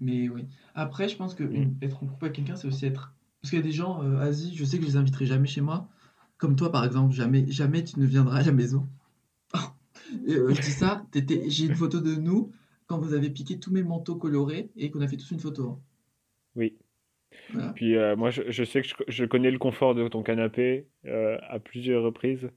Mais 0.00 0.28
oui. 0.28 0.46
Après, 0.74 1.08
je 1.08 1.16
pense 1.16 1.34
que 1.34 1.44
Mm. 1.44 1.74
être 1.82 2.02
en 2.02 2.06
couple 2.06 2.24
avec 2.24 2.36
quelqu'un, 2.36 2.56
c'est 2.56 2.66
aussi 2.68 2.86
être. 2.86 3.14
Parce 3.40 3.50
qu'il 3.50 3.58
y 3.58 3.62
a 3.62 3.64
des 3.64 3.72
gens, 3.72 4.02
euh, 4.02 4.16
Asie, 4.18 4.54
je 4.56 4.64
sais 4.64 4.78
que 4.78 4.82
je 4.84 4.88
les 4.88 4.96
inviterai 4.96 5.26
jamais 5.26 5.46
chez 5.46 5.60
moi. 5.60 5.88
Comme 6.38 6.56
toi, 6.56 6.72
par 6.72 6.84
exemple, 6.84 7.12
jamais, 7.14 7.46
jamais 7.50 7.84
tu 7.84 7.98
ne 8.00 8.06
viendras 8.06 8.38
à 8.38 8.42
la 8.44 8.52
maison. 8.52 8.86
Et, 10.26 10.34
euh, 10.34 10.54
je 10.54 10.60
dis 10.60 10.70
ça, 10.70 11.04
t'étais- 11.10 11.50
j'ai 11.50 11.66
une 11.66 11.74
photo 11.74 12.00
de 12.00 12.14
nous 12.14 12.50
quand 12.86 12.98
vous 12.98 13.12
avez 13.12 13.28
piqué 13.30 13.58
tous 13.58 13.70
mes 13.72 13.82
manteaux 13.82 14.16
colorés 14.16 14.70
et 14.76 14.90
qu'on 14.90 15.00
a 15.02 15.08
fait 15.08 15.16
tous 15.18 15.30
une 15.32 15.40
photo. 15.40 15.68
hein. 15.68 15.78
Oui. 16.56 16.76
Voilà. 17.52 17.72
Puis 17.74 17.96
euh, 17.96 18.16
moi, 18.16 18.30
je, 18.30 18.42
je 18.48 18.64
sais 18.64 18.82
que 18.82 18.88
je, 18.88 18.94
je 19.08 19.24
connais 19.24 19.50
le 19.50 19.58
confort 19.58 19.94
de 19.94 20.06
ton 20.08 20.22
canapé 20.22 20.86
euh, 21.06 21.38
à 21.48 21.58
plusieurs 21.58 22.02
reprises. 22.02 22.50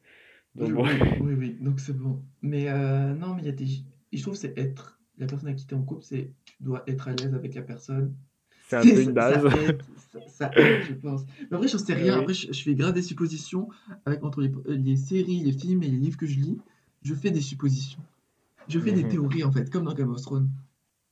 Donc 0.55 0.69
Je- 0.69 0.73
bon, 0.73 0.83
oui, 0.85 0.91
oui, 1.21 1.33
oui, 1.37 1.57
donc 1.61 1.79
c'est 1.79 1.97
bon. 1.97 2.21
Mais 2.41 2.69
euh, 2.69 3.13
non, 3.13 3.35
mais 3.35 3.41
il 3.41 3.45
y 3.45 3.49
a 3.49 3.53
des... 3.53 3.67
Je 4.13 4.21
trouve 4.21 4.35
c'est 4.35 4.57
être... 4.57 4.99
La 5.17 5.27
personne 5.27 5.49
à 5.49 5.53
qui 5.53 5.65
t'es 5.67 5.75
en 5.75 5.83
couple, 5.83 6.03
c'est... 6.03 6.31
Tu 6.45 6.63
dois 6.63 6.83
être 6.87 7.07
à 7.07 7.13
l'aise 7.13 7.33
avec 7.33 7.53
la 7.53 7.61
personne. 7.61 8.13
c'est 8.67 8.77
un 8.77 8.81
peu 8.81 9.01
une 9.03 9.11
base. 9.13 9.41
ça 9.49 9.61
aide, 9.63 9.81
ça, 10.11 10.19
ça 10.27 10.51
aide, 10.55 10.83
je 10.89 10.93
pense. 10.93 11.21
Mais 11.49 11.55
après, 11.57 11.67
je 11.67 11.77
sais 11.77 11.93
rien. 11.93 12.15
Oui. 12.15 12.21
Après, 12.21 12.33
je, 12.33 12.51
je 12.51 12.63
fais 12.63 12.75
grave 12.75 12.93
des 12.93 13.01
suppositions 13.01 13.69
avec 14.05 14.23
entre 14.23 14.41
les, 14.41 14.51
les 14.67 14.95
séries, 14.97 15.43
les 15.43 15.51
films 15.53 15.83
et 15.83 15.87
les 15.87 15.97
livres 15.97 16.17
que 16.17 16.25
je 16.25 16.39
lis. 16.39 16.57
Je 17.03 17.13
fais 17.13 17.31
des 17.31 17.41
suppositions. 17.41 17.99
Je 18.67 18.79
fais 18.79 18.91
des 18.91 19.03
Mhm. 19.03 19.09
théories, 19.09 19.43
en 19.43 19.51
fait, 19.51 19.69
comme 19.69 19.85
dans 19.85 19.93
Game 19.93 20.09
of 20.11 20.21
Thrones. 20.21 20.49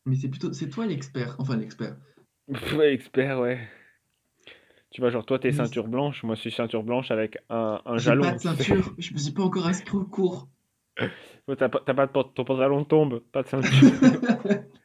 Mais 0.05 0.15
c'est 0.15 0.27
plutôt... 0.29 0.51
C'est 0.53 0.69
toi 0.69 0.85
l'expert. 0.87 1.35
Enfin, 1.39 1.55
l'expert. 1.57 1.95
Ouais, 2.75 2.93
expert, 2.93 3.39
ouais. 3.39 3.59
Tu 4.91 5.01
vois, 5.01 5.11
genre 5.11 5.25
toi, 5.25 5.37
t'es 5.37 5.51
ceinture 5.51 5.87
blanche, 5.87 6.23
moi 6.23 6.33
je 6.35 6.41
suis 6.41 6.51
ceinture 6.51 6.83
blanche 6.83 7.11
avec 7.11 7.37
un, 7.49 7.79
un 7.85 7.97
J'ai 7.97 8.05
jalon. 8.05 8.23
pas 8.23 8.31
de 8.31 8.39
ceinture. 8.39 8.95
Je 8.97 9.13
me 9.13 9.19
suis 9.19 9.31
pas 9.33 9.43
encore 9.43 9.67
inscrit 9.67 9.97
au 9.97 10.05
cours. 10.05 10.49
Ouais, 11.47 11.55
T'as 11.55 11.69
pas, 11.69 11.81
t'as 11.85 11.93
pas 11.93 12.07
de 12.07 12.11
ton 12.11 12.43
pantalon 12.43 12.83
tombe, 12.85 13.19
pas 13.31 13.43
de 13.43 13.47
ceinture. 13.47 13.91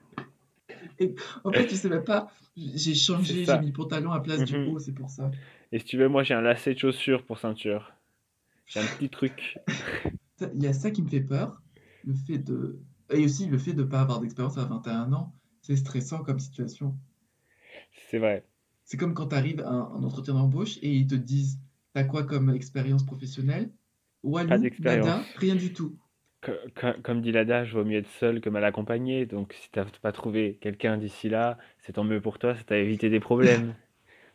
Et 0.99 1.15
en 1.43 1.53
fait, 1.53 1.67
tu 1.67 1.75
sais 1.77 1.89
même 1.89 2.05
pas. 2.05 2.31
J'ai 2.57 2.95
changé, 2.95 3.45
j'ai 3.45 3.59
mis 3.59 3.73
pantalon 3.73 4.13
à 4.13 4.21
place 4.21 4.45
du 4.45 4.55
Mhm. 4.55 4.75
haut, 4.75 4.79
c'est 4.79 4.93
pour 4.93 5.11
ça. 5.11 5.31
Et 5.73 5.79
si 5.79 5.85
tu 5.87 5.97
veux, 5.99 6.09
moi 6.09 6.23
j'ai 6.23 6.35
un 6.35 6.41
lacet 6.41 6.75
de 6.75 6.79
chaussure 6.79 7.25
pour 7.25 7.39
ceinture. 7.39 7.93
J'ai 8.67 8.81
un 8.81 8.87
petit 8.87 9.09
truc. 9.09 9.59
Il 10.55 10.63
y 10.63 10.67
a 10.67 10.73
ça 10.73 10.91
qui 10.91 11.03
me 11.03 11.09
fait 11.09 11.21
peur. 11.21 11.61
Le 12.05 12.15
fait 12.15 12.39
de. 12.39 12.79
Et 13.11 13.25
aussi 13.25 13.47
le 13.47 13.59
fait 13.59 13.73
de 13.73 13.83
pas 13.83 14.01
avoir 14.03 14.21
d'expérience 14.21 14.59
à 14.59 14.65
21 14.65 15.13
ans. 15.13 15.33
C'est 15.63 15.77
stressant 15.77 16.23
comme 16.23 16.39
situation. 16.39 16.95
C'est 17.95 18.19
vrai. 18.19 18.45
C'est 18.85 18.97
comme 18.97 19.13
quand 19.13 19.27
tu 19.29 19.35
arrives 19.35 19.61
à 19.61 19.69
un, 19.69 19.93
un 19.97 20.03
entretien 20.05 20.33
d'embauche 20.33 20.79
et 20.81 20.91
ils 20.97 21.07
te 21.07 21.15
disent 21.15 21.61
T'as 21.93 22.05
quoi 22.05 22.25
comme 22.25 22.49
expérience 22.49 23.05
professionnelle? 23.05 23.75
Pas 24.47 24.57
Walou, 24.57 24.59
d'expérience. 24.59 25.17
nada, 25.19 25.31
rien 25.37 25.55
du 25.55 25.75
tout. 25.75 25.99
Co- 26.43 26.53
co- 26.77 27.03
Comme 27.03 27.23
dit 27.23 27.33
l'adage, 27.33 27.75
vaut 27.75 27.85
mieux 27.85 27.99
être 27.99 28.09
seul 28.09 28.41
que 28.41 28.49
mal 28.49 28.65
accompagné. 28.65 29.27
Donc 29.27 29.53
si 29.53 29.69
t'as 29.73 29.85
pas 30.01 30.13
trouvé 30.13 30.59
quelqu'un 30.61 30.97
d'ici 30.97 31.29
là, 31.29 31.59
c'est 31.79 31.95
tant 31.95 32.05
mieux 32.05 32.21
pour 32.21 32.39
toi, 32.39 32.55
ça 32.55 32.63
t'a 32.63 32.79
évité 32.79 33.11
des 33.11 33.19
problèmes. 33.21 33.75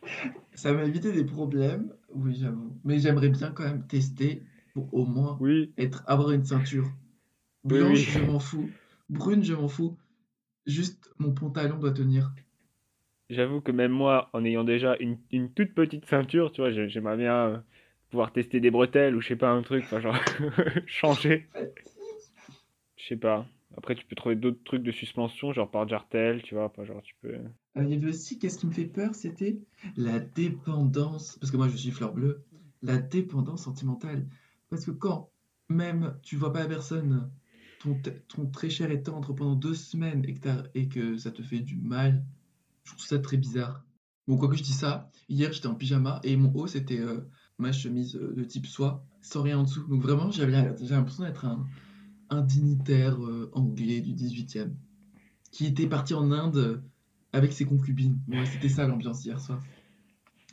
Ça 0.54 0.72
m'a 0.72 0.84
évité 0.84 1.12
des 1.12 1.24
problèmes, 1.24 1.92
oui, 2.14 2.34
j'avoue. 2.34 2.78
Mais 2.84 2.98
j'aimerais 2.98 3.28
bien 3.28 3.50
quand 3.52 3.64
même 3.64 3.86
tester 3.86 4.42
pour 4.74 4.92
au 4.94 5.06
moins 5.06 5.40
Oui, 5.40 5.74
être, 5.76 6.02
avoir 6.06 6.30
une 6.32 6.44
ceinture. 6.44 6.90
oui, 7.70 7.80
Blanche, 7.80 8.06
oui. 8.06 8.10
je 8.10 8.20
m'en 8.20 8.40
fous. 8.40 8.74
Brune, 9.10 9.44
je 9.44 9.54
m'en 9.54 9.68
fous. 9.68 9.98
Juste 10.66 11.10
mon 11.18 11.32
pantalon 11.32 11.78
doit 11.78 11.92
tenir. 11.92 12.34
J'avoue 13.30 13.60
que 13.60 13.72
même 13.72 13.92
moi, 13.92 14.28
en 14.32 14.44
ayant 14.44 14.64
déjà 14.64 14.96
une, 15.00 15.16
une 15.30 15.52
toute 15.52 15.72
petite 15.74 16.04
ceinture, 16.06 16.52
tu 16.52 16.60
vois, 16.60 16.70
j'ai- 16.70 16.88
j'aimerais 16.88 17.16
bien 17.16 17.34
euh, 17.34 17.58
pouvoir 18.10 18.32
tester 18.32 18.60
des 18.60 18.70
bretelles 18.70 19.14
ou 19.16 19.20
je 19.20 19.28
sais 19.28 19.36
pas, 19.36 19.50
un 19.50 19.62
truc, 19.62 19.84
genre 20.00 20.16
changer. 20.86 21.46
Je 22.96 23.06
sais 23.06 23.16
pas. 23.16 23.46
Après, 23.76 23.94
tu 23.94 24.04
peux 24.04 24.16
trouver 24.16 24.34
d'autres 24.34 24.62
trucs 24.64 24.82
de 24.82 24.90
suspension, 24.92 25.52
genre 25.52 25.70
par 25.70 25.86
jartel, 25.88 26.42
tu 26.42 26.54
vois, 26.54 26.64
enfin, 26.64 26.84
genre 26.84 27.02
tu 27.02 27.14
peux. 27.22 27.34
Euh, 27.34 27.84
il 27.84 27.88
y 27.88 27.94
avait 27.94 28.08
aussi, 28.08 28.38
qu'est-ce 28.38 28.58
qui 28.58 28.66
me 28.66 28.72
fait 28.72 28.86
peur, 28.86 29.14
c'était 29.14 29.58
la 29.96 30.18
dépendance. 30.18 31.38
Parce 31.38 31.52
que 31.52 31.56
moi, 31.56 31.68
je 31.68 31.76
suis 31.76 31.92
fleur 31.92 32.12
bleue. 32.12 32.42
La 32.82 32.98
dépendance 32.98 33.62
sentimentale. 33.64 34.26
Parce 34.70 34.84
que 34.84 34.90
quand 34.90 35.30
même 35.68 36.18
tu 36.22 36.36
vois 36.36 36.52
pas 36.52 36.60
la 36.60 36.66
personne, 36.66 37.30
ton, 37.78 38.00
ton 38.28 38.46
très 38.46 38.70
cher 38.70 38.90
et 38.90 39.02
tendre 39.02 39.32
pendant 39.34 39.54
deux 39.54 39.74
semaines 39.74 40.24
et 40.74 40.88
que 40.88 41.16
ça 41.16 41.30
te 41.30 41.42
fait 41.42 41.60
du 41.60 41.76
mal, 41.76 42.24
je 42.90 42.96
trouve 42.96 43.06
ça 43.06 43.18
très 43.18 43.36
bizarre. 43.36 43.84
Bon, 44.26 44.36
quoi 44.36 44.48
que 44.48 44.56
je 44.56 44.62
dis 44.62 44.72
ça, 44.72 45.10
hier 45.28 45.52
j'étais 45.52 45.66
en 45.66 45.74
pyjama 45.74 46.20
et 46.22 46.36
mon 46.36 46.52
haut 46.54 46.66
c'était 46.66 46.98
euh, 47.00 47.20
ma 47.58 47.72
chemise 47.72 48.16
euh, 48.16 48.34
de 48.34 48.44
type 48.44 48.66
soie, 48.66 49.04
sans 49.22 49.42
rien 49.42 49.58
en 49.58 49.64
dessous. 49.64 49.86
Donc 49.88 50.02
vraiment, 50.02 50.30
j'avais 50.30 50.52
l'impression 50.52 51.24
d'être 51.24 51.44
un, 51.44 51.66
un 52.30 52.42
dignitaire 52.42 53.22
euh, 53.22 53.50
anglais 53.54 54.00
du 54.00 54.12
18e 54.12 54.72
qui 55.50 55.66
était 55.66 55.86
parti 55.86 56.14
en 56.14 56.30
Inde 56.30 56.82
avec 57.32 57.52
ses 57.52 57.64
concubines. 57.64 58.18
Ouais, 58.28 58.46
c'était 58.46 58.68
ça 58.68 58.86
l'ambiance 58.86 59.24
hier 59.24 59.40
soir. 59.40 59.60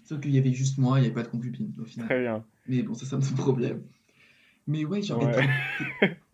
Sauf 0.05 0.19
qu'il 0.21 0.31
y 0.31 0.37
avait 0.37 0.53
juste 0.53 0.77
moi, 0.77 0.99
il 0.99 1.01
n'y 1.01 1.07
avait 1.07 1.15
pas 1.15 1.23
de 1.23 1.27
concubines 1.27 1.73
au 1.79 1.85
final. 1.85 2.07
Très 2.07 2.21
bien. 2.21 2.45
Mais 2.67 2.81
bon, 2.81 2.93
ça, 2.93 3.05
ça 3.05 3.17
me 3.17 3.21
pose 3.21 3.33
problème. 3.33 3.83
Mais 4.65 4.85
ouais, 4.85 5.01
genre 5.01 5.23
Ouais. 5.23 5.47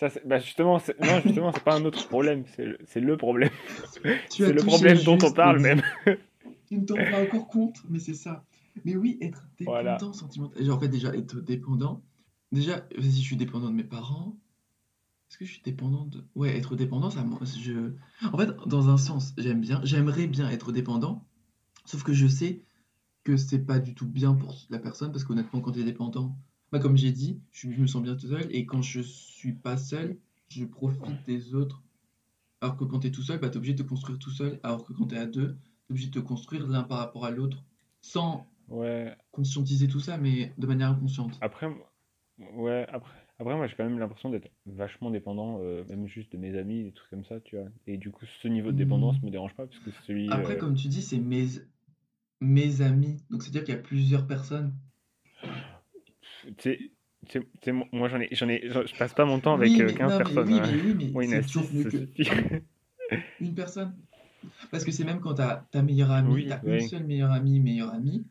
Ça, 0.00 0.08
bah 0.24 0.38
justement, 0.38 0.78
c'est- 0.78 0.98
non, 0.98 1.20
justement, 1.26 1.52
c'est 1.52 1.62
pas 1.62 1.74
un 1.74 1.84
autre 1.84 2.08
problème, 2.08 2.44
c'est 2.56 2.64
le, 2.64 2.78
c'est 2.86 3.00
le 3.00 3.18
problème. 3.18 3.50
C'est 4.30 4.50
le 4.50 4.62
problème 4.62 4.98
dont 5.02 5.18
on 5.22 5.30
parle 5.30 5.56
le- 5.56 5.62
même. 5.62 5.82
Tu 6.66 6.78
ne 6.78 6.86
t'en 6.86 6.96
rends 6.96 7.10
pas 7.10 7.22
encore 7.22 7.48
compte, 7.48 7.82
mais 7.90 7.98
c'est 7.98 8.14
ça. 8.14 8.46
Mais 8.86 8.96
oui, 8.96 9.18
être 9.20 9.46
dépendant 9.58 9.74
Voilà. 9.74 9.98
sentimental. 9.98 10.64
Genre, 10.64 10.78
en 10.78 10.80
fait, 10.80 10.88
déjà, 10.88 11.14
être 11.14 11.40
dépendant. 11.40 12.02
Déjà, 12.50 12.86
si 12.98 13.10
je 13.20 13.26
suis 13.26 13.36
dépendant 13.36 13.68
de 13.68 13.74
mes 13.74 13.84
parents, 13.84 14.38
est-ce 15.28 15.36
que 15.36 15.44
je 15.44 15.52
suis 15.52 15.62
dépendant 15.62 16.06
de... 16.06 16.24
Ouais, 16.34 16.56
être 16.56 16.76
dépendant, 16.76 17.10
ça... 17.10 17.22
Je... 17.60 17.92
En 18.32 18.38
fait, 18.38 18.48
dans 18.66 18.88
un 18.88 18.96
sens, 18.96 19.34
j'aime 19.36 19.60
bien, 19.60 19.82
j'aimerais 19.84 20.26
bien 20.26 20.48
être 20.48 20.72
dépendant, 20.72 21.26
sauf 21.84 22.04
que 22.04 22.14
je 22.14 22.26
sais 22.26 22.64
que 23.22 23.36
c'est 23.36 23.58
pas 23.58 23.78
du 23.80 23.94
tout 23.94 24.06
bien 24.08 24.32
pour 24.34 24.66
la 24.70 24.78
personne, 24.78 25.12
parce 25.12 25.24
qu'honnêtement, 25.24 25.60
quand 25.60 25.72
tu 25.72 25.80
es 25.80 25.84
dépendant, 25.84 26.38
bah, 26.72 26.78
comme 26.78 26.96
j'ai 26.96 27.12
dit, 27.12 27.40
je, 27.52 27.70
je 27.70 27.80
me 27.80 27.86
sens 27.86 28.02
bien 28.02 28.16
tout 28.16 28.28
seul, 28.28 28.46
et 28.54 28.66
quand 28.66 28.82
je 28.82 29.00
suis 29.00 29.52
pas 29.54 29.76
seul, 29.76 30.18
je 30.48 30.64
profite 30.64 31.24
des 31.26 31.54
autres. 31.54 31.82
Alors 32.62 32.76
que 32.76 32.84
quand 32.84 33.00
tu 33.00 33.08
es 33.08 33.10
tout 33.10 33.22
seul, 33.22 33.38
bah, 33.40 33.48
tu 33.50 33.54
es 33.54 33.58
obligé 33.58 33.74
de 33.74 33.82
te 33.82 33.88
construire 33.88 34.18
tout 34.18 34.30
seul, 34.30 34.60
alors 34.62 34.84
que 34.84 34.92
quand 34.92 35.06
tu 35.08 35.14
es 35.14 35.18
à 35.18 35.26
deux, 35.26 35.54
tu 35.54 35.90
es 35.90 35.92
obligé 35.92 36.08
de 36.08 36.12
te 36.14 36.18
construire 36.20 36.66
l'un 36.68 36.84
par 36.84 36.98
rapport 36.98 37.24
à 37.26 37.30
l'autre, 37.30 37.64
sans 38.02 38.46
Ouais, 38.68 39.16
conscientiser 39.32 39.88
tout 39.88 40.00
ça, 40.00 40.18
mais 40.18 40.54
de 40.58 40.66
manière 40.66 40.90
inconsciente. 40.90 41.38
après, 41.40 41.68
moi- 41.68 41.92
ouais, 42.38 42.86
après, 42.88 43.12
après 43.38 43.56
moi 43.56 43.66
j'ai 43.66 43.74
quand 43.76 43.84
même 43.84 43.98
l'impression 43.98 44.30
d'être 44.30 44.50
vachement 44.66 45.10
dépendant, 45.10 45.58
euh, 45.60 45.84
même 45.88 46.06
juste 46.06 46.32
de 46.32 46.38
mes 46.38 46.56
amis, 46.56 46.84
des 46.84 46.92
trucs 46.92 47.10
comme 47.10 47.24
ça, 47.24 47.40
tu 47.40 47.56
vois. 47.56 47.68
Et 47.86 47.96
du 47.96 48.10
coup, 48.10 48.24
ce 48.42 48.48
niveau 48.48 48.72
de 48.72 48.76
dépendance 48.76 49.16
Hmm. 49.16 49.26
me 49.26 49.30
dérange 49.30 49.54
pas, 49.54 49.66
parce 49.66 49.78
que 49.80 49.90
celui. 50.06 50.30
Après, 50.30 50.54
euh, 50.54 50.60
comme 50.60 50.74
tu 50.74 50.88
dis, 50.88 51.02
c'est 51.02 51.18
mes, 51.18 51.46
mes 52.40 52.80
amis. 52.80 53.16
Donc, 53.30 53.42
c'est-à-dire 53.42 53.64
qu'il 53.64 53.74
y 53.74 53.78
a 53.78 53.80
plusieurs 53.80 54.26
personnes. 54.26 54.74
Tu 56.42 56.52
sais, 56.62 56.78
tu 57.28 57.42
tu 57.60 57.72
moi 57.92 58.08
j'en 58.08 58.20
ai, 58.20 58.28
j'en 58.32 58.48
ai, 58.48 58.60
je 58.68 58.96
passe 58.98 59.12
pas 59.14 59.24
mon 59.24 59.40
temps 59.40 59.54
avec 59.54 59.72
Oui, 59.72 59.82
euh, 59.82 59.86
mais 59.86 59.92
15 59.92 60.12
non, 60.12 60.18
mais 60.18 60.24
personnes. 60.24 60.52
oui, 60.52 60.60
hein. 60.60 60.72
mais 60.72 60.82
oui, 60.82 60.94
mais 60.94 61.10
Moi, 61.12 61.24
une 61.24 61.30
c'est 61.32 61.40
toujours 61.42 61.62
astuce, 61.64 61.72
mieux 61.72 61.82
ça 61.84 61.90
que 61.90 62.06
suffit. 62.24 62.30
une 63.40 63.54
personne. 63.54 63.96
Parce 64.70 64.84
que 64.84 64.90
c'est 64.92 65.04
même 65.04 65.20
quand 65.20 65.34
t'as 65.34 65.56
ta 65.70 65.82
meilleure 65.82 66.10
amie, 66.10 66.32
Oui, 66.34 66.46
t'as 66.48 66.60
une 66.64 66.80
oui. 66.80 66.88
seule 66.88 67.04
meilleure 67.04 67.30
amie, 67.32 67.60
meilleure 67.60 67.92
amie, 67.92 68.26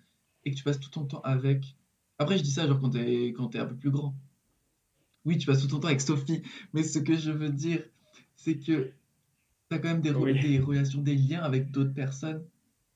et 0.45 0.51
que 0.51 0.55
tu 0.57 0.63
passes 0.63 0.79
tout 0.79 0.89
ton 0.89 1.05
temps 1.05 1.21
avec. 1.21 1.63
Après, 2.17 2.37
je 2.37 2.43
dis 2.43 2.51
ça 2.51 2.67
genre 2.67 2.79
quand 2.79 2.89
t'es 2.91 3.27
quand 3.29 3.47
t'es 3.49 3.59
un 3.59 3.65
peu 3.65 3.75
plus 3.75 3.91
grand. 3.91 4.15
Oui, 5.25 5.37
tu 5.37 5.45
passes 5.45 5.61
tout 5.61 5.67
ton 5.67 5.79
temps 5.79 5.87
avec 5.87 6.01
Sophie, 6.01 6.41
mais 6.73 6.83
ce 6.83 6.99
que 6.99 7.15
je 7.15 7.31
veux 7.31 7.49
dire, 7.49 7.83
c'est 8.35 8.57
que 8.57 8.91
t'as 9.69 9.79
quand 9.79 9.89
même 9.89 10.01
des, 10.01 10.11
re- 10.11 10.23
Oui. 10.23 10.39
des 10.39 10.59
relations, 10.59 11.01
des 11.01 11.15
liens 11.15 11.41
avec 11.43 11.71
d'autres 11.71 11.93
personnes. 11.93 12.45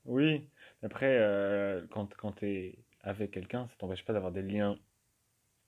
Oui, 0.06 0.48
après, 0.82 1.18
euh, 1.20 1.86
quand, 1.92 2.14
quand 2.16 2.34
tu 2.34 2.46
es 2.48 2.80
avec 3.02 3.32
quelqu'un, 3.32 3.68
ça 3.68 3.76
t'empêche 3.78 4.06
pas 4.06 4.14
d'avoir 4.14 4.32
des 4.32 4.42
liens 4.42 4.78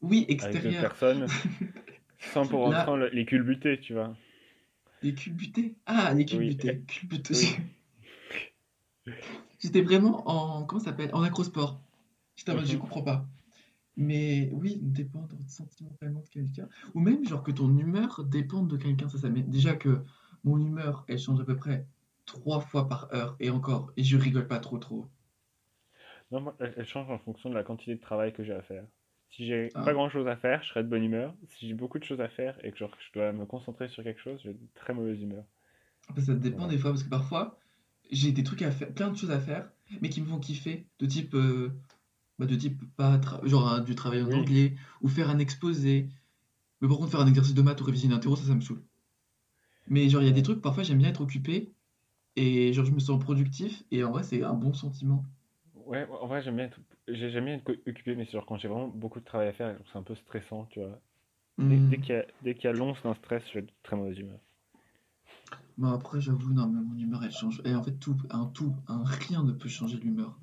Oui, 0.01 0.25
avec 0.27 0.39
d'autres 0.39 0.55
extérieurs. 0.55 0.81
personnes 0.81 1.27
sans 2.19 2.47
pour 2.47 2.67
Là, 2.69 2.83
autant 2.83 2.95
le- 2.95 3.09
les 3.09 3.25
culbuter, 3.25 3.79
tu 3.79 3.93
vois. 3.93 4.15
les 5.01 5.13
culbutés. 5.13 5.75
Ah, 5.85 6.13
les 6.13 6.25
Oui. 6.37 6.57
Culbuteux. 6.87 7.35
oui. 7.35 9.13
J'étais 9.59 9.81
vraiment 9.81 10.27
en. 10.29 10.65
Comment 10.65 10.79
ça 10.79 10.91
s'appelle? 10.91 11.09
En 11.13 11.21
acrosport. 11.21 11.79
J'étais 12.35 12.51
en 12.51 12.55
mode, 12.55 12.65
je 12.65 12.73
Mhm. 12.75 12.81
comprends 12.81 13.01
pas. 13.03 13.25
Mais 13.97 14.49
oui, 14.51 14.77
dépendre 14.81 15.35
sentimentalement 15.47 16.19
de 16.19 16.27
quelqu'un. 16.27 16.67
Ou 16.93 16.99
même, 16.99 17.25
genre, 17.25 17.43
que 17.43 17.51
ton 17.51 17.75
humeur 17.77 18.23
dépende 18.25 18.67
de 18.69 18.75
quelqu'un. 18.77 19.07
Ça, 19.07 19.17
ça 19.17 19.29
Déjà 19.29 19.75
que 19.75 20.01
mon 20.43 20.57
humeur, 20.59 21.05
elle 21.07 21.17
change 21.19 21.39
à 21.39 21.45
peu 21.45 21.55
près 21.55 21.87
trois 22.25 22.59
fois 22.59 22.87
par 22.89 23.13
heure. 23.13 23.35
Et 23.39 23.49
encore. 23.49 23.91
Et 23.95 24.03
je 24.03 24.17
rigole 24.17 24.47
pas 24.47 24.59
trop, 24.59 24.77
trop. 24.77 25.07
Non, 26.31 26.41
moi, 26.41 26.57
elle 26.59 26.85
change 26.85 27.09
en 27.09 27.19
fonction 27.19 27.49
de 27.49 27.55
la 27.55 27.63
quantité 27.63 27.95
de 27.95 28.01
travail 28.01 28.33
que 28.33 28.43
j'ai 28.43 28.53
à 28.53 28.61
faire. 28.61 28.83
Si 29.35 29.45
j'ai 29.45 29.69
Ah. 29.75 29.83
pas 29.83 29.93
grand-chose 29.93 30.27
à 30.27 30.37
faire, 30.37 30.63
je 30.63 30.69
serai 30.69 30.83
de 30.83 30.87
bonne 30.87 31.03
humeur. 31.03 31.33
Si 31.49 31.67
j'ai 31.67 31.73
beaucoup 31.73 31.99
de 31.99 32.05
choses 32.05 32.21
à 32.21 32.29
faire 32.29 32.57
et 32.63 32.71
que 32.71 32.77
genre, 32.77 32.95
je 32.99 33.19
dois 33.19 33.33
me 33.33 33.45
concentrer 33.45 33.89
sur 33.89 34.01
quelque 34.01 34.21
chose, 34.21 34.39
j'ai 34.43 34.53
de 34.53 34.59
très 34.75 34.93
mauvaise 34.93 35.21
humeur. 35.21 35.43
Ça 36.17 36.33
dépend 36.35 36.67
des 36.67 36.77
fois. 36.77 36.91
Parce 36.91 37.03
que 37.03 37.09
parfois, 37.09 37.59
j'ai 38.11 38.31
des 38.31 38.43
trucs 38.43 38.61
à 38.61 38.71
faire, 38.71 38.93
plein 38.93 39.09
de 39.09 39.17
choses 39.17 39.31
à 39.31 39.39
faire, 39.39 39.69
mais 40.01 40.07
qui 40.09 40.21
me 40.21 40.25
font 40.25 40.39
kiffer. 40.39 40.87
De 40.99 41.05
type. 41.05 41.33
euh, 41.35 41.73
bah, 42.39 42.45
de 42.45 42.55
type, 42.55 42.81
pas 42.95 43.19
genre 43.43 43.67
hein, 43.67 43.81
du 43.81 43.95
travail 43.95 44.21
en 44.21 44.27
Oui. 44.27 44.35
anglais. 44.35 44.75
Ou 45.01 45.09
faire 45.09 45.29
un 45.29 45.39
exposé. 45.39 46.07
Mais 46.79 46.87
par 46.87 46.97
contre, 46.97 47.11
faire 47.11 47.19
un 47.21 47.27
exercice 47.27 47.53
de 47.53 47.61
maths 47.61 47.81
ou 47.81 47.83
réviser 47.83 48.05
une 48.07 48.13
interro, 48.13 48.37
ça, 48.37 48.45
ça 48.45 48.55
me 48.55 48.61
saoule. 48.61 48.81
Mais 49.87 50.07
genre, 50.09 50.21
il 50.21 50.27
y 50.27 50.31
a 50.31 50.33
des 50.33 50.43
trucs, 50.43 50.61
parfois, 50.61 50.83
j'aime 50.83 50.99
bien 50.99 51.09
être 51.09 51.21
occupé. 51.21 51.73
Et 52.37 52.71
genre, 52.71 52.85
je 52.85 52.91
me 52.91 52.99
sens 52.99 53.19
productif. 53.21 53.83
Et 53.91 54.03
en 54.03 54.11
vrai, 54.11 54.23
c'est 54.23 54.43
un 54.43 54.53
bon 54.53 54.73
sentiment. 54.73 55.25
Ouais, 55.73 56.07
en 56.09 56.27
vrai, 56.27 56.41
j'aime 56.41 56.55
bien 56.55 56.65
être, 56.65 56.79
j'ai- 57.07 57.27
être 57.53 57.63
co- 57.63 57.73
occupé, 57.87 58.15
mais 58.15 58.25
c'est 58.25 58.31
genre 58.33 58.45
quand 58.45 58.57
j'ai 58.57 58.67
vraiment 58.67 58.87
beaucoup 58.87 59.19
de 59.19 59.25
travail 59.25 59.47
à 59.49 59.53
faire, 59.53 59.77
c'est 59.91 59.97
un 59.97 60.03
peu 60.03 60.15
stressant, 60.15 60.65
tu 60.71 60.79
vois. 60.79 60.99
Dès, 61.61 61.77
Hmm. 61.77 61.89
dès 61.89 61.99
qu'il 61.99 62.15
y 62.15 62.17
a, 62.17 62.25
y 62.63 62.67
a 62.67 62.73
l'once 62.73 63.01
d'un 63.03 63.15
stress, 63.15 63.43
je 63.49 63.55
vais 63.55 63.63
de 63.63 63.71
très 63.83 63.95
mauvaise 63.97 64.19
humeur. 64.19 64.39
Bon, 65.77 65.89
après, 65.91 66.19
j'avoue, 66.19 66.51
non, 66.53 66.67
mais 66.67 66.81
mon 66.81 66.97
humeur, 66.97 67.23
elle 67.23 67.31
change. 67.31 67.61
Et 67.65 67.73
en 67.75 67.83
fait, 67.83 67.93
tout, 67.97 68.17
un 68.29 68.45
tout, 68.47 68.75
un 68.87 69.03
rien 69.05 69.43
ne 69.43 69.51
peut 69.53 69.69
changer 69.69 69.97
l'humeur. 69.97 70.37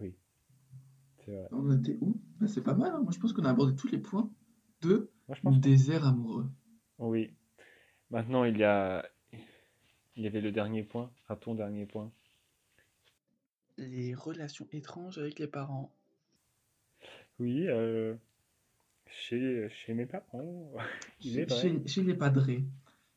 Oui, 0.00 0.14
c'est 1.24 1.32
vrai. 1.32 1.50
On 1.50 1.70
était 1.76 1.98
où? 2.00 2.18
Bah, 2.40 2.46
c'est 2.48 2.62
pas 2.62 2.72
mal, 2.74 2.90
hein. 2.94 3.00
Moi, 3.02 3.12
je 3.12 3.18
pense 3.18 3.34
qu'on 3.34 3.44
a 3.44 3.50
abordé 3.50 3.76
tous 3.76 3.88
les 3.88 3.98
points 3.98 4.30
de 4.80 5.10
Moi, 5.28 5.36
je 5.36 5.42
pense 5.42 5.60
désert 5.60 6.06
amoureux. 6.06 6.48
Oui. 6.98 7.32
Maintenant, 8.10 8.44
il 8.44 8.58
y 8.58 8.64
a... 8.64 9.04
Il 10.16 10.22
y 10.22 10.26
avait 10.26 10.42
le 10.42 10.52
dernier 10.52 10.82
point, 10.82 11.10
à 11.28 11.36
ton 11.36 11.54
dernier 11.54 11.86
point. 11.86 12.12
Les 13.78 14.14
relations 14.14 14.68
étranges 14.72 15.16
avec 15.16 15.38
les 15.38 15.46
parents. 15.46 15.90
Oui, 17.38 17.66
euh, 17.68 18.14
chez, 19.06 19.68
chez 19.70 19.94
mes 19.94 20.06
parents, 20.06 20.72
Chez, 21.20 21.44
vrai. 21.46 21.60
chez- 21.60 21.86
chez 21.86 22.02
les 22.02 22.14
padrés. 22.14 22.64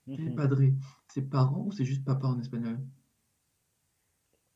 Les 0.07 0.29
Mhm. 0.29 0.35
padrés, 0.35 0.73
c'est 1.07 1.29
parents 1.29 1.65
ou 1.65 1.71
c'est 1.71 1.85
juste 1.85 2.05
papa 2.05 2.27
en 2.27 2.39
espagnol? 2.39 2.79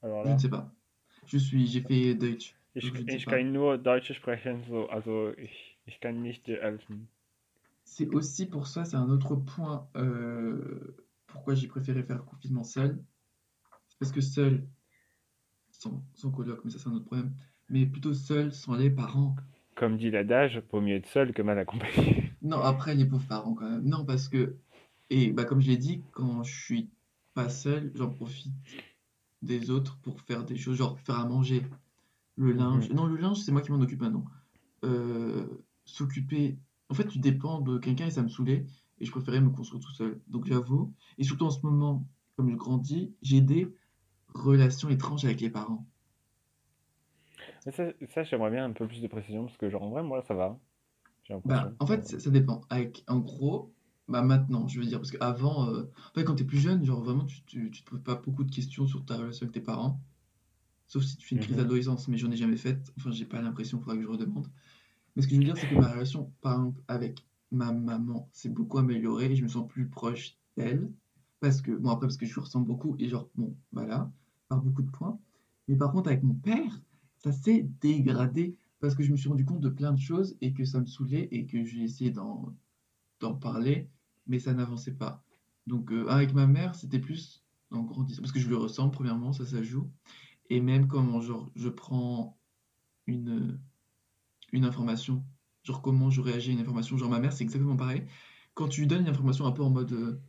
Alors 0.01 0.25
Je 0.25 0.31
ne 0.31 0.37
sais 0.37 0.49
pas. 0.49 0.71
Je 1.27 1.37
suis, 1.37 1.67
j'ai 1.67 1.81
fait 1.81 2.15
Deutsch, 2.15 2.55
ich, 2.75 2.85
je 2.85 3.25
kann 3.25 3.51
nur 3.51 3.77
Deutsch 3.77 4.13
sprechen, 4.13 4.63
so, 4.69 4.87
also 4.89 5.31
ich, 5.37 5.77
ich 5.85 5.99
kann 5.99 6.21
nicht 6.21 6.45
dir 6.47 6.61
helfen. 6.61 7.07
C'est 7.85 8.07
aussi 8.07 8.45
pour 8.47 8.67
ça, 8.67 8.83
c'est 8.83 8.97
un 8.97 9.09
autre 9.09 9.35
point 9.35 9.89
euh, 9.95 10.95
pourquoi 11.27 11.55
j'ai 11.55 11.67
préféré 11.67 12.03
faire 12.03 12.17
le 12.17 12.23
confinement 12.23 12.63
seul. 12.63 13.03
Parce 13.99 14.11
que 14.11 14.21
seul, 14.21 14.67
sans, 15.85 16.03
sans 16.13 16.31
coloc, 16.31 16.61
mais 16.63 16.71
ça 16.71 16.79
c'est 16.79 16.89
un 16.89 16.93
autre 16.93 17.05
problème, 17.05 17.31
mais 17.69 17.85
plutôt 17.85 18.13
seul 18.13 18.51
sans 18.51 18.75
les 18.75 18.89
parents. 18.89 19.35
Comme 19.75 19.97
dit 19.97 20.09
l'adage, 20.09 20.61
vaut 20.71 20.81
mieux 20.81 20.95
être 20.95 21.07
seul 21.07 21.33
que 21.33 21.41
mal 21.41 21.59
accompagné. 21.59 22.31
Non, 22.41 22.59
après 22.59 22.93
les 22.93 23.05
pauvres 23.05 23.25
parents 23.25 23.55
quand 23.55 23.67
même. 23.67 23.81
Non, 23.83 24.05
parce 24.05 24.29
que, 24.29 24.57
et 25.09 25.31
bah 25.31 25.45
comme 25.45 25.61
je 25.61 25.67
l'ai 25.67 25.77
dit, 25.77 26.03
quand 26.11 26.43
je 26.43 26.53
suis 26.53 26.89
pas 27.33 27.49
seul, 27.49 27.91
j'en 27.95 28.11
profite 28.11 28.53
des 29.41 29.71
autres 29.71 29.97
pour 30.03 30.21
faire 30.21 30.43
des 30.43 30.55
choses, 30.55 30.77
genre 30.77 30.99
faire 30.99 31.17
à 31.17 31.25
manger, 31.25 31.63
le 32.35 32.51
linge. 32.51 32.89
Mhm. 32.89 32.95
Non, 32.95 33.05
le 33.07 33.17
linge, 33.17 33.39
c'est 33.39 33.51
moi 33.51 33.61
qui 33.61 33.71
m'en 33.71 33.81
occupe 33.81 33.99
maintenant. 33.99 34.25
Euh, 34.83 35.47
s'occuper. 35.85 36.59
En 36.89 36.93
fait, 36.93 37.07
tu 37.07 37.17
dépends 37.17 37.61
de 37.61 37.79
quelqu'un 37.79 38.05
et 38.05 38.11
ça 38.11 38.21
me 38.21 38.27
saoulait. 38.27 38.67
Et 38.99 39.05
je 39.05 39.11
préférais 39.11 39.41
me 39.41 39.49
construire 39.49 39.81
tout 39.81 39.91
seul. 39.91 40.21
Donc 40.27 40.45
j'avoue. 40.45 40.93
Et 41.17 41.23
surtout 41.23 41.45
en 41.45 41.49
ce 41.51 41.65
moment, 41.65 42.07
comme 42.35 42.51
je 42.51 42.55
grandis, 42.55 43.11
j'ai 43.23 43.41
des 43.41 43.73
relations 44.35 44.89
étranges 44.89 45.25
avec 45.25 45.41
les 45.41 45.49
parents. 45.49 45.87
Ça, 47.67 47.91
ça 48.07 48.23
j'aimerais 48.23 48.49
bien 48.51 48.63
un 48.65 48.71
peu 48.71 48.87
plus 48.87 49.01
de 49.01 49.07
précision 49.07 49.45
parce 49.45 49.57
que, 49.57 49.69
genre, 49.69 49.83
en 49.83 49.89
vrai, 49.89 50.03
moi, 50.03 50.21
ça 50.21 50.33
va. 50.33 50.57
Bah, 51.43 51.73
en 51.79 51.85
fait, 51.85 52.05
ça, 52.05 52.19
ça 52.19 52.29
dépend. 52.31 52.61
Avec, 52.69 53.03
en 53.07 53.19
gros, 53.19 53.73
bah 54.07 54.21
maintenant, 54.21 54.67
je 54.67 54.79
veux 54.79 54.85
dire, 54.85 54.99
parce 54.99 55.11
qu'avant, 55.11 55.69
euh, 55.69 55.83
en 55.83 56.13
fait, 56.13 56.23
quand 56.23 56.35
t'es 56.35 56.43
plus 56.43 56.57
jeune, 56.59 56.83
genre 56.85 57.01
vraiment, 57.03 57.25
tu, 57.25 57.43
tu, 57.45 57.69
tu 57.71 57.83
te 57.83 57.89
poses 57.89 58.03
pas 58.03 58.15
beaucoup 58.15 58.43
de 58.43 58.51
questions 58.51 58.87
sur 58.87 59.05
ta 59.05 59.17
relation 59.17 59.43
avec 59.45 59.53
tes 59.53 59.61
parents. 59.61 60.01
Sauf 60.87 61.03
si 61.03 61.17
tu 61.17 61.27
fais 61.27 61.35
une 61.35 61.41
crise 61.41 61.55
Mhm. 61.55 61.57
d'adolescence, 61.57 62.07
mais 62.09 62.17
j'en 62.17 62.31
ai 62.31 62.37
jamais 62.37 62.57
faite. 62.57 62.93
Enfin, 62.97 63.11
j'ai 63.11 63.25
pas 63.25 63.41
l'impression, 63.41 63.79
il 63.79 63.81
faudra 63.83 63.97
que 63.97 64.03
je 64.03 64.07
redemande. 64.09 64.49
Mais 65.15 65.21
ce 65.23 65.27
que 65.27 65.35
je 65.35 65.39
veux 65.39 65.45
dire, 65.45 65.57
c'est 65.57 65.67
que 65.67 65.75
ma 65.75 65.91
relation, 65.91 66.33
par 66.41 66.53
exemple, 66.55 66.81
avec 66.87 67.27
ma 67.51 67.71
maman 67.73 68.29
s'est 68.33 68.49
beaucoup 68.49 68.79
améliorée 68.79 69.31
et 69.33 69.35
je 69.35 69.43
me 69.43 69.49
sens 69.49 69.67
plus 69.67 69.89
proche 69.89 70.37
d'elle. 70.57 70.91
Parce 71.41 71.61
que, 71.61 71.71
bon, 71.71 71.89
après, 71.91 72.07
parce 72.07 72.17
que 72.17 72.25
je 72.25 72.33
lui 72.33 72.41
ressemble 72.41 72.67
beaucoup 72.67 72.95
et 72.99 73.09
genre, 73.09 73.29
bon, 73.35 73.57
voilà, 73.71 74.11
beaucoup 74.61 74.81
de 74.81 74.91
points. 74.91 75.19
Mais 75.67 75.75
par 75.75 75.91
contre, 75.91 76.09
avec 76.09 76.23
mon 76.23 76.35
père, 76.35 76.81
ça 77.17 77.31
s'est 77.31 77.67
dégradé 77.81 78.55
parce 78.79 78.95
que 78.95 79.03
je 79.03 79.11
me 79.11 79.17
suis 79.17 79.29
rendu 79.29 79.45
compte 79.45 79.61
de 79.61 79.69
plein 79.69 79.93
de 79.93 79.99
choses 79.99 80.35
et 80.41 80.53
que 80.53 80.65
ça 80.65 80.79
me 80.79 80.85
saoulait 80.85 81.27
et 81.31 81.45
que 81.45 81.63
j'ai 81.63 81.81
essayé 81.81 82.11
d'en 82.11 82.53
parler, 83.41 83.89
mais 84.27 84.39
ça 84.39 84.53
n'avançait 84.53 84.93
pas. 84.93 85.23
Donc, 85.65 85.91
euh, 85.91 86.07
avec 86.07 86.33
ma 86.33 86.45
mère, 86.45 86.75
c'était 86.75 86.99
plus 86.99 87.43
en 87.71 87.83
grandissant. 87.83 88.21
Parce 88.21 88.31
que 88.31 88.39
je 88.39 88.47
lui 88.47 88.55
ressemble, 88.55 88.91
premièrement, 88.91 89.33
ça, 89.33 89.45
ça 89.45 89.63
joue. 89.63 89.89
Et 90.49 90.61
même 90.61 90.87
comment, 90.87 91.21
genre, 91.21 91.49
je 91.55 91.69
prends 91.69 92.37
une, 93.07 93.59
une 94.51 94.65
information, 94.65 95.23
genre 95.63 95.81
comment 95.81 96.09
je 96.09 96.21
réagis 96.21 96.51
à 96.51 96.53
une 96.53 96.59
information. 96.59 96.97
Genre, 96.97 97.09
ma 97.09 97.19
mère, 97.19 97.33
c'est 97.33 97.43
exactement 97.43 97.75
pareil. 97.75 98.03
Quand 98.53 98.67
tu 98.67 98.81
lui 98.81 98.87
donnes 98.87 99.01
une 99.01 99.09
information 99.09 99.47
un 99.47 99.51
peu 99.51 99.63
en 99.63 99.69
mode, 99.69 99.91
euh, 99.93 100.21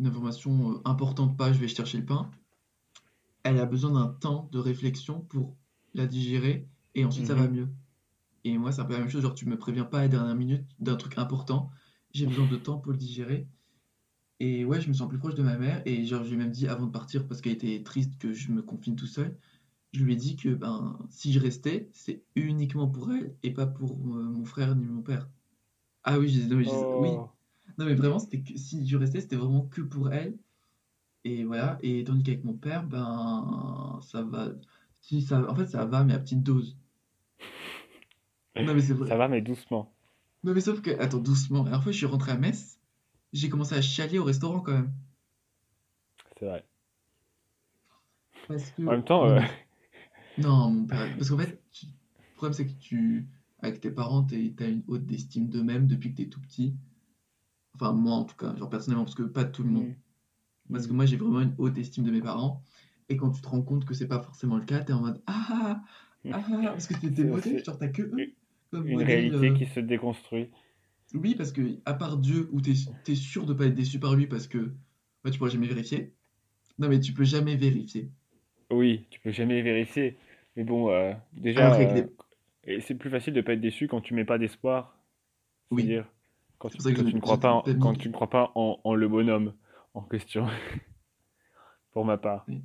une 0.00 0.06
information 0.06 0.72
euh, 0.72 0.80
importante, 0.84 1.36
pas, 1.36 1.52
je 1.52 1.58
vais 1.58 1.68
chercher 1.68 1.98
le 1.98 2.04
pain, 2.04 2.30
elle 3.44 3.58
a 3.58 3.66
besoin 3.66 3.92
d'un 3.92 4.08
temps 4.08 4.48
de 4.52 4.58
réflexion 4.58 5.20
pour 5.20 5.56
la 5.94 6.06
digérer 6.06 6.68
et 6.94 7.04
ensuite 7.04 7.26
ça 7.26 7.34
va 7.34 7.48
Mhm. 7.48 7.54
mieux. 7.54 7.68
Et 8.44 8.58
moi, 8.58 8.72
c'est 8.72 8.80
un 8.82 8.84
peu 8.84 8.94
la 8.94 9.00
même 9.00 9.08
chose, 9.10 9.22
genre, 9.22 9.34
tu 9.34 9.46
me 9.46 9.58
préviens 9.58 9.84
pas 9.84 9.98
à 10.00 10.02
la 10.02 10.08
dernière 10.08 10.34
minute 10.36 10.64
d'un 10.80 10.96
truc 10.96 11.18
important, 11.18 11.70
j'ai 12.12 12.26
besoin 12.26 12.46
de 12.46 12.56
temps 12.56 12.78
pour 12.78 12.92
le 12.92 12.98
digérer. 12.98 13.48
Et 14.40 14.64
ouais, 14.64 14.80
je 14.80 14.88
me 14.88 14.94
sens 14.94 15.08
plus 15.08 15.18
proche 15.18 15.34
de 15.34 15.42
ma 15.42 15.56
mère. 15.58 15.82
Et 15.86 16.04
genre, 16.06 16.22
je 16.24 16.28
lui 16.30 16.36
ai 16.36 16.38
même 16.38 16.52
dit 16.52 16.68
avant 16.68 16.86
de 16.86 16.90
partir, 16.92 17.26
parce 17.26 17.40
qu'elle 17.40 17.52
était 17.54 17.82
triste 17.82 18.18
que 18.18 18.32
je 18.32 18.52
me 18.52 18.62
confine 18.62 18.96
tout 18.96 19.06
seul, 19.06 19.36
je 19.92 20.04
lui 20.04 20.14
ai 20.14 20.16
dit 20.16 20.36
que 20.36 20.50
ben, 20.54 20.98
si 21.10 21.32
je 21.32 21.40
restais, 21.40 21.88
c'est 21.92 22.22
uniquement 22.36 22.88
pour 22.88 23.12
elle 23.12 23.36
et 23.42 23.52
pas 23.52 23.66
pour 23.66 23.92
euh, 24.16 24.22
mon 24.24 24.44
frère 24.44 24.76
ni 24.76 24.86
mon 24.86 25.02
père. 25.02 25.28
Ah 26.04 26.18
oui, 26.18 26.28
je 26.28 26.34
disais, 26.34 26.48
non, 26.48 26.56
mais 26.56 26.64
je 26.64 26.70
disais- 26.70 26.88
oui. 26.94 27.10
Oh. 27.10 27.30
Non, 27.78 27.86
mais 27.86 27.94
vraiment, 27.94 28.18
c'était 28.18 28.40
que 28.42 28.56
si 28.58 28.86
je 28.86 28.96
restais, 28.96 29.20
c'était 29.20 29.36
vraiment 29.36 29.62
que 29.66 29.82
pour 29.82 30.12
elle. 30.12 30.38
Et 31.24 31.44
voilà. 31.44 31.78
Et 31.82 32.02
tandis 32.04 32.22
qu'avec 32.24 32.44
mon 32.44 32.54
père, 32.54 32.84
ben, 32.84 34.00
ça 34.02 34.22
va. 34.22 34.48
Si 35.00 35.22
ça, 35.22 35.48
en 35.50 35.54
fait, 35.54 35.66
ça 35.66 35.84
va, 35.84 36.02
mais 36.04 36.14
à 36.14 36.18
petite 36.18 36.42
dose. 36.42 36.76
Non, 38.56 38.74
mais 38.74 38.82
c'est 38.82 38.94
vrai. 38.94 39.08
Ça 39.08 39.16
va, 39.16 39.28
mais 39.28 39.40
doucement. 39.40 39.92
Non, 40.42 40.52
mais 40.52 40.60
sauf 40.60 40.80
que, 40.82 40.90
attends, 41.00 41.18
doucement. 41.18 41.58
La 41.58 41.64
dernière 41.70 41.82
fois, 41.84 41.92
je 41.92 41.96
suis 41.98 42.06
rentré 42.06 42.32
à 42.32 42.36
Metz, 42.36 42.80
j'ai 43.32 43.48
commencé 43.48 43.74
à 43.76 43.82
chialer 43.82 44.18
au 44.18 44.24
restaurant 44.24 44.60
quand 44.60 44.72
même. 44.72 44.92
C'est 46.38 46.46
vrai. 46.46 46.64
Parce 48.48 48.70
que. 48.72 48.82
En 48.82 48.92
même 48.92 49.04
temps, 49.04 49.26
Non, 49.26 49.36
euh, 49.36 49.40
Non, 50.38 50.70
mon 50.70 50.86
père. 50.86 51.14
Parce 51.16 51.30
qu'en 51.30 51.38
fait, 51.38 51.62
tu- 51.70 51.86
le 51.86 52.36
problème, 52.36 52.52
c'est 52.54 52.66
que 52.66 52.78
tu, 52.80 53.26
avec 53.60 53.80
tes 53.80 53.90
parents, 53.90 54.22
t'as 54.24 54.36
une 54.68 54.82
haute 54.88 55.10
estime 55.12 55.48
d'eux-mêmes 55.48 55.86
depuis 55.86 56.12
que 56.12 56.16
t'es 56.22 56.28
tout 56.28 56.40
petit. 56.40 56.74
Enfin, 57.74 57.92
moi, 57.92 58.14
en 58.14 58.24
tout 58.24 58.36
cas, 58.36 58.54
genre 58.56 58.68
personnellement, 58.68 59.04
parce 59.04 59.14
que 59.14 59.22
pas 59.22 59.44
tout 59.44 59.62
le 59.62 59.70
monde. 59.70 59.88
mm, 59.88 59.94
Parce 60.72 60.86
que 60.86 60.92
moi, 60.92 61.06
j'ai 61.06 61.16
vraiment 61.16 61.40
une 61.40 61.54
haute 61.58 61.78
estime 61.78 62.04
de 62.04 62.10
mes 62.10 62.20
parents. 62.20 62.62
Et 63.08 63.16
quand 63.16 63.30
tu 63.30 63.40
te 63.40 63.48
rends 63.48 63.62
compte 63.62 63.84
que 63.84 63.94
c'est 63.94 64.08
pas 64.08 64.20
forcément 64.20 64.56
le 64.58 64.64
cas, 64.64 64.80
t'es 64.80 64.92
en 64.92 65.00
mode 65.00 65.22
Ah, 65.26 65.82
ah, 66.30 66.40
parce 66.62 66.86
que 66.86 66.94
t'es 66.94 67.40
c'est 67.42 67.64
genre 67.64 67.78
t'as 67.78 67.88
que 67.88 68.02
eux 68.02 68.34
comme 68.70 68.86
une 68.86 68.94
modèle. 68.94 69.06
réalité 69.06 69.48
euh, 69.48 69.54
qui 69.54 69.66
se 69.66 69.80
déconstruit. 69.80 70.50
Oui, 71.14 71.34
parce 71.34 71.52
que 71.52 71.62
à 71.86 71.94
part 71.94 72.18
Dieu, 72.18 72.48
où 72.52 72.60
t'es 72.60 72.74
t'es 73.04 73.14
sûr 73.14 73.46
de 73.46 73.54
pas 73.54 73.66
être 73.66 73.74
déçu 73.74 73.98
par 73.98 74.14
lui 74.14 74.26
parce 74.26 74.46
que 74.46 74.58
ouais, 75.24 75.30
tu 75.30 75.38
pourras 75.38 75.50
jamais 75.50 75.66
vérifier. 75.66 76.12
Non, 76.78 76.88
mais 76.88 77.00
tu 77.00 77.12
peux 77.12 77.24
jamais 77.24 77.56
vérifier. 77.56 78.10
Oui, 78.70 79.06
tu 79.10 79.20
peux 79.20 79.30
jamais 79.32 79.62
vérifier. 79.62 80.16
Mais 80.56 80.64
bon, 80.64 80.90
euh, 80.90 81.12
déjà, 81.32 81.74
euh, 81.74 82.04
les. 82.64 82.80
c'est 82.80 82.94
plus 82.94 83.10
facile 83.10 83.32
de 83.32 83.40
pas 83.40 83.54
être 83.54 83.60
déçu 83.60 83.88
quand 83.88 84.00
tu 84.00 84.14
mets 84.14 84.24
pas 84.24 84.38
d'espoir. 84.38 84.98
Oui, 85.70 85.98
quand 86.58 86.68
tu, 86.70 86.78
quand 86.78 87.04
tu 87.04 87.14
ne 87.14 87.20
crois 87.20 87.38
pas 87.38 87.52
en, 87.52 87.62
quand 87.78 87.94
tu 87.94 88.08
ne 88.08 88.12
crois 88.12 88.30
pas 88.30 88.52
en, 88.54 88.80
en 88.84 88.94
le 88.94 89.08
bonhomme 89.08 89.54
en 89.98 90.02
question, 90.02 90.46
pour 91.92 92.04
ma 92.04 92.18
part. 92.18 92.44
oui. 92.48 92.62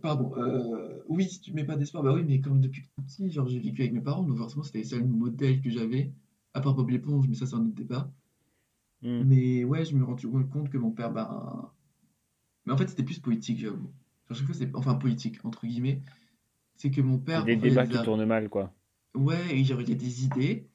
Pardon, 0.00 0.32
euh, 0.38 1.02
oui, 1.08 1.28
si 1.28 1.40
tu 1.40 1.52
mets 1.52 1.64
pas 1.64 1.76
d'espoir, 1.76 2.02
bah 2.02 2.14
oui, 2.14 2.24
mais 2.26 2.40
comme 2.40 2.60
depuis 2.60 2.82
tout 2.82 3.02
petit, 3.02 3.30
genre 3.30 3.46
j'ai 3.46 3.58
vécu 3.58 3.82
avec 3.82 3.92
mes 3.92 4.00
parents, 4.00 4.22
donc 4.22 4.38
forcément 4.38 4.62
c'était 4.62 4.78
les 4.78 4.84
seuls 4.84 5.04
modèles 5.04 5.60
que 5.60 5.68
j'avais, 5.68 6.10
à 6.54 6.60
part 6.62 6.74
Bob 6.74 6.88
l'éponge, 6.88 7.28
mais 7.28 7.34
ça 7.34 7.44
c'est 7.44 7.56
un 7.56 7.66
autre 7.66 7.74
débat. 7.74 8.10
Hmm. 9.02 9.22
Mais 9.24 9.64
ouais, 9.64 9.84
je 9.84 9.94
me 9.96 10.04
rends 10.04 10.16
compte 10.16 10.70
que 10.70 10.78
mon 10.78 10.90
père, 10.90 11.10
ben. 11.10 11.70
Mais 12.66 12.72
en 12.72 12.76
fait, 12.76 12.88
c'était 12.88 13.02
plus 13.02 13.18
politique, 13.18 13.58
j'avoue. 13.58 13.92
Genre, 14.28 14.36
chaque 14.36 14.46
fois, 14.46 14.54
c'est. 14.54 14.74
Enfin, 14.74 14.94
politique, 14.94 15.44
entre 15.44 15.66
guillemets. 15.66 16.02
C'est 16.76 16.90
que 16.90 17.00
mon 17.00 17.18
père, 17.18 17.44
des 17.44 17.56
débats 17.56 17.86
des. 17.86 17.96
qui 17.96 18.02
tournent 18.02 18.24
mal, 18.24 18.48
quoi. 18.48 18.72
Ouais, 19.14 19.56
et 19.58 19.64
genre, 19.64 19.80
il 19.80 19.88
y 19.88 19.92
a 19.92 19.96
des 19.96 20.24
idées. 20.24 20.68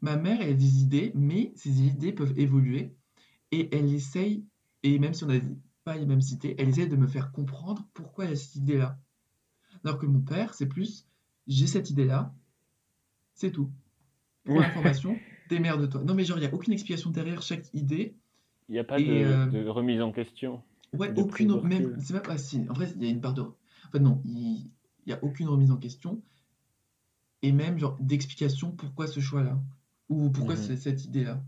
Ma 0.00 0.16
mère, 0.16 0.40
elle 0.40 0.50
a 0.50 0.54
des 0.54 0.80
idées, 0.80 1.12
mais 1.14 1.52
ces 1.54 1.82
idées 1.82 2.12
peuvent 2.12 2.38
évoluer. 2.38 2.94
Et 3.52 3.68
elle 3.74 3.92
essaye, 3.92 4.44
et 4.82 4.98
même 4.98 5.14
si 5.14 5.24
on 5.24 5.28
n'a 5.28 5.40
pas 5.84 5.96
les 5.96 6.06
mêmes 6.06 6.20
idées, 6.20 6.54
elle 6.58 6.68
essaye 6.68 6.88
de 6.88 6.96
me 6.96 7.06
faire 7.06 7.32
comprendre 7.32 7.86
pourquoi 7.94 8.26
elle 8.26 8.32
a 8.32 8.36
cette 8.36 8.56
idée-là. 8.56 8.98
Alors 9.84 9.98
que 9.98 10.06
mon 10.06 10.20
père, 10.20 10.54
c'est 10.54 10.66
plus, 10.66 11.06
j'ai 11.46 11.66
cette 11.66 11.90
idée-là, 11.90 12.34
c'est 13.34 13.50
tout. 13.50 13.70
Pour 14.44 14.60
l'information, 14.60 15.18
démerde-toi. 15.48 16.02
Non, 16.04 16.14
mais 16.14 16.24
genre, 16.24 16.38
il 16.38 16.42
n'y 16.42 16.46
a 16.46 16.54
aucune 16.54 16.72
explication 16.72 17.10
derrière 17.10 17.42
chaque 17.42 17.72
idée. 17.74 18.14
Il 18.68 18.72
n'y 18.72 18.78
a 18.78 18.84
pas 18.84 18.98
Et 18.98 19.04
de, 19.06 19.12
euh, 19.12 19.46
de 19.46 19.68
remise 19.68 20.00
en 20.00 20.12
question, 20.12 20.62
ouais, 20.92 21.12
aucune, 21.18 21.60
même, 21.62 21.96
c'est 22.00 22.14
même 22.14 22.22
pas 22.22 22.38
si. 22.38 22.66
En 22.68 22.74
fait, 22.74 22.92
il 22.96 23.04
y 23.04 23.06
a 23.06 23.10
une 23.10 23.20
part 23.20 23.34
de. 23.34 23.42
En 23.42 23.90
fait, 23.92 23.98
non, 24.00 24.22
il 24.24 24.70
n'y 25.06 25.12
a 25.12 25.22
aucune 25.24 25.48
remise 25.48 25.70
en 25.70 25.76
question. 25.76 26.22
Et 27.42 27.52
même, 27.52 27.78
genre, 27.78 27.96
d'explication 28.00 28.70
pourquoi 28.72 29.06
ce 29.06 29.20
choix-là. 29.20 29.58
Ou 30.08 30.30
pourquoi 30.30 30.56
Mhm. 30.56 30.76
cette 30.76 31.04
idée-là. 31.04 31.42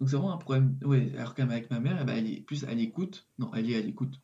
Donc, 0.00 0.08
c'est 0.10 0.16
vraiment 0.16 0.32
un 0.34 0.38
problème. 0.38 0.78
Ouais, 0.84 1.14
alors 1.16 1.34
qu'avec 1.34 1.70
ma 1.70 1.80
mère, 1.80 1.98
eh 2.00 2.04
ben, 2.04 2.16
elle 2.16 2.30
est 2.30 2.40
plus 2.42 2.64
à 2.64 2.74
l'écoute. 2.74 3.26
Non, 3.38 3.52
elle 3.54 3.70
est 3.70 3.76
à 3.76 3.80
l'écoute. 3.80 4.20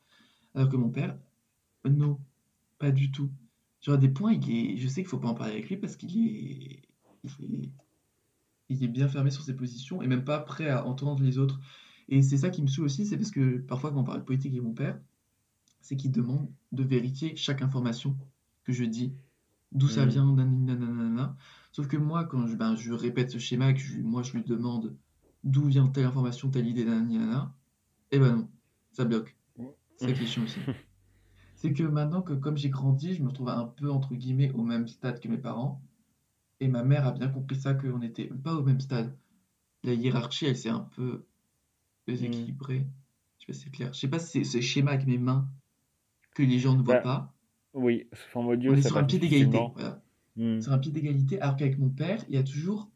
Alors 0.55 0.69
que 0.71 0.77
mon 0.77 0.91
père, 0.91 1.19
non, 1.87 2.21
pas 2.79 2.93
du 2.93 3.13
tout. 3.13 3.31
Genre, 3.83 3.97
à 3.97 3.99
des 3.99 4.09
points, 4.11 4.35
il 4.35 4.51
est... 4.51 4.79
je 4.79 4.89
sais 4.89 5.03
qu'il 5.03 5.09
faut 5.11 5.19
pas 5.21 5.29
en 5.29 5.35
parler 5.35 5.55
avec 5.55 5.69
lui 5.71 5.79
parce 5.79 5.97
qu'il 5.97 6.11
est... 6.19 6.83
Il 7.41 7.55
est... 7.67 7.71
il 8.69 8.83
est 8.83 8.89
bien 8.89 9.09
fermé 9.09 9.31
sur 9.31 9.43
ses 9.45 9.55
positions 9.55 10.03
et 10.03 10.07
même 10.09 10.25
pas 10.25 10.41
prêt 10.41 10.69
à 10.69 10.85
entendre 10.87 11.23
les 11.23 11.39
autres. 11.39 11.61
Et 12.09 12.23
c'est 12.23 12.39
ça 12.39 12.51
qui 12.51 12.63
me 12.63 12.67
saoule 12.67 12.87
aussi, 12.87 13.07
c'est 13.07 13.17
parce 13.17 13.31
que 13.31 13.59
parfois, 13.59 13.91
quand 13.93 14.01
on 14.01 14.05
parle 14.05 14.21
de 14.21 14.25
politique 14.25 14.53
avec 14.53 14.63
mon 14.65 14.75
père, 14.75 15.01
c'est 15.83 15.97
qu'il 15.97 16.13
demande 16.13 16.51
de 16.73 16.83
vérifier 16.85 17.37
chaque 17.37 17.63
information 17.63 18.17
que 18.65 18.73
je 18.73 18.85
dis, 18.85 19.15
d'où 19.73 19.89
ça 19.89 20.05
Hmm. 20.05 20.07
vient, 20.07 20.27
nanana. 20.35 21.37
Sauf 21.73 21.89
que 21.89 21.97
moi, 21.99 22.25
quand 22.25 22.47
je, 22.47 22.57
ben, 22.57 22.77
je 22.77 22.93
répète 22.93 23.31
ce 23.31 23.39
schéma, 23.39 23.73
que 23.75 23.81
je- 23.81 24.01
moi 24.03 24.23
je 24.23 24.33
lui 24.35 24.45
demande 24.45 24.97
d'où 25.45 25.67
vient 25.67 25.87
telle 25.89 26.07
information, 26.07 26.51
telle 26.51 26.67
idée, 26.67 26.85
nanana, 26.85 27.55
eh 28.11 28.19
ben 28.19 28.37
non, 28.37 28.49
ça 28.93 29.05
bloque. 29.05 29.37
C'est 29.97 30.11
est 30.11 30.27
chiant 30.27 30.43
aussi. 30.45 30.59
C'est 31.57 31.73
que 31.73 31.85
maintenant 31.85 32.23
que 32.23 32.33
comme 32.33 32.57
j'ai 32.57 32.71
grandi, 32.71 33.15
je 33.15 33.23
me 33.23 33.29
retrouve 33.29 33.49
un 33.49 33.67
peu 33.67 33.91
entre 33.91 34.15
guillemets 34.17 34.51
au 34.53 34.63
même 34.65 34.89
stade 34.89 35.21
que 35.21 35.29
mes 35.29 35.39
parents. 35.39 35.81
Et 36.59 36.67
ma 36.67 36.83
mère 36.83 37.07
a 37.07 37.13
bien 37.13 37.29
compris 37.29 37.57
ça, 37.57 37.75
qu'on 37.75 37.99
n'était 37.99 38.27
pas 38.27 38.55
au 38.55 38.65
même 38.65 38.81
stade. 38.81 39.17
La 39.85 39.95
hiérarchie, 39.95 40.47
elle 40.47 40.57
s'est 40.57 40.69
un 40.71 40.81
peu 40.97 41.25
déséquilibrée. 42.09 42.87
Je 43.39 43.45
sais 43.45 43.47
pas 43.47 43.53
si 43.53 43.61
c'est 43.65 43.71
clair. 43.71 43.93
Je 43.93 43.99
sais 43.99 44.09
pas 44.09 44.19
si 44.19 44.45
c'est 44.45 44.45
ce 44.45 44.61
schéma 44.61 44.93
avec 44.93 45.07
mes 45.07 45.19
mains 45.19 45.49
que 46.35 46.43
les 46.43 46.59
gens 46.59 46.75
ne 46.77 46.83
voient 46.83 46.97
Bah, 46.97 47.01
pas. 47.01 47.35
oui, 47.75 48.07
sous 48.13 48.29
forme 48.31 48.47
On 48.47 48.51
audio, 48.53 48.75
est 48.75 48.83
ça 48.83 48.89
sur 48.89 48.99
un 48.99 49.05
pied 49.05 49.19
d'égalité. 49.19 49.59
Voilà. 49.75 50.03
Hmm. 50.37 50.61
Sur 50.61 50.73
un 50.73 50.79
pied 50.79 50.91
d'égalité, 50.93 51.41
alors 51.41 51.57
qu'avec 51.57 51.79
mon 51.79 51.91
père, 51.91 52.25
il 52.29 52.35
y 52.35 52.39
a 52.39 52.43
toujours 52.43 52.91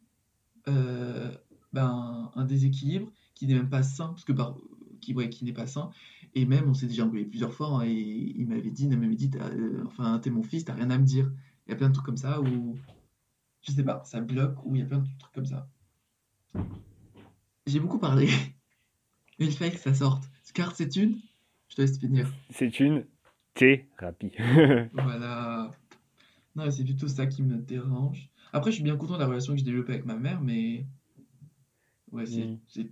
euh, 0.68 1.32
ben, 1.72 2.30
un 2.34 2.44
déséquilibre 2.44 3.10
qui 3.34 3.46
n'est 3.46 3.54
même 3.54 3.68
pas 3.68 3.82
sain, 3.82 4.08
parce 4.08 4.24
que 4.24 4.32
par- 4.32 4.56
qui, 5.00 5.14
ouais, 5.14 5.28
qui 5.28 5.44
n'est 5.44 5.52
pas 5.52 5.66
sain. 5.66 5.90
Et 6.34 6.44
même, 6.44 6.68
on 6.68 6.74
s'est 6.74 6.86
déjà 6.86 7.04
engueulé 7.04 7.24
plusieurs 7.24 7.52
fois, 7.52 7.68
hein, 7.68 7.84
et 7.86 7.92
il 7.92 8.46
m'avait 8.46 8.70
dit, 8.70 8.84
il 8.84 8.98
m'avait 8.98 9.14
dit, 9.14 9.30
euh, 9.36 9.84
enfin, 9.86 10.18
t'es 10.18 10.30
mon 10.30 10.42
fils, 10.42 10.64
t'as 10.64 10.74
rien 10.74 10.90
à 10.90 10.98
me 10.98 11.04
dire. 11.04 11.30
Il 11.66 11.70
y 11.70 11.72
a 11.72 11.76
plein 11.76 11.88
de 11.88 11.94
trucs 11.94 12.06
comme 12.06 12.16
ça 12.16 12.40
où, 12.40 12.76
je 13.62 13.72
sais 13.72 13.82
pas, 13.84 14.02
ça 14.04 14.20
bloque, 14.20 14.64
ou 14.64 14.74
il 14.76 14.80
y 14.80 14.82
a 14.82 14.86
plein 14.86 14.98
de 14.98 15.06
trucs 15.18 15.32
comme 15.34 15.46
ça. 15.46 15.68
J'ai 17.66 17.80
beaucoup 17.80 17.98
parlé, 17.98 18.28
mais 19.38 19.46
il 19.46 19.52
fallait 19.52 19.72
que 19.72 19.78
ça 19.78 19.94
sorte. 19.94 20.24
Car 20.54 20.74
c'est 20.74 20.96
une, 20.96 21.18
je 21.68 21.76
te 21.76 21.82
laisse 21.82 21.98
finir. 21.98 22.32
C'est 22.50 22.80
une 22.80 23.04
thérapie. 23.54 24.32
Voilà. 24.92 25.70
Non, 26.54 26.70
c'est 26.70 26.84
plutôt 26.84 27.08
ça 27.08 27.26
qui 27.26 27.42
me 27.42 27.56
dérange. 27.58 28.30
Après, 28.52 28.70
je 28.70 28.76
suis 28.76 28.84
bien 28.84 28.96
content 28.96 29.14
de 29.14 29.18
la 29.20 29.26
relation 29.26 29.52
que 29.52 29.58
j'ai 29.58 29.64
développée 29.64 29.92
avec 29.92 30.06
ma 30.06 30.16
mère, 30.16 30.40
mais 30.40 30.86
ouais, 32.12 32.26
c'est 32.26 32.48
Hmm. 32.48 32.56
c'est- 32.68 32.90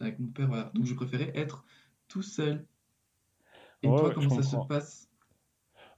avec 0.00 0.18
mon 0.18 0.28
père, 0.28 0.48
voilà. 0.48 0.70
Donc, 0.74 0.86
je 0.86 0.94
préférais 0.94 1.32
être 1.36 1.64
tout 2.08 2.22
seul. 2.22 2.66
Et 3.82 3.94
Ouais, 3.94 3.94
toi, 3.94 4.10
ouais, 4.10 4.16
je 4.18 4.26
comment 4.26 4.30
ça 4.30 4.42
se 4.42 4.56
comprends. 4.56 4.66
passe? 4.66 5.10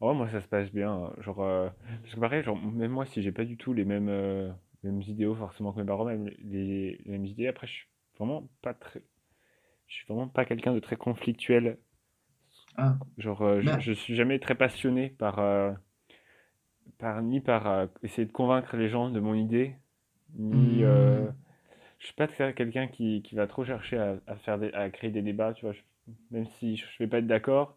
Ouais, 0.01 0.15
moi 0.15 0.29
ça 0.31 0.41
se 0.41 0.47
passe 0.49 0.71
bien. 0.73 1.13
Genre, 1.19 1.41
euh, 1.43 1.69
parce 2.03 2.15
que 2.15 2.21
pareil, 2.21 2.43
genre, 2.43 2.57
même 2.61 2.91
moi, 2.93 3.07
si 3.07 3.23
j'ai 3.23 3.33
pas 3.33 3.45
du 3.45 3.57
tout 3.57 3.73
les 3.73 3.85
mêmes, 3.85 4.09
euh, 4.09 4.51
mêmes 4.83 5.03
idéaux 5.03 5.35
forcément 5.35 5.73
que 5.73 5.81
mes 5.81 5.87
parents, 5.87 6.05
même 6.05 6.29
les, 6.39 6.97
les 7.05 7.11
mêmes 7.11 7.25
idées, 7.27 7.47
après, 7.49 7.67
je 7.67 7.73
suis 7.73 7.89
vraiment 8.19 8.49
pas 8.63 8.75
très, 8.75 9.03
je 9.89 9.95
suis 9.97 10.07
vraiment 10.07 10.29
pas 10.29 10.45
quelqu'un 10.47 10.75
de 10.75 10.81
très 10.81 10.97
conflictuel. 10.97 11.79
Ah, 12.77 12.99
Genre, 13.19 13.43
euh, 13.43 13.61
je, 13.61 13.73
mais 13.73 13.81
je 13.81 13.93
suis 13.93 14.15
jamais 14.15 14.39
très 14.39 14.55
passionné 14.55 15.09
par, 15.11 15.39
euh, 15.41 15.73
par 16.99 17.23
ni 17.23 17.41
par 17.41 17.67
euh, 17.69 17.87
essayer 18.03 18.27
de 18.27 18.33
convaincre 18.33 18.77
les 18.77 18.89
gens 18.89 19.11
de 19.11 19.21
mon 19.21 19.35
idée, 19.35 19.77
ni 20.39 20.83
hmm, 20.83 21.29
je 22.05 22.09
suis 22.09 22.17
pas 22.17 22.29
quelqu'un 22.29 22.89
qui, 22.89 23.23
qui 23.25 23.37
va 23.37 23.49
trop 23.49 23.67
chercher 23.67 23.99
à, 23.99 24.17
à 24.29 24.37
faire 24.39 24.59
des- 24.61 24.73
à 24.75 24.91
créer 24.91 25.11
des 25.11 25.23
débats, 25.23 25.55
tu 25.55 25.67
vois. 25.67 25.75
Je- 25.75 25.83
même 26.33 26.47
si 26.61 26.77
je 26.79 26.87
vais 27.01 27.09
pas 27.09 27.19
être 27.21 27.27
d'accord, 27.29 27.77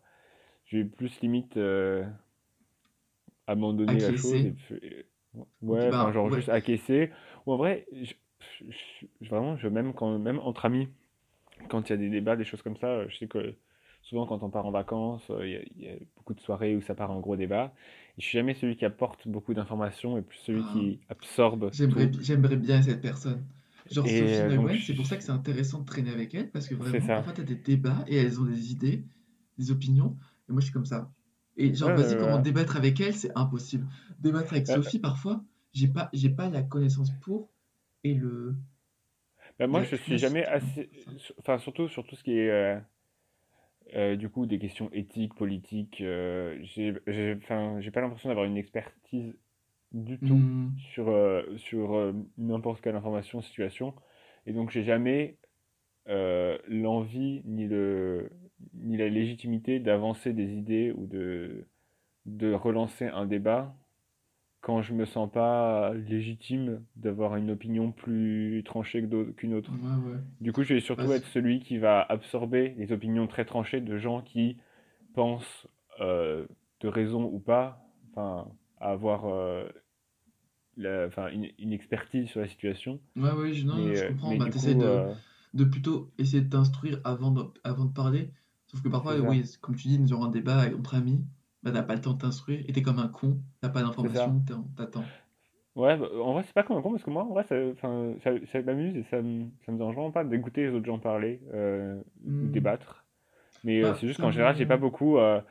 je 0.67 0.77
vais 0.79 0.85
plus 0.85 1.21
limite 1.21 1.57
euh, 1.57 2.05
abandonner 3.47 4.01
la 4.01 4.13
chose 4.13 4.45
et 4.45 4.53
Ok, 5.69 5.79
ouais, 5.79 5.89
enfin 5.89 6.11
bah, 6.11 6.13
genre 6.13 6.29
ouais. 6.29 6.31
juste 6.31 6.49
acquiescer. 6.49 7.11
Ou 7.45 7.53
en 7.53 7.57
vrai, 7.57 7.85
je, 7.93 8.13
je- 8.61 8.65
je- 9.21 9.27
vraiment, 9.29 9.57
je 9.57 9.67
même 9.67 9.93
quand 9.93 10.17
même 10.19 10.39
entre 10.39 10.65
amis, 10.65 10.89
quand 11.69 11.89
il 11.89 11.91
y 11.91 11.95
a 11.95 11.97
des 11.97 12.09
débats, 12.09 12.37
des 12.37 12.45
choses 12.45 12.61
comme 12.63 12.77
ça, 12.77 12.87
euh, 12.87 13.07
je 13.09 13.17
sais 13.17 13.27
que 13.27 13.55
souvent 14.03 14.27
quand 14.27 14.43
on 14.43 14.49
part 14.51 14.65
en 14.67 14.71
vacances, 14.71 15.29
euh, 15.31 15.47
il 15.47 15.53
y 15.53 15.57
a, 15.57 15.61
il 15.77 15.83
y 15.83 15.89
a 15.89 15.95
beaucoup 16.17 16.33
de 16.35 16.41
soirées 16.41 16.75
où 16.75 16.81
ça 16.81 16.95
part 16.95 17.11
en 17.11 17.21
gros 17.21 17.35
débat. 17.37 17.73
Et 18.17 18.21
je 18.21 18.27
suis 18.27 18.37
jamais 18.39 18.55
celui 18.55 18.77
qui 18.77 18.85
apporte 18.85 19.27
beaucoup 19.27 19.53
d'informations 19.55 20.17
et 20.17 20.23
plus 20.23 20.39
celui 20.39 20.65
Ah, 20.65 20.65
qui 20.65 20.99
absorbe 21.09 21.71
tout. 21.89 22.09
bi- 22.09 22.19
j'aimerais 22.21 22.57
bien 22.57 22.81
cette 22.81 23.01
personne. 23.01 23.45
Genre 23.91 24.05
Et 24.07 24.19
Sophie 24.19 24.55
Nolwenn, 24.55 24.79
c'est 24.85 24.93
pour 24.93 25.05
ça 25.05 25.17
que 25.17 25.23
c'est 25.23 25.31
intéressant 25.31 25.79
de 25.81 25.85
traîner 25.85 26.11
avec 26.11 26.33
elle, 26.35 26.49
parce 26.51 26.67
que 26.67 26.75
vraiment, 26.75 27.05
parfois, 27.05 27.33
tu 27.33 27.41
as 27.41 27.45
des 27.45 27.55
débats 27.55 28.03
et 28.07 28.17
elles 28.17 28.39
ont 28.39 28.45
des 28.45 28.71
idées, 28.71 29.03
des 29.57 29.71
opinions, 29.71 30.17
et 30.49 30.51
moi, 30.51 30.61
je 30.61 30.65
suis 30.65 30.73
comme 30.73 30.85
ça. 30.85 31.11
Et 31.55 31.73
genre, 31.73 31.89
ouais, 31.89 31.95
vas-y, 31.95 32.17
comment 32.17 32.39
débattre 32.39 32.77
avec 32.77 32.99
elle, 32.99 33.15
c'est 33.15 33.31
impossible. 33.35 33.87
Débattre 34.19 34.53
avec 34.53 34.67
Sophie, 34.67 34.99
parfois, 34.99 35.43
j'ai 35.73 35.87
pas, 35.87 36.09
j'ai 36.13 36.29
pas 36.29 36.49
la 36.49 36.61
connaissance 36.61 37.11
pour 37.21 37.49
et 38.03 38.13
le 38.13 38.55
bah, 39.59 39.65
moi, 39.65 39.83
je 39.83 39.95
suis 39.95 40.17
jamais 40.17 40.45
assez, 40.45 40.89
enfin 41.39 41.57
surtout 41.57 41.87
sur 41.87 42.05
tout 42.05 42.15
ce 42.15 42.23
qui 42.23 42.37
est 42.37 42.49
euh, 42.49 42.79
euh, 43.95 44.15
du 44.15 44.29
coup 44.29 44.45
des 44.45 44.59
questions 44.59 44.89
éthiques, 44.93 45.33
politiques. 45.33 46.01
euh, 46.01 46.59
j'ai 46.63 46.93
pas 47.47 48.01
l'impression 48.01 48.29
d'avoir 48.29 48.45
une 48.45 48.57
expertise 48.57 49.35
du 49.91 50.19
tout 50.19 50.45
Hmm, 50.45 50.87
sur 50.93 51.09
euh, 51.09 51.43
sur 51.57 51.95
euh, 51.95 52.13
n'importe 52.37 52.81
quelle 52.81 52.95
information, 52.95 53.41
situation. 53.41 53.95
Et 54.45 54.53
donc 54.53 54.71
j'ai 54.71 54.83
jamais 54.83 55.37
euh, 56.09 56.57
l'envie 56.67 57.41
ni 57.45 57.67
le 57.67 58.31
ni 58.75 58.97
la 58.97 59.09
légitimité 59.09 59.79
d'avancer 59.79 60.33
des 60.33 60.53
idées 60.53 60.93
ou 60.93 61.07
de 61.07 61.67
de 62.25 62.53
relancer 62.53 63.07
un 63.07 63.25
débat 63.27 63.75
quand 64.61 64.81
je 64.81 64.93
me 64.93 65.05
sens 65.05 65.31
pas 65.31 65.93
légitime 65.93 66.83
d'avoir 66.95 67.35
une 67.37 67.51
opinion 67.51 67.91
plus 67.91 68.63
tranchée 68.65 69.07
qu'une 69.37 69.53
autre. 69.53 69.79
ouais, 69.79 69.95
ouais. 70.13 70.19
Du 70.41 70.53
coup, 70.53 70.63
je 70.63 70.73
vais 70.75 70.81
Bah, 70.95 71.07
surtout 71.07 71.13
c'est- 71.13 71.21
être 71.21 71.27
celui 71.27 71.59
qui 71.61 71.77
va 71.79 72.01
absorber 72.03 72.75
les 72.77 72.91
opinions 72.93 73.27
très 73.27 73.45
tranchées 73.45 73.81
de 73.81 73.97
gens 73.97 74.21
qui 74.21 74.57
pensent, 75.13 75.67
de 76.81 76.87
raison 76.87 77.23
ou 77.25 77.39
pas, 77.39 77.85
enfin, 78.11 78.47
avoir 78.79 79.25
euh, 79.25 79.67
la- 80.77 81.09
une, 81.31 81.51
une 81.59 81.73
expertise 81.73 82.29
sur 82.29 82.39
la 82.41 82.47
situation. 82.47 82.99
ouais, 83.15 83.31
ouais, 83.33 83.53
je, 83.53 83.65
non, 83.65 83.75
Mais, 83.75 83.95
je 83.95 84.03
euh, 84.03 84.07
comprends. 84.07 84.35
Bah, 84.35 84.49
coup, 84.49 84.73
de, 84.75 84.81
euh, 84.83 85.13
de 85.53 85.63
plutôt 85.65 86.11
essayer 86.17 86.41
de 86.41 86.49
t'instruire 86.49 87.01
avant 87.03 87.31
de, 87.31 87.43
avant 87.63 87.85
de 87.85 87.93
parler. 87.93 88.31
Sauf 88.67 88.81
que 88.81 88.89
parfois, 88.89 89.17
oui, 89.19 89.43
comme 89.61 89.75
tu 89.75 89.87
dis, 89.87 89.99
dans 89.99 90.23
un 90.23 90.29
débat 90.29 90.65
entre 90.75 90.95
amis, 90.95 91.25
bah, 91.63 91.71
t'as 91.71 91.83
pas 91.83 91.95
le 91.95 92.01
temps 92.01 92.13
de 92.13 92.19
t'instruire 92.19 92.63
et 92.67 92.73
t'es 92.73 92.81
comme 92.81 92.99
un 92.99 93.07
con, 93.07 93.41
t'as 93.61 93.69
pas 93.69 93.81
d'informations, 93.81 94.41
t'attends. 94.75 95.13
Ouais, 95.75 95.95
bah, 95.95 96.07
en 96.23 96.33
vrai, 96.33 96.43
c'est 96.43 96.53
pas 96.53 96.63
comme 96.63 96.77
un 96.77 96.81
con 96.81 96.91
parce 96.91 97.03
que 97.03 97.09
moi, 97.11 97.23
en 97.23 97.27
vrai, 97.29 97.43
ça, 97.47 97.55
ça, 97.81 98.31
ça 98.51 98.61
m'amuse 98.63 98.95
et 98.97 99.03
ça 99.11 99.21
me, 99.21 99.45
ça 99.65 99.71
me 99.71 99.77
dérange 99.77 99.93
vraiment 99.95 100.11
pas 100.11 100.23
d'écouter 100.23 100.63
les 100.65 100.73
autres 100.73 100.85
gens 100.87 100.97
parler 100.99 101.39
euh, 101.53 102.01
ou 102.41 102.47
Hmm, 102.47 102.47
débattre. 102.47 103.05
Mais 103.63 103.81
euh, 103.83 103.93
Bah, 103.93 103.95
c'est 103.95 104.07
juste 104.07 104.19
qu'en 104.21 104.31
général, 104.31 104.55
j'ai 104.57 104.65
pas 104.67 104.77
beaucoup. 104.77 105.17
euh, 105.17 105.41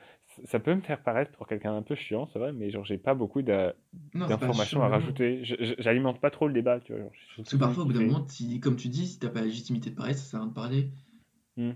ça 0.45 0.61
peut 0.61 0.74
me 0.74 0.80
faire 0.82 1.03
paraître 1.03 1.32
pour 1.32 1.47
quelqu'un 1.47 1.74
un 1.76 1.82
peu 1.82 1.95
chiant, 1.95 2.26
c'est 2.32 2.39
vrai, 2.39 2.53
mais 2.53 2.70
genre, 2.70 2.84
j'ai 2.84 2.99
pas 2.99 3.14
beaucoup 3.14 3.43
d'informations 3.43 4.82
à 4.82 4.89
rajouter. 4.89 5.41
J'alimente 5.78 6.20
pas 6.20 6.30
trop 6.30 6.49
le 6.49 6.55
débat, 6.55 6.80
tu 6.80 6.93
vois. 6.93 7.01
genre, 7.03 7.12
Parce 7.45 7.55
que 7.55 7.59
parfois, 7.59 7.84
au 7.84 7.87
bout 7.87 7.93
d'un 7.95 8.03
moment, 8.03 8.26
si, 8.28 8.61
comme 8.61 8.76
tu 8.76 8.89
dis, 8.91 9.07
si 9.07 9.18
t'as 9.18 9.30
pas 9.30 9.41
la 9.41 9.47
légitimité 9.47 9.89
de 9.91 9.95
parler, 9.95 10.12
ça 10.12 10.20
sert 10.20 10.39
à 10.39 10.43
rien 10.43 10.49
de 10.51 10.55
parler. 10.55 10.93
Hmm, 11.57 11.72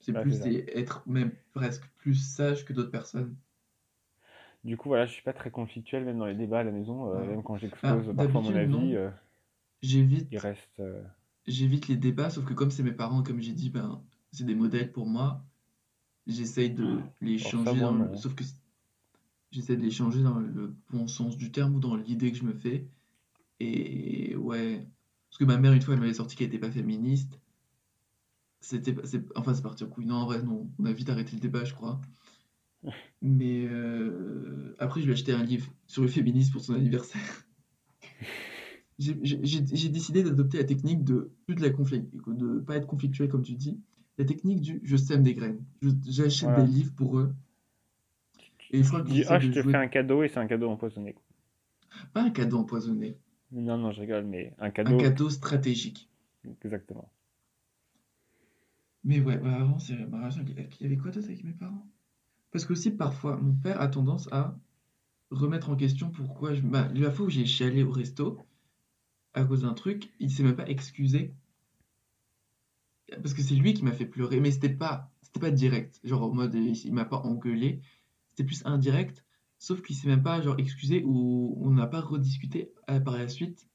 C'est 0.00 0.12
ouais, 0.14 0.20
plus 0.20 0.44
être 0.44 1.02
même 1.06 1.32
presque 1.54 1.86
plus 1.96 2.14
sage 2.16 2.66
que 2.66 2.74
d'autres 2.74 2.90
personnes. 2.90 3.38
Du 4.64 4.76
coup, 4.76 4.88
voilà, 4.88 5.06
je 5.06 5.12
suis 5.12 5.22
pas 5.22 5.32
très 5.32 5.50
conflictuel, 5.50 6.04
même 6.04 6.18
dans 6.18 6.26
les 6.26 6.34
débats 6.34 6.60
à 6.60 6.64
la 6.64 6.70
maison, 6.70 7.12
euh, 7.12 7.24
même 7.24 7.42
quand 7.42 7.56
j'expose 7.56 8.12
parfois 8.16 8.40
mon 8.40 8.54
avis, 8.54 8.94
euh, 8.96 9.10
il 10.30 10.38
J'évite, 10.38 10.38
reste. 10.38 10.80
euh, 10.80 11.02
j'évite 11.46 11.88
les 11.88 11.96
débats, 11.96 12.30
sauf 12.30 12.44
que 12.44 12.54
comme 12.54 12.70
c'est 12.72 12.82
mes 12.82 12.92
parents, 12.92 13.22
comme 13.22 13.40
j'ai 13.40 13.52
dit, 13.52 13.70
ben, 13.70 14.04
c'est 14.32 14.44
des 14.44 14.54
modèles 14.56 14.92
pour 14.92 15.06
moi. 15.06 15.44
J'essaye 16.26 16.70
de 16.70 17.00
les 17.20 17.38
changer 17.38 17.80
dans 17.80 17.94
le... 17.94 18.16
Sauf 18.16 18.34
que 18.34 18.44
j'essaie 19.50 19.76
de 19.76 19.82
les 19.82 19.90
changer 19.90 20.22
dans 20.22 20.38
le 20.38 20.74
bon 20.90 21.06
sens 21.08 21.36
du 21.36 21.50
terme 21.50 21.76
ou 21.76 21.80
dans 21.80 21.96
l'idée 21.96 22.32
que 22.32 22.38
je 22.38 22.44
me 22.44 22.54
fais. 22.54 22.86
Et 23.60 24.34
ouais, 24.36 24.86
parce 25.28 25.38
que 25.38 25.44
ma 25.44 25.56
mère, 25.56 25.72
une 25.72 25.82
fois, 25.82 25.94
elle 25.94 26.00
m'avait 26.00 26.14
sorti 26.14 26.36
qu'elle 26.36 26.48
était 26.48 26.58
pas 26.58 26.70
féministe. 26.70 27.40
C'était, 28.60 28.94
enfin, 29.34 29.54
c'est 29.54 29.62
parti 29.62 29.82
en 29.82 29.88
couille. 29.88 30.06
Non, 30.06 30.16
en 30.16 30.26
vrai, 30.26 30.42
non. 30.42 30.70
On 30.78 30.84
a 30.84 30.92
vite 30.92 31.10
arrêté 31.10 31.32
le 31.34 31.40
débat, 31.40 31.64
je 31.64 31.74
crois. 31.74 32.00
Mais 33.22 33.66
euh, 33.66 34.74
après, 34.78 35.00
je 35.00 35.06
lui 35.06 35.12
ai 35.12 35.14
acheté 35.14 35.32
un 35.32 35.42
livre 35.42 35.72
sur 35.86 36.02
le 36.02 36.08
féminisme 36.08 36.52
pour 36.52 36.62
son 36.62 36.74
anniversaire. 36.74 37.46
J'ai 38.98 39.88
décidé 39.88 40.22
d'adopter 40.22 40.58
la 40.58 40.64
technique 40.64 41.02
de 41.02 41.32
plus 41.46 41.56
de 41.56 41.62
la 41.62 41.70
conflit, 41.70 42.04
de 42.26 42.60
pas 42.60 42.76
être 42.76 42.86
conflictuel 42.86 43.28
comme 43.28 43.42
tu 43.42 43.54
dis. 43.54 43.80
La 44.16 44.24
technique 44.24 44.62
du 44.62 44.80
je 44.84 44.96
sème 44.96 45.22
des 45.22 45.34
graines. 45.34 45.62
J'achète 46.08 46.54
des 46.54 46.62
livres 46.66 46.94
pour 46.94 47.18
eux. 47.18 47.34
Et 48.72 48.82
je 48.82 48.82
tu 48.82 48.88
crois 48.88 49.02
que 49.02 49.08
dis, 49.08 49.22
ah, 49.28 49.38
de 49.38 49.44
je 49.46 49.52
te 49.52 49.60
jouer. 49.60 49.72
fais 49.72 49.76
un 49.76 49.86
cadeau 49.86 50.24
et 50.24 50.28
c'est 50.28 50.40
un 50.40 50.48
cadeau 50.48 50.68
empoisonné. 50.68 51.14
Pas 52.14 52.22
un 52.22 52.30
cadeau 52.30 52.58
empoisonné, 52.58 53.18
Non, 53.52 53.78
non, 53.78 53.92
je 53.92 54.00
rigole, 54.00 54.24
mais 54.24 54.52
un 54.58 54.72
un 54.84 54.94
cadeau, 54.94 54.96
cadeau 54.96 55.28
stratégique. 55.28 56.08
exactement. 56.64 57.10
Mais 59.04 59.20
ouais, 59.20 59.38
bah 59.38 59.54
avant, 59.60 59.78
c'est 59.78 59.96
ma 60.08 60.18
relation. 60.18 60.44
Il 60.46 60.82
y 60.82 60.86
avait 60.86 60.96
quoi 60.96 61.10
d'autre 61.10 61.26
avec 61.28 61.44
mes 61.44 61.52
parents? 61.52 61.86
Parce 62.52 62.64
que 62.66 62.72
aussi, 62.74 62.90
parfois, 62.92 63.36
mon 63.38 63.54
père 63.54 63.80
a 63.80 63.88
tendance 63.88 64.28
à 64.32 64.58
remettre 65.30 65.70
en 65.70 65.76
question 65.76 66.10
pourquoi 66.10 66.54
je. 66.54 66.62
Bah, 66.62 66.88
la 66.94 67.10
fois 67.12 67.26
où 67.26 67.30
j'ai 67.30 67.46
chialé 67.46 67.82
au 67.84 67.90
resto 67.92 68.38
à 69.34 69.44
cause 69.44 69.62
d'un 69.62 69.74
truc, 69.74 70.12
il 70.20 70.30
s'est 70.30 70.42
même 70.44 70.56
pas 70.56 70.68
excusé. 70.68 71.34
Parce 73.20 73.34
que 73.34 73.42
c'est 73.42 73.54
lui 73.54 73.74
qui 73.74 73.84
m'a 73.84 73.92
fait 73.92 74.06
pleurer, 74.06 74.40
mais 74.40 74.50
c'était 74.50 74.68
pas, 74.68 75.10
c'était 75.22 75.40
pas 75.40 75.50
direct. 75.50 76.00
Genre 76.04 76.22
en 76.22 76.34
mode, 76.34 76.54
il, 76.54 76.92
m'a 76.92 77.04
pas 77.04 77.18
engueulé. 77.18 77.80
C'était 78.30 78.44
plus 78.44 78.64
indirect. 78.64 79.24
Sauf 79.58 79.82
qu'il 79.82 79.94
s'est 79.96 80.08
même 80.08 80.22
pas 80.22 80.40
genre 80.40 80.58
excusé 80.58 81.02
ou 81.04 81.56
on 81.60 81.70
n'a 81.70 81.86
pas 81.86 82.00
rediscuté 82.00 82.72
euh, 82.90 83.00
par 83.00 83.16
la 83.16 83.28
suite. 83.28 83.68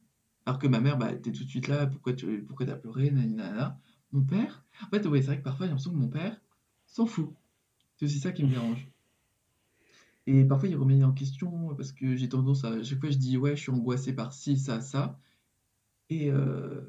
Alors 0.45 0.59
que 0.59 0.67
ma 0.67 0.79
mère, 0.79 0.97
bah, 0.97 1.11
était 1.11 1.31
tout 1.31 1.43
de 1.43 1.49
suite 1.49 1.67
là, 1.67 1.87
pourquoi 1.87 2.13
tu 2.13 2.43
pourquoi 2.43 2.65
t'as 2.65 2.75
pleuré, 2.75 3.11
nanana. 3.11 3.79
Mon 4.11 4.23
père, 4.23 4.65
en 4.85 4.89
fait, 4.89 5.05
ouais, 5.05 5.21
c'est 5.21 5.27
vrai 5.27 5.37
que 5.39 5.43
parfois 5.43 5.65
j'ai 5.65 5.71
l'impression 5.71 5.91
que 5.91 5.97
mon 5.97 6.07
père 6.07 6.39
s'en 6.85 7.05
fout. 7.05 7.33
C'est 7.97 8.05
aussi 8.05 8.19
ça 8.19 8.31
qui 8.31 8.43
me 8.43 8.49
dérange. 8.49 8.87
Et 10.25 10.43
parfois 10.43 10.69
il 10.69 10.75
remet 10.75 11.03
en 11.03 11.13
question 11.13 11.73
parce 11.75 11.91
que 11.93 12.15
j'ai 12.15 12.29
tendance 12.29 12.65
à, 12.65 12.83
chaque 12.83 12.99
fois 12.99 13.09
je 13.09 13.17
dis 13.17 13.37
ouais, 13.37 13.55
je 13.55 13.61
suis 13.61 13.71
angoissé 13.71 14.13
par 14.13 14.33
ci, 14.33 14.57
ça, 14.57 14.81
ça. 14.81 15.19
Et, 16.09 16.31
euh, 16.31 16.81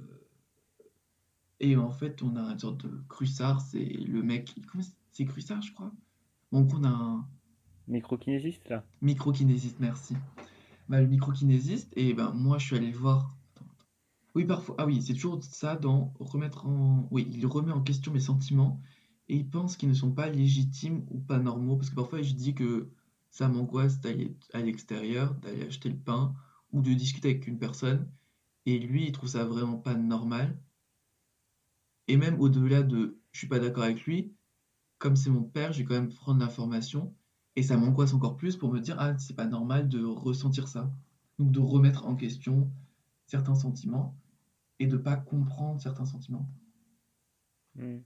et 1.60 1.76
en 1.76 1.90
fait, 1.90 2.22
on 2.22 2.36
a 2.36 2.40
une 2.40 2.58
sorte 2.58 2.86
de 2.86 3.02
Crussard, 3.08 3.60
c'est 3.60 3.84
le 3.84 4.22
mec. 4.22 4.54
Comment 4.70 4.84
c'est 5.12 5.24
Crussard, 5.24 5.62
je 5.62 5.72
crois? 5.72 5.92
Donc 6.52 6.72
on 6.74 6.84
a 6.84 6.88
un 6.88 7.28
Microkinésiste, 7.88 8.68
là? 8.68 8.84
microkinésiste, 9.00 9.80
merci. 9.80 10.14
Bah, 10.88 11.00
le 11.00 11.06
microkinésiste, 11.06 11.90
et 11.96 12.12
ben 12.12 12.32
moi 12.32 12.58
je 12.58 12.66
suis 12.66 12.76
allé 12.76 12.90
le 12.90 12.96
voir. 12.98 13.34
Attends, 13.54 13.64
attends. 13.64 13.86
Oui, 14.34 14.44
parfois. 14.44 14.74
Ah 14.78 14.86
oui, 14.86 15.02
c'est 15.02 15.14
toujours 15.14 15.42
ça 15.42 15.76
dans 15.76 16.12
remettre 16.20 16.66
en. 16.66 17.08
Oui, 17.10 17.26
il 17.32 17.46
remet 17.46 17.72
en 17.72 17.82
question 17.82 18.12
mes 18.12 18.20
sentiments 18.20 18.80
et 19.28 19.36
il 19.36 19.48
pense 19.48 19.76
qu'ils 19.76 19.88
ne 19.88 19.94
sont 19.94 20.12
pas 20.12 20.28
légitimes 20.28 21.04
ou 21.08 21.18
pas 21.18 21.38
normaux. 21.38 21.76
Parce 21.76 21.88
que 21.90 21.94
parfois 21.94 22.20
je 22.22 22.34
dis 22.34 22.54
que 22.54 22.90
ça 23.30 23.48
m'angoisse 23.48 24.00
d'aller 24.00 24.36
à 24.52 24.60
l'extérieur, 24.60 25.34
d'aller 25.36 25.66
acheter 25.66 25.88
le 25.88 25.98
pain 25.98 26.34
ou 26.72 26.82
de 26.82 26.92
discuter 26.92 27.30
avec 27.30 27.46
une 27.46 27.58
personne. 27.58 28.10
Et 28.66 28.78
lui, 28.78 29.06
il 29.06 29.12
trouve 29.12 29.30
ça 29.30 29.44
vraiment 29.44 29.78
pas 29.78 29.94
normal. 29.94 30.58
Et 32.08 32.16
même 32.16 32.40
au-delà 32.40 32.82
de 32.82 33.18
je 33.32 33.38
suis 33.38 33.48
pas 33.48 33.58
d'accord 33.58 33.84
avec 33.84 34.02
lui, 34.02 34.34
comme 34.98 35.14
c'est 35.14 35.30
mon 35.30 35.44
père, 35.44 35.72
je 35.72 35.78
vais 35.78 35.84
quand 35.84 35.94
même 35.94 36.12
prendre 36.12 36.40
l'information 36.40 37.14
et 37.54 37.62
ça 37.62 37.76
m'angoisse 37.76 38.14
encore 38.14 38.36
plus 38.36 38.56
pour 38.56 38.72
me 38.72 38.80
dire 38.80 38.96
ah 38.98 39.16
c'est 39.18 39.36
pas 39.36 39.46
normal 39.46 39.88
de 39.88 40.02
ressentir 40.02 40.68
ça. 40.68 40.90
Donc 41.38 41.52
de 41.52 41.60
remettre 41.60 42.06
en 42.06 42.16
question 42.16 42.70
certains 43.26 43.54
sentiments 43.54 44.16
et 44.80 44.86
de 44.86 44.96
pas 44.96 45.16
comprendre 45.16 45.80
certains 45.80 46.06
sentiments. 46.06 46.48
Hmm. 47.76 47.98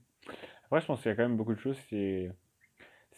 Après, 0.65 0.81
je 0.81 0.85
pense 0.85 1.01
qu'il 1.01 1.09
y 1.09 1.13
a 1.13 1.15
quand 1.15 1.27
même 1.27 1.37
beaucoup 1.37 1.53
de 1.53 1.59
choses, 1.59 1.77
c'est 1.89 2.35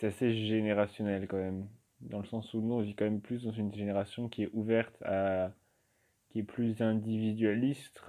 assez 0.02 0.34
générationnel 0.48 1.28
quand 1.28 1.38
même. 1.38 1.68
Dans 2.02 2.20
le 2.20 2.26
sens 2.26 2.54
où 2.54 2.62
nous, 2.62 2.74
on 2.74 2.82
vit 2.82 2.96
quand 2.96 3.06
même 3.06 3.22
plus 3.22 3.44
dans 3.44 3.52
une 3.52 3.74
génération 3.74 4.30
qui 4.30 4.44
est 4.44 4.50
ouverte 4.54 5.02
à, 5.04 5.52
qui 6.30 6.40
est 6.40 6.44
plus 6.44 6.82
individualiste, 6.82 8.02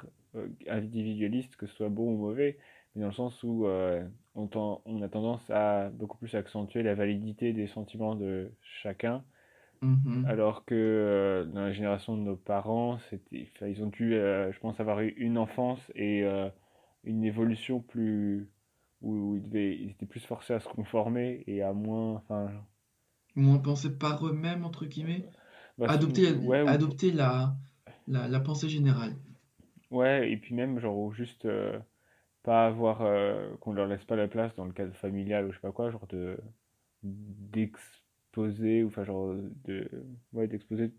individualiste, 0.68 1.56
que 1.56 1.66
ce 1.66 1.74
soit 1.74 1.88
bon 1.88 2.14
ou 2.14 2.18
mauvais, 2.18 2.58
mais 2.94 3.02
dans 3.02 3.08
le 3.08 3.12
sens 3.14 3.42
où 3.42 3.66
euh, 3.66 4.06
on, 4.34 4.46
tend- 4.48 4.82
on 4.86 5.02
a 5.02 5.08
tendance 5.08 5.48
à 5.50 5.90
beaucoup 5.90 6.18
plus 6.18 6.34
accentuer 6.34 6.82
la 6.82 6.94
validité 6.94 7.52
des 7.52 7.66
sentiments 7.66 8.14
de 8.16 8.52
chacun, 8.62 9.24
Mhm. 9.82 10.24
alors 10.24 10.64
que 10.64 10.74
euh, 10.74 11.44
dans 11.46 11.60
la 11.62 11.72
génération 11.72 12.16
de 12.16 12.22
nos 12.22 12.36
parents, 12.36 12.98
c'était, 13.10 13.48
ils 13.62 13.82
ont 13.82 13.86
dû, 13.88 14.14
euh, 14.14 14.52
je 14.52 14.58
pense, 14.60 14.80
avoir 14.80 15.00
eu 15.00 15.08
une 15.16 15.38
enfance 15.38 15.80
et 15.94 16.22
euh, 16.24 16.48
une 17.04 17.24
évolution 17.24 17.80
plus, 17.80 18.50
où 19.02 19.36
ils 19.36 19.42
devaient, 19.42 19.76
ils 19.76 19.90
étaient 19.90 20.06
plus 20.06 20.24
forcés 20.26 20.54
à 20.54 20.60
se 20.60 20.68
conformer 20.68 21.44
et 21.46 21.62
à 21.62 21.72
moins, 21.72 22.14
enfin, 22.16 22.50
Moins 23.36 23.58
penser 23.60 23.96
par 23.96 24.26
eux-mêmes 24.26 24.64
entre 24.64 24.84
guillemets. 24.84 25.30
bah, 25.78 25.88
Adopter, 25.88 26.34
ouais, 26.34 26.62
adopter 26.66 27.12
la, 27.12 27.56
la, 28.08 28.26
la 28.28 28.40
pensée 28.40 28.68
générale. 28.68 29.16
Ouais, 29.96 30.30
et 30.30 30.36
puis 30.36 30.54
même, 30.54 30.78
genre, 30.80 30.96
ou 30.98 31.12
juste 31.12 31.44
euh, 31.46 31.78
pas 32.44 32.66
avoir, 32.66 33.02
euh, 33.02 33.56
qu'on 33.58 33.72
leur 33.74 33.86
laisse 33.88 34.04
pas 34.04 34.16
la 34.16 34.28
place 34.28 34.54
dans 34.56 34.66
le 34.66 34.72
cadre 34.72 34.94
familial 34.96 35.46
ou 35.46 35.50
je 35.52 35.56
sais 35.56 35.62
pas 35.62 35.72
quoi, 35.72 35.90
genre 35.90 36.06
de, 36.08 36.38
d'exposer, 37.02 38.84
ou 38.84 38.88
enfin, 38.88 39.04
genre, 39.04 39.34
de, 39.66 39.90
ouais, 40.34 40.48
d'exposer 40.48 40.92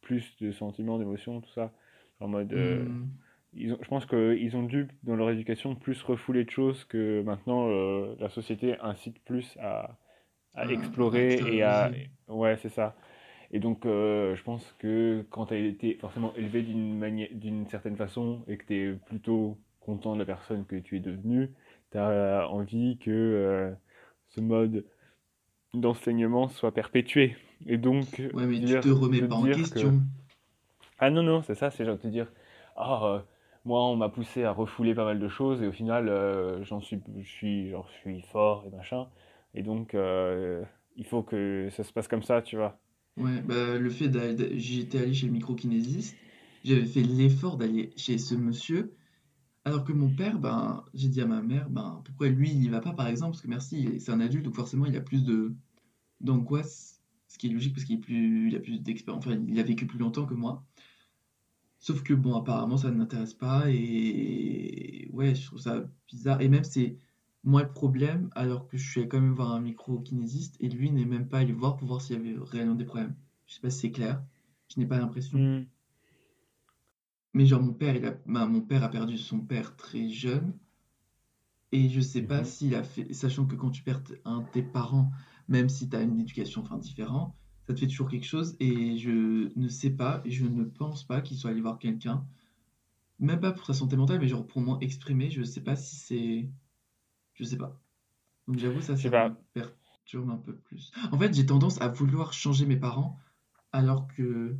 plus 0.00 0.36
de 0.38 0.52
sentiments, 0.52 0.98
d'émotions, 0.98 1.40
tout 1.40 1.50
ça. 1.50 1.72
En 2.20 2.28
mode, 2.28 2.52
euh, 2.52 2.84
Hmm. 2.84 3.10
ils 3.54 3.72
ont, 3.74 3.78
je 3.82 3.88
pense 3.88 4.06
qu'ils 4.06 4.56
ont 4.56 4.62
dû, 4.64 4.88
dans 5.04 5.16
leur 5.16 5.30
éducation, 5.30 5.74
plus 5.74 6.02
refouler 6.02 6.44
de 6.44 6.50
choses 6.50 6.84
que 6.84 7.22
maintenant 7.22 7.68
euh, 7.68 8.16
la 8.20 8.30
société 8.30 8.78
incite 8.80 9.20
plus 9.24 9.56
à, 9.60 9.98
à 10.54 10.70
explorer 10.70 11.42
et 11.46 11.62
à... 11.62 11.92
Ouais, 12.28 12.56
c'est 12.58 12.70
ça. 12.70 12.96
Et 13.56 13.58
donc, 13.58 13.86
euh, 13.86 14.36
je 14.36 14.42
pense 14.42 14.74
que 14.78 15.24
quand 15.30 15.46
tu 15.46 15.54
as 15.54 15.56
été 15.56 15.94
forcément 15.94 16.34
élevé 16.36 16.60
d'une 16.60 16.98
manière, 16.98 17.28
d'une 17.32 17.66
certaine 17.66 17.96
façon 17.96 18.42
et 18.48 18.58
que 18.58 18.66
tu 18.66 18.74
es 18.74 18.92
plutôt 18.92 19.56
content 19.80 20.12
de 20.12 20.18
la 20.18 20.26
personne 20.26 20.66
que 20.66 20.76
tu 20.76 20.98
es 20.98 21.00
devenue, 21.00 21.50
tu 21.90 21.96
as 21.96 22.46
envie 22.50 22.98
que 22.98 23.10
euh, 23.10 23.72
ce 24.28 24.42
mode 24.42 24.84
d'enseignement 25.72 26.48
soit 26.48 26.74
perpétué. 26.74 27.34
Et 27.66 27.78
donc, 27.78 28.20
Ouais, 28.34 28.44
mais 28.44 28.60
tu 28.60 28.60
te 28.60 28.66
dire, 28.66 28.82
remets 28.88 29.22
te 29.22 29.24
pas 29.24 29.36
en 29.36 29.44
dire 29.44 29.56
que 29.70 29.78
question. 29.78 30.02
ah 30.98 31.08
non, 31.08 31.22
non, 31.22 31.40
c'est 31.40 31.54
ça, 31.54 31.70
c'est 31.70 31.86
genre 31.86 31.98
te 31.98 32.08
dire, 32.08 32.30
ah, 32.76 33.00
euh, 33.06 33.20
moi 33.64 33.82
on 33.86 33.96
m'a 33.96 34.10
poussé 34.10 34.44
à 34.44 34.52
refouler 34.52 34.94
pas 34.94 35.06
mal 35.06 35.18
de 35.18 35.28
choses 35.28 35.62
et 35.62 35.66
au 35.66 35.72
final 35.72 36.10
j'en 36.64 36.82
suis, 36.82 37.00
je 37.22 37.26
suis, 37.26 37.70
genre, 37.70 37.88
je 37.88 37.96
suis 38.00 38.20
fort 38.20 38.64
et 38.66 38.76
machin. 38.76 39.08
Et 39.54 39.62
donc 39.62 39.94
il 39.94 41.06
faut 41.06 41.22
que 41.22 41.68
ça 41.70 41.84
se 41.84 41.92
passe 41.94 42.06
comme 42.06 42.22
ça, 42.22 42.42
tu 42.42 42.56
vois. 42.56 42.78
Ouais, 43.16 43.40
bah, 43.42 43.78
le 43.78 43.88
fait 43.90 44.08
d'aller, 44.08 44.58
j'étais 44.60 44.98
allé 44.98 45.14
chez 45.14 45.26
le 45.26 45.32
microkinésiste, 45.32 46.16
j'avais 46.64 46.84
fait 46.84 47.02
l'effort 47.02 47.56
d'aller 47.56 47.90
chez 47.96 48.18
ce 48.18 48.34
monsieur, 48.34 48.94
alors 49.64 49.84
que 49.84 49.92
mon 49.92 50.10
père, 50.14 50.38
ben, 50.38 50.84
j'ai 50.94 51.08
dit 51.08 51.20
à 51.22 51.26
ma 51.26 51.42
mère, 51.42 51.70
ben, 51.70 52.02
pourquoi 52.04 52.28
lui, 52.28 52.50
il 52.50 52.64
y 52.64 52.68
va 52.68 52.80
pas, 52.80 52.92
par 52.94 53.08
exemple, 53.08 53.32
parce 53.32 53.42
que 53.42 53.48
merci, 53.48 54.00
c'est 54.00 54.12
un 54.12 54.20
adulte, 54.20 54.44
donc 54.44 54.54
forcément, 54.56 54.86
il 54.86 54.96
a 54.96 55.00
plus 55.00 55.24
de 55.24 55.54
d'angoisse, 56.20 57.02
ce 57.28 57.38
qui 57.38 57.48
est 57.48 57.50
logique, 57.50 57.74
parce 57.74 57.84
qu'il 57.86 57.96
est 57.96 58.00
plus, 58.00 58.48
il 58.48 58.56
a 58.56 58.60
plus 58.60 58.80
d'expérience, 58.82 59.26
enfin, 59.26 59.38
il 59.48 59.58
a 59.60 59.62
vécu 59.64 59.86
plus 59.86 59.98
longtemps 59.98 60.26
que 60.26 60.34
moi. 60.34 60.64
Sauf 61.78 62.02
que, 62.02 62.12
bon, 62.14 62.34
apparemment, 62.34 62.76
ça 62.76 62.90
ne 62.90 62.96
m'intéresse 62.96 63.34
pas, 63.34 63.70
et 63.70 65.08
ouais, 65.12 65.34
je 65.34 65.46
trouve 65.46 65.60
ça 65.60 65.88
bizarre, 66.08 66.40
et 66.42 66.48
même, 66.48 66.64
c'est 66.64 66.98
moi 67.46 67.62
le 67.62 67.70
problème, 67.72 68.30
alors 68.34 68.68
que 68.68 68.76
je 68.76 68.86
suis 68.90 69.00
allé 69.00 69.08
quand 69.08 69.20
même 69.20 69.34
voir 69.34 69.52
un 69.52 69.60
micro-kinésiste, 69.62 70.56
et 70.60 70.68
lui 70.68 70.90
n'est 70.90 71.06
même 71.06 71.28
pas 71.28 71.38
allé 71.40 71.52
voir 71.54 71.76
pour 71.78 71.88
voir 71.88 72.02
s'il 72.02 72.16
y 72.16 72.18
avait 72.20 72.36
réellement 72.44 72.74
des 72.74 72.84
problèmes. 72.84 73.16
Je 73.46 73.54
sais 73.54 73.60
pas 73.62 73.70
si 73.70 73.80
c'est 73.80 73.92
clair, 73.92 74.22
je 74.68 74.78
n'ai 74.80 74.86
pas 74.86 74.98
l'impression. 74.98 75.38
Hmm, 75.38 75.66
Mais 77.34 77.46
genre 77.46 77.62
mon 77.62 77.72
père, 77.72 77.94
il 77.94 78.04
a, 78.04 78.18
bah, 78.26 78.46
mon 78.46 78.62
père 78.62 78.82
a 78.82 78.88
perdu 78.90 79.16
son 79.16 79.38
père 79.40 79.76
très 79.76 80.08
jeune. 80.08 80.58
Et 81.72 81.88
je 81.88 82.00
sais 82.00 82.22
pas 82.22 82.42
mhm, 82.42 82.44
s'il 82.44 82.74
a 82.74 82.82
fait, 82.82 83.12
sachant 83.12 83.46
que 83.46 83.54
quand 83.56 83.70
tu 83.70 83.82
perds 83.82 84.02
un 84.24 84.40
de 84.42 84.46
tes 84.48 84.62
parents, 84.62 85.10
même 85.48 85.68
si 85.68 85.88
tu 85.88 85.96
as 85.96 86.02
une 86.02 86.20
éducation 86.20 86.62
enfin 86.62 86.78
différente, 86.78 87.34
ça 87.66 87.74
te 87.74 87.80
fait 87.80 87.86
toujours 87.86 88.08
quelque 88.08 88.26
chose. 88.26 88.56
Et 88.60 88.98
je 88.98 89.50
ne 89.56 89.68
sais 89.68 89.90
pas 89.90 90.22
je 90.26 90.46
ne 90.46 90.64
pense 90.64 91.04
pas 91.04 91.20
qu'il 91.20 91.36
soit 91.36 91.50
allé 91.50 91.60
voir 91.60 91.78
quelqu'un, 91.78 92.26
même 93.20 93.40
pas 93.40 93.52
pour 93.52 93.66
sa 93.66 93.74
santé 93.74 93.96
mentale, 93.96 94.20
mais 94.20 94.28
genre 94.28 94.46
pour 94.46 94.62
moi 94.62 94.78
exprimer, 94.82 95.30
je 95.30 95.42
sais 95.44 95.62
pas 95.62 95.76
si 95.76 95.96
c'est, 95.96 96.50
je 97.36 97.44
sais 97.44 97.58
pas. 97.58 97.80
Donc 98.48 98.58
j'avoue 98.58 98.80
ça, 98.82 98.96
ça 98.96 99.10
me 99.10 99.34
perturbe 99.54 100.30
un 100.30 100.38
peu 100.38 100.56
plus. 100.56 100.92
En 101.12 101.18
fait, 101.18 101.34
j'ai 101.34 101.46
tendance 101.46 101.80
à 101.80 101.88
vouloir 101.88 102.32
changer 102.32 102.66
mes 102.66 102.76
parents 102.78 103.18
alors 103.72 104.08
que 104.08 104.56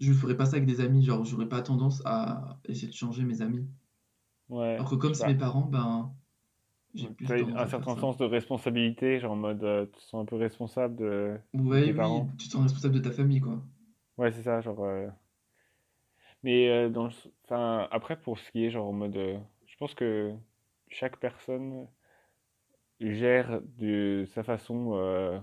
je 0.00 0.12
ferais 0.12 0.36
pas 0.36 0.46
ça 0.46 0.56
avec 0.56 0.66
des 0.66 0.80
amis, 0.80 1.04
genre 1.04 1.24
j'aurais 1.24 1.48
pas 1.48 1.62
tendance 1.62 2.02
à 2.04 2.58
essayer 2.64 2.88
de 2.88 2.92
changer 2.92 3.22
mes 3.22 3.40
amis. 3.42 3.68
Ouais, 4.50 4.76
Alors 4.78 4.90
que 4.90 4.96
comme 4.96 5.14
c'est 5.14 5.26
mes 5.28 5.36
parents, 5.36 5.62
ben 5.66 6.12
j'ai 6.94 7.08
Tu 7.24 7.32
plus 7.32 7.32
as 7.32 7.60
un 7.62 7.66
certain 7.66 7.96
sens 7.96 8.16
de 8.18 8.24
responsabilité, 8.24 9.20
genre 9.20 9.32
en 9.32 9.36
mode 9.36 9.62
euh, 9.64 9.86
tu 9.86 9.92
te 9.92 10.02
sens 10.02 10.22
un 10.22 10.26
peu 10.26 10.36
responsable 10.36 10.96
de, 10.96 11.38
Ouais, 11.54 11.84
tes 11.84 11.92
oui, 11.92 11.94
parents. 11.94 12.28
tu 12.38 12.48
te 12.48 12.52
sens 12.52 12.62
responsable 12.64 12.94
de 12.96 12.98
ta 13.00 13.12
famille, 13.12 13.40
quoi. 13.40 13.62
Ouais, 14.18 14.30
c'est 14.32 14.42
ça, 14.44 14.60
genre. 14.60 14.84
euh, 14.84 15.08
Mais 16.42 16.68
euh, 16.68 16.88
dans 16.88 17.06
le... 17.06 17.12
enfin, 17.44 17.88
après, 17.90 18.20
pour 18.20 18.38
ce 18.38 18.50
qui 18.50 18.64
est 18.64 18.70
genre 18.70 18.88
en 18.88 18.92
mode. 18.92 19.14
Je 19.66 19.76
pense 19.78 19.94
que 19.94 20.34
chaque 20.90 21.18
personne 21.18 21.88
gère 23.00 23.60
de 23.78 24.24
sa 24.32 24.44
façon, 24.44 24.92
euh, 24.94 25.40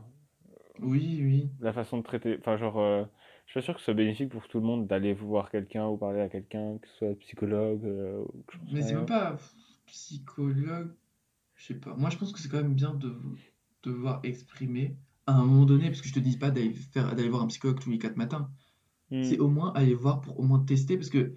Oui, 0.79 1.19
oui. 1.23 1.51
la 1.59 1.71
façon 1.73 1.97
de 1.97 2.03
traiter. 2.03 2.37
Enfin, 2.39 2.57
genre, 2.57 2.79
euh, 2.79 3.05
je 3.45 3.51
suis 3.51 3.59
pas 3.59 3.63
sûr 3.63 3.73
que 3.75 3.79
ce 3.79 3.85
soit 3.85 3.93
bénéfique 3.93 4.29
pour 4.29 4.47
tout 4.47 4.59
le 4.59 4.65
monde 4.65 4.87
d'aller 4.87 5.13
voir 5.13 5.49
quelqu'un 5.51 5.87
ou 5.87 5.97
parler 5.97 6.21
à 6.21 6.29
quelqu'un, 6.29 6.77
que 6.79 6.87
ce 6.87 6.95
soit 6.97 7.15
psychologue 7.19 7.85
euh, 7.85 8.23
ou 8.33 8.43
que 8.47 8.57
Mais 8.71 8.81
c'est 8.81 8.93
même 8.95 9.05
pas 9.05 9.37
psychologue, 9.85 10.93
je 11.55 11.65
sais 11.67 11.75
pas. 11.75 11.95
Moi, 11.95 12.09
je 12.09 12.17
pense 12.17 12.31
que 12.33 12.39
c'est 12.39 12.49
quand 12.49 12.57
même 12.61 12.75
bien 12.75 12.93
de 12.93 13.15
devoir 13.83 14.21
exprimer 14.23 14.97
à 15.27 15.33
un 15.33 15.45
moment 15.45 15.65
donné, 15.65 15.87
parce 15.89 16.01
que 16.01 16.07
je 16.07 16.13
te 16.13 16.19
dis 16.19 16.37
pas 16.37 16.51
d'aller 16.51 16.73
faire, 16.73 17.15
d'aller 17.15 17.29
voir 17.29 17.43
un 17.43 17.47
psychologue 17.47 17.79
tous 17.79 17.91
les 17.91 17.99
quatre 17.99 18.17
matins. 18.17 18.51
Hmm, 19.09 19.21
C'est 19.21 19.39
au 19.39 19.49
moins 19.49 19.73
aller 19.73 19.95
voir 19.95 20.21
pour 20.21 20.39
au 20.39 20.43
moins 20.43 20.59
tester, 20.65 20.97
parce 20.97 21.09
que, 21.09 21.33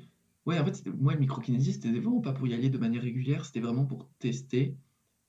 ouais, 0.47 0.59
en 0.59 0.64
fait, 0.64 0.86
moi, 0.86 1.14
le 1.14 1.20
microkinésie, 1.20 1.72
c'était 1.74 1.91
vraiment 1.93 2.20
pas 2.20 2.32
pour 2.32 2.47
y 2.49 2.55
aller 2.55 2.70
de 2.70 2.78
manière 2.78 3.03
régulière, 3.03 3.45
c'était 3.45 3.61
vraiment 3.61 3.86
pour 3.86 4.09
tester 4.18 4.76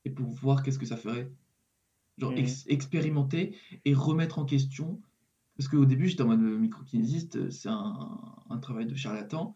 et 0.05 0.09
pour 0.11 0.29
voir 0.31 0.63
qu'est-ce 0.63 0.79
que 0.79 0.85
ça 0.85 0.97
ferait. 0.97 1.31
Genre 2.17 2.33
ex- 2.37 2.65
expérimenter 2.67 3.55
et 3.85 3.93
remettre 3.93 4.39
en 4.39 4.45
question. 4.45 5.01
Parce 5.57 5.69
qu'au 5.69 5.85
début, 5.85 6.07
j'étais 6.07 6.23
en 6.23 6.27
mode 6.27 6.41
microkinésiste, 6.41 7.49
c'est 7.51 7.69
un, 7.69 8.21
un 8.49 8.57
travail 8.59 8.85
de 8.87 8.95
charlatan. 8.95 9.55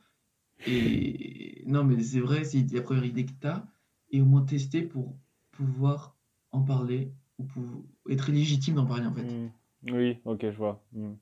Et 0.66 1.64
non, 1.68 1.84
mais 1.84 2.02
c'est 2.04 2.20
vrai, 2.20 2.44
c'est 2.44 2.72
la 2.74 2.82
première 2.82 3.06
idée 3.06 3.26
que 3.26 3.32
tu 3.40 3.48
as, 3.48 3.68
et 4.12 4.22
au 4.22 4.26
moins 4.26 4.44
tester 4.44 4.84
pour 4.84 5.18
pouvoir 5.52 6.18
en 6.52 6.64
parler, 6.64 7.14
ou 7.38 7.46
pour 7.46 7.64
être 8.10 8.32
légitime 8.32 8.76
d'en 8.76 8.86
parler 8.86 9.06
en 9.08 9.14
fait. 9.14 9.24
hmm. 9.24 9.50
Oui, 9.92 10.18
ok, 10.26 10.42
je 10.52 10.58
vois. 10.58 10.84
Hmm. 10.94 11.14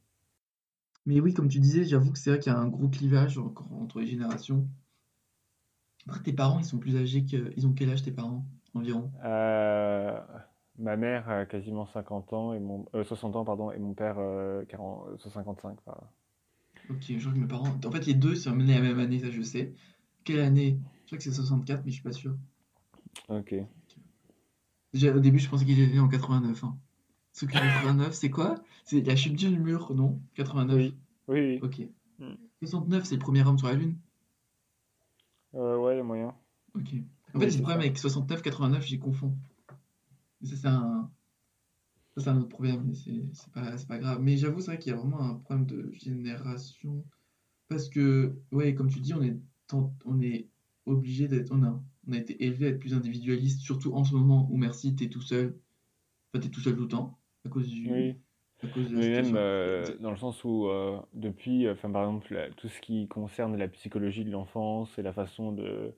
Mais 1.06 1.20
oui, 1.20 1.34
comme 1.34 1.50
tu 1.50 1.60
disais, 1.60 1.84
j'avoue 1.84 2.12
que 2.12 2.18
c'est 2.18 2.30
vrai 2.30 2.40
qu'il 2.40 2.52
y 2.52 2.56
a 2.56 2.60
un 2.60 2.68
gros 2.68 2.88
clivage 2.88 3.38
encore 3.38 3.72
entre 3.74 4.00
les 4.00 4.08
générations. 4.08 4.68
Après, 6.08 6.22
tes 6.22 6.34
parents, 6.34 6.60
ils 6.60 6.66
sont 6.66 6.78
plus 6.78 6.96
âgés 6.96 7.26
que... 7.26 7.54
Ils 7.56 7.68
ont 7.68 7.74
quel 7.74 7.90
âge, 7.90 8.04
tes 8.04 8.12
parents, 8.12 8.46
environ? 8.74 9.12
Euh, 9.24 10.20
ma 10.78 10.96
mère 10.98 11.30
a 11.30 11.46
quasiment 11.46 11.86
50 11.86 12.34
ans 12.34 12.54
et 12.54 12.60
mon 12.60 12.86
euh, 12.94 13.04
60 13.04 13.36
ans 13.36 13.46
pardon 13.46 13.72
et 13.72 13.80
mon 13.80 13.94
père 13.94 14.16
euh, 14.18 14.64
40 14.66 15.08
euh, 15.10 15.30
55 15.30 15.82
par 15.82 15.96
là. 15.96 16.12
Ok, 16.90 17.04
je 17.08 17.20
crois 17.20 17.34
que 17.34 17.38
mes 17.38 17.48
parents... 17.48 17.80
En 17.86 17.92
fait, 17.92 18.06
les 18.06 18.14
deux 18.14 18.36
sont 18.36 18.56
nés 18.56 18.76
la 18.76 18.82
même 18.82 19.00
année, 19.00 19.20
ça 19.20 19.30
je 19.30 19.42
sais. 19.42 19.74
Quelle 20.24 20.40
année? 20.40 20.80
Je 21.02 21.08
crois 21.08 21.18
que 21.18 21.24
c'est 21.24 21.32
64, 21.32 21.84
mais 21.86 21.92
je 21.92 21.96
suis 21.96 22.04
pas 22.04 22.12
sûr. 22.12 22.36
Ok. 23.30 23.56
Déjà, 24.94 25.14
au 25.14 25.20
début, 25.20 25.40
je 25.40 25.50
pensais 25.50 25.66
qu'il 25.66 25.80
était 25.80 25.94
né 25.94 26.00
en 26.00 26.08
89, 26.08 26.64
hein. 26.64 26.78
Sauf 27.34 27.50
que 27.50 27.54
89, 27.54 28.14
c'est 28.14 28.30
quoi? 28.30 28.56
C'est 28.86 29.02
la 29.02 29.16
chute 29.16 29.36
du 29.36 29.50
mur, 29.50 29.94
non? 29.94 30.22
89. 30.36 30.78
Oui, 30.78 30.96
oui, 31.28 31.40
oui. 31.40 31.60
Ok. 31.62 31.82
Hmm. 32.20 32.36
69, 32.62 33.04
c'est 33.06 33.16
le 33.16 33.20
premier 33.20 33.44
homme 33.46 33.58
sur 33.58 33.68
la 33.68 33.74
Lune? 33.74 33.98
Euh, 35.56 35.78
ouais, 35.78 35.96
les 35.96 36.04
moyens. 36.04 36.34
Ok. 36.76 36.94
En 37.34 37.40
fait, 37.40 37.50
j'ai 37.50 37.58
le 37.58 37.64
problème 37.64 37.82
avec 37.82 37.98
69, 37.98 38.42
89, 38.42 38.86
j'y 38.86 39.00
confonds. 39.00 39.36
Mais 40.42 40.48
ça, 40.48 40.56
c'est 40.56 40.68
un... 40.68 41.12
ça, 42.16 42.24
c'est 42.24 42.30
un 42.30 42.38
autre 42.38 42.50
problème, 42.50 42.84
mais 42.86 42.94
c'est 42.94 43.24
c'est 43.34 43.52
pas, 43.52 43.78
c'est 43.78 43.88
pas 43.88 43.98
grave. 43.98 44.20
Mais 44.22 44.38
j'avoue, 44.38 44.60
c'est 44.60 44.68
vrai 44.68 44.80
qu'il 44.80 44.92
y 44.92 44.96
a 44.96 44.98
vraiment 44.98 45.22
un 45.22 45.36
problème 45.36 45.66
de 45.66 45.92
génération. 45.94 47.04
Parce 47.70 47.90
que, 47.90 48.36
ouais, 48.52 48.76
comme 48.76 48.90
tu 48.90 49.00
dis, 49.00 49.14
on 49.14 49.22
est, 49.24 49.38
tant- 49.68 49.96
on 50.06 50.22
est 50.22 50.50
obligé 50.86 51.28
d'être, 51.28 51.52
on 51.52 51.64
a, 51.64 51.82
on 52.08 52.14
a 52.14 52.18
été 52.18 52.44
élevé 52.46 52.68
à 52.68 52.70
être 52.70 52.80
plus 52.80 52.94
individualiste, 52.94 53.62
surtout 53.62 53.94
en 53.96 54.04
ce 54.04 54.14
moment 54.16 54.48
où, 54.52 54.58
merci, 54.58 54.96
t'es 54.96 55.10
tout 55.10 55.22
seul. 55.22 55.58
Enfin, 56.34 56.42
t'es 56.44 56.50
tout 56.50 56.62
seul 56.62 56.76
tout 56.76 56.84
le 56.84 56.88
temps, 56.90 57.20
à 57.46 57.50
cause 57.50 57.70
du, 57.70 57.86
Oui, 57.86 58.18
à 58.64 58.68
cause 58.68 58.90
de 58.90 58.98
la 58.98 59.02
mais 59.02 59.10
même 59.10 59.36
euh, 59.38 59.98
dans 60.00 60.12
le 60.12 60.18
sens 60.18 60.44
où 60.46 60.68
euh, 60.68 61.02
depuis, 61.14 61.70
enfin 61.70 61.92
par 61.92 62.04
exemple 62.04 62.34
la- 62.34 62.52
tout 62.52 62.70
ce 62.70 62.82
qui 62.82 63.08
concerne 63.10 63.58
la 63.58 63.68
psychologie 63.70 64.26
de 64.26 64.32
l'enfance 64.32 64.98
et 65.00 65.04
la 65.04 65.14
façon 65.14 65.52
de 65.54 65.96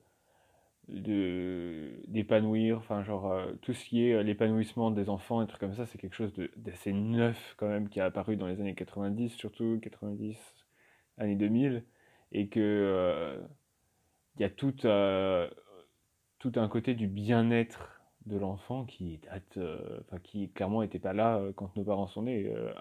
de 0.88 2.00
d'épanouir, 2.08 2.78
enfin 2.78 3.02
genre 3.04 3.32
euh, 3.32 3.54
tout 3.62 3.72
ce 3.74 3.84
qui 3.86 4.04
est 4.06 4.14
euh, 4.14 4.22
l'épanouissement 4.22 4.90
des 4.92 5.08
enfants, 5.10 5.42
et 5.42 5.46
trucs 5.48 5.60
comme 5.60 5.74
ça, 5.74 5.86
c'est 5.86 5.98
quelque 5.98 6.14
chose 6.16 6.32
d'assez 6.56 6.92
neuf 6.92 7.54
quand 7.58 7.68
même 7.68 7.88
qui 7.88 8.00
a 8.00 8.06
apparu 8.06 8.36
dans 8.36 8.46
les 8.48 8.60
années 8.60 8.74
90, 8.76 9.30
surtout 9.36 9.78
90, 9.82 10.38
années 11.18 11.36
2000, 11.36 11.84
et 12.32 12.48
que 12.48 12.60
euh, 12.60 13.40
il 14.36 14.42
y 14.42 14.44
a 14.44 14.50
tout, 14.50 14.74
euh, 14.86 15.50
tout 16.38 16.52
un 16.56 16.68
côté 16.68 16.94
du 16.94 17.06
bien-être 17.08 17.95
de 18.26 18.36
l'enfant 18.38 18.84
qui 18.84 19.18
date, 19.18 19.56
euh, 19.58 20.00
enfin 20.02 20.18
qui 20.20 20.50
clairement 20.50 20.82
était 20.82 20.98
pas 20.98 21.12
là 21.14 21.38
euh, 21.38 21.52
quand 21.52 21.74
nos 21.76 21.84
parents 21.84 22.06
sont 22.08 22.22
nés, 22.22 22.46
euh, 22.54 22.72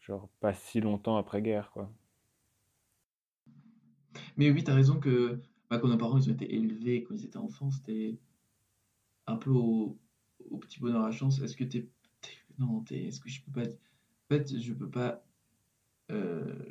genre 0.00 0.28
pas 0.40 0.52
si 0.52 0.82
longtemps 0.82 1.16
après-guerre, 1.16 1.70
quoi. 1.70 1.90
Mais 4.36 4.50
oui, 4.50 4.62
t'as 4.64 4.74
raison 4.74 4.98
que, 5.00 5.40
bah, 5.70 5.78
quand 5.78 5.88
nos 5.88 5.96
parents, 5.96 6.18
ils 6.18 6.28
ont 6.30 6.34
été 6.34 6.54
élevés 6.54 7.02
quand 7.02 7.14
ils 7.14 7.24
étaient 7.24 7.36
enfants, 7.38 7.70
c'était 7.70 8.18
un 9.26 9.36
peu 9.36 9.50
au, 9.50 9.98
au 10.50 10.58
petit 10.58 10.78
bonheur 10.80 11.04
à 11.04 11.10
chance. 11.10 11.40
Est-ce 11.40 11.56
que 11.56 11.64
t'es, 11.64 11.88
t'es- 12.20 12.30
non, 12.58 12.84
est-ce 12.90 13.20
que 13.20 13.28
je 13.28 13.42
peux 13.42 13.52
pas, 13.52 13.68
en 13.68 14.28
fait, 14.28 14.58
je 14.60 14.72
peux 14.72 14.90
pas, 14.90 15.24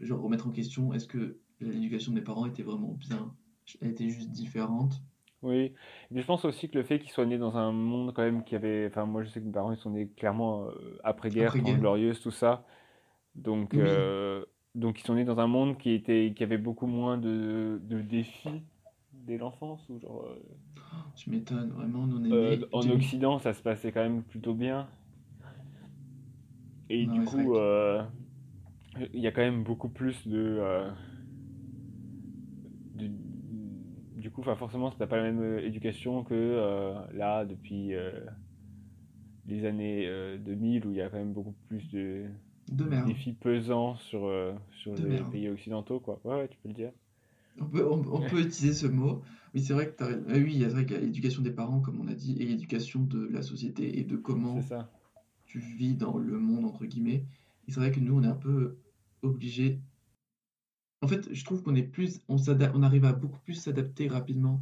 genre 0.01 0.21
remettre 0.21 0.47
en 0.47 0.51
question, 0.51 0.93
est-ce 0.93 1.07
que 1.07 1.37
l'éducation 1.59 2.11
de 2.11 2.17
mes 2.19 2.23
parents 2.23 2.45
était 2.45 2.63
vraiment 2.63 2.93
bien? 2.93 3.35
Elle 3.81 3.91
était 3.91 4.09
juste 4.09 4.31
différente? 4.31 5.01
Oui, 5.43 5.57
et 5.65 5.73
puis 6.11 6.21
je 6.21 6.25
pense 6.27 6.45
aussi 6.45 6.69
que 6.69 6.77
le 6.77 6.83
fait 6.83 6.99
qu'ils 6.99 7.09
soient 7.11 7.25
nés 7.25 7.39
dans 7.39 7.57
un 7.57 7.71
monde 7.71 8.13
quand 8.13 8.21
même 8.21 8.43
qui 8.43 8.55
avait, 8.55 8.85
enfin 8.87 9.05
moi 9.05 9.23
je 9.23 9.29
sais 9.29 9.39
que 9.39 9.45
mes 9.45 9.51
parents 9.51 9.71
ils 9.71 9.77
sont 9.77 9.89
nés 9.89 10.07
clairement 10.07 10.67
euh, 10.69 10.99
après-guerre, 11.03 11.55
Trente 11.57 11.77
Après-guerre. 11.77 11.79
Glorieuses, 11.79 12.21
tout 12.21 12.29
ça, 12.29 12.63
donc 13.35 13.77
Oui, 13.77 13.79
euh, 13.79 14.45
donc 14.75 14.99
ils 15.01 15.05
sont 15.05 15.15
nés 15.15 15.25
dans 15.25 15.39
un 15.39 15.47
monde 15.47 15.77
qui 15.79 15.91
était, 15.93 16.33
qui 16.35 16.43
avait 16.43 16.57
beaucoup 16.59 16.87
moins 16.87 17.17
de, 17.17 17.79
de 17.83 18.01
défis 18.01 18.63
dès 19.13 19.37
l'enfance, 19.37 19.87
ou 19.89 19.99
genre 19.99 20.23
euh, 20.27 20.39
tu 21.15 21.29
m'étonnes, 21.29 21.71
vraiment, 21.71 22.05
nous 22.05 22.17
on 22.17 22.25
est 22.25 22.31
euh, 22.31 22.57
nés 22.57 22.67
en 22.71 22.87
2000. 22.87 22.89
Occident 22.89 23.37
ça 23.39 23.53
se 23.53 23.61
passait 23.61 23.91
quand 23.91 24.01
même 24.01 24.23
plutôt 24.23 24.53
bien, 24.55 24.89
et 26.89 27.07
Non, 27.07 27.07
du 27.07 27.23
coup 27.23 27.55
euh, 27.55 28.03
il 29.13 29.21
y 29.21 29.27
a 29.27 29.31
quand 29.31 29.41
même 29.41 29.63
beaucoup 29.63 29.89
plus 29.89 30.27
de, 30.27 30.37
euh, 30.61 30.91
de- 32.93 33.11
du 34.21 34.31
coup, 34.31 34.43
forcément, 34.43 34.91
t'as 34.91 35.07
pas 35.07 35.17
la 35.17 35.23
même 35.23 35.41
euh, 35.41 35.65
éducation 35.65 36.23
que 36.23 36.33
euh, 36.33 36.93
là 37.13 37.43
depuis 37.43 37.93
euh, 37.93 38.11
les 39.47 39.65
années 39.65 40.07
euh, 40.07 40.37
2000 40.37 40.85
où 40.85 40.91
il 40.91 40.97
y 40.97 41.01
a 41.01 41.09
quand 41.09 41.17
même 41.17 41.33
beaucoup 41.33 41.55
plus 41.67 41.89
de, 41.89 42.27
défis 43.05 43.33
pesants 43.33 43.95
sur, 43.95 44.31
sur 44.71 44.93
de 44.93 45.03
les 45.03 45.09
merde. 45.09 45.31
pays 45.31 45.49
occidentaux, 45.49 45.99
quoi. 45.99 46.21
Ouais, 46.23 46.35
ouais, 46.35 46.47
tu 46.47 46.57
peux 46.61 46.69
le 46.69 46.75
dire. 46.75 46.91
On 47.59 47.65
peut, 47.65 47.85
on, 47.85 47.99
on 48.13 48.21
peut 48.29 48.39
utiliser 48.39 48.73
ce 48.73 48.87
mot. 48.87 49.21
Oui, 49.53 49.61
c'est 49.61 49.73
vrai 49.73 49.89
que 49.89 50.03
ah 50.03 50.33
oui, 50.35 50.59
c'est 50.61 50.67
vrai 50.67 50.85
qu'il 50.85 50.95
y 50.95 50.99
a 50.99 51.01
l'éducation 51.01 51.41
des 51.41 51.51
parents, 51.51 51.81
comme 51.81 51.99
on 51.99 52.07
a 52.07 52.13
dit, 52.13 52.37
et 52.39 52.45
l'éducation 52.45 53.01
de 53.01 53.27
la 53.27 53.41
société 53.41 53.99
et 53.99 54.03
de 54.03 54.15
comment 54.15 54.61
ça. 54.61 54.89
tu 55.45 55.59
vis 55.59 55.95
dans 55.95 56.17
le 56.17 56.39
monde, 56.39 56.65
entre 56.65 56.85
guillemets. 56.85 57.25
Et 57.67 57.71
c'est 57.71 57.79
vrai 57.79 57.91
que 57.91 57.99
nous, 57.99 58.17
on 58.17 58.23
est 58.23 58.27
un 58.27 58.35
peu 58.35 58.77
obligés. 59.21 59.81
En 61.01 61.07
fait, 61.07 61.33
je 61.33 61.43
trouve 61.45 61.63
qu'on 61.63 61.75
est 61.75 61.83
plus, 61.83 62.21
on 62.27 62.37
on 62.37 62.83
arrive 62.83 63.05
à 63.05 63.13
beaucoup 63.13 63.39
plus 63.39 63.55
s'adapter 63.55 64.07
rapidement. 64.07 64.61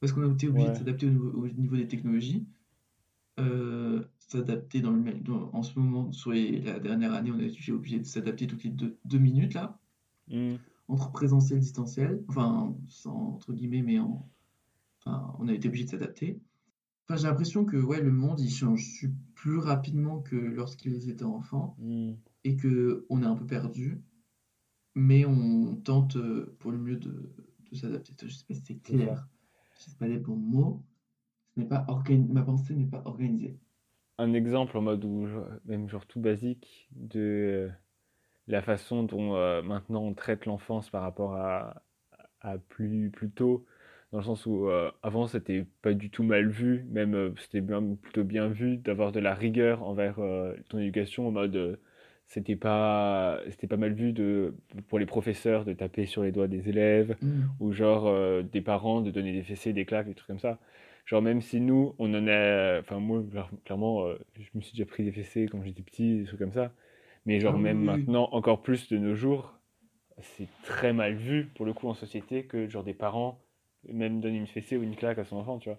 Parce 0.00 0.12
qu'on 0.12 0.28
a 0.28 0.32
été 0.32 0.48
obligé 0.48 0.70
de 0.70 0.76
s'adapter 0.76 1.06
au 1.06 1.10
niveau, 1.10 1.30
au 1.30 1.48
niveau 1.48 1.76
des 1.76 1.88
technologies, 1.88 2.46
euh, 3.40 4.04
s'adapter 4.18 4.80
dans 4.80 4.92
le, 4.92 5.14
dans- 5.14 5.50
en 5.54 5.62
ce 5.62 5.78
moment, 5.78 6.12
sur 6.12 6.32
les- 6.32 6.60
la 6.62 6.80
dernière 6.80 7.14
année, 7.14 7.32
on 7.32 7.38
a 7.38 7.44
été 7.44 7.72
obligé 7.72 7.98
de 8.00 8.04
s'adapter 8.06 8.46
toutes 8.46 8.64
les 8.64 8.70
deux, 8.70 8.98
deux 9.04 9.18
minutes 9.18 9.54
là, 9.54 9.78
Hmm, 10.28 10.56
entre 10.88 11.10
présentiel 11.12 11.58
et 11.58 11.60
distanciel, 11.62 12.24
enfin, 12.28 12.76
sans, 12.88 13.14
entre 13.34 13.52
guillemets, 13.52 13.82
mais 13.82 13.98
en, 13.98 14.28
enfin, 15.00 15.34
on 15.40 15.48
a 15.48 15.54
été 15.54 15.68
obligé 15.68 15.84
de 15.84 15.90
s'adapter. 15.90 16.40
Enfin, 17.08 17.18
j'ai 17.20 17.28
l'impression 17.28 17.64
que 17.64 17.76
ouais, 17.78 18.00
le 18.02 18.12
monde 18.12 18.40
il 18.40 18.50
change 18.50 19.06
plus 19.34 19.58
rapidement 19.58 20.20
que 20.20 20.36
lorsqu'ils 20.36 21.10
étaient 21.10 21.24
enfants 21.24 21.78
hmm, 21.78 22.12
et 22.44 22.56
que 22.56 23.06
on 23.10 23.22
est 23.22 23.26
un 23.26 23.36
peu 23.36 23.46
perdu. 23.46 24.02
Mais 24.94 25.24
on 25.24 25.76
tente 25.76 26.16
euh, 26.16 26.56
pour 26.60 26.72
le 26.72 26.78
mieux 26.78 26.96
de, 26.96 27.32
de 27.70 27.76
s'adapter. 27.76 28.14
Je 28.22 28.32
sais 28.34 28.44
pas 28.46 28.54
si 28.54 28.62
c'est 28.64 28.78
clair, 28.82 29.28
je 29.78 29.84
sais 29.90 29.96
pas 29.98 30.06
les 30.08 30.18
bons 30.18 30.36
mots. 30.36 30.82
Ce 31.54 31.60
n'est 31.60 31.66
pas 31.66 31.84
organi- 31.88 32.28
Ma 32.32 32.42
pensée 32.42 32.74
n'est 32.74 32.86
pas 32.86 33.02
organisée. 33.04 33.58
Un 34.18 34.34
exemple 34.34 34.76
en 34.76 34.82
mode 34.82 35.04
où, 35.04 35.26
même 35.64 35.88
genre 35.88 36.06
tout 36.06 36.20
basique, 36.20 36.88
de 36.92 37.20
euh, 37.20 37.70
la 38.48 38.62
façon 38.62 39.02
dont 39.04 39.36
euh, 39.36 39.62
maintenant 39.62 40.02
on 40.04 40.14
traite 40.14 40.46
l'enfance 40.46 40.90
par 40.90 41.02
rapport 41.02 41.36
à, 41.36 41.82
à 42.40 42.58
plus, 42.58 43.10
plus 43.10 43.30
tôt, 43.30 43.66
dans 44.12 44.18
le 44.18 44.24
sens 44.24 44.46
où 44.46 44.68
euh, 44.68 44.90
avant 45.02 45.26
c'était 45.28 45.66
pas 45.82 45.94
du 45.94 46.10
tout 46.10 46.24
mal 46.24 46.48
vu, 46.50 46.84
même 46.90 47.14
euh, 47.14 47.34
c'était 47.38 47.60
bien, 47.62 47.82
plutôt 47.96 48.24
bien 48.24 48.48
vu 48.48 48.78
d'avoir 48.78 49.12
de 49.12 49.20
la 49.20 49.34
rigueur 49.34 49.82
envers 49.84 50.18
euh, 50.20 50.54
ton 50.70 50.78
éducation, 50.78 51.28
en 51.28 51.32
mode 51.32 51.56
euh, 51.56 51.76
c'était 52.30 52.56
pas, 52.56 53.40
c'était 53.50 53.68
pas 53.68 53.78
mal 53.78 53.94
vu 53.94 54.14
de, 54.14 54.56
pour 54.88 55.00
les 55.00 55.06
professeurs 55.06 55.66
de 55.66 55.74
taper 55.74 56.06
sur 56.06 56.24
les 56.24 56.32
doigts 56.32 56.48
des 56.48 56.70
élèves, 56.70 57.18
Hmm. 57.22 57.60
ou 57.60 57.72
genre 57.72 58.08
euh, 58.08 58.42
des 58.42 58.62
parents 58.62 59.02
de 59.02 59.12
donner 59.12 59.34
des 59.34 59.44
fessées, 59.44 59.74
des 59.74 59.86
claques, 59.86 60.08
des 60.08 60.14
trucs 60.14 60.28
comme 60.28 60.40
ça. 60.40 60.60
Genre 61.06 61.22
même 61.22 61.42
si 61.42 61.60
nous, 61.60 61.94
on 62.00 62.14
en 62.14 62.28
a, 62.28 62.80
enfin 62.80 63.00
moi 63.00 63.20
cla- 63.22 63.50
clairement, 63.66 64.06
euh, 64.06 64.18
je 64.40 64.48
me 64.54 64.62
suis 64.62 64.72
déjà 64.74 64.86
pris 64.86 65.04
des 65.04 65.12
fessées 65.12 65.48
quand 65.52 65.62
j'étais 65.64 65.82
petit, 65.82 66.20
des 66.20 66.24
trucs 66.26 66.40
comme 66.40 66.52
ça, 66.54 66.72
mais 67.26 67.40
Ah 67.42 67.42
genre 67.42 67.58
oui, 67.58 67.60
même 67.60 67.78
oui, 67.78 67.88
oui. 67.90 68.08
maintenant, 68.08 68.28
encore 68.32 68.62
plus 68.62 68.88
de 68.90 68.98
nos 68.98 69.14
jours, 69.16 69.54
c'est 70.20 70.48
très 70.64 70.92
mal 70.94 71.14
vu 71.16 71.46
pour 71.56 71.66
le 71.66 71.72
coup 71.74 71.88
en 71.88 71.94
société 71.94 72.44
que 72.46 72.68
genre 72.68 72.84
des 72.84 72.94
parents 72.94 73.40
même 73.88 74.20
donnent 74.20 74.36
une 74.36 74.48
fessée 74.48 74.76
ou 74.78 74.82
une 74.84 74.96
claque 74.96 75.18
à 75.18 75.24
son 75.26 75.36
enfant, 75.38 75.58
tu 75.58 75.70
vois. 75.70 75.78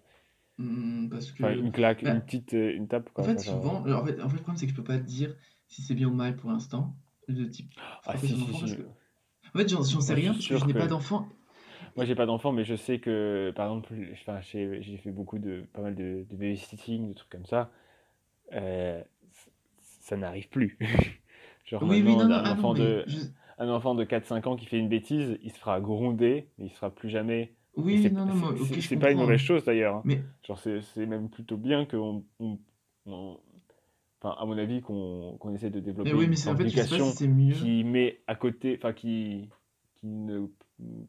Parce 1.10 1.32
Enfin, 1.42 1.54
une 1.58 1.72
claque, 1.72 2.04
une 2.04 2.22
petite, 2.22 2.54
euh, 2.54 2.74
une 2.76 2.88
tape, 2.88 3.10
en 3.18 3.24
fait, 3.24 3.40
souvent, 3.40 3.84
alors, 3.84 4.04
en 4.04 4.06
fait, 4.06 4.22
en 4.22 4.30
fait, 4.30 4.36
le 4.38 4.42
problème, 4.42 4.58
c'est 4.58 4.66
que 4.66 4.72
je 4.72 4.76
peux 4.76 4.84
pas 4.84 4.98
te 4.98 5.04
dire 5.04 5.36
si 5.72 5.82
c'est 5.82 5.96
bien 5.96 6.08
ou 6.08 6.14
mal 6.14 6.36
pour 6.36 6.52
l'instant, 6.52 6.94
de 7.28 7.46
type 7.46 7.72
ah 8.06 8.18
si, 8.18 8.28
si, 8.28 8.54
si. 8.54 8.76
que, 8.76 8.82
en 9.56 9.58
fait, 9.58 9.68
j'en 9.70 9.84
sais 9.84 10.14
rien 10.14 10.34
parce 10.34 10.48
que 10.48 10.58
je 10.58 10.66
n'ai 10.66 10.74
pas 10.74 10.88
d'enfant. 10.88 11.28
moi, 11.96 12.06
j'ai 12.06 12.16
pas 12.16 12.26
d'enfant, 12.26 12.52
mais 12.52 12.64
je 12.64 12.76
sais 12.76 13.00
que, 13.00 13.52
par 13.56 13.68
exemple, 13.68 13.94
enfin, 14.14 14.40
j'ai 14.42 14.98
fait 14.98 15.12
beaucoup 15.12 15.40
de, 15.40 15.64
pas 15.74 15.82
mal 15.82 15.96
de, 15.96 16.26
de 16.30 16.36
babysitting, 16.36 17.10
de 17.10 17.14
trucs 17.14 17.30
comme 17.30 17.46
ça. 17.46 17.72
Euh, 18.54 19.02
ça 20.02 20.18
n'arrive 20.18 20.50
plus. 20.50 20.78
Genre 21.66 21.84
Oui, 21.84 22.02
oui, 22.04 22.16
non, 22.16 22.28
non, 22.28 22.36
un 22.36 22.46
ah 22.46 22.52
enfant 22.52 22.74
de, 22.74 23.06
je... 23.08 23.26
un 23.58 23.70
enfant 23.70 23.96
de 23.96 24.04
quatre 24.04 24.26
cinq 24.26 24.48
ans 24.48 24.56
qui 24.56 24.66
fait 24.66 24.78
une 24.78 24.90
bêtise, 24.90 25.38
il 25.42 25.52
se 25.52 25.60
fera 25.60 25.80
gronder, 25.80 26.48
mais 26.58 26.66
il 26.66 26.70
se 26.70 26.76
fera 26.76 26.90
plus 26.90 27.10
jamais. 27.10 27.54
Oui, 27.76 28.10
non, 28.12 28.26
non, 28.26 28.34
c'est- 28.36 28.52
mais 28.52 28.60
ok, 28.60 28.68
c'est- 28.68 28.82
je 28.82 28.88
c'est 28.90 28.98
pas 28.98 29.12
une 29.12 29.20
mauvaise 29.20 29.40
chose 29.40 29.64
d'ailleurs. 29.64 29.96
hein. 29.96 30.04
Mais 30.06 30.22
Genre 30.46 30.60
c'est 30.60 30.82
c'est 30.82 31.06
même 31.06 31.30
plutôt 31.30 31.58
bien 31.58 31.86
qu'on, 31.86 32.26
on- 32.40 32.60
on- 33.06 33.40
enfin 34.22 34.36
à 34.40 34.46
mon 34.46 34.58
avis, 34.58 34.82
qu'on 34.82 35.54
essaie 35.54 35.70
de 35.70 35.80
Mais 35.80 35.86
développer 35.86 36.14
oui, 36.14 36.26
une 36.26 36.30
mais 36.30 36.36
c'est 36.36 36.50
en 36.50 36.56
fait, 36.56 36.70
si 36.70 37.30
qui 37.54 37.84
met 37.84 38.22
à 38.28 38.36
côté, 38.36 38.78
enfin 38.78 38.94
qui, 38.94 39.50
qui 40.00 40.08
ne 40.08 40.48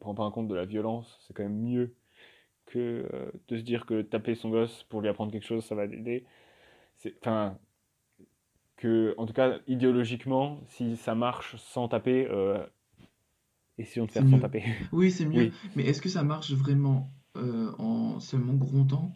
prend 0.01 0.15
pas 0.15 0.25
en 0.25 0.31
compte 0.31 0.49
de 0.49 0.55
la 0.55 0.65
violence. 0.65 1.19
C'est 1.27 1.35
quand 1.35 1.43
même 1.43 1.61
mieux 1.61 1.95
que 2.67 3.07
euh, 3.13 3.31
de 3.49 3.59
se 3.59 3.63
dire 3.63 3.87
que 3.87 4.03
taper 4.03 4.35
son 4.35 4.51
gosse 4.51 4.85
pour 4.85 5.01
lui 5.01 5.09
apprendre 5.09 5.33
quelque 5.33 5.47
chose, 5.47 5.65
ça 5.65 5.75
va 5.75 5.87
l'aider. 5.87 6.25
C'est, 6.99 7.15
enfin, 7.21 7.59
que, 8.77 9.15
en 9.19 9.27
tout 9.27 9.33
cas, 9.33 9.59
idéologiquement, 9.67 10.61
si 10.69 10.97
ça 10.97 11.15
marche 11.15 11.57
sans 11.57 11.89
taper, 11.89 12.27
euh, 12.31 12.59
essayons 13.79 14.07
de 14.07 14.11
faire 14.11 14.27
sans 14.29 14.39
taper. 14.39 14.65
Oui, 14.93 15.11
c'est 15.11 15.25
mieux. 15.27 15.45
Oui, 15.45 15.53
Mais 15.77 15.85
est-ce 15.85 16.03
que 16.03 16.09
ça 16.09 16.23
marche 16.23 16.53
vraiment 16.53 17.13
euh, 17.37 17.73
en 17.79 18.21
seulement 18.21 18.55
grondant? 18.55 19.13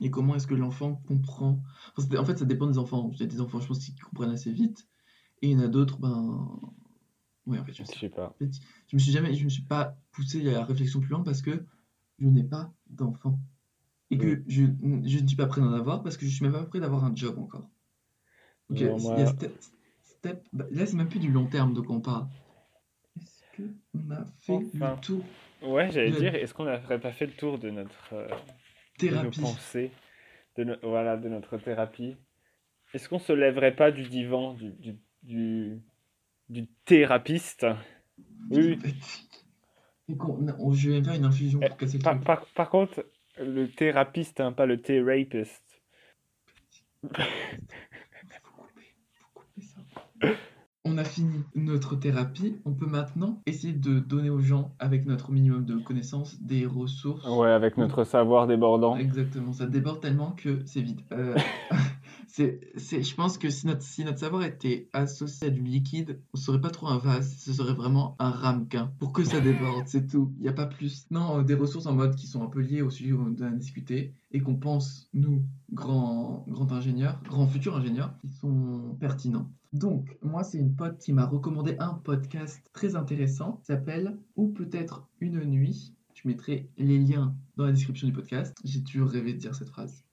Et 0.00 0.10
comment 0.10 0.34
est-ce 0.34 0.46
que 0.46 0.54
l'enfant 0.54 0.96
comprend? 1.06 1.62
Enfin, 1.96 2.16
en 2.18 2.24
fait, 2.24 2.38
ça 2.38 2.44
dépend 2.44 2.66
des 2.66 2.78
enfants. 2.78 3.10
Il 3.12 3.20
y 3.20 3.22
a 3.22 3.26
des 3.26 3.40
enfants, 3.40 3.60
je 3.60 3.68
pense, 3.68 3.78
qui 3.78 3.94
comprennent 3.96 4.30
assez 4.30 4.50
vite. 4.50 4.88
Et 5.42 5.50
il 5.50 5.52
y 5.52 5.56
en 5.60 5.64
a 5.64 5.68
d'autres, 5.68 5.98
ben... 5.98 6.48
Oui, 7.46 7.58
en 7.58 7.64
fait, 7.64 7.72
je 7.72 7.82
je 7.82 7.84
sais 7.84 7.98
sais 7.98 8.08
pas. 8.08 8.28
En 8.28 8.34
fait, 8.38 8.50
je 8.88 8.96
me 8.96 9.00
suis 9.00 9.12
jamais, 9.12 9.34
je 9.34 9.44
me 9.44 9.48
suis 9.50 9.62
pas 9.64 9.96
poussé 10.12 10.46
à 10.48 10.52
la 10.52 10.64
réflexion 10.64 11.00
plus 11.00 11.10
loin 11.10 11.22
parce 11.22 11.42
que 11.42 11.64
je 12.18 12.26
n'ai 12.26 12.44
pas 12.44 12.72
d'enfant. 12.88 13.38
Et 14.10 14.16
Mm. 14.16 14.20
que 14.20 14.42
je, 14.46 14.62
je 15.04 15.18
ne 15.18 15.26
suis 15.26 15.36
pas 15.36 15.46
prêt 15.46 15.60
d'en 15.60 15.72
avoir 15.72 16.02
parce 16.02 16.16
que 16.16 16.24
je 16.26 16.30
suis 16.30 16.44
même 16.44 16.52
pas 16.52 16.64
prêt 16.64 16.80
d'avoir 16.80 17.04
un 17.04 17.14
job 17.14 17.38
encore. 17.38 17.68
Donc, 18.70 18.78
il 18.80 18.80
y 18.80 18.84
a, 18.84 18.90
Non, 18.90 18.96
il 18.98 19.02
y 19.02 19.22
a 19.22 19.26
moi, 19.26 19.26
step, 19.26 19.58
step- 20.02 20.46
bah, 20.52 20.66
là, 20.70 20.86
c'est 20.86 20.96
même 20.96 21.08
plus 21.08 21.18
du 21.18 21.30
long 21.30 21.46
terme 21.46 21.74
de 21.74 21.80
quoi 21.80 21.96
on 21.96 22.00
parle. 22.00 22.28
Est-ce 23.20 23.42
que 23.52 23.62
on 23.94 24.10
a 24.12 24.24
fait 24.40 24.58
le 24.72 25.00
tour 25.00 25.24
Ouais, 25.62 25.90
j'allais 25.92 26.10
de 26.10 26.18
dire, 26.18 26.34
est-ce 26.34 26.54
qu'on 26.54 26.64
n'aurait 26.64 27.00
pas 27.00 27.12
fait 27.12 27.26
le 27.26 27.32
tour 27.32 27.58
de 27.58 27.70
notre, 27.70 28.12
euh, 28.14 28.28
de 29.08 29.16
nos 29.16 29.30
thérapie? 29.30 29.40
pensées, 29.40 29.90
de 30.56 30.64
no- 30.64 30.76
voilà, 30.82 31.16
de 31.16 31.28
notre 31.28 31.58
thérapie? 31.58 32.16
Est-ce 32.94 33.08
qu'on 33.08 33.18
se 33.18 33.32
lèverait 33.32 33.74
pas 33.74 33.90
du 33.90 34.02
divan 34.04 34.54
du, 34.54 34.70
du, 34.72 34.96
du, 35.22 35.80
du 36.48 36.66
thérapeute? 36.84 37.64
Oui. 38.50 38.78
Et 40.08 40.16
qu'on- 40.16 40.46
on- 40.58 40.72
je 40.72 40.90
vais 40.90 41.02
faire 41.02 41.14
une 41.14 41.24
infusion 41.24 41.60
Eh, 41.62 41.68
pour 41.68 41.76
casser 41.76 41.98
le 41.98 42.02
par, 42.04 42.14
truc. 42.14 42.26
par, 42.26 42.46
par 42.48 42.70
contre, 42.70 43.06
le 43.38 43.66
thérapeute, 43.68 44.40
hein, 44.40 44.52
pas 44.52 44.66
le 44.66 44.80
thérapiste. 44.80 45.80
Faut 47.02 47.08
couper, 48.52 48.82
faut 49.14 49.40
couper 49.40 49.62
ça? 49.62 49.80
On 50.84 50.98
a 50.98 51.04
fini 51.04 51.44
notre 51.54 51.94
thérapie. 51.94 52.56
On 52.64 52.72
peut 52.72 52.86
maintenant 52.86 53.40
essayer 53.46 53.72
de 53.72 54.00
donner 54.00 54.30
aux 54.30 54.40
gens, 54.40 54.74
avec 54.80 55.06
notre 55.06 55.30
minimum 55.30 55.64
de 55.64 55.76
connaissances, 55.76 56.42
des 56.42 56.66
ressources. 56.66 57.24
Ouais, 57.28 57.50
avec 57.50 57.76
notre 57.76 58.02
savoir 58.02 58.48
débordant. 58.48 58.96
exactement, 58.96 59.52
ça 59.52 59.66
déborde 59.66 60.00
tellement 60.00 60.32
que 60.32 60.60
c'est 60.66 60.80
vide. 60.80 61.00
Euh, 61.12 61.36
c'est, 62.32 63.02
je 63.02 63.14
pense 63.14 63.36
que 63.36 63.50
si 63.50 63.66
notre, 63.66 63.82
si 63.82 64.04
notre 64.04 64.18
savoir 64.18 64.42
était 64.42 64.88
associé 64.94 65.48
à 65.48 65.50
du 65.50 65.60
liquide, 65.62 66.18
on 66.32 66.38
serait 66.38 66.60
pas 66.60 66.70
trop 66.70 66.86
un 66.86 66.96
vase, 66.96 67.36
ce 67.38 67.52
serait 67.52 67.74
vraiment 67.74 68.16
un 68.18 68.30
ramequin 68.30 68.90
pour 68.98 69.12
que 69.12 69.22
ça 69.22 69.40
déborde, 69.40 69.86
c'est 69.86 70.06
tout. 70.06 70.32
Il 70.38 70.42
n'y 70.42 70.48
a 70.48 70.54
pas 70.54 70.64
plus. 70.64 71.06
Non, 71.10 71.40
euh, 71.40 71.42
des 71.42 71.54
ressources 71.54 71.84
en 71.84 71.92
mode 71.92 72.16
qui 72.16 72.26
sont 72.26 72.42
un 72.42 72.46
peu 72.46 72.60
liées 72.60 72.80
au 72.80 72.88
sujet 72.88 73.12
qu'on 73.12 73.36
a 73.42 73.50
discuté 73.50 74.14
et 74.30 74.40
qu'on 74.40 74.56
pense, 74.56 75.10
nous, 75.12 75.44
grands, 75.72 76.46
grands 76.48 76.72
ingénieurs, 76.72 77.20
grands 77.24 77.46
futurs 77.46 77.76
ingénieurs, 77.76 78.16
qui 78.20 78.28
sont 78.28 78.96
pertinents. 78.98 79.50
Donc, 79.74 80.16
moi, 80.22 80.42
c'est 80.42 80.58
une 80.58 80.74
pote 80.74 80.98
qui 80.98 81.12
m'a 81.12 81.26
recommandé 81.26 81.76
un 81.80 81.94
podcast 81.94 82.62
très 82.72 82.96
intéressant 82.96 83.58
qui 83.58 83.66
s'appelle 83.66 84.18
Ou 84.36 84.48
peut-être 84.48 85.06
une 85.20 85.44
nuit. 85.44 85.94
Je 86.14 86.28
mettrai 86.28 86.70
les 86.78 86.98
liens 86.98 87.34
dans 87.56 87.66
la 87.66 87.72
description 87.72 88.06
du 88.06 88.14
podcast. 88.14 88.54
J'ai 88.64 88.82
toujours 88.82 89.10
rêvé 89.10 89.34
de 89.34 89.38
dire 89.38 89.54
cette 89.54 89.68
phrase. 89.68 90.04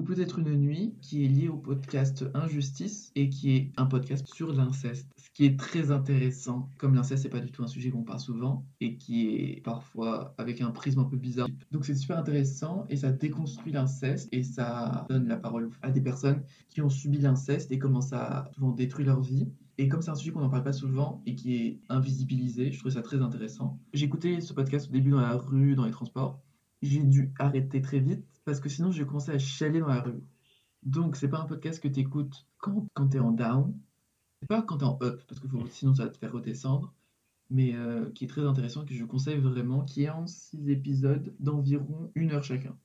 Ou 0.00 0.02
peut-être 0.02 0.38
une 0.38 0.54
nuit 0.54 0.94
qui 1.02 1.26
est 1.26 1.28
liée 1.28 1.50
au 1.50 1.58
podcast 1.58 2.24
Injustice 2.32 3.12
et 3.16 3.28
qui 3.28 3.54
est 3.54 3.72
un 3.76 3.84
podcast 3.84 4.26
sur 4.34 4.50
l'inceste. 4.50 5.06
Ce 5.18 5.28
qui 5.34 5.44
est 5.44 5.58
très 5.58 5.90
intéressant, 5.90 6.70
comme 6.78 6.94
l'inceste 6.94 7.24
n'est 7.24 7.30
pas 7.30 7.40
du 7.40 7.52
tout 7.52 7.62
un 7.62 7.66
sujet 7.66 7.90
qu'on 7.90 8.02
parle 8.02 8.18
souvent 8.18 8.64
et 8.80 8.96
qui 8.96 9.28
est 9.28 9.62
parfois 9.62 10.34
avec 10.38 10.62
un 10.62 10.70
prisme 10.70 11.00
un 11.00 11.04
peu 11.04 11.18
bizarre. 11.18 11.48
Donc 11.70 11.84
c'est 11.84 11.94
super 11.94 12.18
intéressant 12.18 12.86
et 12.88 12.96
ça 12.96 13.12
déconstruit 13.12 13.72
l'inceste 13.72 14.30
et 14.32 14.42
ça 14.42 15.04
donne 15.10 15.28
la 15.28 15.36
parole 15.36 15.68
à 15.82 15.90
des 15.90 16.00
personnes 16.00 16.44
qui 16.70 16.80
ont 16.80 16.88
subi 16.88 17.18
l'inceste 17.18 17.70
et 17.70 17.78
comment 17.78 18.00
ça 18.00 18.50
souvent 18.54 18.72
détruit 18.72 19.04
leur 19.04 19.20
vie. 19.20 19.48
Et 19.76 19.88
comme 19.88 20.00
c'est 20.00 20.10
un 20.10 20.14
sujet 20.14 20.30
qu'on 20.32 20.40
n'en 20.40 20.48
parle 20.48 20.64
pas 20.64 20.72
souvent 20.72 21.22
et 21.26 21.34
qui 21.34 21.56
est 21.56 21.80
invisibilisé, 21.90 22.72
je 22.72 22.78
trouve 22.78 22.92
ça 22.92 23.02
très 23.02 23.20
intéressant. 23.20 23.78
Écouté 23.92 24.40
ce 24.40 24.54
podcast 24.54 24.88
au 24.88 24.92
début 24.92 25.10
dans 25.10 25.20
la 25.20 25.36
rue, 25.36 25.74
dans 25.74 25.84
les 25.84 25.90
transports. 25.90 26.40
J'ai 26.82 27.02
dû 27.02 27.32
arrêter 27.38 27.82
très 27.82 28.00
vite 28.00 28.24
parce 28.44 28.60
que 28.60 28.68
sinon 28.68 28.90
j'ai 28.90 29.04
commencé 29.04 29.32
à 29.32 29.38
chialer 29.38 29.80
dans 29.80 29.88
la 29.88 30.00
rue. 30.00 30.22
Donc 30.82 31.16
c'est 31.16 31.28
pas 31.28 31.40
un 31.40 31.46
podcast 31.46 31.82
que 31.82 31.88
tu 31.88 32.00
écoutes 32.00 32.46
quand, 32.58 32.86
quand 32.94 33.08
tu 33.08 33.16
es 33.18 33.20
en 33.20 33.32
down, 33.32 33.74
c'est 34.40 34.48
pas 34.48 34.62
quand 34.62 34.78
tu 34.78 34.84
es 34.84 34.88
en 34.88 34.98
up 35.02 35.22
parce 35.28 35.40
que 35.40 35.46
sinon 35.70 35.94
ça 35.94 36.04
va 36.04 36.10
te 36.10 36.18
faire 36.18 36.32
redescendre, 36.32 36.94
mais 37.50 37.74
euh, 37.74 38.10
qui 38.12 38.24
est 38.24 38.28
très 38.28 38.46
intéressant, 38.46 38.84
que 38.84 38.94
je 38.94 39.04
conseille 39.04 39.38
vraiment, 39.38 39.84
qui 39.84 40.04
est 40.04 40.10
en 40.10 40.26
6 40.26 40.70
épisodes 40.70 41.34
d'environ 41.38 42.10
une 42.14 42.32
heure 42.32 42.44
chacun. 42.44 42.76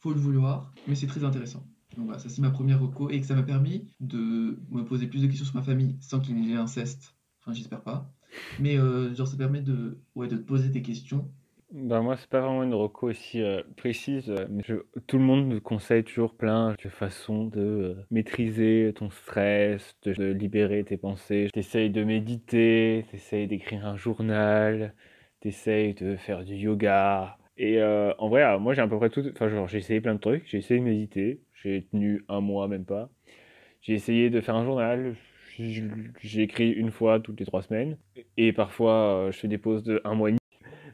Faut 0.00 0.12
le 0.12 0.20
vouloir, 0.20 0.72
mais 0.86 0.94
c'est 0.94 1.06
très 1.06 1.24
intéressant. 1.24 1.66
Donc 1.96 2.06
voilà, 2.06 2.18
ça 2.18 2.28
c'est 2.28 2.42
ma 2.42 2.50
première 2.50 2.80
reco 2.80 3.10
et 3.10 3.20
que 3.20 3.26
ça 3.26 3.34
m'a 3.34 3.42
permis 3.42 3.86
de 4.00 4.58
me 4.70 4.84
poser 4.84 5.06
plus 5.06 5.22
de 5.22 5.26
questions 5.26 5.46
sur 5.46 5.56
ma 5.56 5.62
famille 5.62 5.96
sans 6.00 6.20
qu'il 6.20 6.38
y 6.44 6.52
ait 6.52 6.56
inceste. 6.56 7.16
Enfin, 7.40 7.52
j'espère 7.52 7.82
pas. 7.82 8.12
Mais 8.60 8.78
euh, 8.78 9.14
genre, 9.14 9.26
ça 9.26 9.36
permet 9.36 9.62
de, 9.62 9.98
ouais, 10.14 10.28
de 10.28 10.36
te 10.36 10.42
poser 10.42 10.70
tes 10.70 10.82
questions. 10.82 11.30
Ben 11.78 12.00
moi, 12.00 12.16
c'est 12.16 12.30
pas 12.30 12.40
vraiment 12.40 12.62
une 12.62 12.72
reco 12.72 13.10
aussi 13.10 13.42
euh, 13.42 13.62
précise, 13.76 14.30
euh, 14.30 14.46
mais 14.48 14.62
tout 14.62 15.18
le 15.18 15.24
monde 15.24 15.46
me 15.46 15.60
conseille 15.60 16.02
toujours 16.04 16.34
plein 16.34 16.74
de 16.82 16.88
façons 16.88 17.44
de 17.44 17.60
euh, 17.60 18.06
maîtriser 18.10 18.94
ton 18.96 19.10
stress, 19.10 19.94
de, 20.02 20.12
libérer 20.32 20.84
tes 20.84 20.96
pensées. 20.96 21.48
T'essayes 21.52 21.90
de 21.90 22.02
méditer, 22.02 23.04
t'essayes 23.10 23.46
d'écrire 23.46 23.84
un 23.86 23.98
journal, 23.98 24.94
t'essayes 25.40 25.92
de 25.92 26.16
faire 26.16 26.44
du 26.44 26.54
yoga. 26.54 27.36
Et 27.58 27.82
en 27.82 28.28
vrai, 28.28 28.58
moi 28.58 28.74
j'ai 28.74 28.82
à 28.82 28.88
peu 28.88 28.98
près 28.98 29.08
tout, 29.10 29.24
enfin 29.32 29.66
j'ai 29.66 29.78
essayé 29.78 30.00
plein 30.02 30.14
de 30.14 30.20
trucs, 30.20 30.46
j'ai 30.46 30.58
essayé 30.58 30.78
de 30.80 30.84
méditer, 30.84 31.40
j'ai 31.54 31.86
tenu 31.90 32.22
un 32.28 32.40
mois 32.40 32.68
même 32.68 32.84
pas. 32.84 33.08
J'ai 33.82 33.94
essayé 33.94 34.30
de 34.30 34.40
faire 34.42 34.56
un 34.56 34.64
journal, 34.64 35.16
j- 35.58 35.84
j'ai 36.22 36.42
écrit 36.42 36.70
une 36.70 36.90
fois 36.90 37.20
toutes 37.20 37.40
les 37.40 37.46
trois 37.46 37.62
semaines, 37.62 37.98
et 38.36 38.52
parfois 38.52 39.30
je 39.32 39.38
fais 39.38 39.48
des 39.48 39.58
pauses 39.58 39.84
de 39.84 40.00
un 40.04 40.14
mois 40.14 40.30
et 40.30 40.32
demi. 40.32 40.40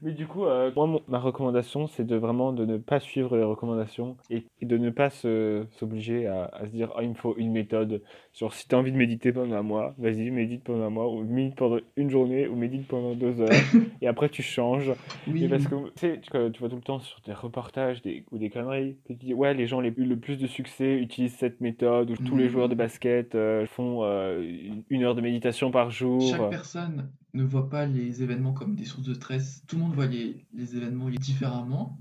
Mais 0.02 0.12
du 0.12 0.26
coup, 0.26 0.44
euh, 0.46 0.72
moi, 0.74 0.86
mon- 0.86 1.02
ma 1.06 1.20
recommandation, 1.20 1.86
c'est 1.86 2.04
de 2.04 2.16
vraiment 2.16 2.52
de 2.52 2.64
ne 2.66 2.76
pas 2.76 2.98
suivre 2.98 3.36
les 3.36 3.44
recommandations 3.44 4.16
et, 4.30 4.44
et 4.60 4.66
de 4.66 4.76
ne 4.76 4.90
pas 4.90 5.10
s'obliger 5.10 6.26
à, 6.26 6.46
à 6.52 6.66
se 6.66 6.72
dire, 6.72 6.90
ah, 6.96 7.02
il 7.04 7.10
me 7.10 7.14
faut 7.14 7.36
une 7.36 7.52
méthode. 7.52 8.02
Genre, 8.34 8.52
si 8.52 8.66
tu 8.66 8.74
as 8.74 8.78
envie 8.78 8.90
de 8.90 8.96
méditer 8.96 9.32
pendant 9.32 9.54
un 9.54 9.62
mois, 9.62 9.94
vas-y, 9.98 10.30
médite 10.30 10.64
pendant 10.64 10.84
un 10.84 10.90
mois, 10.90 11.08
ou 11.08 11.22
médite 11.22 11.54
pendant 11.56 11.78
une 11.96 12.10
journée, 12.10 12.48
ou 12.48 12.56
médite 12.56 12.88
pendant 12.88 13.14
deux 13.14 13.40
heures, 13.40 13.48
et 14.02 14.08
après 14.08 14.28
tu 14.28 14.42
changes. 14.42 14.92
Oui, 15.28 15.44
Et 15.44 15.48
parce 15.48 15.66
que, 15.68 15.74
tu 15.90 15.92
sais, 15.96 16.20
tu, 16.20 16.30
tu 16.52 16.58
vois 16.60 16.68
tout 16.68 16.76
le 16.76 16.82
temps 16.82 16.98
sur 16.98 17.20
des 17.24 17.32
reportages 17.32 18.02
des, 18.02 18.24
ou 18.32 18.38
des 18.38 18.50
conneries, 18.50 18.96
tu 19.06 19.14
dis, 19.14 19.34
ouais, 19.34 19.54
les 19.54 19.66
gens 19.68 19.80
les, 19.80 19.90
le 19.96 20.16
plus 20.18 20.36
de 20.36 20.48
succès 20.48 20.94
utilisent 20.96 21.36
cette 21.36 21.60
méthode, 21.60 22.10
ou 22.10 22.16
tous 22.16 22.36
les 22.36 22.48
joueurs 22.48 22.68
de 22.68 22.74
basket 22.74 23.36
euh, 23.36 23.66
font 23.66 24.02
euh, 24.02 24.42
une- 24.42 24.82
une 24.90 25.04
heure 25.04 25.14
de 25.14 25.20
méditation 25.20 25.70
par 25.70 25.90
jour. 25.90 26.20
Chaque 26.28 26.50
personne 26.50 27.08
ne 27.34 27.44
voit 27.44 27.68
pas 27.68 27.86
les 27.86 28.22
événements 28.22 28.52
comme 28.52 28.74
des 28.74 28.84
sources 28.84 29.06
de 29.06 29.14
stress. 29.14 29.62
Tout 29.66 29.76
le 29.76 29.82
monde 29.82 29.94
voit 29.94 30.06
les, 30.06 30.44
les 30.54 30.76
événements 30.76 31.08
différemment. 31.10 31.98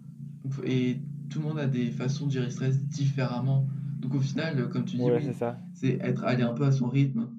Et 0.66 0.98
tout 1.30 1.40
le 1.40 1.46
monde 1.46 1.60
a 1.60 1.68
des 1.68 1.92
façons 1.92 2.28
de 2.28 2.32
gérer 2.32 2.46
le 2.46 2.52
stress 2.52 2.84
différemment. 2.86 3.68
Donc 4.00 4.16
au 4.16 4.20
final, 4.20 4.70
comme 4.70 4.86
tu 4.86 4.98
dis, 4.98 5.04
Ouais, 5.04 5.22
oui, 5.24 5.34
c'est 5.74 6.00
être 6.02 6.24
aller 6.24 6.44
un 6.44 6.54
peu 6.54 6.66
à 6.66 6.72
son 6.72 6.88
rythme. 6.90 7.30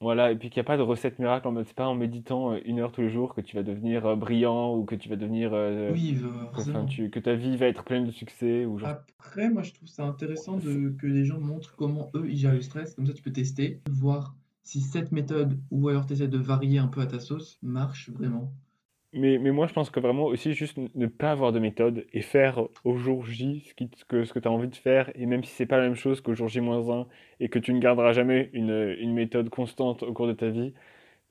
Voilà, 0.00 0.30
et 0.30 0.36
puis 0.36 0.50
qu'il 0.50 0.60
n'y 0.60 0.66
a 0.66 0.66
pas 0.66 0.76
de 0.76 0.82
recette 0.82 1.18
miracle 1.18 1.48
c'est 1.64 1.74
pas 1.74 1.86
en 1.86 1.94
méditant 1.94 2.52
euh, 2.52 2.58
une 2.66 2.78
heure 2.78 2.92
tous 2.92 3.00
les 3.00 3.08
jours 3.08 3.34
que 3.34 3.40
tu 3.40 3.56
vas 3.56 3.62
devenir 3.62 4.04
euh, 4.04 4.16
brillant 4.16 4.76
ou 4.76 4.84
que 4.84 4.94
tu 4.94 5.08
vas 5.08 5.16
devenir, 5.16 5.52
euh, 5.54 5.92
Oui, 5.94 6.18
que, 6.20 6.26
enfin, 6.26 6.50
forcément. 6.52 6.84
tu, 6.84 7.08
que 7.08 7.18
ta 7.18 7.34
vie 7.34 7.56
va 7.56 7.68
être 7.68 7.84
pleine 7.84 8.04
de 8.04 8.10
succès 8.10 8.66
ou 8.66 8.78
genre. 8.78 8.90
Après, 8.90 9.48
moi, 9.48 9.62
je 9.62 9.72
trouve 9.72 9.88
ça 9.88 10.04
intéressant 10.04 10.58
de, 10.58 10.90
que 10.98 11.06
les 11.06 11.24
gens 11.24 11.40
montrent 11.40 11.74
comment 11.74 12.10
eux, 12.14 12.26
ils 12.28 12.36
gèrent 12.36 12.52
le 12.52 12.60
stress. 12.60 12.94
Comme 12.94 13.06
ça, 13.06 13.14
tu 13.14 13.22
peux 13.22 13.32
tester, 13.32 13.80
voir 13.90 14.36
si 14.64 14.80
cette 14.80 15.12
méthode, 15.12 15.62
ou 15.70 15.88
alors 15.88 16.06
tu 16.06 16.14
essaies 16.14 16.28
de 16.28 16.38
varier 16.38 16.78
un 16.78 16.88
peu 16.88 17.00
à 17.02 17.06
ta 17.06 17.20
sauce, 17.20 17.58
marche 17.62 18.10
vraiment. 18.10 18.52
Mais, 19.12 19.38
mais 19.38 19.52
moi, 19.52 19.68
je 19.68 19.72
pense 19.72 19.90
que 19.90 20.00
vraiment 20.00 20.24
aussi 20.24 20.54
juste 20.54 20.76
ne 20.76 21.06
pas 21.06 21.30
avoir 21.30 21.52
de 21.52 21.60
méthode 21.60 22.04
et 22.12 22.20
faire 22.20 22.66
au 22.82 22.96
jour 22.96 23.24
J 23.24 23.60
ce 23.68 23.74
qui, 23.74 23.88
ce 23.96 24.04
que, 24.04 24.24
ce 24.24 24.32
que 24.32 24.40
tu 24.40 24.48
as 24.48 24.50
envie 24.50 24.66
de 24.68 24.74
faire, 24.74 25.10
et 25.14 25.26
même 25.26 25.44
si 25.44 25.52
c'est 25.54 25.66
pas 25.66 25.76
la 25.78 25.84
même 25.84 25.94
chose 25.94 26.20
qu'au 26.20 26.34
jour 26.34 26.48
J 26.48 26.60
moins 26.60 26.90
1 26.90 27.06
et 27.38 27.48
que 27.48 27.60
tu 27.60 27.72
ne 27.72 27.78
garderas 27.78 28.12
jamais 28.12 28.50
une, 28.54 28.70
une 28.98 29.14
méthode 29.14 29.50
constante 29.50 30.02
au 30.02 30.12
cours 30.12 30.26
de 30.26 30.32
ta 30.32 30.48
vie, 30.50 30.74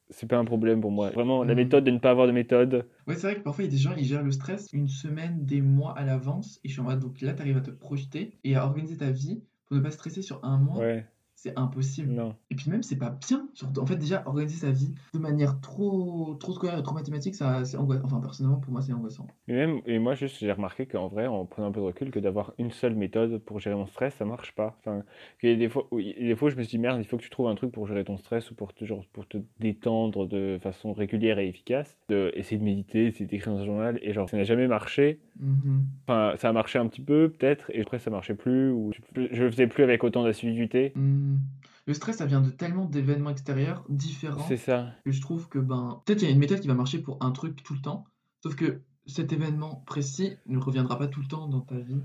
c'est 0.10 0.28
pas 0.30 0.38
un 0.38 0.46
problème 0.46 0.82
pour 0.82 0.92
moi. 0.92 1.12
Vraiment, 1.12 1.44
la 1.46 1.56
Mhm. 1.56 1.56
méthode 1.56 1.86
de 1.86 1.92
ne 1.92 2.00
pas 2.00 2.12
avoir 2.12 2.28
de 2.28 2.34
méthode, 2.34 2.88
Ouais, 3.08 3.16
c'est 3.16 3.22
vrai 3.28 3.36
que 3.38 3.42
parfois, 3.44 3.64
il 3.64 3.68
y 3.68 3.70
a 3.70 3.72
des 3.72 3.78
gens, 3.78 3.94
ils 3.96 4.04
gèrent 4.06 4.24
le 4.24 4.32
stress 4.32 4.68
une 4.74 4.88
semaine, 4.90 5.46
des 5.46 5.62
mois 5.62 5.98
à 5.98 6.04
l'avance. 6.06 6.60
Et 6.64 6.68
je 6.68 6.74
suis 6.74 6.82
en 6.82 6.86
mode, 6.86 7.00
donc 7.00 7.22
là, 7.22 7.34
tu 7.34 7.42
arrives 7.42 7.56
à 7.58 7.62
te 7.62 7.72
projeter 7.72 8.40
et 8.44 8.56
à 8.56 8.66
organiser 8.66 8.98
ta 8.98 9.10
vie 9.12 9.42
pour 9.66 9.78
ne 9.78 9.82
pas 9.82 9.92
stresser 9.92 10.22
sur 10.22 10.44
un 10.44 10.58
mois. 10.58 10.92
ouais, 10.92 11.08
C'est 11.44 11.60
impossible. 11.60 12.10
non. 12.14 12.36
Et 12.50 12.56
puis 12.56 12.72
même, 12.72 12.84
c'est 12.84 12.96
pas 12.96 13.10
bien. 13.10 13.50
En 13.78 13.86
fait, 13.86 13.98
déjà, 13.98 14.24
organiser 14.26 14.56
sa 14.56 14.72
vie 14.72 14.96
de 15.14 15.20
manière 15.20 15.60
trop, 15.60 16.36
trop 16.36 16.54
scolaire 16.54 16.80
et 16.80 16.84
trop 16.84 16.94
mathématique, 16.94 17.36
ça, 17.36 17.66
c'est 17.66 17.76
angoissant. 17.76 18.06
Enfin, 18.06 18.22
personnellement, 18.22 18.62
pour 18.62 18.72
moi, 18.72 18.82
c'est 18.82 18.94
angoissant. 18.94 19.28
Et 19.50 19.54
même, 19.54 19.82
et 19.86 20.00
moi, 20.00 20.16
juste, 20.16 20.38
j'ai 20.40 20.54
remarqué 20.54 20.86
qu'en 20.86 21.10
vrai, 21.10 21.28
en 21.28 21.46
prenant 21.46 21.68
un 21.68 21.72
peu 21.74 21.82
de 21.82 21.86
recul, 21.86 22.12
que 22.12 22.20
d'avoir 22.20 22.54
une 22.60 22.72
seule 22.72 22.96
méthode 22.96 23.40
pour 23.40 23.60
gérer 23.60 23.76
mon 23.76 23.88
stress, 23.88 24.14
ça 24.14 24.24
marche 24.24 24.56
pas. 24.56 24.78
Enfin, 24.80 25.00
a 25.44 25.56
des 25.56 25.68
fois, 25.68 25.86
des 25.92 26.34
fois, 26.38 26.50
je 26.50 26.56
me 26.56 26.64
suis 26.64 26.78
dit, 26.78 26.82
merde, 26.82 27.02
il 27.02 27.06
faut 27.06 27.18
que 27.18 27.24
tu 27.24 27.30
trouves 27.30 27.50
un 27.50 27.56
truc 27.56 27.74
pour 27.74 27.88
gérer 27.88 28.06
ton 28.06 28.16
stress 28.16 28.50
ou 28.50 28.56
pour 28.56 28.74
te, 28.74 28.86
genre, 28.86 29.04
pour 29.12 29.28
te 29.28 29.38
détendre 29.60 30.26
de 30.26 30.58
façon 30.64 30.94
régulière 30.94 31.40
et 31.40 31.50
efficace. 31.50 31.98
De, 32.08 32.32
essayer 32.36 32.58
de 32.58 32.64
méditer, 32.64 33.08
essayer 33.08 33.26
d'écrire 33.26 33.52
dans 33.52 33.60
un 33.60 33.66
journal, 33.66 34.00
et 34.02 34.14
genre, 34.14 34.30
ça 34.30 34.38
n'a 34.38 34.46
jamais 34.46 34.70
marché. 34.70 35.20
Mhm. 35.42 35.88
Enfin, 36.08 36.38
ça 36.38 36.48
a 36.48 36.54
marché 36.54 36.80
un 36.80 36.88
petit 36.88 37.02
peu, 37.02 37.34
peut-être, 37.38 37.70
et 37.74 37.82
après, 37.82 38.00
ça 38.00 38.10
marchait 38.10 38.36
plus, 38.36 38.72
ou 38.72 38.94
je, 38.94 39.22
le 39.22 39.52
faisais 39.52 39.68
plus 39.68 39.84
avec 39.84 40.06
autant 40.06 40.24
d'assiduité. 40.24 40.94
Hmm. 40.96 41.33
Le 41.88 41.94
stress, 41.94 42.18
ça 42.18 42.26
vient 42.26 42.42
de 42.42 42.50
tellement 42.50 42.86
d'événements 42.86 43.30
extérieurs 43.30 43.86
C'est 44.36 44.58
différents 44.58 44.58
ça. 44.58 44.94
que 45.06 45.12
je 45.12 45.22
trouve 45.22 45.50
que 45.50 45.60
ben 45.60 46.02
peut-être 46.06 46.22
il 46.22 46.26
y 46.26 46.28
a 46.30 46.32
une 46.32 46.40
méthode 46.40 46.60
qui 46.62 46.68
va 46.68 46.74
marcher 46.76 47.00
pour 47.00 47.18
un 47.24 47.32
truc 47.32 47.64
tout 47.64 47.74
le 47.74 47.82
temps, 47.82 48.06
sauf 48.42 48.56
que 48.56 48.82
cet 49.06 49.34
événement 49.34 49.84
précis 49.86 50.38
ne 50.48 50.58
reviendra 50.60 50.98
pas 50.98 51.08
tout 51.08 51.22
le 51.22 51.28
temps 51.28 51.48
dans 51.48 51.62
ta 51.62 51.78
vie. 51.80 52.02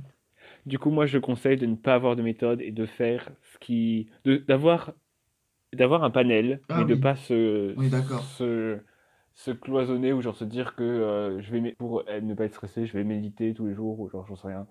Du 0.67 0.79
coup, 0.79 0.91
moi, 0.91 1.07
je 1.07 1.19
conseille 1.19 1.57
de 1.57 1.67
ne 1.67 1.77
pas 1.77 1.95
avoir 1.95 2.17
de 2.17 2.23
méthode 2.23 2.61
et 2.61 2.71
de 2.73 2.87
faire 2.87 3.31
ce 3.43 3.59
qui... 3.59 4.09
de- 4.25 4.37
d'avoir 4.39 4.93
d'avoir 5.75 6.05
un 6.05 6.11
panel, 6.11 6.63
Ah 6.71 6.75
mais 6.75 6.85
de 6.85 6.95
oui, 6.95 6.97
pas 6.97 7.17
se, 7.17 7.77
on 7.77 7.83
est 7.83 7.91
d'accord. 7.91 8.35
se, 8.39 8.79
se 9.35 9.51
cloisonner 9.53 10.13
ou 10.15 10.23
genre 10.23 10.37
se 10.37 10.45
dire 10.45 10.77
que 10.77 10.85
euh, 10.85 11.43
je 11.43 11.53
vais, 11.53 11.61
mé- 11.61 11.77
pour 11.77 12.05
euh, 12.09 12.21
ne 12.23 12.35
pas 12.35 12.47
être 12.47 12.55
stressé, 12.55 12.87
je 12.87 12.95
vais 12.95 13.05
méditer 13.05 13.55
tous 13.55 13.67
les 13.67 13.75
jours 13.75 14.01
ou 14.01 14.09
genre 14.11 14.27
j'en 14.27 14.37
sais 14.37 14.49
rien. 14.49 14.67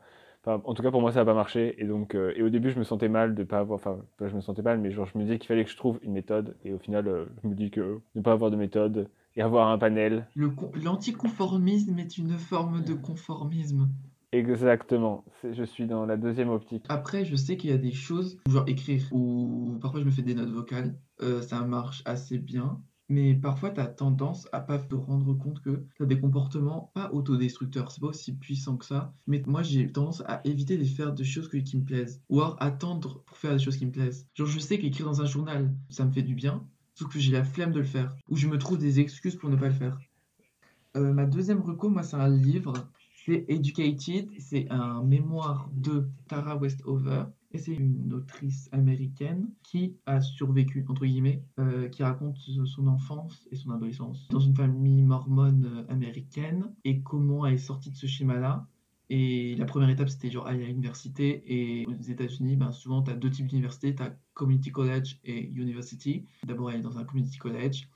Enfin, 0.47 0.61
en 0.63 0.73
tout 0.73 0.81
cas, 0.81 0.91
pour 0.91 1.01
moi, 1.01 1.11
ça 1.11 1.19
n'a 1.19 1.25
pas 1.25 1.33
marché. 1.33 1.75
Et 1.77 1.83
donc, 1.83 2.15
euh, 2.15 2.31
et 2.37 2.41
au 2.41 2.49
début, 2.49 2.71
je 2.71 2.79
me 2.79 2.85
sentais 2.85 3.09
mal 3.09 3.35
de 3.35 3.43
pas 3.43 3.59
avoir, 3.59 3.75
enfin, 3.75 3.99
je 4.21 4.33
me 4.33 4.39
sentais 4.39 4.61
mal, 4.61 4.79
mais 4.79 4.91
genre, 4.91 5.05
je 5.05 5.17
me 5.17 5.23
disais 5.23 5.39
qu'il 5.39 5.47
fallait 5.47 5.65
que 5.65 5.71
je 5.71 5.75
trouve 5.75 5.99
une 6.03 6.13
méthode. 6.13 6.55
Et 6.63 6.73
au 6.73 6.79
final, 6.79 7.05
euh, 7.09 7.25
je 7.43 7.49
me 7.49 7.53
dis 7.53 7.69
que 7.69 7.99
ne 8.15 8.21
pas 8.21 8.31
avoir 8.31 8.49
de 8.49 8.55
méthode 8.55 9.09
et 9.35 9.41
avoir 9.41 9.67
un 9.67 9.77
panel, 9.77 10.25
l'anticonformisme 10.35 11.99
est 11.99 12.17
une 12.17 12.37
forme 12.37 12.81
de 12.81 12.93
conformisme. 12.93 13.89
exactement. 14.31 15.25
Je 15.43 15.63
suis 15.63 15.85
dans 15.85 16.05
la 16.05 16.15
deuxième 16.15 16.49
optique. 16.49 16.85
Après, 16.87 17.25
je 17.25 17.35
sais 17.35 17.57
qu'il 17.57 17.69
y 17.69 17.73
a 17.73 17.77
des 17.77 17.91
choses, 17.91 18.39
genre 18.49 18.63
écrire, 18.67 19.03
ou 19.11 19.77
parfois 19.81 19.99
je 19.99 20.05
me 20.05 20.11
fais 20.11 20.23
des 20.23 20.33
notes 20.33 20.49
vocales, 20.49 20.97
euh, 21.21 21.41
ça 21.41 21.61
marche 21.61 22.01
assez 22.05 22.37
bien. 22.37 22.81
Mais 23.09 23.35
parfois, 23.35 23.71
tu 23.71 23.79
as 23.79 23.87
tendance 23.87 24.49
à 24.51 24.59
pas 24.59 24.79
te 24.79 24.95
rendre 24.95 25.33
compte 25.33 25.61
que 25.61 25.85
tu 25.95 26.03
as 26.03 26.05
des 26.05 26.19
comportements 26.19 26.91
pas 26.93 27.09
autodestructeurs. 27.13 27.89
C'est 27.91 28.01
pas 28.01 28.07
aussi 28.07 28.35
puissant 28.35 28.75
que 28.75 28.85
ça. 28.85 29.13
Mais 29.27 29.41
moi, 29.45 29.63
j'ai 29.63 29.89
tendance 29.89 30.21
à 30.27 30.41
éviter 30.43 30.77
de 30.77 30.83
faire 30.83 31.13
des 31.13 31.23
choses 31.23 31.49
qui 31.49 31.77
me 31.77 31.85
plaisent. 31.85 32.21
Ou 32.29 32.41
alors 32.41 32.57
attendre 32.59 33.23
pour 33.25 33.37
faire 33.37 33.53
des 33.53 33.63
choses 33.63 33.77
qui 33.77 33.85
me 33.85 33.91
plaisent. 33.91 34.27
Genre, 34.33 34.47
je 34.47 34.59
sais 34.59 34.77
qu'écrire 34.77 35.05
dans 35.05 35.21
un 35.21 35.25
journal, 35.25 35.73
ça 35.89 36.03
me 36.03 36.11
fait 36.11 36.21
du 36.21 36.35
bien. 36.35 36.67
Sauf 36.95 37.07
que 37.11 37.19
j'ai 37.19 37.31
la 37.31 37.45
flemme 37.45 37.71
de 37.71 37.79
le 37.79 37.85
faire. 37.85 38.13
Ou 38.27 38.35
je 38.35 38.47
me 38.47 38.57
trouve 38.57 38.77
des 38.77 38.99
excuses 38.99 39.35
pour 39.35 39.49
ne 39.49 39.55
pas 39.55 39.67
le 39.69 39.73
faire. 39.73 39.97
Euh, 40.97 41.13
ma 41.13 41.25
deuxième 41.25 41.61
reco, 41.61 41.89
moi, 41.89 42.03
c'est 42.03 42.17
un 42.17 42.27
livre. 42.27 42.73
C'est 43.25 43.45
Educated. 43.47 44.29
C'est 44.39 44.69
un 44.69 45.01
mémoire 45.03 45.69
de 45.73 46.09
Tara 46.27 46.57
Westover. 46.57 47.23
Et 47.51 47.57
c'est 47.59 47.73
une 47.73 48.13
autrice 48.13 48.67
américaine 48.73 49.49
qui 49.63 49.95
a 50.05 50.19
survécu, 50.21 50.85
entre 50.89 51.05
guillemets, 51.05 51.43
euh, 51.59 51.87
qui 51.87 52.03
raconte 52.03 52.37
son 52.37 52.87
enfance 52.87 53.47
et 53.51 53.55
son 53.55 53.71
adolescence 53.71 54.27
dans 54.29 54.41
une 54.41 54.55
famille 54.55 55.01
mormone 55.01 55.85
américaine 55.87 56.73
et 56.83 57.01
comment 57.01 57.45
elle 57.45 57.53
est 57.53 57.57
sortie 57.57 57.91
de 57.91 57.95
ce 57.95 58.05
schéma-là. 58.05 58.67
Et 59.09 59.55
la 59.55 59.65
première 59.65 59.89
étape, 59.89 60.09
c'était 60.09 60.29
genre 60.29 60.47
aller 60.47 60.65
à 60.65 60.67
l'université. 60.67 61.43
Et 61.47 61.85
aux 61.85 61.93
États-Unis, 61.93 62.57
ben, 62.57 62.71
souvent, 62.71 63.01
tu 63.01 63.11
as 63.11 63.15
deux 63.15 63.29
types 63.29 63.47
d'universités. 63.47 63.95
Tu 63.95 64.03
as 64.03 64.13
community 64.33 64.71
college 64.71 65.19
et 65.23 65.47
university. 65.47 66.25
D'abord, 66.45 66.71
elle 66.71 66.79
est 66.79 66.83
dans 66.83 66.97
un 66.97 67.05
community 67.05 67.37
college. 67.37 67.87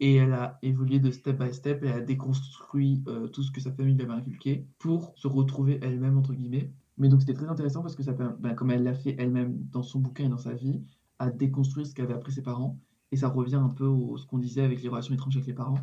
Et 0.00 0.14
elle 0.14 0.32
a 0.32 0.58
évolué 0.62 0.98
de 0.98 1.10
step 1.10 1.38
by 1.38 1.52
step. 1.52 1.82
Elle 1.82 1.92
a 1.92 2.00
déconstruit 2.00 3.02
euh, 3.08 3.28
tout 3.28 3.42
ce 3.42 3.50
que 3.50 3.60
sa 3.60 3.72
famille 3.72 3.94
lui 3.94 4.02
avait 4.02 4.14
inculqué 4.14 4.66
pour 4.78 5.12
se 5.16 5.28
retrouver 5.28 5.78
elle-même, 5.82 6.16
entre 6.16 6.32
guillemets. 6.32 6.72
Mais 6.96 7.08
donc, 7.08 7.20
c'était 7.20 7.34
très 7.34 7.48
intéressant 7.48 7.82
parce 7.82 7.96
que 7.96 8.02
ça, 8.02 8.12
permet- 8.12 8.36
ben, 8.38 8.54
comme 8.54 8.70
elle 8.70 8.84
l'a 8.84 8.94
fait 8.94 9.16
elle-même 9.18 9.56
dans 9.70 9.82
son 9.82 9.98
bouquin 10.00 10.24
et 10.24 10.28
dans 10.28 10.38
sa 10.38 10.54
vie, 10.54 10.82
à 11.18 11.30
déconstruire 11.30 11.86
ce 11.86 11.94
qu'avaient 11.94 12.14
appris 12.14 12.32
ses 12.32 12.42
parents. 12.42 12.78
Et 13.12 13.16
ça 13.16 13.28
revient 13.28 13.56
un 13.56 13.68
peu 13.68 13.86
au 13.86 14.16
ce 14.16 14.26
qu'on 14.26 14.38
disait 14.38 14.62
avec 14.62 14.82
les 14.82 14.88
relations 14.88 15.14
étranges 15.14 15.36
avec 15.36 15.46
les 15.46 15.54
parents. 15.54 15.78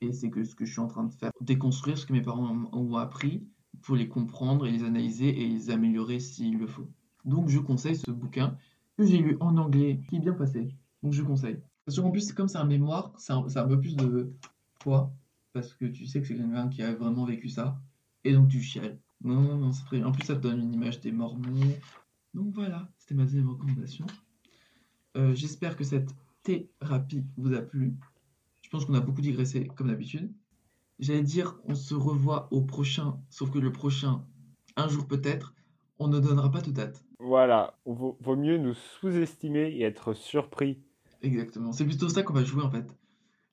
Et 0.00 0.12
c'est 0.12 0.30
que 0.30 0.44
ce 0.44 0.54
que 0.54 0.64
je 0.64 0.70
suis 0.72 0.80
en 0.80 0.86
train 0.86 1.04
de 1.04 1.12
faire, 1.12 1.32
déconstruire 1.40 1.98
ce 1.98 2.06
que 2.06 2.12
mes 2.12 2.22
parents 2.22 2.56
ont 2.72 2.94
appris 2.96 3.44
pour 3.82 3.96
les 3.96 4.08
comprendre 4.08 4.66
et 4.66 4.70
les 4.70 4.84
analyser 4.84 5.28
et 5.42 5.48
les 5.48 5.70
améliorer 5.70 6.20
s'il 6.20 6.58
le 6.58 6.66
faut. 6.66 6.88
Donc 7.24 7.48
je 7.48 7.58
conseille 7.58 7.96
ce 7.96 8.10
bouquin 8.10 8.56
que 8.96 9.04
j'ai 9.04 9.18
lu 9.18 9.36
en 9.40 9.56
anglais, 9.56 10.00
qui 10.08 10.16
est 10.16 10.20
bien 10.20 10.32
passé. 10.34 10.68
Donc 11.02 11.12
je 11.12 11.22
conseille. 11.22 11.58
Parce 11.84 11.98
qu'en 11.98 12.10
plus, 12.10 12.32
comme 12.32 12.48
c'est 12.48 12.58
un 12.58 12.64
mémoire, 12.64 13.12
c'est 13.18 13.32
un, 13.32 13.44
un 13.56 13.66
peu 13.66 13.80
plus 13.80 13.96
de 13.96 14.32
poids, 14.78 15.12
parce 15.52 15.74
que 15.74 15.84
tu 15.86 16.06
sais 16.06 16.20
que 16.20 16.26
c'est 16.28 16.36
quelqu'un 16.36 16.68
qui 16.68 16.82
a 16.82 16.94
vraiment 16.94 17.24
vécu 17.24 17.48
ça, 17.48 17.80
et 18.24 18.32
donc 18.32 18.48
tu 18.48 18.60
chiales. 18.60 18.98
Non, 19.22 19.40
non, 19.40 19.56
non, 19.56 19.72
c'est 19.72 19.84
très 19.84 19.98
bien. 19.98 20.06
En 20.06 20.12
plus, 20.12 20.24
ça 20.24 20.34
te 20.36 20.40
donne 20.40 20.60
une 20.60 20.72
image 20.72 21.00
des 21.00 21.12
Mormons. 21.12 21.74
Donc 22.34 22.54
voilà, 22.54 22.88
c'était 22.98 23.14
ma 23.14 23.24
deuxième 23.24 23.48
recommandation. 23.50 24.06
Euh, 25.16 25.34
j'espère 25.34 25.76
que 25.76 25.84
cette 25.84 26.14
thérapie 26.42 27.24
vous 27.36 27.52
a 27.54 27.60
plu. 27.62 27.94
Je 28.62 28.68
pense 28.70 28.84
qu'on 28.84 28.94
a 28.94 29.00
beaucoup 29.00 29.20
digressé, 29.22 29.66
comme 29.76 29.88
d'habitude. 29.88 30.32
J'allais 30.98 31.22
dire, 31.22 31.58
on 31.64 31.74
se 31.74 31.94
revoit 31.94 32.48
au 32.52 32.60
prochain, 32.62 33.18
sauf 33.30 33.50
que 33.50 33.58
le 33.58 33.72
prochain, 33.72 34.24
un 34.76 34.88
jour 34.88 35.06
peut-être, 35.06 35.54
on 35.98 36.08
ne 36.08 36.20
donnera 36.20 36.50
pas 36.50 36.60
de 36.60 36.70
date. 36.70 37.04
Voilà, 37.18 37.78
vaut, 37.84 38.16
vaut 38.20 38.36
mieux 38.36 38.58
nous 38.58 38.74
sous-estimer 38.74 39.68
et 39.70 39.82
être 39.82 40.12
surpris. 40.14 40.80
Exactement. 41.22 41.72
C'est 41.72 41.84
plutôt 41.84 42.08
ça 42.08 42.22
qu'on 42.22 42.34
va 42.34 42.44
jouer 42.44 42.62
en 42.62 42.70
fait. 42.70 42.86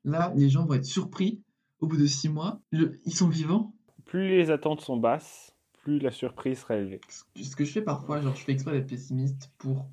Là, 0.04 0.32
les 0.36 0.50
gens 0.50 0.66
vont 0.66 0.76
être 0.76 0.86
surpris 0.86 1.42
au 1.80 1.88
bout 1.88 1.98
de 1.98 2.06
six 2.06 2.30
mois. 2.30 2.62
Le- 2.72 3.00
Ils 3.06 3.16
sont 3.16 3.28
vivants. 3.30 3.74
Plus 4.06 4.30
les 4.30 4.52
attentes 4.52 4.82
sont 4.82 4.98
basses, 4.98 5.55
plus 5.86 6.00
la 6.00 6.12
surprise 6.12 6.60
sera 6.60 6.76
élevée. 6.76 7.00
Ce 7.36 7.56
que 7.56 7.64
je 7.64 7.72
fais 7.72 7.82
parfois, 7.82 8.20
genre, 8.20 8.36
je 8.36 8.44
fais 8.44 8.52
exprès 8.52 8.74
d'être 8.74 8.88
pessimiste 8.88 9.52
pour 9.60 9.86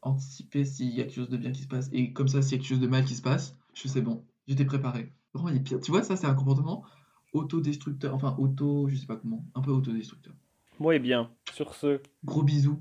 anticiper 0.00 0.64
s'il 0.64 0.94
y 0.94 1.00
a 1.00 1.04
quelque 1.04 1.16
chose 1.16 1.28
de 1.28 1.36
bien 1.36 1.50
qui 1.50 1.62
se 1.62 1.68
passe. 1.68 1.90
Et 1.92 2.12
comme 2.12 2.28
ça, 2.28 2.40
s'il 2.40 2.52
y 2.52 2.54
a 2.54 2.58
quelque 2.58 2.68
chose 2.68 2.80
de 2.80 2.86
mal 2.86 3.04
qui 3.04 3.16
se 3.16 3.22
passe, 3.22 3.58
je 3.74 3.88
sais 3.88 4.00
bon, 4.00 4.24
j'étais 4.46 4.64
préparé. 4.64 5.12
Vraiment, 5.34 5.50
il 5.50 5.56
est 5.56 5.60
pire. 5.60 5.80
Tu 5.80 5.90
vois, 5.90 6.04
ça, 6.04 6.16
c'est 6.16 6.26
un 6.26 6.34
comportement 6.34 6.84
autodestructeur. 7.32 8.14
Enfin, 8.14 8.36
auto, 8.38 8.88
je 8.88 8.96
sais 8.96 9.06
pas 9.06 9.16
comment. 9.16 9.44
Un 9.54 9.60
peu 9.60 9.72
autodestructeur. 9.72 10.34
Bon 10.78 10.92
et 10.92 11.00
bien, 11.00 11.30
sur 11.52 11.74
ce, 11.74 12.00
Gros 12.24 12.44
bisous. 12.44 12.80